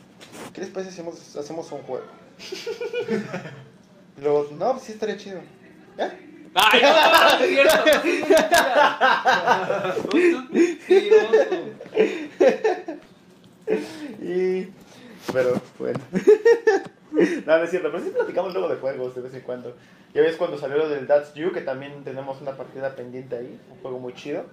¿qué 0.53 0.61
les 0.61 0.69
parece 0.69 0.91
si 0.91 1.01
hacemos, 1.01 1.35
hacemos 1.35 1.71
un 1.71 1.81
juego? 1.81 2.05
Luego, 4.21 4.49
no, 4.57 4.73
pues 4.73 4.83
sí 4.83 4.91
estaría 4.91 5.17
chido. 5.17 5.41
¿Ya? 5.97 6.15
¡Ay, 6.55 6.81
no, 6.81 6.89
no 6.93 7.29
es 7.39 7.49
cierto! 7.49 7.83
Y. 14.21 14.67
Pero, 15.31 15.61
bueno. 15.79 15.99
no, 17.45 17.57
no 17.57 17.63
es 17.63 17.69
cierto, 17.69 17.91
pero 17.91 18.03
sí 18.03 18.09
platicamos 18.11 18.53
luego 18.53 18.69
de 18.69 18.75
juegos 18.75 19.15
de 19.15 19.21
vez 19.21 19.33
en 19.33 19.41
cuando. 19.41 19.75
Ya 20.13 20.21
ves 20.21 20.35
cuando 20.35 20.57
salió 20.57 20.77
lo 20.77 20.89
del 20.89 21.07
That's 21.07 21.33
You, 21.33 21.51
que 21.51 21.61
también 21.61 22.03
tenemos 22.03 22.39
una 22.41 22.51
partida 22.51 22.95
pendiente 22.95 23.35
ahí, 23.35 23.59
un 23.71 23.79
juego 23.79 23.99
muy 23.99 24.13
chido. 24.13 24.45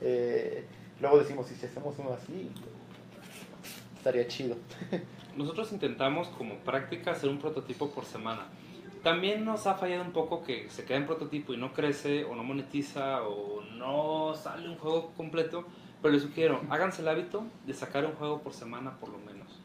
Eh, 0.00 0.64
luego 1.00 1.18
decimos, 1.18 1.50
¿y 1.50 1.54
si 1.54 1.66
hacemos 1.66 1.96
uno 1.98 2.14
así? 2.14 2.50
Estaría 3.96 4.26
chido. 4.26 4.56
Nosotros 5.36 5.70
intentamos 5.72 6.28
como 6.28 6.56
práctica 6.58 7.12
hacer 7.12 7.28
un 7.28 7.38
prototipo 7.38 7.90
por 7.90 8.04
semana. 8.04 8.46
También 9.02 9.44
nos 9.44 9.66
ha 9.66 9.74
fallado 9.74 10.02
un 10.02 10.12
poco 10.12 10.44
que 10.44 10.70
se 10.70 10.84
queda 10.84 10.98
en 10.98 11.06
prototipo 11.06 11.52
y 11.52 11.56
no 11.56 11.72
crece 11.72 12.24
o 12.24 12.36
no 12.36 12.44
monetiza 12.44 13.22
o 13.24 13.60
no 13.76 14.34
sale 14.34 14.68
un 14.68 14.76
juego 14.76 15.12
completo. 15.16 15.64
Pero 16.00 16.14
les 16.14 16.22
sugiero, 16.22 16.60
háganse 16.70 17.02
el 17.02 17.08
hábito 17.08 17.44
de 17.66 17.74
sacar 17.74 18.04
un 18.06 18.12
juego 18.12 18.40
por 18.42 18.52
semana 18.52 18.98
por 19.00 19.08
lo 19.08 19.18
menos. 19.18 19.60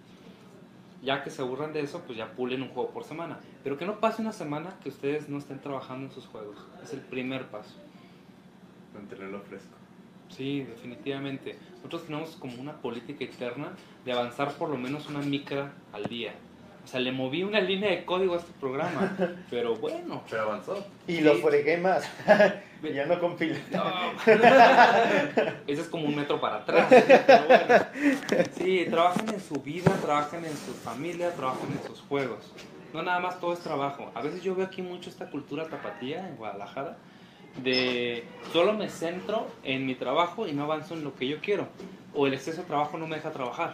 Ya 1.04 1.24
que 1.24 1.30
se 1.30 1.44
aburran 1.44 1.72
de 1.72 1.82
eso, 1.82 2.02
pues 2.06 2.18
ya 2.18 2.32
pulen 2.32 2.64
un 2.64 2.70
juego 2.70 2.90
por 2.90 3.04
semana. 3.04 3.40
Pero 3.64 3.78
que 3.78 3.86
no 3.86 4.00
pase 4.00 4.24
una 4.24 4.32
semana 4.32 4.76
que 4.82 4.90
ustedes 4.90 5.30
no 5.30 5.38
estén 5.38 5.60
trabajando 5.60 6.08
en 6.08 6.12
sus 6.12 6.26
juegos. 6.26 6.58
Es 6.84 6.94
el 6.94 7.02
primer 7.02 7.46
paso. 7.46 7.76
Mantenerlo 8.96 9.42
fresco. 9.42 9.76
Sí, 10.30 10.64
definitivamente. 10.64 11.58
Nosotros 11.76 12.06
tenemos 12.06 12.36
como 12.38 12.60
una 12.60 12.74
política 12.82 13.24
interna 13.24 13.74
de 14.04 14.14
avanzar 14.14 14.54
por 14.54 14.70
lo 14.70 14.78
menos 14.78 15.08
una 15.08 15.20
micra 15.20 15.74
al 15.94 16.06
día. 16.06 16.34
O 16.88 16.90
sea, 16.90 17.02
le 17.02 17.12
moví 17.12 17.44
una 17.44 17.60
línea 17.60 17.90
de 17.90 18.06
código 18.06 18.36
a 18.36 18.38
este 18.38 18.54
programa, 18.62 19.14
pero 19.50 19.76
bueno. 19.76 20.24
Pero 20.30 20.44
avanzó. 20.44 20.86
Y 21.06 21.20
lo 21.20 21.36
Sí. 21.36 21.42
fregué 21.42 21.76
más. 21.76 22.10
ya 22.94 23.06
no 23.06 23.20
compila. 23.20 23.58
No. 23.74 23.84
Ese 25.68 25.82
es 25.82 25.90
como 25.90 26.06
un 26.06 26.16
metro 26.16 26.40
para 26.40 26.58
atrás. 26.60 26.88
pero 26.90 27.46
bueno. 27.46 27.86
Sí, 28.58 28.86
trabajen 28.90 29.28
en 29.28 29.42
su 29.42 29.56
vida, 29.56 29.92
trabajen 30.02 30.46
en 30.46 30.56
su 30.56 30.74
familia, 30.76 31.34
trabajen 31.34 31.70
en 31.74 31.84
sus 31.90 32.00
juegos. 32.08 32.54
No 32.94 33.04
nada 33.04 33.20
más 33.20 33.38
todo 33.42 33.52
es 33.52 33.60
trabajo. 33.60 34.10
A 34.16 34.22
veces 34.22 34.42
yo 34.42 34.56
veo 34.56 34.66
aquí 34.66 34.82
mucho 34.82 35.10
esta 35.10 35.30
cultura 35.30 35.66
tapatía 35.68 36.26
en 36.26 36.38
Guadalajara 36.38 36.96
de 37.64 38.24
solo 38.54 38.72
me 38.72 38.88
centro 38.88 39.48
en 39.64 39.86
mi 39.86 39.96
trabajo 39.96 40.48
y 40.48 40.54
no 40.54 40.64
avanzo 40.64 40.94
en 40.94 41.04
lo 41.04 41.14
que 41.16 41.28
yo 41.28 41.40
quiero. 41.42 41.68
O 42.14 42.28
el 42.28 42.34
exceso 42.34 42.62
de 42.62 42.68
trabajo 42.68 42.98
no 42.98 43.08
me 43.08 43.18
deja 43.18 43.32
trabajar. 43.32 43.74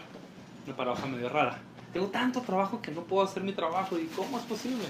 Una 0.65 0.75
paradoja 0.75 1.05
medio 1.05 1.29
rara. 1.29 1.59
Tengo 1.93 2.07
tanto 2.07 2.41
trabajo 2.41 2.81
que 2.81 2.91
no 2.91 3.01
puedo 3.03 3.23
hacer 3.23 3.43
mi 3.43 3.53
trabajo 3.53 3.99
y 3.99 4.05
¿cómo 4.07 4.39
es 4.39 4.45
posible? 4.45 4.83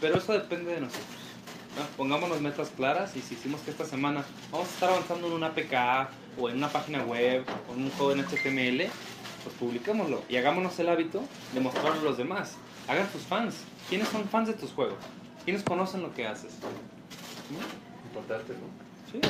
Pero 0.00 0.18
eso 0.18 0.32
depende 0.32 0.72
de 0.72 0.80
nosotros. 0.82 1.04
¿no? 1.76 1.84
Pongámonos 1.96 2.40
metas 2.40 2.70
claras 2.76 3.16
y 3.16 3.20
si 3.20 3.34
hicimos 3.34 3.60
que 3.62 3.72
esta 3.72 3.84
semana 3.84 4.24
vamos 4.52 4.68
a 4.68 4.70
estar 4.70 4.90
avanzando 4.90 5.26
en 5.26 5.32
una 5.32 5.48
APK 5.48 6.10
o 6.38 6.48
en 6.48 6.58
una 6.58 6.68
página 6.68 7.02
web 7.02 7.44
o 7.68 7.74
en 7.74 7.82
un 7.82 7.90
juego 7.90 8.12
en 8.12 8.20
HTML, 8.20 8.88
pues 9.42 9.56
publiquémoslo 9.58 10.22
y 10.28 10.36
hagámonos 10.36 10.78
el 10.78 10.88
hábito 10.88 11.24
de 11.52 11.60
mostrarlo 11.60 12.00
a 12.00 12.04
los 12.04 12.16
demás. 12.16 12.54
Hagan 12.86 13.08
tus 13.08 13.22
fans. 13.22 13.56
¿Quiénes 13.88 14.08
son 14.08 14.24
fans 14.28 14.46
de 14.48 14.54
tus 14.54 14.70
juegos? 14.70 14.98
¿Quiénes 15.44 15.64
conocen 15.64 16.02
lo 16.02 16.14
que 16.14 16.26
haces? 16.26 16.52
¿No? 17.50 17.58
Importante, 18.08 18.52
¿no? 18.52 19.10
Sí. 19.10 19.20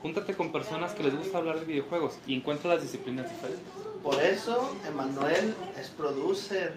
Júntate 0.00 0.34
con 0.34 0.50
personas 0.50 0.92
que 0.92 1.02
les 1.02 1.14
gusta 1.14 1.38
hablar 1.38 1.60
de 1.60 1.66
videojuegos 1.66 2.18
y 2.26 2.34
encuentra 2.34 2.74
las 2.74 2.82
disciplinas 2.82 3.30
diferentes. 3.30 3.83
Por 4.04 4.22
eso, 4.22 4.76
Emanuel 4.86 5.54
es 5.80 5.88
producer. 5.88 6.74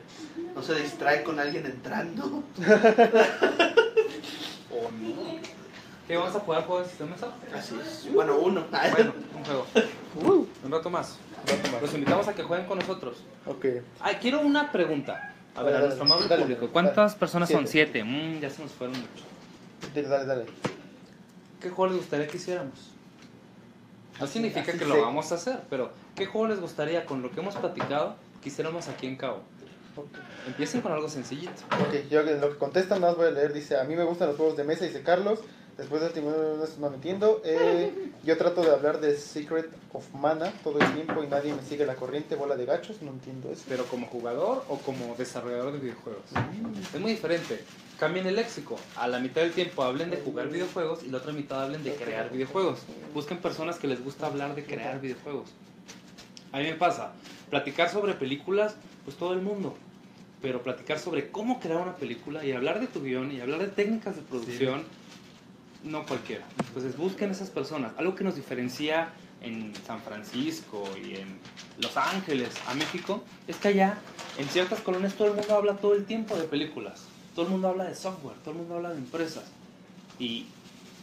No 0.56 0.64
se 0.64 0.76
distrae 0.76 1.24
con 1.24 1.41
alguien 1.41 1.66
entrando. 1.66 2.24
¿O 4.72 4.90
no? 4.91 5.38
¿Qué 6.08 6.16
vamos 6.16 6.34
a 6.34 6.40
jugar 6.40 6.64
juegos 6.66 6.98
de 6.98 7.06
mesa? 7.06 7.28
Así 7.54 7.76
es. 7.86 8.08
Bueno, 8.14 8.38
uno. 8.38 8.64
Bueno, 8.94 9.14
un 9.36 9.44
juego. 9.44 9.68
Un 10.64 10.72
rato 10.72 10.90
más. 10.90 11.18
Rato 11.45 11.70
más. 11.70 11.82
Los 11.82 11.94
invitamos 11.94 12.30
a 12.30 12.34
que 12.34 12.44
jueguen 12.44 12.66
con 12.66 12.80
nosotros. 12.80 13.18
Ok. 13.45 13.66
Ay, 13.99 14.16
quiero 14.22 14.40
una 14.40 14.72
pregunta. 14.72 15.34
A 15.54 15.64
ver, 15.64 15.76
a 15.76 15.80
nuestro 15.80 16.06
amable 16.06 16.30
dale, 16.30 16.44
público. 16.44 16.62
dale. 16.62 16.72
¿Cuántas 16.72 17.16
personas 17.16 17.49
son? 17.49 17.68
Siete. 17.68 18.06
Mm, 18.06 18.40
ya 18.40 18.49
se 18.49 18.62
nos 18.62 18.72
fueron 18.72 18.95
mucho. 18.98 19.26
Dale, 19.94 20.08
dale, 20.08 20.26
dale. 20.26 20.45
¿Qué 21.60 21.70
juego 21.70 21.88
les 21.88 21.98
gustaría 21.98 22.26
que 22.26 22.38
hiciéramos? 22.38 22.94
No 24.18 24.28
significa 24.28 24.62
así 24.62 24.80
que 24.80 24.86
lo 24.86 24.95
sé. 24.95 25.02
vamos 25.02 25.30
a 25.32 25.36
hacer, 25.36 25.60
pero 25.70 25.91
¿qué 26.18 26.26
juego 26.26 26.48
les 26.48 26.60
gustaría 26.60 27.06
con 27.06 27.22
lo 27.22 27.31
que 27.31 27.39
hemos 27.39 27.56
platicado 27.56 28.15
que 28.41 28.49
hiciéramos 28.49 28.89
aquí 28.89 29.07
en 29.07 29.15
Cabo? 29.15 29.41
Empiecen 30.45 30.81
con 30.81 30.91
algo 30.91 31.10
sencillito. 31.10 31.53
Ok, 31.80 32.10
yo 32.10 32.22
lo 32.23 32.49
que 32.49 32.57
contestan, 32.57 33.02
más 33.02 33.15
voy 33.15 33.27
a 33.27 33.31
leer. 33.31 33.53
Dice: 33.53 33.80
A 33.80 33.84
mí 33.84 33.95
me 33.95 34.03
gustan 34.03 34.27
los 34.27 34.38
juegos 34.38 34.57
de 34.57 34.64
mesa, 34.64 34.85
dice 34.85 35.02
Carlos. 35.02 35.39
Después 35.76 36.02
del 36.02 36.10
último, 36.10 36.31
no, 36.31 36.89
no 36.89 36.95
entiendo. 36.95 37.41
Eh, 37.45 38.11
yo 38.23 38.35
trato 38.35 38.64
de 38.64 38.72
hablar 38.72 38.99
de 38.99 39.15
Secret 39.15 39.69
of 39.94 40.11
Mana 40.14 40.52
todo 40.64 40.80
el 40.80 40.94
tiempo 40.94 41.23
y 41.23 41.27
nadie 41.27 41.53
me 41.53 41.61
sigue 41.61 41.85
la 41.85 41.95
corriente. 41.95 42.35
Bola 42.35 42.56
de 42.56 42.65
gachos, 42.65 43.02
no 43.03 43.11
entiendo 43.11 43.52
eso. 43.52 43.64
Pero 43.69 43.85
como 43.85 44.07
jugador 44.07 44.65
o 44.69 44.77
como 44.77 45.15
desarrollador 45.15 45.73
de 45.73 45.80
videojuegos. 45.80 46.26
Es 46.94 46.99
muy 46.99 47.11
diferente. 47.11 47.64
Cambien 47.99 48.26
el 48.26 48.35
léxico. 48.35 48.76
A 48.95 49.07
la 49.07 49.19
mitad 49.19 49.41
del 49.41 49.52
tiempo 49.52 49.84
hablen 49.84 50.10
de 50.10 50.18
jugar 50.18 50.48
videojuegos 50.49 51.03
y 51.03 51.10
la 51.10 51.18
otra 51.18 51.31
mitad 51.31 51.64
hablen 51.64 51.84
de 51.84 51.95
crear 51.95 52.31
videojuegos. 52.31 52.80
Busquen 53.14 53.38
personas 53.38 53.77
que 53.77 53.88
les 53.88 54.03
gusta 54.03 54.27
hablar 54.27 54.56
de 54.56 54.64
crear 54.64 54.99
videojuegos. 54.99 55.49
A 56.57 56.59
mí 56.59 56.65
me 56.65 56.73
pasa, 56.73 57.11
platicar 57.51 57.88
sobre 57.88 58.15
películas, 58.15 58.73
pues 59.05 59.15
todo 59.15 59.34
el 59.34 59.43
mundo. 59.43 59.77
Pero 60.41 60.63
platicar 60.63 60.97
sobre 60.97 61.29
cómo 61.29 61.59
crear 61.59 61.79
una 61.79 61.95
película 61.97 62.43
y 62.43 62.51
hablar 62.51 62.79
de 62.79 62.88
tu 62.88 63.03
guion 63.03 63.31
y 63.31 63.39
hablar 63.39 63.59
de 63.59 63.67
técnicas 63.67 64.15
de 64.15 64.23
producción, 64.23 64.81
no 65.84 66.03
cualquiera. 66.07 66.45
Entonces 66.67 66.97
busquen 66.97 67.29
esas 67.29 67.51
personas. 67.51 67.91
Algo 67.97 68.15
que 68.15 68.23
nos 68.23 68.35
diferencia 68.35 69.09
en 69.41 69.71
San 69.85 70.01
Francisco 70.01 70.84
y 70.97 71.17
en 71.17 71.38
Los 71.77 71.95
Ángeles 71.95 72.49
a 72.67 72.73
México 72.73 73.23
es 73.47 73.57
que 73.57 73.67
allá 73.67 73.99
en 74.39 74.49
ciertas 74.49 74.79
colonias 74.79 75.13
todo 75.13 75.27
el 75.27 75.35
mundo 75.35 75.53
habla 75.53 75.75
todo 75.75 75.93
el 75.93 76.05
tiempo 76.05 76.35
de 76.35 76.45
películas. 76.45 77.03
Todo 77.35 77.45
el 77.45 77.51
mundo 77.51 77.67
habla 77.67 77.84
de 77.84 77.93
software, 77.93 78.38
todo 78.38 78.53
el 78.53 78.57
mundo 78.61 78.77
habla 78.77 78.89
de 78.89 78.97
empresas. 78.97 79.43
Y 80.17 80.47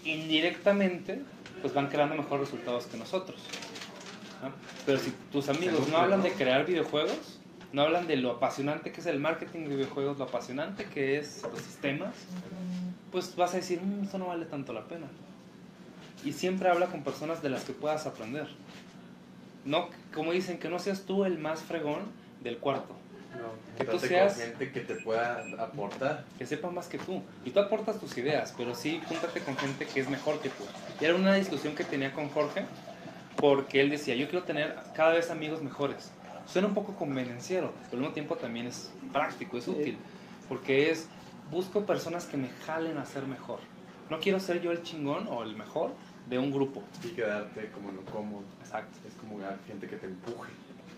indirectamente 0.05 1.23
pues 1.63 1.73
van 1.73 1.87
creando 1.91 2.17
mejores 2.17 2.51
resultados 2.51 2.87
que 2.87 2.97
nosotros. 2.97 3.41
¿No? 4.43 4.51
Pero 4.87 4.99
si 4.99 5.13
tus 5.33 5.49
amigos 5.49 5.89
no 5.89 5.97
hablan 5.99 6.23
de 6.23 6.33
crear 6.33 6.65
videojuegos, 6.67 7.41
no 7.73 7.83
hablan 7.83 8.07
de 8.07 8.17
lo 8.17 8.31
apasionante 8.33 8.93
que 8.93 9.01
es 9.01 9.07
el 9.07 9.19
marketing 9.21 9.61
de 9.69 9.69
videojuegos, 9.77 10.19
lo 10.19 10.25
apasionante 10.25 10.85
que 10.85 11.19
es 11.19 11.43
los 11.43 11.61
sistemas, 11.61 12.15
pues 13.11 13.35
vas 13.37 13.53
a 13.55 13.57
decir, 13.57 13.81
"Mm, 13.81 14.05
esto 14.05 14.19
no 14.19 14.27
vale 14.29 14.45
tanto 14.47 14.73
la 14.73 14.85
pena. 14.85 15.07
Y 16.25 16.33
siempre 16.33 16.69
habla 16.69 16.87
con 16.87 17.03
personas 17.03 17.43
de 17.43 17.51
las 17.51 17.65
que 17.65 17.73
puedas 17.73 18.07
aprender. 18.07 18.47
No, 19.65 19.89
como 20.15 20.33
dicen, 20.33 20.59
que 20.59 20.69
no 20.69 20.79
seas 20.79 21.03
tú 21.03 21.25
el 21.25 21.39
más 21.39 21.63
fregón 21.63 22.03
del 22.43 22.59
cuarto. 22.59 22.95
No, 23.33 23.49
Que 23.79 23.85
tú 23.91 23.99
seas- 23.99 24.35
con 24.35 24.43
gente 24.43 24.71
que 24.73 24.81
te 24.81 24.95
pueda 24.97 25.45
aportar. 25.59 26.25
que 26.39 26.47
sepa 26.47 26.71
más 26.71 26.87
que 26.87 26.99
tú. 26.99 27.23
Y 27.45 27.51
tú 27.51 27.59
aportas 27.61 27.99
tus 27.99 28.17
ideas, 28.17 28.55
pero 28.57 28.75
sí 28.75 29.01
júntate 29.09 29.41
con 29.41 29.57
gente 29.57 29.87
que 29.87 30.01
es 30.01 30.09
mejor 30.09 30.39
que 30.41 30.51
tú. 30.51 30.65
Y 31.01 31.05
era 31.05 31.15
una 31.17 31.35
discusión 31.35 31.75
que 31.75 31.83
tenía 31.85 32.13
con 32.13 32.29
Jorge, 32.29 32.65
porque 33.37 33.81
él 33.81 33.91
decía, 33.91 34.15
yo 34.15 34.29
quiero 34.29 34.45
tener 34.45 34.77
cada 34.95 35.13
vez 35.13 35.31
amigos 35.31 35.63
mejores. 35.63 36.11
Suena 36.47 36.69
un 36.69 36.75
poco 36.75 36.95
convenenciero, 36.95 37.73
pero 37.85 37.95
al 37.95 37.99
mismo 38.01 38.15
tiempo 38.15 38.37
también 38.37 38.67
es 38.67 38.93
práctico, 39.13 39.57
es 39.57 39.67
útil, 39.67 39.97
porque 40.49 40.91
es, 40.91 41.09
busco 41.51 41.87
personas 41.87 42.27
que 42.27 42.37
me 42.37 42.49
jalen 42.67 42.99
a 42.99 43.07
ser 43.07 43.27
mejor. 43.27 43.61
No 44.11 44.21
quiero 44.21 44.41
ser 44.41 44.61
yo 44.61 44.71
el 44.71 44.83
chingón 44.83 45.27
o 45.29 45.43
el 45.43 45.57
mejor 45.57 45.93
de 46.29 46.39
un 46.39 46.53
grupo. 46.53 46.83
Y 47.03 47.09
quedarte 47.09 47.71
como 47.71 47.91
en 47.91 47.97
lo 47.97 48.05
cómodo. 48.05 48.45
Exacto. 48.61 48.99
Es 49.09 49.15
como 49.15 49.43
a 49.45 49.57
gente 49.67 49.87
que 49.87 49.97
te 49.97 50.07
empuje. 50.07 50.51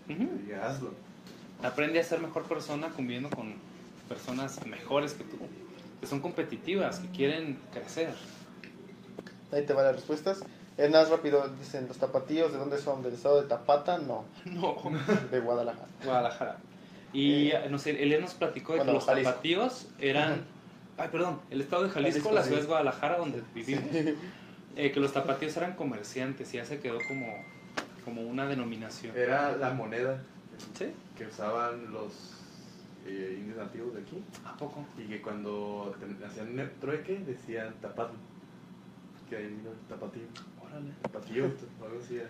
Ujú. 0.09 0.23
Y 0.23 0.45
diga, 0.45 0.67
hazlo. 0.67 0.93
Aprende 1.63 1.99
a 1.99 2.03
ser 2.03 2.19
mejor 2.19 2.43
persona 2.43 2.89
conviviendo 2.89 3.29
con 3.29 3.55
personas 4.07 4.65
mejores 4.65 5.13
que 5.13 5.23
tú, 5.23 5.37
que 5.99 6.07
son 6.07 6.19
competitivas, 6.19 6.99
que 6.99 7.07
quieren 7.09 7.57
crecer. 7.73 8.13
Ahí 9.51 9.65
te 9.65 9.73
van 9.73 9.85
las 9.85 9.95
respuestas. 9.95 10.43
Es 10.77 10.91
más 10.91 11.09
rápido, 11.09 11.47
dicen 11.59 11.87
los 11.87 11.97
tapatíos, 11.97 12.51
¿de 12.51 12.57
dónde 12.59 12.77
son? 12.77 13.01
¿Del 13.01 13.13
estado 13.13 13.41
de 13.41 13.47
Tapata? 13.47 13.97
No, 13.97 14.25
No. 14.45 14.75
de 15.31 15.39
Guadalajara. 15.39 15.87
Guadalajara. 16.03 16.57
Y 17.13 17.51
no 17.69 17.79
sé, 17.79 18.01
él 18.03 18.21
nos 18.21 18.33
platicó 18.35 18.73
de 18.73 18.79
Bueno, 18.79 18.91
que 18.91 18.95
los 18.97 19.05
Jalisco. 19.05 19.29
tapatíos 19.31 19.87
eran. 19.99 20.41
Ay, 20.97 21.09
perdón, 21.11 21.39
el 21.49 21.61
estado 21.61 21.83
de 21.83 21.89
Jalisco, 21.89 22.29
Jalisco, 22.29 22.31
la 22.35 22.41
sí. 22.41 22.47
ciudad 22.49 22.61
de 22.61 22.67
Guadalajara, 22.67 23.17
donde 23.17 23.41
vivimos. 23.55 23.83
eh, 24.75 24.91
que 24.91 24.99
los 24.99 25.13
tapatíos 25.13 25.55
eran 25.57 25.73
comerciantes 25.75 26.53
y 26.53 26.57
ya 26.57 26.65
se 26.65 26.79
quedó 26.79 26.97
como, 27.07 27.27
como 28.05 28.21
una 28.21 28.45
denominación. 28.45 29.15
Era 29.17 29.55
la 29.55 29.71
moneda 29.71 30.21
¿Sí? 30.77 30.91
que 31.17 31.25
usaban 31.25 31.91
los 31.91 32.11
eh, 33.07 33.35
indios 33.39 33.57
nativos 33.57 33.95
de 33.95 34.01
aquí. 34.01 34.23
¿A 34.45 34.55
poco? 34.57 34.85
Y 34.97 35.03
que 35.07 35.21
cuando 35.21 35.95
hacían 36.27 36.71
trueque 36.79 37.19
decían 37.25 37.73
tapatlo. 37.81 38.17
Que 39.29 39.37
ahí 39.37 39.47
vino 39.47 39.71
el 39.71 39.77
tapatío. 39.89 40.23
Órale. 40.67 40.91
O 41.81 41.85
algo 41.85 41.99
así 42.03 42.17
era. 42.17 42.29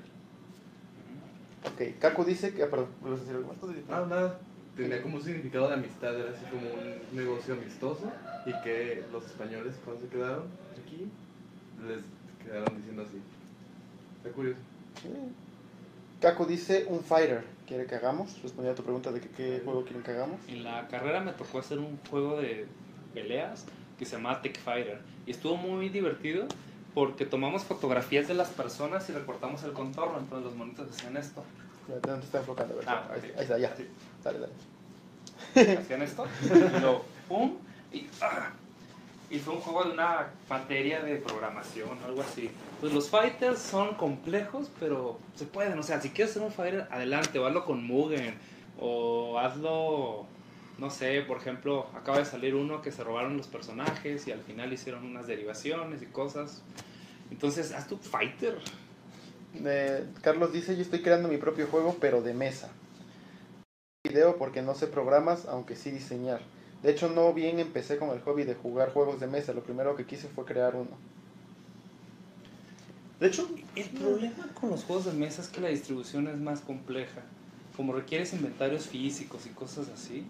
Ok, 1.65 1.99
Kaku 1.99 2.23
dice 2.23 2.53
que. 2.53 2.63
ah, 2.63 2.69
perdón, 2.69 2.87
¿vuelves 3.01 3.21
a 3.21 3.23
decir 3.23 3.35
algo 3.37 3.53
más? 3.53 3.87
No, 3.87 4.05
nada. 4.05 4.39
Tenía 4.75 5.01
como 5.01 5.17
un 5.17 5.23
significado 5.23 5.67
de 5.67 5.73
amistad, 5.73 6.19
era 6.19 6.29
así 6.29 6.45
como 6.45 6.67
un 6.69 7.15
negocio 7.17 7.55
amistoso. 7.55 8.11
Y 8.45 8.53
que 8.63 9.03
los 9.11 9.25
españoles, 9.25 9.75
cuando 9.83 10.03
se 10.03 10.07
quedaron 10.09 10.43
aquí, 10.81 11.07
les 11.87 12.45
quedaron 12.45 12.77
diciendo 12.77 13.03
así. 13.03 13.19
Está 14.17 14.29
curioso. 14.35 14.59
Sí. 15.01 15.09
Kaku 16.21 16.45
dice 16.45 16.85
un 16.89 17.01
fighter. 17.01 17.43
¿Quiere 17.67 17.85
que 17.85 17.95
hagamos? 17.95 18.41
Respondiendo 18.41 18.71
a 18.71 18.75
tu 18.75 18.83
pregunta 18.83 19.11
de 19.11 19.19
que, 19.19 19.29
qué 19.29 19.61
juego 19.63 19.83
quieren 19.83 20.01
que 20.01 20.11
hagamos. 20.11 20.39
En 20.47 20.63
la 20.63 20.87
carrera 20.87 21.19
me 21.19 21.33
tocó 21.33 21.59
hacer 21.59 21.79
un 21.79 21.97
juego 22.09 22.39
de 22.39 22.65
peleas 23.13 23.65
que 23.99 24.05
se 24.05 24.15
llamaba 24.15 24.41
Tech 24.41 24.57
Fighter. 24.59 24.99
Y 25.25 25.31
estuvo 25.31 25.57
muy 25.57 25.89
divertido 25.89 26.47
porque 26.97 27.27
tomamos 27.27 27.63
fotografías 27.63 28.27
de 28.27 28.33
las 28.33 28.47
personas 28.47 29.07
y 29.07 29.13
recortamos 29.13 29.61
el 29.61 29.71
contorno. 29.71 30.17
Entonces 30.17 30.45
los 30.45 30.55
monitos 30.55 30.89
hacían 30.89 31.15
esto. 31.15 31.43
¿Dónde 31.87 32.25
está 32.25 32.39
enfocando? 32.39 32.73
Ah, 32.87 33.07
ahí, 33.13 33.31
está, 33.37 33.55
ya. 33.59 33.75
Sí. 33.75 33.87
Dale, 34.23 34.39
dale. 34.39 35.77
hacían 35.77 36.01
esto, 36.01 36.25
y 36.43 36.79
lo 36.79 37.03
pum, 37.27 37.53
y, 37.93 38.07
¡ah! 38.19 38.49
y 39.29 39.37
fue 39.37 39.53
un 39.53 39.61
juego 39.61 39.83
de 39.83 39.91
una 39.91 40.29
materia 40.49 41.03
de 41.03 41.17
programación, 41.17 41.99
algo 42.03 42.23
así. 42.23 42.49
Pues 42.79 42.91
los 42.91 43.11
fighters 43.11 43.59
son 43.59 43.93
complejos, 43.93 44.71
pero 44.79 45.19
se 45.35 45.45
pueden, 45.45 45.77
o 45.77 45.83
sea, 45.83 46.01
si 46.01 46.09
quieres 46.09 46.31
hacer 46.31 46.41
un 46.41 46.51
fighter, 46.51 46.87
adelante, 46.89 47.37
o 47.37 47.45
hazlo 47.45 47.63
con 47.63 47.85
Mugen, 47.85 48.39
o 48.79 49.37
hazlo, 49.37 50.25
no 50.77 50.89
sé, 50.89 51.21
por 51.21 51.37
ejemplo, 51.37 51.87
acaba 51.95 52.19
de 52.19 52.25
salir 52.25 52.55
uno 52.55 52.81
que 52.81 52.91
se 52.91 53.03
robaron 53.03 53.35
los 53.35 53.47
personajes 53.47 54.27
y 54.27 54.31
al 54.31 54.41
final 54.41 54.71
hicieron 54.71 55.05
unas 55.05 55.27
derivaciones 55.27 56.01
y 56.01 56.05
cosas. 56.05 56.61
Entonces, 57.31 57.73
haz 57.73 57.87
tu 57.87 57.97
fighter. 57.97 58.59
Eh, 59.55 60.05
Carlos 60.21 60.53
dice, 60.53 60.75
yo 60.75 60.81
estoy 60.81 61.01
creando 61.01 61.29
mi 61.29 61.37
propio 61.37 61.67
juego, 61.67 61.97
pero 61.99 62.21
de 62.21 62.33
mesa. 62.33 62.69
Video 64.03 64.37
porque 64.37 64.61
no 64.61 64.75
sé 64.75 64.87
programas, 64.87 65.45
aunque 65.47 65.75
sí 65.75 65.89
diseñar. 65.89 66.41
De 66.83 66.91
hecho, 66.91 67.09
no 67.09 67.33
bien 67.33 67.59
empecé 67.59 67.97
con 67.97 68.09
el 68.11 68.21
hobby 68.21 68.43
de 68.43 68.53
jugar 68.53 68.93
juegos 68.93 69.19
de 69.19 69.27
mesa. 69.27 69.53
Lo 69.53 69.63
primero 69.63 69.95
que 69.95 70.05
quise 70.05 70.27
fue 70.27 70.45
crear 70.45 70.75
uno. 70.75 70.91
De 73.19 73.27
hecho, 73.27 73.49
El 73.75 73.89
problema 73.89 74.47
con 74.53 74.69
los 74.69 74.83
juegos 74.83 75.05
de 75.05 75.13
mesa 75.13 75.41
es 75.41 75.47
que 75.47 75.59
la 75.59 75.69
distribución 75.69 76.27
es 76.27 76.37
más 76.37 76.61
compleja. 76.61 77.23
Como 77.75 77.93
requieres 77.93 78.33
inventarios 78.33 78.85
físicos 78.85 79.47
y 79.47 79.49
cosas 79.49 79.89
así. 79.89 80.25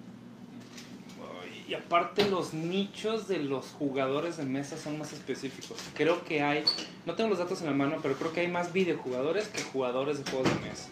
Y 1.68 1.74
aparte 1.74 2.30
los 2.30 2.54
nichos 2.54 3.28
de 3.28 3.40
los 3.40 3.72
jugadores 3.72 4.38
de 4.38 4.46
mesa 4.46 4.78
son 4.78 4.98
más 4.98 5.12
específicos. 5.12 5.78
Creo 5.96 6.24
que 6.24 6.42
hay, 6.42 6.64
no 7.06 7.16
tengo 7.16 7.30
los 7.30 7.40
datos 7.40 7.60
en 7.60 7.68
la 7.68 7.74
mano, 7.74 7.98
pero 8.02 8.16
creo 8.16 8.32
que 8.32 8.40
hay 8.40 8.48
más 8.48 8.72
videojugadores 8.72 9.50
que 9.50 9.62
jugadores 9.64 10.24
de 10.24 10.32
juegos 10.32 10.50
de 10.50 10.70
mesa. 10.70 10.90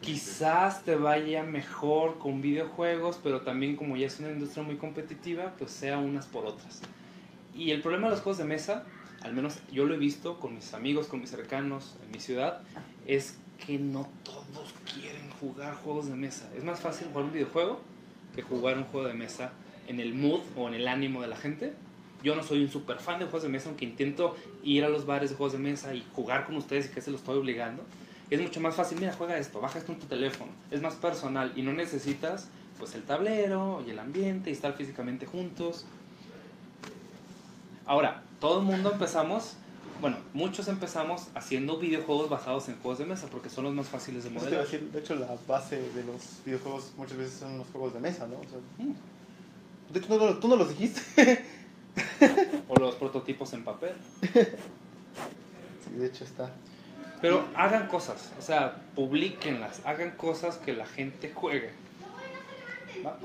Quizás 0.00 0.84
te 0.84 0.94
vaya 0.94 1.42
mejor 1.42 2.18
con 2.18 2.40
videojuegos, 2.40 3.18
pero 3.22 3.40
también 3.40 3.74
como 3.74 3.96
ya 3.96 4.06
es 4.06 4.20
una 4.20 4.30
industria 4.30 4.62
muy 4.62 4.76
competitiva, 4.76 5.52
pues 5.58 5.72
sea 5.72 5.98
unas 5.98 6.26
por 6.26 6.46
otras. 6.46 6.80
Y 7.52 7.72
el 7.72 7.82
problema 7.82 8.06
de 8.06 8.12
los 8.12 8.20
juegos 8.20 8.38
de 8.38 8.44
mesa, 8.44 8.84
al 9.20 9.34
menos 9.34 9.58
yo 9.72 9.84
lo 9.84 9.94
he 9.94 9.98
visto 9.98 10.38
con 10.38 10.54
mis 10.54 10.74
amigos, 10.74 11.08
con 11.08 11.20
mis 11.20 11.30
cercanos 11.30 11.96
en 12.04 12.12
mi 12.12 12.20
ciudad, 12.20 12.62
es 13.04 13.36
que 13.66 13.78
no 13.78 14.08
todos 14.22 14.72
quieren 14.94 15.28
jugar 15.40 15.74
juegos 15.74 16.08
de 16.08 16.14
mesa. 16.14 16.48
Es 16.56 16.62
más 16.62 16.78
fácil 16.78 17.08
jugar 17.08 17.24
un 17.24 17.32
videojuego 17.32 17.89
que 18.40 18.48
jugar 18.48 18.78
un 18.78 18.84
juego 18.84 19.06
de 19.06 19.14
mesa 19.14 19.52
en 19.86 20.00
el 20.00 20.14
mood 20.14 20.40
o 20.56 20.68
en 20.68 20.74
el 20.74 20.88
ánimo 20.88 21.22
de 21.22 21.28
la 21.28 21.36
gente. 21.36 21.72
Yo 22.22 22.34
no 22.34 22.42
soy 22.42 22.62
un 22.62 22.70
super 22.70 22.98
fan 22.98 23.18
de 23.18 23.24
juegos 23.24 23.42
de 23.42 23.48
mesa, 23.48 23.68
aunque 23.68 23.84
intento 23.84 24.36
ir 24.62 24.84
a 24.84 24.88
los 24.88 25.06
bares 25.06 25.30
de 25.30 25.36
juegos 25.36 25.52
de 25.52 25.58
mesa 25.58 25.94
y 25.94 26.04
jugar 26.14 26.46
con 26.46 26.56
ustedes 26.56 26.86
y 26.86 26.88
que 26.90 27.00
se 27.00 27.10
lo 27.10 27.16
estoy 27.16 27.38
obligando. 27.38 27.82
Es 28.28 28.40
mucho 28.40 28.60
más 28.60 28.74
fácil, 28.74 28.98
mira, 29.00 29.12
juega 29.12 29.38
esto, 29.38 29.60
baja 29.60 29.78
esto 29.78 29.92
en 29.92 29.98
tu 29.98 30.06
teléfono. 30.06 30.52
Es 30.70 30.80
más 30.80 30.94
personal 30.94 31.52
y 31.56 31.62
no 31.62 31.72
necesitas 31.72 32.48
pues 32.78 32.94
el 32.94 33.02
tablero 33.02 33.82
y 33.86 33.90
el 33.90 33.98
ambiente 33.98 34.50
y 34.50 34.52
estar 34.52 34.74
físicamente 34.74 35.26
juntos. 35.26 35.84
Ahora, 37.86 38.22
todo 38.38 38.60
el 38.60 38.64
mundo 38.64 38.92
empezamos, 38.92 39.56
bueno, 40.00 40.16
muchos 40.32 40.68
empezamos 40.68 41.28
haciendo 41.34 41.78
videojuegos 41.78 42.28
basados 42.30 42.68
en 42.68 42.76
juegos 42.80 42.98
de 42.98 43.06
mesa 43.06 43.26
porque 43.30 43.50
son 43.50 43.64
los 43.64 43.74
más 43.74 43.88
fáciles 43.88 44.24
de 44.24 44.30
modelar. 44.30 44.62
decir, 44.62 44.90
de 44.90 44.98
hecho, 45.00 45.14
la 45.16 45.36
base 45.46 45.76
de 45.80 46.04
los 46.04 46.38
videojuegos 46.44 46.92
muchas 46.96 47.16
veces 47.18 47.38
son 47.40 47.58
los 47.58 47.66
juegos 47.68 47.92
de 47.94 48.00
mesa, 48.00 48.26
¿no? 48.26 48.36
O 48.38 48.42
sea, 48.48 48.58
Mm. 48.78 48.94
de 49.92 49.98
hecho, 49.98 50.18
no, 50.18 50.26
no, 50.26 50.38
tú 50.38 50.48
no 50.48 50.56
los 50.56 50.68
dijiste. 50.70 51.44
O 52.68 52.76
los 52.76 52.94
prototipos 52.96 53.52
en 53.52 53.64
papel. 53.64 53.94
Sí, 55.84 55.98
de 55.98 56.06
hecho 56.06 56.24
está. 56.24 56.50
Pero 57.20 57.44
hagan 57.56 57.88
cosas, 57.88 58.30
o 58.38 58.42
sea, 58.42 58.76
publiquenlas, 58.94 59.80
hagan 59.84 60.12
cosas 60.12 60.56
que 60.58 60.72
la 60.72 60.86
gente 60.86 61.32
juegue. 61.34 61.70
¿Va? 63.04 63.18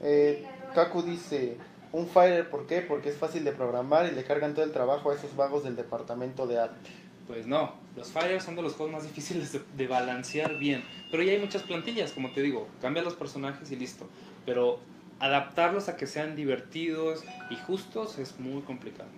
Eh, 0.00 0.46
Kaku 0.74 1.02
dice, 1.02 1.56
un 1.92 2.06
Fighter, 2.06 2.48
¿por 2.50 2.66
qué? 2.66 2.80
Porque 2.80 3.08
es 3.08 3.16
fácil 3.16 3.44
de 3.44 3.52
programar 3.52 4.06
y 4.06 4.14
le 4.14 4.24
cargan 4.24 4.54
todo 4.54 4.64
el 4.64 4.72
trabajo 4.72 5.10
a 5.10 5.14
esos 5.14 5.34
vagos 5.36 5.64
del 5.64 5.76
departamento 5.76 6.46
de 6.46 6.58
arte. 6.58 6.90
Pues 7.26 7.46
no, 7.46 7.74
los 7.96 8.08
Fires 8.08 8.42
son 8.42 8.56
de 8.56 8.62
los 8.62 8.74
juegos 8.74 8.92
más 8.94 9.02
difíciles 9.02 9.52
de, 9.52 9.60
de 9.76 9.86
balancear 9.86 10.58
bien. 10.58 10.82
Pero 11.10 11.22
ya 11.22 11.32
hay 11.32 11.38
muchas 11.38 11.62
plantillas, 11.62 12.12
como 12.12 12.32
te 12.32 12.40
digo, 12.40 12.66
cambia 12.80 13.02
los 13.02 13.14
personajes 13.14 13.70
y 13.70 13.76
listo. 13.76 14.06
Pero 14.46 14.80
adaptarlos 15.20 15.88
a 15.88 15.96
que 15.96 16.06
sean 16.06 16.36
divertidos 16.36 17.24
y 17.50 17.56
justos 17.56 18.18
es 18.18 18.38
muy 18.40 18.62
complicado. 18.62 19.10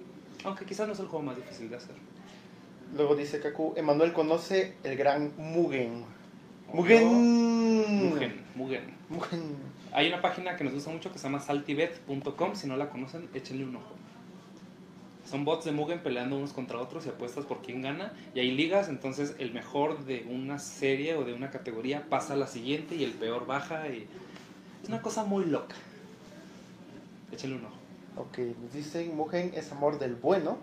Aunque 0.44 0.64
quizás 0.64 0.86
no 0.86 0.94
es 0.94 1.00
el 1.00 1.06
juego 1.06 1.24
más 1.24 1.36
difícil 1.36 1.70
de 1.70 1.76
hacer. 1.76 1.94
Luego 2.96 3.14
dice 3.14 3.40
Kaku, 3.40 3.74
Emanuel 3.76 4.12
conoce 4.12 4.74
el 4.82 4.96
gran 4.96 5.32
Mugen. 5.36 6.04
Mugen. 6.72 7.04
Mugen, 8.10 8.44
Mugen. 8.56 8.94
Mugen. 9.08 9.56
Hay 9.92 10.08
una 10.08 10.22
página 10.22 10.56
que 10.56 10.64
nos 10.64 10.72
gusta 10.72 10.90
mucho 10.90 11.12
que 11.12 11.18
se 11.18 11.24
llama 11.24 11.40
saltibet.com. 11.40 12.54
Si 12.54 12.66
no 12.66 12.76
la 12.76 12.90
conocen, 12.90 13.28
échenle 13.34 13.64
un 13.64 13.76
ojo. 13.76 13.94
Son 15.28 15.44
bots 15.44 15.64
de 15.64 15.72
Mugen 15.72 16.00
peleando 16.00 16.36
unos 16.36 16.52
contra 16.52 16.78
otros 16.78 17.06
y 17.06 17.08
apuestas 17.08 17.44
por 17.44 17.62
quién 17.62 17.82
gana. 17.82 18.12
Y 18.34 18.40
hay 18.40 18.50
ligas, 18.52 18.88
entonces 18.88 19.34
el 19.38 19.52
mejor 19.52 20.04
de 20.04 20.26
una 20.28 20.58
serie 20.58 21.14
o 21.14 21.24
de 21.24 21.34
una 21.34 21.50
categoría 21.50 22.06
pasa 22.08 22.34
a 22.34 22.36
la 22.36 22.46
siguiente 22.46 22.96
y 22.96 23.04
el 23.04 23.12
peor 23.12 23.46
baja. 23.46 23.88
Y... 23.88 24.06
Es 24.82 24.88
una 24.88 25.02
cosa 25.02 25.24
muy 25.24 25.44
loca. 25.44 25.76
Échenle 27.32 27.56
un 27.56 27.64
ojo. 27.64 27.76
Ok, 28.16 28.38
nos 28.60 28.72
dicen, 28.72 29.16
Mugen 29.16 29.52
es 29.54 29.70
amor 29.72 29.98
del 29.98 30.14
bueno. 30.14 30.58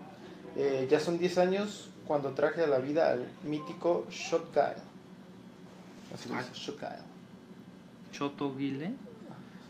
Eh, 0.55 0.87
ya 0.89 0.99
son 0.99 1.17
10 1.17 1.37
años 1.37 1.89
cuando 2.05 2.31
traje 2.31 2.63
a 2.63 2.67
la 2.67 2.79
vida 2.79 3.11
al 3.11 3.27
mítico 3.43 4.05
Shotgun. 4.09 4.63
Así 6.13 6.29
Ah. 6.33 6.43
Choto 8.11 8.55
Guile. 8.55 8.93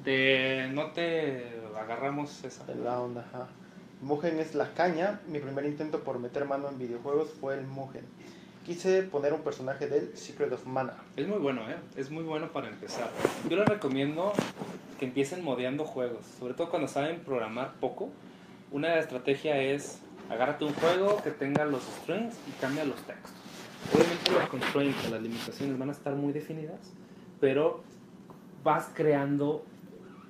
De 0.08 0.70
no 0.72 0.92
te 0.92 1.44
agarramos 1.78 2.42
esa. 2.46 2.64
La 2.82 3.02
onda, 3.02 3.26
ajá. 3.28 3.48
Mugen 4.02 4.40
es 4.40 4.56
la 4.56 4.74
caña. 4.74 5.20
Mi 5.28 5.40
primer 5.40 5.66
intento 5.66 6.00
por 6.00 6.18
meter 6.18 6.46
mano 6.46 6.70
en 6.70 6.80
videojuegos 6.80 7.32
fue 7.42 7.56
el 7.56 7.68
Mugen. 7.68 8.06
Quise 8.66 9.04
poner 9.04 9.34
un 9.34 9.42
personaje 9.42 9.90
del 9.90 10.16
Secret 10.16 10.54
of 10.54 10.66
Mana. 10.66 10.94
Es 11.18 11.28
muy 11.28 11.40
bueno, 11.40 11.70
¿eh? 11.70 11.76
Es 11.98 12.10
muy 12.10 12.24
bueno 12.24 12.54
para 12.54 12.70
empezar. 12.70 13.10
Yo 13.50 13.58
les 13.58 13.68
recomiendo 13.68 14.32
que 14.98 15.04
empiecen 15.04 15.44
modeando 15.44 15.84
juegos, 15.84 16.26
sobre 16.40 16.54
todo 16.54 16.70
cuando 16.70 16.88
saben 16.88 17.20
programar 17.20 17.74
poco. 17.82 18.10
Una 18.72 19.00
estrategia 19.00 19.60
es 19.60 20.00
agárrate 20.30 20.64
un 20.64 20.74
juego 20.76 21.22
que 21.22 21.32
tenga 21.32 21.66
los 21.66 21.84
strings 21.84 22.34
y 22.48 22.52
cambia 22.62 22.86
los 22.86 23.02
textos. 23.02 23.34
Obviamente 23.94 24.32
los 24.32 24.48
constraints, 24.48 25.10
las 25.10 25.22
limitaciones 25.22 25.78
van 25.78 25.90
a 25.90 25.92
estar 25.92 26.16
muy 26.16 26.32
definidas, 26.32 26.94
pero 27.42 27.84
vas 28.64 28.90
creando 28.94 29.66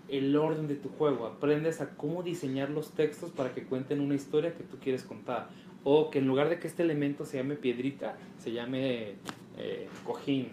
el 0.10 0.36
orden 0.36 0.68
de 0.68 0.76
tu 0.76 0.90
juego. 0.90 1.26
Aprendes 1.26 1.82
a 1.82 1.96
cómo 1.96 2.24
diseñar 2.24 2.70
los 2.70 2.92
textos 2.92 3.32
para 3.32 3.54
que 3.54 3.64
cuenten 3.64 4.02
una 4.02 4.16
historia 4.16 4.54
que 4.54 4.64
tú 4.64 4.78
quieres 4.78 5.04
contar. 5.04 5.50
O 5.84 6.10
que 6.10 6.20
en 6.20 6.28
lugar 6.28 6.50
de 6.50 6.60
que 6.60 6.68
este 6.68 6.84
elemento 6.84 7.26
se 7.26 7.38
llame 7.38 7.56
piedrita, 7.56 8.18
se 8.40 8.52
llame 8.52 9.16
eh, 9.58 9.88
cojín, 10.06 10.50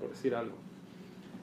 por 0.00 0.10
decir 0.10 0.34
algo. 0.34 0.56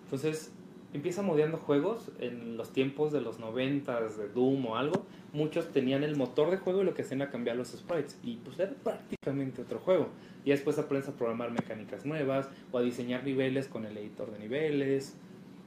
Entonces, 0.06 0.52
empieza 0.94 1.22
modeando 1.22 1.58
juegos 1.58 2.12
en 2.20 2.56
los 2.56 2.72
tiempos 2.72 3.12
de 3.12 3.22
los 3.22 3.40
90 3.40 4.02
de 4.02 4.30
Doom 4.30 4.66
o 4.68 4.78
algo. 4.78 5.06
Muchos 5.34 5.72
tenían 5.72 6.04
el 6.04 6.16
motor 6.16 6.52
de 6.52 6.58
juego 6.58 6.82
y 6.82 6.86
lo 6.86 6.94
que 6.94 7.02
hacían 7.02 7.22
era 7.22 7.32
cambiar 7.32 7.56
los 7.56 7.70
sprites. 7.70 8.20
Y 8.24 8.38
pues 8.38 8.60
era 8.60 8.72
prácticamente 8.72 9.62
otro 9.62 9.80
juego. 9.80 10.10
Y 10.46 10.52
después 10.52 10.78
aprendes 10.78 11.10
a 11.10 11.14
programar 11.14 11.52
mecánicas 11.52 12.06
nuevas 12.06 12.50
o 12.72 12.78
a 12.78 12.82
diseñar 12.82 13.24
niveles 13.24 13.68
con 13.68 13.86
el 13.86 13.98
editor 13.98 14.32
de 14.32 14.40
niveles. 14.40 15.18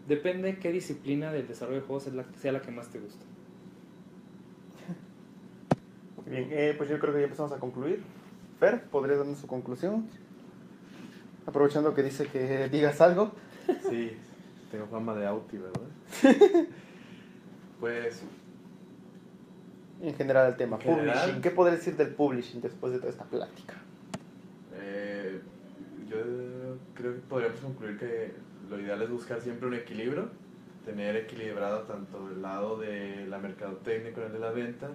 Depende 0.06 0.58
qué 0.58 0.70
disciplina 0.70 1.32
del 1.32 1.48
desarrollo 1.48 1.80
de 1.80 1.86
juegos 1.86 2.06
es 2.06 2.14
la, 2.14 2.24
sea 2.40 2.52
la 2.52 2.60
que 2.62 2.70
más 2.70 2.88
te 2.88 3.00
gusta. 3.00 3.24
Bien, 6.26 6.48
eh, 6.50 6.74
pues 6.76 6.88
yo 6.88 6.98
creo 6.98 7.12
que 7.12 7.20
ya 7.20 7.24
empezamos 7.24 7.52
a 7.52 7.58
concluir. 7.58 8.02
Fer, 8.58 8.82
¿podrías 8.84 9.18
darnos 9.18 9.38
su 9.38 9.46
conclusión? 9.46 10.06
Aprovechando 11.46 11.94
que 11.94 12.02
dice 12.02 12.26
que 12.26 12.68
digas 12.68 13.00
algo. 13.00 13.32
Sí, 13.88 14.12
tengo 14.70 14.86
fama 14.86 15.14
de 15.14 15.26
Auti, 15.26 15.58
¿verdad? 15.58 15.82
pues 17.80 18.22
En 20.02 20.14
general 20.14 20.50
el 20.50 20.56
tema, 20.56 20.76
En 20.76 20.82
general. 20.82 21.18
publishing. 21.18 21.42
¿Qué 21.42 21.50
podrías 21.50 21.78
decir 21.78 21.96
del 21.96 22.14
publishing 22.14 22.60
después 22.60 22.92
de 22.92 22.98
toda 22.98 23.10
esta 23.10 23.24
plática? 23.24 23.74
Eh, 24.74 25.40
yo 26.08 26.16
creo 26.94 27.14
que 27.14 27.20
podríamos 27.28 27.60
concluir 27.60 27.98
que 27.98 28.32
lo 28.68 28.80
ideal 28.80 29.02
es 29.02 29.10
buscar 29.10 29.40
siempre 29.40 29.68
un 29.68 29.74
equilibrio, 29.74 30.28
tener 30.84 31.16
equilibrado 31.16 31.82
tanto 31.82 32.28
el 32.28 32.42
lado 32.42 32.78
de 32.78 33.26
la 33.26 33.38
mercadotecnia 33.38 34.12
con 34.12 34.24
el 34.24 34.32
de 34.32 34.38
la 34.38 34.50
venta 34.50 34.90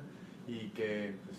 y 0.47 0.69
que 0.69 1.13
pues, 1.25 1.37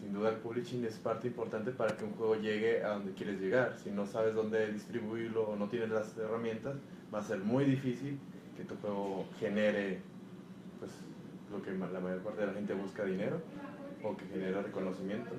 sin 0.00 0.12
duda 0.12 0.30
el 0.30 0.36
publishing 0.36 0.84
es 0.84 0.98
parte 0.98 1.28
importante 1.28 1.70
para 1.70 1.96
que 1.96 2.04
un 2.04 2.12
juego 2.12 2.36
llegue 2.36 2.82
a 2.82 2.94
donde 2.94 3.12
quieres 3.12 3.40
llegar. 3.40 3.76
Si 3.82 3.90
no 3.90 4.06
sabes 4.06 4.34
dónde 4.34 4.72
distribuirlo 4.72 5.48
o 5.48 5.56
no 5.56 5.68
tienes 5.68 5.90
las 5.90 6.16
herramientas, 6.16 6.76
va 7.14 7.20
a 7.20 7.22
ser 7.22 7.38
muy 7.38 7.64
difícil 7.64 8.18
que 8.56 8.64
tu 8.64 8.74
juego 8.76 9.26
genere 9.38 10.00
pues, 10.78 10.90
lo 11.50 11.62
que 11.62 11.70
la 11.72 12.00
mayor 12.00 12.20
parte 12.20 12.40
de 12.40 12.46
la 12.48 12.54
gente 12.54 12.74
busca 12.74 13.04
dinero 13.04 13.40
o 14.02 14.16
que 14.16 14.24
genere 14.26 14.62
reconocimiento. 14.62 15.30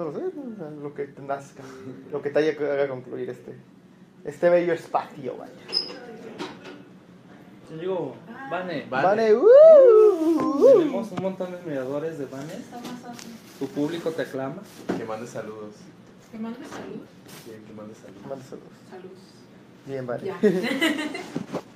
No 0.00 0.06
lo 0.06 0.12
sé, 0.14 0.24
o 0.24 0.56
sea, 0.56 0.70
lo 0.70 0.94
que 0.94 1.08
te 1.08 1.20
nazca, 1.20 1.62
lo 2.10 2.22
que 2.22 2.30
te 2.30 2.38
haya 2.38 2.56
que 2.56 2.64
haga 2.64 2.88
concluir 2.88 3.28
este, 3.28 3.54
este 4.24 4.48
bello 4.48 4.72
espacio, 4.72 5.36
vaya. 5.36 5.52
Yo 7.70 7.76
digo, 7.76 8.16
Vane. 8.50 8.86
Vale. 8.88 9.06
Vale, 9.06 9.36
uh, 9.36 10.78
Tenemos 10.78 11.12
un 11.12 11.22
montón 11.22 11.50
de 11.50 11.58
admiradores 11.58 12.18
de 12.18 12.24
Vane. 12.24 12.62
Tu 13.58 13.66
público 13.66 14.10
te 14.12 14.22
aclama. 14.22 14.62
Que 14.96 15.04
mande 15.04 15.26
saludos. 15.26 15.74
Que 16.32 16.38
mande 16.38 16.64
salud. 16.64 17.02
Sí, 17.44 17.50
que 17.66 17.72
mande 17.74 17.94
saludos. 17.94 18.26
Manda 18.26 18.44
saludos. 18.46 18.72
Salud. 18.88 19.10
Bien, 19.84 20.06
vale. 20.06 20.32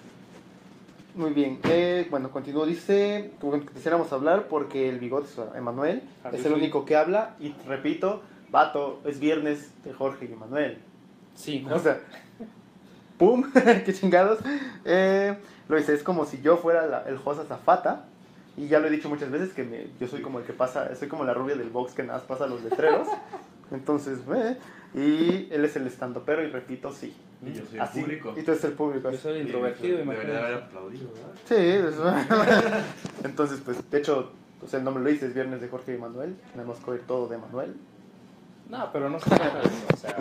Muy 1.14 1.30
bien, 1.32 1.60
eh, 1.64 2.06
bueno, 2.10 2.30
continúo. 2.30 2.66
Dice 2.66 3.30
quisiéramos 3.72 4.12
hablar 4.12 4.48
porque 4.48 4.88
el 4.88 4.98
bigote, 4.98 5.28
Emanuel, 5.54 6.02
Javier 6.22 6.40
es 6.40 6.46
el 6.46 6.52
único 6.54 6.84
que 6.84 6.96
habla. 6.96 7.36
Y 7.38 7.52
repito, 7.68 8.22
vato, 8.50 9.00
es 9.04 9.20
viernes 9.20 9.70
de 9.84 9.92
Jorge 9.92 10.26
y 10.28 10.32
Emanuel. 10.32 10.78
Sí, 11.36 11.60
¿no? 11.60 11.76
O 11.76 11.78
sea, 11.78 12.00
¡pum! 13.18 13.44
¡Qué 13.84 13.94
chingados! 13.94 14.40
Eh, 14.84 15.36
lo 15.68 15.76
dice, 15.76 15.94
es 15.94 16.02
como 16.02 16.24
si 16.26 16.40
yo 16.42 16.56
fuera 16.56 16.86
la- 16.86 17.02
el 17.08 17.16
Josa 17.18 17.44
Zafata. 17.44 18.06
Y 18.56 18.68
ya 18.68 18.78
lo 18.78 18.86
he 18.86 18.90
dicho 18.90 19.08
muchas 19.08 19.30
veces 19.30 19.52
que 19.52 19.64
me- 19.64 19.86
yo 20.00 20.06
soy 20.08 20.20
como 20.22 20.38
el 20.40 20.44
que 20.44 20.52
pasa, 20.52 20.94
soy 20.96 21.08
como 21.08 21.24
la 21.24 21.34
rubia 21.34 21.54
del 21.56 21.70
box 21.70 21.92
que 21.92 22.02
nada 22.04 22.18
más 22.18 22.26
pasa 22.26 22.46
los 22.46 22.62
letreros. 22.62 23.06
Entonces, 23.70 24.18
eh, 24.34 24.56
y 24.94 25.52
él 25.52 25.64
es 25.64 25.76
el 25.76 25.86
estandopero 25.86 26.42
y 26.42 26.48
repito, 26.50 26.92
sí. 26.92 27.14
Y 27.44 27.52
yo 27.52 27.62
soy 27.68 27.78
Así, 27.78 27.98
el 27.98 28.04
público. 28.04 28.34
Y 28.36 28.42
tú 28.42 28.52
eres 28.52 28.64
el 28.64 28.72
público. 28.72 29.10
Yo 29.10 29.18
soy 29.18 29.32
el 29.40 29.42
introvertido, 29.46 29.98
Debería 29.98 30.14
haber 30.22 30.28
imagínate. 30.30 30.64
aplaudido, 30.66 31.10
¿verdad? 31.12 31.34
Sí, 31.46 31.54
es- 31.56 33.24
entonces, 33.24 33.60
pues, 33.64 33.90
de 33.90 33.98
hecho, 33.98 34.32
pues, 34.60 34.72
el 34.74 34.84
nombre 34.84 35.02
lo 35.04 35.10
dice, 35.10 35.26
es 35.26 35.34
viernes 35.34 35.60
de 35.60 35.68
Jorge 35.68 35.94
y 35.94 35.98
Manuel. 35.98 36.36
Tenemos 36.52 36.78
que 36.78 36.90
oír 36.90 37.02
todo 37.06 37.28
de 37.28 37.38
Manuel. 37.38 37.74
No, 38.70 38.90
pero 38.92 39.10
no 39.10 39.18
se 39.20 39.28
trata 39.30 39.58
de 39.58 39.64
eso. 39.64 39.86
O 39.92 39.96
sea, 39.96 40.16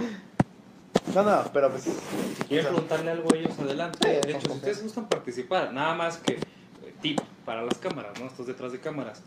No, 1.15 1.23
no, 1.23 1.43
pero 1.53 1.69
pues, 1.69 1.83
si 1.83 2.43
quieren 2.47 2.65
preguntarle 2.67 3.11
algo 3.11 3.33
a 3.33 3.37
ellos, 3.37 3.57
adelante. 3.59 3.99
Sí, 4.01 4.27
De 4.27 4.33
hecho, 4.37 4.47
si 4.47 4.53
ustedes 4.57 4.83
gustan 4.83 5.07
participar, 5.07 5.71
nada 5.73 5.93
más 5.95 6.17
que 6.17 6.33
eh, 6.33 6.39
tip 7.01 7.19
para 7.45 7.61
las 7.61 7.77
cámaras, 7.77 8.19
¿no? 8.19 8.25
Estos 8.27 8.47
detrás 8.47 8.71
de 8.71 8.79
cámaras. 8.79 9.21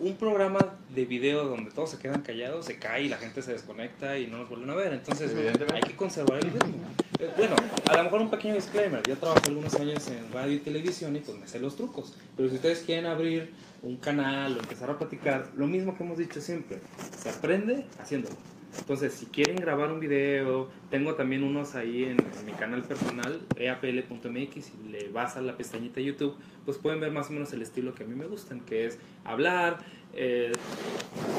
Un 0.00 0.16
programa 0.16 0.58
de 0.94 1.04
video 1.04 1.44
donde 1.44 1.70
todos 1.70 1.90
se 1.90 1.98
quedan 1.98 2.22
callados, 2.22 2.66
se 2.66 2.78
cae 2.78 3.04
y 3.04 3.08
la 3.08 3.18
gente 3.18 3.40
se 3.42 3.52
desconecta 3.52 4.18
y 4.18 4.26
no 4.26 4.38
nos 4.38 4.48
vuelven 4.48 4.70
a 4.70 4.74
ver. 4.74 4.92
Entonces, 4.92 5.32
hay 5.72 5.80
que 5.82 5.94
conservar 5.94 6.38
el 6.38 6.50
ritmo. 6.50 6.74
Eh, 7.20 7.30
Bueno, 7.36 7.54
a 7.88 7.96
lo 7.96 8.04
mejor 8.04 8.20
un 8.22 8.30
pequeño 8.30 8.54
disclaimer. 8.54 9.02
Yo 9.04 9.16
trabajé 9.16 9.48
algunos 9.48 9.74
años 9.74 10.08
en 10.08 10.32
radio 10.32 10.54
y 10.54 10.58
televisión 10.58 11.14
y 11.14 11.20
pues 11.20 11.38
me 11.38 11.46
sé 11.46 11.60
los 11.60 11.76
trucos. 11.76 12.16
Pero 12.36 12.48
si 12.48 12.56
ustedes 12.56 12.80
quieren 12.80 13.06
abrir 13.06 13.52
un 13.82 13.96
canal 13.96 14.56
o 14.56 14.60
empezar 14.60 14.90
a 14.90 14.98
platicar, 14.98 15.48
lo 15.56 15.66
mismo 15.66 15.96
que 15.96 16.02
hemos 16.02 16.18
dicho 16.18 16.40
siempre, 16.40 16.78
se 17.16 17.28
aprende 17.30 17.84
haciéndolo. 18.00 18.34
Entonces, 18.78 19.12
si 19.12 19.26
quieren 19.26 19.56
grabar 19.56 19.92
un 19.92 20.00
video, 20.00 20.68
tengo 20.90 21.14
también 21.14 21.44
unos 21.44 21.74
ahí 21.74 22.04
en, 22.04 22.16
en 22.20 22.46
mi 22.46 22.52
canal 22.52 22.82
personal, 22.82 23.40
eapl.mx, 23.56 24.72
y 24.84 24.88
le 24.88 25.08
vas 25.10 25.36
a 25.36 25.42
la 25.42 25.56
pestañita 25.56 26.00
YouTube, 26.00 26.34
pues 26.64 26.78
pueden 26.78 27.00
ver 27.00 27.12
más 27.12 27.28
o 27.28 27.32
menos 27.32 27.52
el 27.52 27.62
estilo 27.62 27.94
que 27.94 28.04
a 28.04 28.06
mí 28.06 28.14
me 28.14 28.26
gustan, 28.26 28.60
que 28.60 28.86
es 28.86 28.98
hablar, 29.24 29.78
eh, 30.14 30.52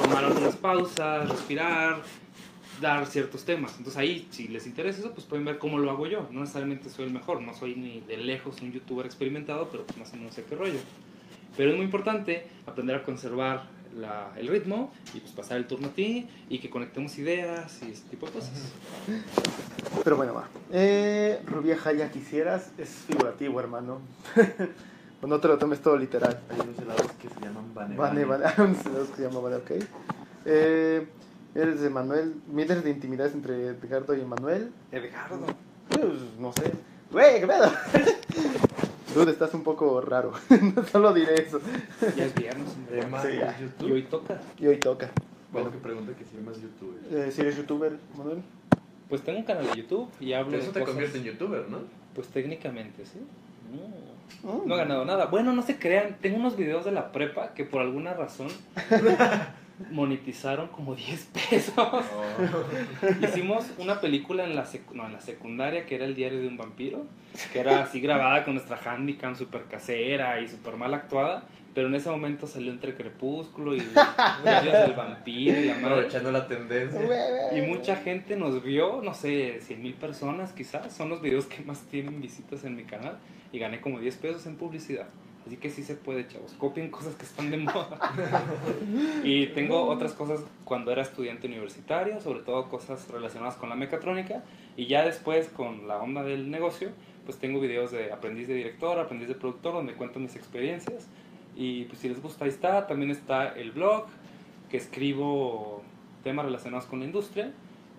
tomar 0.03 0.25
algunas 0.25 0.55
pausas, 0.55 1.29
respirar, 1.29 2.01
dar 2.81 3.05
ciertos 3.07 3.45
temas. 3.45 3.71
Entonces 3.77 3.97
ahí, 3.97 4.27
si 4.29 4.47
les 4.47 4.67
interesa 4.67 4.99
eso, 4.99 5.13
pues 5.13 5.25
pueden 5.25 5.45
ver 5.45 5.57
cómo 5.57 5.79
lo 5.79 5.89
hago 5.89 6.05
yo. 6.07 6.27
No 6.31 6.41
necesariamente 6.41 6.89
soy 6.89 7.05
el 7.05 7.13
mejor, 7.13 7.41
no 7.41 7.53
soy 7.53 7.75
ni 7.75 8.01
de 8.01 8.17
lejos 8.17 8.61
un 8.61 8.71
youtuber 8.71 9.05
experimentado, 9.05 9.69
pero 9.71 9.85
pues 9.85 9.97
más 9.97 10.13
o 10.13 10.17
menos 10.17 10.35
sé 10.35 10.43
qué 10.43 10.55
rollo. 10.55 10.79
Pero 11.55 11.71
es 11.71 11.75
muy 11.75 11.85
importante 11.85 12.47
aprender 12.65 12.95
a 12.95 13.03
conservar 13.03 13.63
la- 13.97 14.31
el 14.37 14.47
ritmo 14.47 14.91
y 15.13 15.19
pues 15.19 15.31
pasar 15.33 15.57
el 15.57 15.67
turno 15.67 15.87
a 15.87 15.91
ti 15.91 16.27
y 16.49 16.59
que 16.59 16.69
conectemos 16.69 17.17
ideas 17.17 17.79
y 17.83 17.91
ese 17.91 18.03
tipo 18.09 18.25
de 18.27 18.31
cosas. 18.33 18.51
Pero 20.03 20.17
bueno, 20.17 20.33
va. 20.33 20.47
Eh, 20.71 21.41
Rubia 21.45 21.77
Jaya, 21.77 22.11
quisieras, 22.11 22.71
es 22.77 22.89
figurativo, 22.89 23.59
hermano. 23.59 23.99
Pues 25.23 25.29
no 25.29 25.39
te 25.39 25.47
lo 25.47 25.57
tomes 25.57 25.79
todo 25.81 25.95
literal. 25.95 26.37
Hay 26.49 26.59
unos 26.59 26.77
helados 26.79 27.09
que 27.13 27.29
se 27.29 27.39
llaman 27.39 27.73
Bane 27.73 27.95
Vale, 27.95 28.25
vale. 28.25 28.43
Un 28.57 28.75
celoso 28.75 29.09
que 29.11 29.15
se 29.15 29.23
llama 29.23 29.39
Vale, 29.39 29.55
ok. 29.55 29.71
Eh, 30.43 31.07
eres 31.55 31.79
de 31.79 31.89
Manuel. 31.89 32.35
Mides 32.51 32.83
de 32.83 32.89
intimidad 32.89 33.27
entre 33.31 33.67
Edgardo 33.67 34.13
y 34.17 34.25
Manuel. 34.25 34.73
Edgardo. 34.91 35.45
Pues, 35.87 36.09
no 36.37 36.51
sé. 36.51 36.73
Güey, 37.09 37.39
qué 37.39 37.47
pedo. 37.47 37.71
Dude, 39.13 39.31
estás 39.31 39.53
un 39.53 39.63
poco 39.63 40.01
raro. 40.01 40.31
no 40.75 40.83
solo 40.85 41.13
diré 41.13 41.35
eso. 41.41 41.59
Ya 42.15 42.25
es 42.25 42.35
viernes. 42.35 42.67
Emma 42.91 43.21
Sí, 43.21 43.27
es 43.29 43.39
ya. 43.39 43.59
YouTube. 43.59 43.87
Y 43.87 43.91
hoy 43.91 44.03
toca. 44.03 44.41
Y 44.59 44.67
hoy 44.67 44.77
toca. 44.77 45.09
Bueno, 45.51 45.71
que 45.71 45.77
pregunta 45.77 46.13
que 46.17 46.25
si 46.25 46.37
Emma 46.37 46.51
es 46.51 46.61
youtuber. 46.61 46.99
eh, 47.11 47.31
si 47.31 47.41
eres 47.41 47.55
youtuber, 47.57 47.97
Manuel. 48.17 48.41
Pues 49.09 49.21
tengo 49.21 49.37
un 49.39 49.45
canal 49.45 49.67
de 49.67 49.75
YouTube 49.81 50.09
y 50.19 50.33
hablo 50.33 50.57
Eso 50.57 50.67
de 50.67 50.73
te 50.73 50.79
cosas- 50.79 50.93
convierte 50.93 51.17
en 51.19 51.23
youtuber, 51.25 51.69
¿no? 51.69 51.79
Pues 52.15 52.27
técnicamente, 52.29 53.05
sí. 53.05 53.19
No. 54.43 54.53
Mm. 54.53 54.67
No 54.67 54.75
he 54.75 54.77
ganado 54.77 55.05
nada. 55.05 55.25
Bueno, 55.27 55.53
no 55.53 55.61
se 55.61 55.77
crean. 55.77 56.17
Tengo 56.21 56.37
unos 56.37 56.57
videos 56.57 56.83
de 56.85 56.91
la 56.91 57.11
prepa 57.11 57.53
que 57.53 57.65
por 57.65 57.81
alguna 57.81 58.13
razón 58.13 58.47
monetizaron 59.91 60.67
como 60.67 60.95
10 60.95 61.29
pesos. 61.49 61.75
Hicimos 63.21 63.65
una 63.77 63.99
película 64.01 64.43
en 64.43 64.55
la, 64.55 64.65
sec- 64.65 64.91
no, 64.93 65.05
en 65.05 65.13
la 65.13 65.21
secundaria 65.21 65.85
que 65.85 65.95
era 65.95 66.05
El 66.05 66.15
diario 66.15 66.39
de 66.41 66.47
un 66.47 66.57
vampiro, 66.57 67.05
que 67.51 67.59
era 67.59 67.81
así 67.83 67.99
grabada 67.99 68.43
con 68.45 68.55
nuestra 68.55 68.77
handicam 68.85 69.35
super 69.35 69.63
casera 69.65 70.39
y 70.41 70.47
super 70.47 70.75
mal 70.75 70.93
actuada, 70.93 71.45
pero 71.73 71.87
en 71.87 71.95
ese 71.95 72.09
momento 72.09 72.45
salió 72.45 72.71
entre 72.71 72.93
Crepúsculo 72.93 73.75
y 73.75 73.79
Diarios 74.43 74.73
del 74.73 74.93
vampiro 74.93 75.59
y 75.59 75.65
la 75.65 75.73
madre. 75.75 75.85
Aprovechando 75.87 76.31
la 76.31 76.47
tendencia. 76.47 76.99
Y 77.57 77.61
mucha 77.61 77.95
gente 77.95 78.35
nos 78.35 78.63
vio, 78.63 79.01
no 79.01 79.13
sé, 79.15 79.59
100 79.61 79.81
mil 79.81 79.93
personas 79.95 80.51
quizás, 80.53 80.93
son 80.93 81.09
los 81.09 81.21
videos 81.21 81.45
que 81.47 81.63
más 81.63 81.81
tienen 81.89 82.21
visitas 82.21 82.63
en 82.63 82.75
mi 82.75 82.83
canal 82.83 83.17
y 83.51 83.57
gané 83.59 83.81
como 83.81 83.99
10 83.99 84.15
pesos 84.17 84.45
en 84.45 84.55
publicidad. 84.55 85.07
Así 85.45 85.57
que 85.57 85.69
sí 85.69 85.83
se 85.83 85.95
puede, 85.95 86.27
chavos. 86.27 86.53
Copien 86.53 86.89
cosas 86.89 87.15
que 87.15 87.23
están 87.23 87.51
de 87.51 87.57
moda. 87.57 87.99
y 89.23 89.47
tengo 89.47 89.83
otras 89.83 90.13
cosas 90.13 90.41
cuando 90.63 90.91
era 90.91 91.01
estudiante 91.01 91.47
universitario, 91.47 92.21
sobre 92.21 92.39
todo 92.39 92.69
cosas 92.69 93.09
relacionadas 93.09 93.55
con 93.55 93.69
la 93.69 93.75
mecatrónica. 93.75 94.43
Y 94.77 94.87
ya 94.87 95.03
después 95.03 95.49
con 95.49 95.87
la 95.87 95.97
onda 95.97 96.23
del 96.23 96.49
negocio, 96.49 96.91
pues 97.25 97.37
tengo 97.37 97.59
videos 97.59 97.91
de 97.91 98.11
aprendiz 98.13 98.47
de 98.47 98.53
director, 98.53 98.97
aprendiz 98.99 99.27
de 99.27 99.35
productor, 99.35 99.73
donde 99.73 99.93
cuento 99.93 100.19
mis 100.19 100.35
experiencias. 100.35 101.09
Y 101.55 101.85
pues 101.85 101.99
si 101.99 102.09
les 102.09 102.21
gusta, 102.21 102.45
ahí 102.45 102.49
está. 102.49 102.87
También 102.87 103.11
está 103.11 103.49
el 103.49 103.71
blog, 103.71 104.05
que 104.69 104.77
escribo 104.77 105.83
temas 106.23 106.45
relacionados 106.45 106.85
con 106.85 106.99
la 106.99 107.05
industria. 107.05 107.51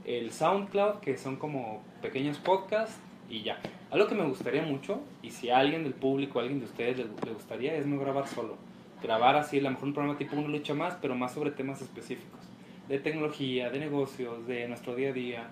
El 0.07 0.33
SoundCloud, 0.33 1.01
que 1.01 1.19
son 1.19 1.37
como 1.37 1.83
pequeños 2.01 2.39
podcasts. 2.39 2.99
Y 3.29 3.43
ya. 3.43 3.59
Algo 3.95 4.09
que 4.09 4.17
me 4.17 4.25
gustaría 4.25 4.63
mucho, 4.63 4.99
y 5.23 5.31
si 5.31 5.51
a 5.51 5.59
alguien 5.59 5.85
del 5.85 5.95
público, 5.95 6.41
a 6.41 6.43
alguien 6.43 6.59
de 6.59 6.67
ustedes 6.67 6.97
le, 6.97 7.05
le 7.05 7.33
gustaría, 7.33 7.77
es 7.77 7.87
no 7.87 7.97
grabar 7.97 8.27
solo. 8.27 8.57
Grabar 9.01 9.37
así, 9.37 9.61
a 9.61 9.63
lo 9.63 9.71
mejor 9.71 9.85
un 9.85 9.95
programa 9.95 10.19
tipo 10.19 10.35
una 10.35 10.49
lucha 10.49 10.75
más, 10.75 10.97
pero 11.01 11.15
más 11.15 11.33
sobre 11.33 11.53
temas 11.53 11.81
específicos. 11.81 12.41
De 12.89 12.99
tecnología, 12.99 13.71
de 13.71 13.79
negocios, 13.79 14.49
de 14.49 14.67
nuestro 14.67 14.97
día 14.97 15.11
a 15.11 15.13
día. 15.13 15.49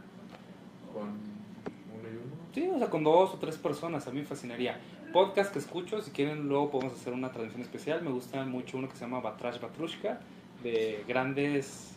Con 0.93 1.03
uno 1.03 2.03
y 2.03 2.17
uno. 2.17 2.35
Sí, 2.53 2.69
o 2.69 2.79
sea, 2.79 2.91
con 2.91 3.05
dos 3.05 3.33
o 3.33 3.39
tres 3.39 3.57
personas, 3.59 4.09
a 4.09 4.11
mí 4.11 4.19
me 4.19 4.27
fascinaría. 4.27 4.81
Podcast 5.13 5.53
que 5.53 5.61
escucho, 5.61 6.03
si 6.03 6.11
quieren 6.11 6.49
luego 6.49 6.73
podemos 6.73 6.95
hacer 6.95 7.13
una 7.13 7.31
transmisión 7.31 7.63
especial. 7.63 8.03
Me 8.03 8.11
gusta 8.11 8.45
mucho 8.45 8.77
uno 8.77 8.89
que 8.89 8.97
se 8.97 9.03
llama 9.03 9.21
Batrash 9.21 9.61
Batrushka, 9.61 10.19
de 10.65 11.05
grandes 11.07 11.95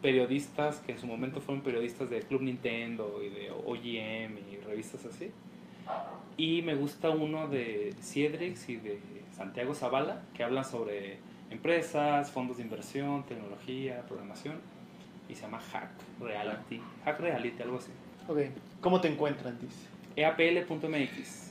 periodistas 0.00 0.78
que 0.78 0.92
en 0.92 0.98
su 0.98 1.06
momento 1.06 1.42
fueron 1.42 1.62
periodistas 1.62 2.08
de 2.08 2.20
Club 2.20 2.40
Nintendo 2.40 3.20
y 3.22 3.28
de 3.28 3.50
OGM 3.50 4.38
y 4.50 4.56
revistas 4.64 5.04
así. 5.04 5.30
Y 6.36 6.62
me 6.62 6.74
gusta 6.74 7.10
uno 7.10 7.48
de 7.48 7.94
Ciedrix 8.00 8.68
y 8.68 8.76
de 8.76 9.00
Santiago 9.36 9.74
Zavala, 9.74 10.22
que 10.34 10.42
hablan 10.42 10.64
sobre 10.64 11.18
empresas, 11.50 12.30
fondos 12.30 12.56
de 12.56 12.64
inversión, 12.64 13.24
tecnología, 13.24 14.02
programación. 14.08 14.56
Y 15.28 15.34
se 15.34 15.42
llama 15.42 15.60
Hack 15.60 15.90
Reality. 16.20 16.80
Hack 17.04 17.20
Reality, 17.20 17.62
algo 17.62 17.78
así. 17.78 17.90
Ok. 18.28 18.38
¿Cómo 18.80 19.00
te 19.00 19.08
encuentran, 19.08 19.58
dice? 19.60 19.94
eapl.mx. 20.16 21.50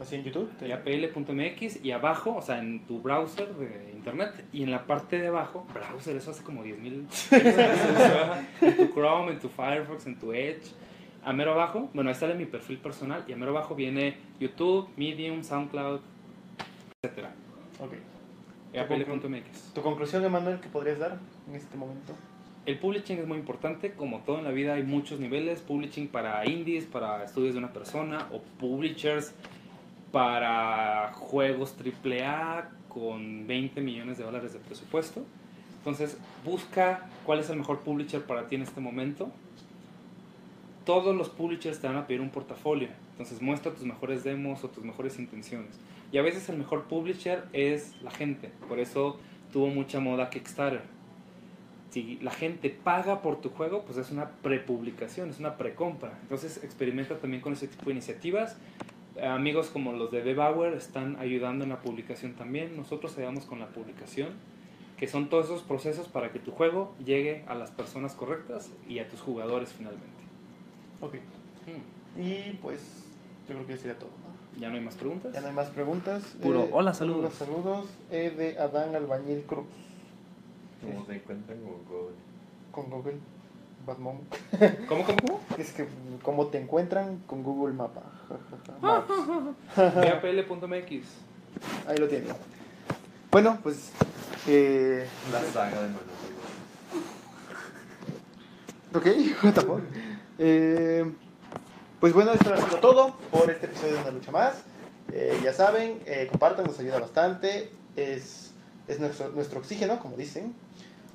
¿Así 0.00 0.16
en 0.16 0.24
YouTube? 0.24 0.50
Eapl.mx 0.60 1.84
y 1.84 1.92
abajo, 1.92 2.36
o 2.36 2.42
sea, 2.42 2.58
en 2.58 2.80
tu 2.86 3.00
browser 3.00 3.54
de 3.54 3.92
internet 3.94 4.44
y 4.52 4.62
en 4.62 4.70
la 4.70 4.86
parte 4.86 5.18
de 5.18 5.28
abajo, 5.28 5.66
browser, 5.72 6.16
eso 6.16 6.30
hace 6.30 6.42
como 6.42 6.64
10.000 6.64 8.46
en 8.62 8.76
tu 8.76 8.94
Chrome, 8.94 9.32
en 9.32 9.38
tu 9.38 9.48
Firefox, 9.48 10.06
en 10.06 10.18
tu 10.18 10.32
Edge. 10.32 10.72
A 11.24 11.32
mero 11.32 11.52
abajo, 11.52 11.88
bueno, 11.94 12.10
ahí 12.10 12.16
sale 12.16 12.34
mi 12.34 12.46
perfil 12.46 12.78
personal 12.78 13.24
y 13.28 13.32
a 13.32 13.36
mero 13.36 13.52
abajo 13.52 13.74
viene 13.74 14.16
YouTube, 14.40 14.88
Medium, 14.96 15.44
SoundCloud, 15.44 16.00
etcétera. 17.00 17.32
Ok. 17.78 17.92
eapl.mx. 18.72 19.72
¿Tu 19.74 19.82
conclusión, 19.82 20.24
Emanuel, 20.24 20.58
que 20.58 20.68
podrías 20.68 20.98
dar 20.98 21.18
en 21.48 21.54
este 21.54 21.76
momento? 21.76 22.14
El 22.66 22.78
publishing 22.78 23.18
es 23.18 23.26
muy 23.26 23.38
importante, 23.38 23.92
como 23.92 24.20
todo 24.20 24.38
en 24.38 24.44
la 24.44 24.50
vida 24.50 24.74
hay 24.74 24.84
muchos 24.84 25.18
niveles, 25.18 25.60
publishing 25.60 26.08
para 26.08 26.44
indies, 26.48 26.86
para 26.86 27.24
estudios 27.24 27.54
de 27.54 27.58
una 27.58 27.72
persona, 27.72 28.28
o 28.32 28.40
publishers 28.60 29.34
para 30.12 31.12
juegos 31.14 31.74
AAA 31.76 32.70
con 32.88 33.46
20 33.46 33.80
millones 33.80 34.18
de 34.18 34.24
dólares 34.24 34.52
de 34.52 34.58
presupuesto. 34.58 35.24
Entonces, 35.78 36.16
busca 36.44 37.08
cuál 37.24 37.40
es 37.40 37.50
el 37.50 37.56
mejor 37.56 37.80
publisher 37.80 38.22
para 38.22 38.46
ti 38.46 38.54
en 38.54 38.62
este 38.62 38.80
momento. 38.80 39.32
Todos 40.84 41.14
los 41.14 41.28
publishers 41.28 41.80
te 41.80 41.86
van 41.86 41.96
a 41.96 42.06
pedir 42.06 42.20
un 42.20 42.30
portafolio, 42.30 42.88
entonces 43.12 43.40
muestra 43.40 43.72
tus 43.72 43.84
mejores 43.84 44.24
demos 44.24 44.64
o 44.64 44.68
tus 44.68 44.84
mejores 44.84 45.18
intenciones. 45.18 45.78
Y 46.10 46.18
a 46.18 46.22
veces 46.22 46.48
el 46.48 46.58
mejor 46.58 46.84
publisher 46.84 47.44
es 47.52 47.94
la 48.02 48.10
gente, 48.10 48.50
por 48.68 48.78
eso 48.78 49.18
tuvo 49.52 49.68
mucha 49.68 50.00
moda 50.00 50.30
Kickstarter 50.30 50.82
si 51.92 52.18
la 52.22 52.30
gente 52.30 52.70
paga 52.70 53.20
por 53.20 53.42
tu 53.42 53.50
juego, 53.50 53.82
pues 53.82 53.98
es 53.98 54.10
una 54.10 54.30
prepublicación, 54.30 55.28
es 55.28 55.38
una 55.38 55.58
precompra. 55.58 56.18
Entonces 56.22 56.64
experimenta 56.64 57.18
también 57.18 57.42
con 57.42 57.52
ese 57.52 57.68
tipo 57.68 57.84
de 57.86 57.92
iniciativas. 57.92 58.56
Amigos 59.22 59.68
como 59.68 59.92
los 59.92 60.10
de 60.10 60.32
Bauer 60.32 60.72
están 60.72 61.16
ayudando 61.20 61.64
en 61.64 61.70
la 61.70 61.82
publicación 61.82 62.32
también. 62.32 62.78
Nosotros 62.78 63.18
ayudamos 63.18 63.44
con 63.44 63.60
la 63.60 63.66
publicación, 63.66 64.30
que 64.96 65.06
son 65.06 65.28
todos 65.28 65.46
esos 65.46 65.62
procesos 65.62 66.08
para 66.08 66.32
que 66.32 66.38
tu 66.38 66.50
juego 66.50 66.94
llegue 67.04 67.44
a 67.46 67.54
las 67.54 67.70
personas 67.70 68.14
correctas 68.14 68.72
y 68.88 68.98
a 68.98 69.08
tus 69.08 69.20
jugadores 69.20 69.74
finalmente. 69.76 70.21
Ok. 71.02 71.14
Hmm, 71.66 72.20
Y 72.20 72.52
pues, 72.62 72.80
yo 73.48 73.54
creo 73.54 73.66
que 73.66 73.76
sería 73.76 73.98
todo. 73.98 74.08
¿no? 74.08 74.60
¿Ya 74.60 74.68
no 74.70 74.76
hay 74.76 74.80
más 74.80 74.94
preguntas? 74.94 75.32
Ya 75.34 75.40
no 75.40 75.48
hay 75.48 75.52
más 75.52 75.68
preguntas. 75.68 76.22
Puro, 76.42 76.62
hola, 76.72 76.92
puro 76.92 76.94
saludos. 76.94 77.34
saludos 77.34 77.86
eh, 78.10 78.32
de 78.36 78.58
Adán 78.58 78.94
Albañil 78.94 79.42
Cruz. 79.42 79.66
Como 80.80 81.04
se 81.06 81.14
encuentran 81.16 81.58
con 81.58 81.84
Google. 81.84 82.14
Con 82.72 82.90
Google. 82.90 83.18
Batmom. 83.86 84.18
¿Cómo, 84.88 85.04
cómo, 85.04 85.18
cómo? 85.26 85.40
Es 85.58 85.72
que, 85.72 85.88
¿cómo 86.22 86.46
te 86.46 86.60
encuentran? 86.60 87.18
Con 87.26 87.42
Google 87.42 87.74
Mapa. 87.74 88.02
Eapl.mx. 89.76 91.06
Ahí 91.88 91.96
lo 91.98 92.08
tienen. 92.08 92.28
Bueno, 93.30 93.58
pues. 93.62 93.90
Eh, 94.46 95.06
La 95.32 95.40
saga 95.52 95.82
de 95.82 95.88
Manuel. 95.88 95.98
ok, 98.94 99.06
what 99.44 99.54
the 99.54 99.60
fuck. 99.62 99.80
Eh, 100.44 101.04
pues 102.00 102.12
bueno, 102.12 102.32
esto 102.32 102.52
ha 102.52 102.56
sido 102.56 102.78
todo 102.78 103.14
por 103.30 103.48
este 103.48 103.66
episodio 103.66 103.94
de 103.94 104.00
Una 104.00 104.10
Lucha 104.10 104.32
Más. 104.32 104.54
Eh, 105.12 105.38
ya 105.44 105.52
saben, 105.52 106.00
eh, 106.04 106.26
compartan, 106.28 106.64
nos 106.66 106.80
ayuda 106.80 106.98
bastante. 106.98 107.70
Es, 107.94 108.50
es 108.88 108.98
nuestro, 108.98 109.28
nuestro 109.28 109.60
oxígeno, 109.60 110.00
como 110.00 110.16
dicen. 110.16 110.52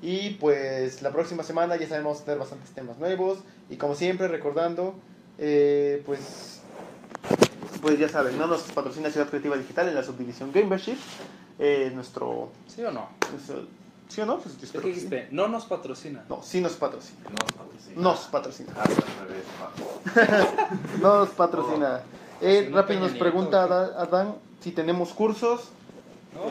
Y 0.00 0.30
pues 0.40 1.02
la 1.02 1.10
próxima 1.12 1.42
semana 1.42 1.76
ya 1.76 1.86
sabemos 1.86 2.24
tener 2.24 2.38
bastantes 2.38 2.70
temas 2.70 2.96
nuevos. 2.96 3.40
Y 3.68 3.76
como 3.76 3.94
siempre, 3.94 4.28
recordando, 4.28 4.94
eh, 5.36 6.02
pues, 6.06 6.62
pues 7.82 7.98
ya 7.98 8.08
saben, 8.08 8.38
no 8.38 8.46
nos 8.46 8.62
patrocina 8.62 9.10
Ciudad 9.10 9.28
Creativa 9.28 9.58
Digital 9.58 9.88
en 9.88 9.94
la 9.94 10.02
subdivisión 10.04 10.52
Gamership. 10.52 10.96
Nuestro, 11.92 12.50
¿Sí 12.66 12.82
o 12.82 12.92
no? 12.92 13.10
nuestro- 13.30 13.66
¿Sí 14.08 14.20
o 14.22 14.26
no? 14.26 14.38
Pues 14.38 14.56
espero 14.62 14.82
sí. 14.84 14.88
dijiste, 14.90 15.28
no 15.30 15.48
nos 15.48 15.64
patrocina. 15.66 16.24
No, 16.28 16.42
sí 16.42 16.60
nos 16.60 16.72
patrocina. 16.72 17.18
No, 17.30 17.36
patrocina. 17.46 17.94
Nos 18.00 18.20
patrocina. 18.20 18.72
Bajo. 19.60 20.00
Nos 21.02 21.28
patrocina. 21.30 22.00
Eh, 22.40 22.56
Haciendo 22.58 22.76
rápido 22.80 23.00
nos 23.00 23.12
pregunta 23.12 23.60
Nieto, 23.66 23.98
Adán 23.98 24.34
si 24.60 24.70
tenemos 24.72 25.12
cursos. 25.12 25.68
¿No? 26.34 26.46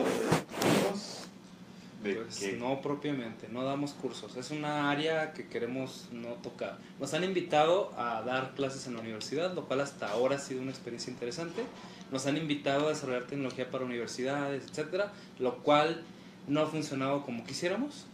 De 2.02 2.10
¿De 2.10 2.14
Pues 2.20 2.38
qué? 2.38 2.52
no 2.52 2.80
propiamente, 2.80 3.48
no 3.48 3.64
damos 3.64 3.92
cursos. 3.92 4.36
Es 4.36 4.50
una 4.52 4.90
área 4.90 5.32
que 5.32 5.48
queremos 5.48 6.06
no 6.12 6.28
tocar. 6.34 6.78
Nos 7.00 7.12
han 7.14 7.24
invitado 7.24 7.92
a 7.98 8.22
dar 8.22 8.54
clases 8.54 8.86
en 8.86 8.94
la 8.94 9.00
universidad, 9.00 9.52
lo 9.54 9.64
cual 9.64 9.80
hasta 9.80 10.08
ahora 10.10 10.36
ha 10.36 10.38
sido 10.38 10.62
una 10.62 10.70
experiencia 10.70 11.10
interesante. 11.12 11.64
Nos 12.12 12.26
han 12.26 12.36
invitado 12.36 12.86
a 12.86 12.90
desarrollar 12.90 13.24
tecnología 13.24 13.68
para 13.70 13.84
universidades, 13.84 14.62
etcétera, 14.70 15.12
lo 15.40 15.56
cual 15.58 16.02
no 16.48 16.62
ha 16.62 16.66
funcionado 16.66 17.24
como 17.24 17.44
quisiéramos. 17.44 18.06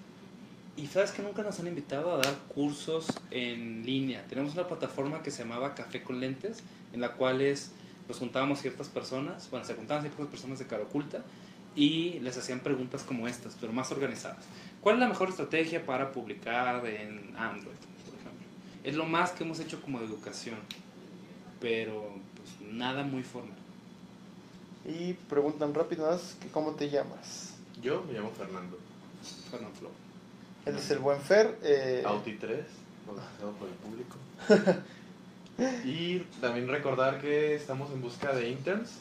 Y 0.76 0.88
sabes 0.88 1.12
que 1.12 1.22
nunca 1.22 1.42
nos 1.42 1.60
han 1.60 1.68
invitado 1.68 2.12
a 2.12 2.16
dar 2.16 2.34
cursos 2.52 3.06
en 3.30 3.86
línea. 3.86 4.24
Tenemos 4.28 4.54
una 4.54 4.66
plataforma 4.66 5.22
que 5.22 5.30
se 5.30 5.44
llamaba 5.44 5.74
Café 5.74 6.02
con 6.02 6.18
Lentes, 6.18 6.64
en 6.92 7.00
la 7.00 7.12
cual 7.12 7.40
es, 7.40 7.70
nos 8.08 8.18
juntábamos 8.18 8.60
ciertas 8.60 8.88
personas, 8.88 9.48
bueno, 9.50 9.64
se 9.64 9.74
juntaban 9.74 10.02
ciertas 10.02 10.26
personas 10.26 10.58
de 10.58 10.66
cara 10.66 10.82
oculta 10.82 11.22
y 11.76 12.18
les 12.20 12.36
hacían 12.36 12.60
preguntas 12.60 13.04
como 13.04 13.28
estas, 13.28 13.56
pero 13.60 13.72
más 13.72 13.92
organizadas. 13.92 14.44
¿Cuál 14.80 14.96
es 14.96 15.00
la 15.00 15.08
mejor 15.08 15.28
estrategia 15.28 15.86
para 15.86 16.10
publicar 16.10 16.84
en 16.86 17.34
Android, 17.36 17.76
por 18.04 18.14
ejemplo? 18.20 18.46
Es 18.82 18.96
lo 18.96 19.06
más 19.06 19.30
que 19.30 19.44
hemos 19.44 19.60
hecho 19.60 19.80
como 19.80 20.00
educación, 20.00 20.58
pero 21.60 22.16
pues, 22.36 22.72
nada 22.72 23.04
muy 23.04 23.22
formal. 23.22 23.56
Y 24.86 25.14
preguntan 25.28 25.72
que 25.72 26.48
cómo 26.48 26.72
te 26.72 26.90
llamas. 26.90 27.53
Yo 27.84 28.02
me 28.08 28.14
llamo 28.14 28.30
Fernando. 28.30 28.78
Fernando 29.50 29.76
Flo. 29.78 29.90
Él 30.64 30.76
es 30.76 30.90
el 30.90 31.00
buen 31.00 31.20
Fer. 31.20 31.58
eh, 31.62 32.02
Auti 32.06 32.32
3, 32.32 32.64
bautizado 33.06 33.52
por 33.52 33.68
el 33.68 33.74
público. 33.74 34.16
y 35.84 36.20
también 36.40 36.66
recordar 36.66 37.20
que 37.20 37.54
estamos 37.54 37.90
en 37.92 38.00
busca 38.00 38.34
de 38.34 38.48
interns 38.48 38.92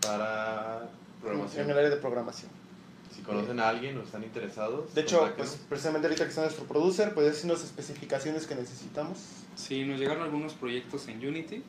para 0.00 0.82
en 0.82 1.20
programación. 1.22 1.70
el 1.70 1.76
área 1.76 1.90
de 1.90 1.96
programación. 1.96 2.50
Si 3.12 3.22
conocen 3.22 3.58
a 3.58 3.68
alguien 3.68 3.98
o 3.98 4.02
están 4.02 4.22
interesados, 4.22 4.94
De 4.94 5.00
hecho, 5.00 5.32
pues 5.36 5.58
precisamente 5.68 6.06
ahorita 6.06 6.22
que 6.22 6.30
está 6.30 6.42
nuestro 6.42 6.66
producer, 6.66 7.14
pues 7.14 7.26
decirnos 7.26 7.58
las 7.62 7.66
especificaciones 7.66 8.46
que 8.46 8.54
necesitamos. 8.54 9.18
Sí, 9.56 9.84
nos 9.84 9.98
llegaron 9.98 10.22
algunos 10.22 10.52
proyectos 10.52 11.08
en 11.08 11.18
Unity 11.26 11.64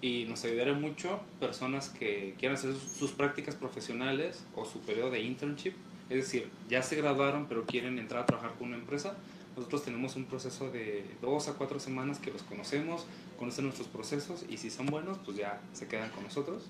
y 0.00 0.24
nos 0.26 0.44
ayudaron 0.44 0.80
mucho 0.80 1.20
personas 1.40 1.88
que 1.88 2.34
quieran 2.38 2.56
hacer 2.56 2.74
sus 2.74 3.12
prácticas 3.12 3.54
profesionales 3.54 4.44
o 4.54 4.64
su 4.64 4.80
periodo 4.80 5.10
de 5.10 5.20
internship. 5.20 5.74
Es 6.10 6.16
decir, 6.18 6.48
ya 6.68 6.82
se 6.82 6.96
graduaron 6.96 7.46
pero 7.48 7.64
quieren 7.64 7.98
entrar 7.98 8.22
a 8.22 8.26
trabajar 8.26 8.54
con 8.58 8.68
una 8.68 8.76
empresa. 8.76 9.16
Nosotros 9.56 9.84
tenemos 9.84 10.16
un 10.16 10.26
proceso 10.26 10.70
de 10.70 11.04
dos 11.22 11.48
a 11.48 11.54
cuatro 11.54 11.80
semanas 11.80 12.18
que 12.18 12.30
los 12.30 12.42
conocemos, 12.42 13.06
conocen 13.38 13.64
nuestros 13.64 13.88
procesos 13.88 14.44
y 14.48 14.58
si 14.58 14.70
son 14.70 14.86
buenos, 14.86 15.18
pues 15.24 15.38
ya 15.38 15.60
se 15.72 15.88
quedan 15.88 16.10
con 16.10 16.24
nosotros. 16.24 16.64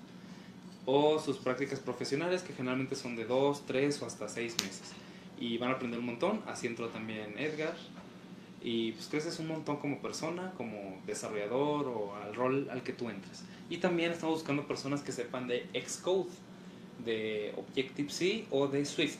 O 0.85 1.19
sus 1.19 1.37
prácticas 1.37 1.81
profesionales 1.81 2.43
que 2.43 2.53
generalmente 2.53 2.95
son 2.95 3.17
de 3.17 3.25
dos, 3.25 3.65
tres 3.65 4.01
o 4.01 4.05
hasta 4.05 4.29
seis 4.29 4.55
meses. 4.63 4.93
Y 5.37 5.57
van 5.57 5.71
a 5.71 5.73
aprender 5.73 5.99
un 5.99 6.05
montón. 6.05 6.41
Así 6.47 6.65
entró 6.65 6.87
también 6.87 7.37
Edgar, 7.37 7.75
y 8.61 8.91
pues 8.93 9.07
creces 9.07 9.39
un 9.39 9.47
montón 9.47 9.77
como 9.77 10.01
persona, 10.01 10.53
como 10.57 11.01
desarrollador 11.05 11.87
o 11.87 12.15
al 12.15 12.33
rol 12.33 12.67
al 12.71 12.83
que 12.83 12.93
tú 12.93 13.09
entres. 13.09 13.43
Y 13.69 13.77
también 13.77 14.11
estamos 14.11 14.35
buscando 14.35 14.67
personas 14.67 15.01
que 15.01 15.11
sepan 15.11 15.47
de 15.47 15.69
Xcode, 15.73 16.29
de 17.05 17.53
Objective-C 17.57 18.45
o 18.49 18.67
de 18.67 18.85
Swift. 18.85 19.19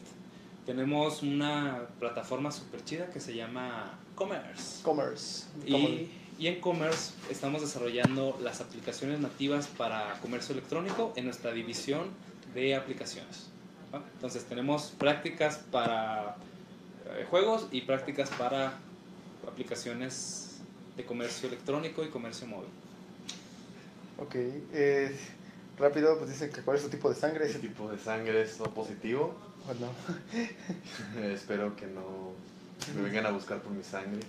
Tenemos 0.66 1.22
una 1.24 1.88
plataforma 2.00 2.52
súper 2.52 2.84
chida 2.84 3.10
que 3.10 3.20
se 3.20 3.36
llama 3.36 3.98
Commerce. 4.16 4.84
Commerce. 4.84 5.46
Y, 5.66 6.10
y 6.40 6.48
en 6.48 6.60
Commerce 6.60 7.14
estamos 7.30 7.62
desarrollando 7.62 8.38
las 8.42 8.60
aplicaciones 8.60 9.20
nativas 9.20 9.68
para 9.68 10.20
comercio 10.22 10.54
electrónico 10.54 11.14
en 11.16 11.26
nuestra 11.26 11.52
división 11.52 12.10
de 12.54 12.76
aplicaciones. 12.76 13.50
¿va? 13.94 14.04
Entonces 14.14 14.46
tenemos 14.46 14.94
prácticas 14.98 15.60
para 15.72 16.36
eh, 17.06 17.26
juegos 17.30 17.68
y 17.72 17.82
prácticas 17.82 18.30
para 18.32 18.78
aplicaciones 19.62 20.58
de 20.96 21.04
comercio 21.04 21.48
electrónico 21.50 22.04
y 22.04 22.10
comercio 22.10 22.46
móvil. 22.46 22.70
Ok. 24.20 24.36
eh, 24.36 25.16
rápido, 25.80 26.16
pues 26.20 26.30
dice 26.30 26.50
que 26.52 26.62
cuál 26.62 26.78
es 26.78 26.84
su 26.84 26.90
tipo 26.90 27.10
de 27.10 27.16
sangre. 27.16 27.46
Ese 27.46 27.58
Ese 27.58 27.68
tipo 27.68 27.90
de 27.90 27.98
sangre 27.98 28.42
es 28.44 28.60
O 28.62 28.66
positivo. 28.66 29.36
Bueno, 29.66 29.92
Espero 31.34 31.76
que 31.76 31.88
no 31.88 32.34
me 32.96 33.02
vengan 33.02 33.26
a 33.26 33.32
buscar 33.32 33.60
por 33.64 33.72
mi 33.72 33.84
sangre. 33.84 34.20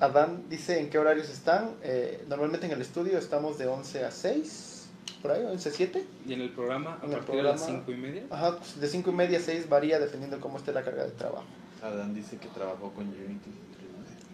Adán 0.00 0.44
dice 0.48 0.80
en 0.80 0.88
qué 0.88 0.98
horarios 0.98 1.28
están. 1.28 1.72
Eh, 1.82 2.24
normalmente 2.28 2.64
en 2.66 2.72
el 2.72 2.80
estudio 2.80 3.18
estamos 3.18 3.58
de 3.58 3.66
11 3.66 4.04
a 4.06 4.10
6, 4.10 4.86
por 5.20 5.32
ahí, 5.32 5.44
11 5.44 5.68
a 5.68 5.72
7. 5.72 6.04
Y 6.26 6.32
en 6.32 6.40
el 6.40 6.50
programa, 6.52 6.98
a 7.02 7.04
En 7.04 7.12
el 7.12 7.18
partir 7.18 7.34
de 7.36 7.42
las 7.42 7.60
programa- 7.60 7.84
5 7.86 7.92
y 7.92 7.96
media, 8.02 8.22
Ajá, 8.30 8.56
pues 8.58 8.80
de 8.80 8.88
5 8.88 9.10
y 9.10 9.14
media 9.14 9.38
a 9.38 9.42
6 9.42 9.68
varía 9.68 9.98
dependiendo 9.98 10.36
de 10.36 10.42
cómo 10.42 10.56
esté 10.56 10.72
la 10.72 10.82
carga 10.82 11.04
de 11.04 11.10
trabajo. 11.10 11.44
Adán 11.82 12.14
dice 12.14 12.38
que 12.38 12.48
trabajó 12.48 12.90
con 12.92 13.06
Unity. 13.08 13.50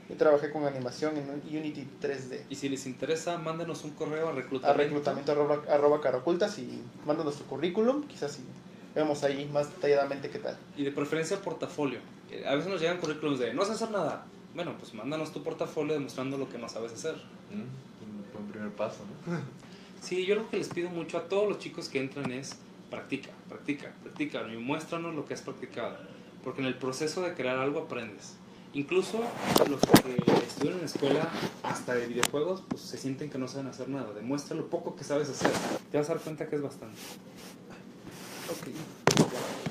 Yo 0.08 0.16
trabajé 0.16 0.50
con 0.50 0.64
animación 0.64 1.16
en 1.16 1.28
Unity 1.56 1.86
3D. 2.00 2.42
y 2.48 2.54
si 2.54 2.68
les 2.68 2.86
interesa, 2.86 3.38
mándenos 3.38 3.82
un 3.84 3.90
correo 3.90 4.28
a 4.28 4.30
A 4.30 4.34
reclutamiento. 4.34 4.82
reclutamiento 4.82 5.32
arroba, 5.32 5.62
arroba 5.68 6.00
carocultas 6.00 6.58
y 6.58 6.80
manda 7.04 7.24
nuestro 7.24 7.46
currículum, 7.46 8.04
quizás 8.06 8.32
si 8.32 8.42
vemos 8.94 9.24
ahí 9.24 9.48
más 9.52 9.68
detalladamente 9.74 10.30
qué 10.30 10.38
tal. 10.38 10.56
Y 10.76 10.84
de 10.84 10.92
preferencia 10.92 11.40
portafolio. 11.42 11.98
A 12.46 12.54
veces 12.54 12.70
nos 12.70 12.80
llegan 12.80 12.98
currículums 12.98 13.38
de 13.40 13.52
no 13.52 13.64
sé 13.64 13.72
hacer 13.72 13.90
nada. 13.90 14.24
Bueno, 14.54 14.74
pues 14.78 14.94
mándanos 14.94 15.32
tu 15.32 15.42
portafolio 15.42 15.94
demostrando 15.94 16.38
lo 16.38 16.48
que 16.48 16.56
no 16.58 16.68
sabes 16.68 16.92
hacer. 16.92 17.14
Mm, 17.50 18.04
Un 18.04 18.24
buen 18.32 18.46
primer 18.52 18.70
paso, 18.70 18.98
¿no? 19.26 19.38
Sí, 20.00 20.24
yo 20.24 20.36
lo 20.36 20.48
que 20.48 20.58
les 20.58 20.68
pido 20.68 20.88
mucho 20.90 21.18
a 21.18 21.22
todos 21.22 21.48
los 21.48 21.58
chicos 21.58 21.88
que 21.88 21.98
entran 21.98 22.30
es 22.30 22.56
practica, 22.90 23.30
practica, 23.48 23.92
practica 24.02 24.46
y 24.52 24.56
muéstranos 24.56 25.14
lo 25.16 25.24
que 25.24 25.34
has 25.34 25.40
practicado. 25.42 25.96
Porque 26.44 26.60
en 26.60 26.68
el 26.68 26.74
proceso 26.76 27.22
de 27.22 27.34
crear 27.34 27.58
algo 27.58 27.80
aprendes. 27.80 28.36
Incluso 28.74 29.20
los 29.68 29.80
que 29.80 30.22
estudian 30.46 30.78
en 30.78 30.84
escuela 30.84 31.28
hasta 31.62 31.94
de 31.94 32.06
videojuegos, 32.06 32.62
pues 32.68 32.82
se 32.82 32.98
sienten 32.98 33.30
que 33.30 33.38
no 33.38 33.48
saben 33.48 33.68
hacer 33.68 33.88
nada. 33.88 34.12
Demuestra 34.12 34.56
lo 34.56 34.68
poco 34.68 34.96
que 34.96 35.04
sabes 35.04 35.28
hacer. 35.28 35.50
Te 35.90 35.98
vas 35.98 36.10
a 36.10 36.14
dar 36.14 36.22
cuenta 36.22 36.48
que 36.48 36.56
es 36.56 36.62
bastante. 36.62 36.98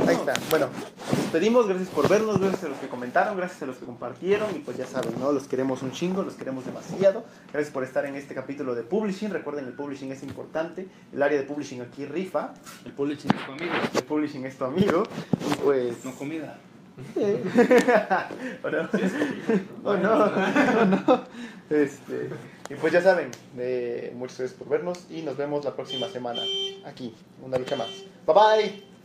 Ahí 0.08 0.16
está. 0.16 0.34
Bueno, 0.50 0.70
nos 1.10 1.18
despedimos. 1.18 1.68
Gracias 1.68 1.90
por 1.90 2.10
vernos, 2.10 2.40
gracias 2.40 2.66
a 2.66 2.68
los 2.68 2.78
que 2.78 2.88
comentaron, 2.88 3.38
gracias 3.38 3.62
a 3.64 3.66
los 3.66 3.78
que 3.78 3.86
compartieron. 3.86 4.56
Y 4.56 4.60
pues 4.60 4.78
ya 4.78 4.86
saben, 4.86 5.14
¿no? 5.20 5.32
Los 5.32 5.48
queremos 5.48 5.82
un 5.82 5.92
chingo, 5.92 6.24
los 6.24 6.36
queremos 6.36 6.66
demasiado. 6.66 7.24
Gracias 7.52 7.74
por 7.74 7.84
estar 7.84 8.06
en 8.06 8.16
este 8.16 8.36
capítulo 8.36 8.76
de 8.76 8.84
Publishing. 8.84 9.32
Recuerden, 9.32 9.66
el 9.66 9.74
Publishing 9.74 10.12
es 10.12 10.24
importante. 10.24 10.88
El 11.14 11.24
área 11.24 11.40
de 11.40 11.46
Publishing 11.46 11.82
aquí 11.82 12.06
rifa. 12.06 12.54
El 12.86 12.92
publishing 12.92 13.32
es 13.32 13.46
tu 13.46 13.52
amigo, 13.52 13.74
El 13.94 14.04
Publishing 14.04 14.46
es 14.46 14.58
tu 14.58 14.66
amigo. 14.66 15.04
Y 15.52 15.56
pues. 15.64 16.04
no 16.04 16.12
comida. 16.16 16.60
¿O 18.64 18.70
no? 18.70 18.90
¿O 19.84 19.98
no? 19.98 20.14
¿O 20.82 20.86
no? 20.86 21.24
Este, 21.70 22.30
y 22.70 22.76
pues 22.76 22.94
ya 22.94 23.02
saben, 23.02 23.32
eh, 23.58 24.14
muchas 24.16 24.38
gracias 24.40 24.58
por 24.58 24.70
vernos 24.70 25.06
y 25.10 25.22
nos 25.22 25.36
vemos 25.36 25.66
la 25.66 25.76
próxima 25.76 26.08
semana 26.08 26.42
aquí, 26.86 27.14
una 27.44 27.58
lucha 27.58 27.76
más. 27.76 27.90
Bye 28.26 28.36
bye. 28.36 28.96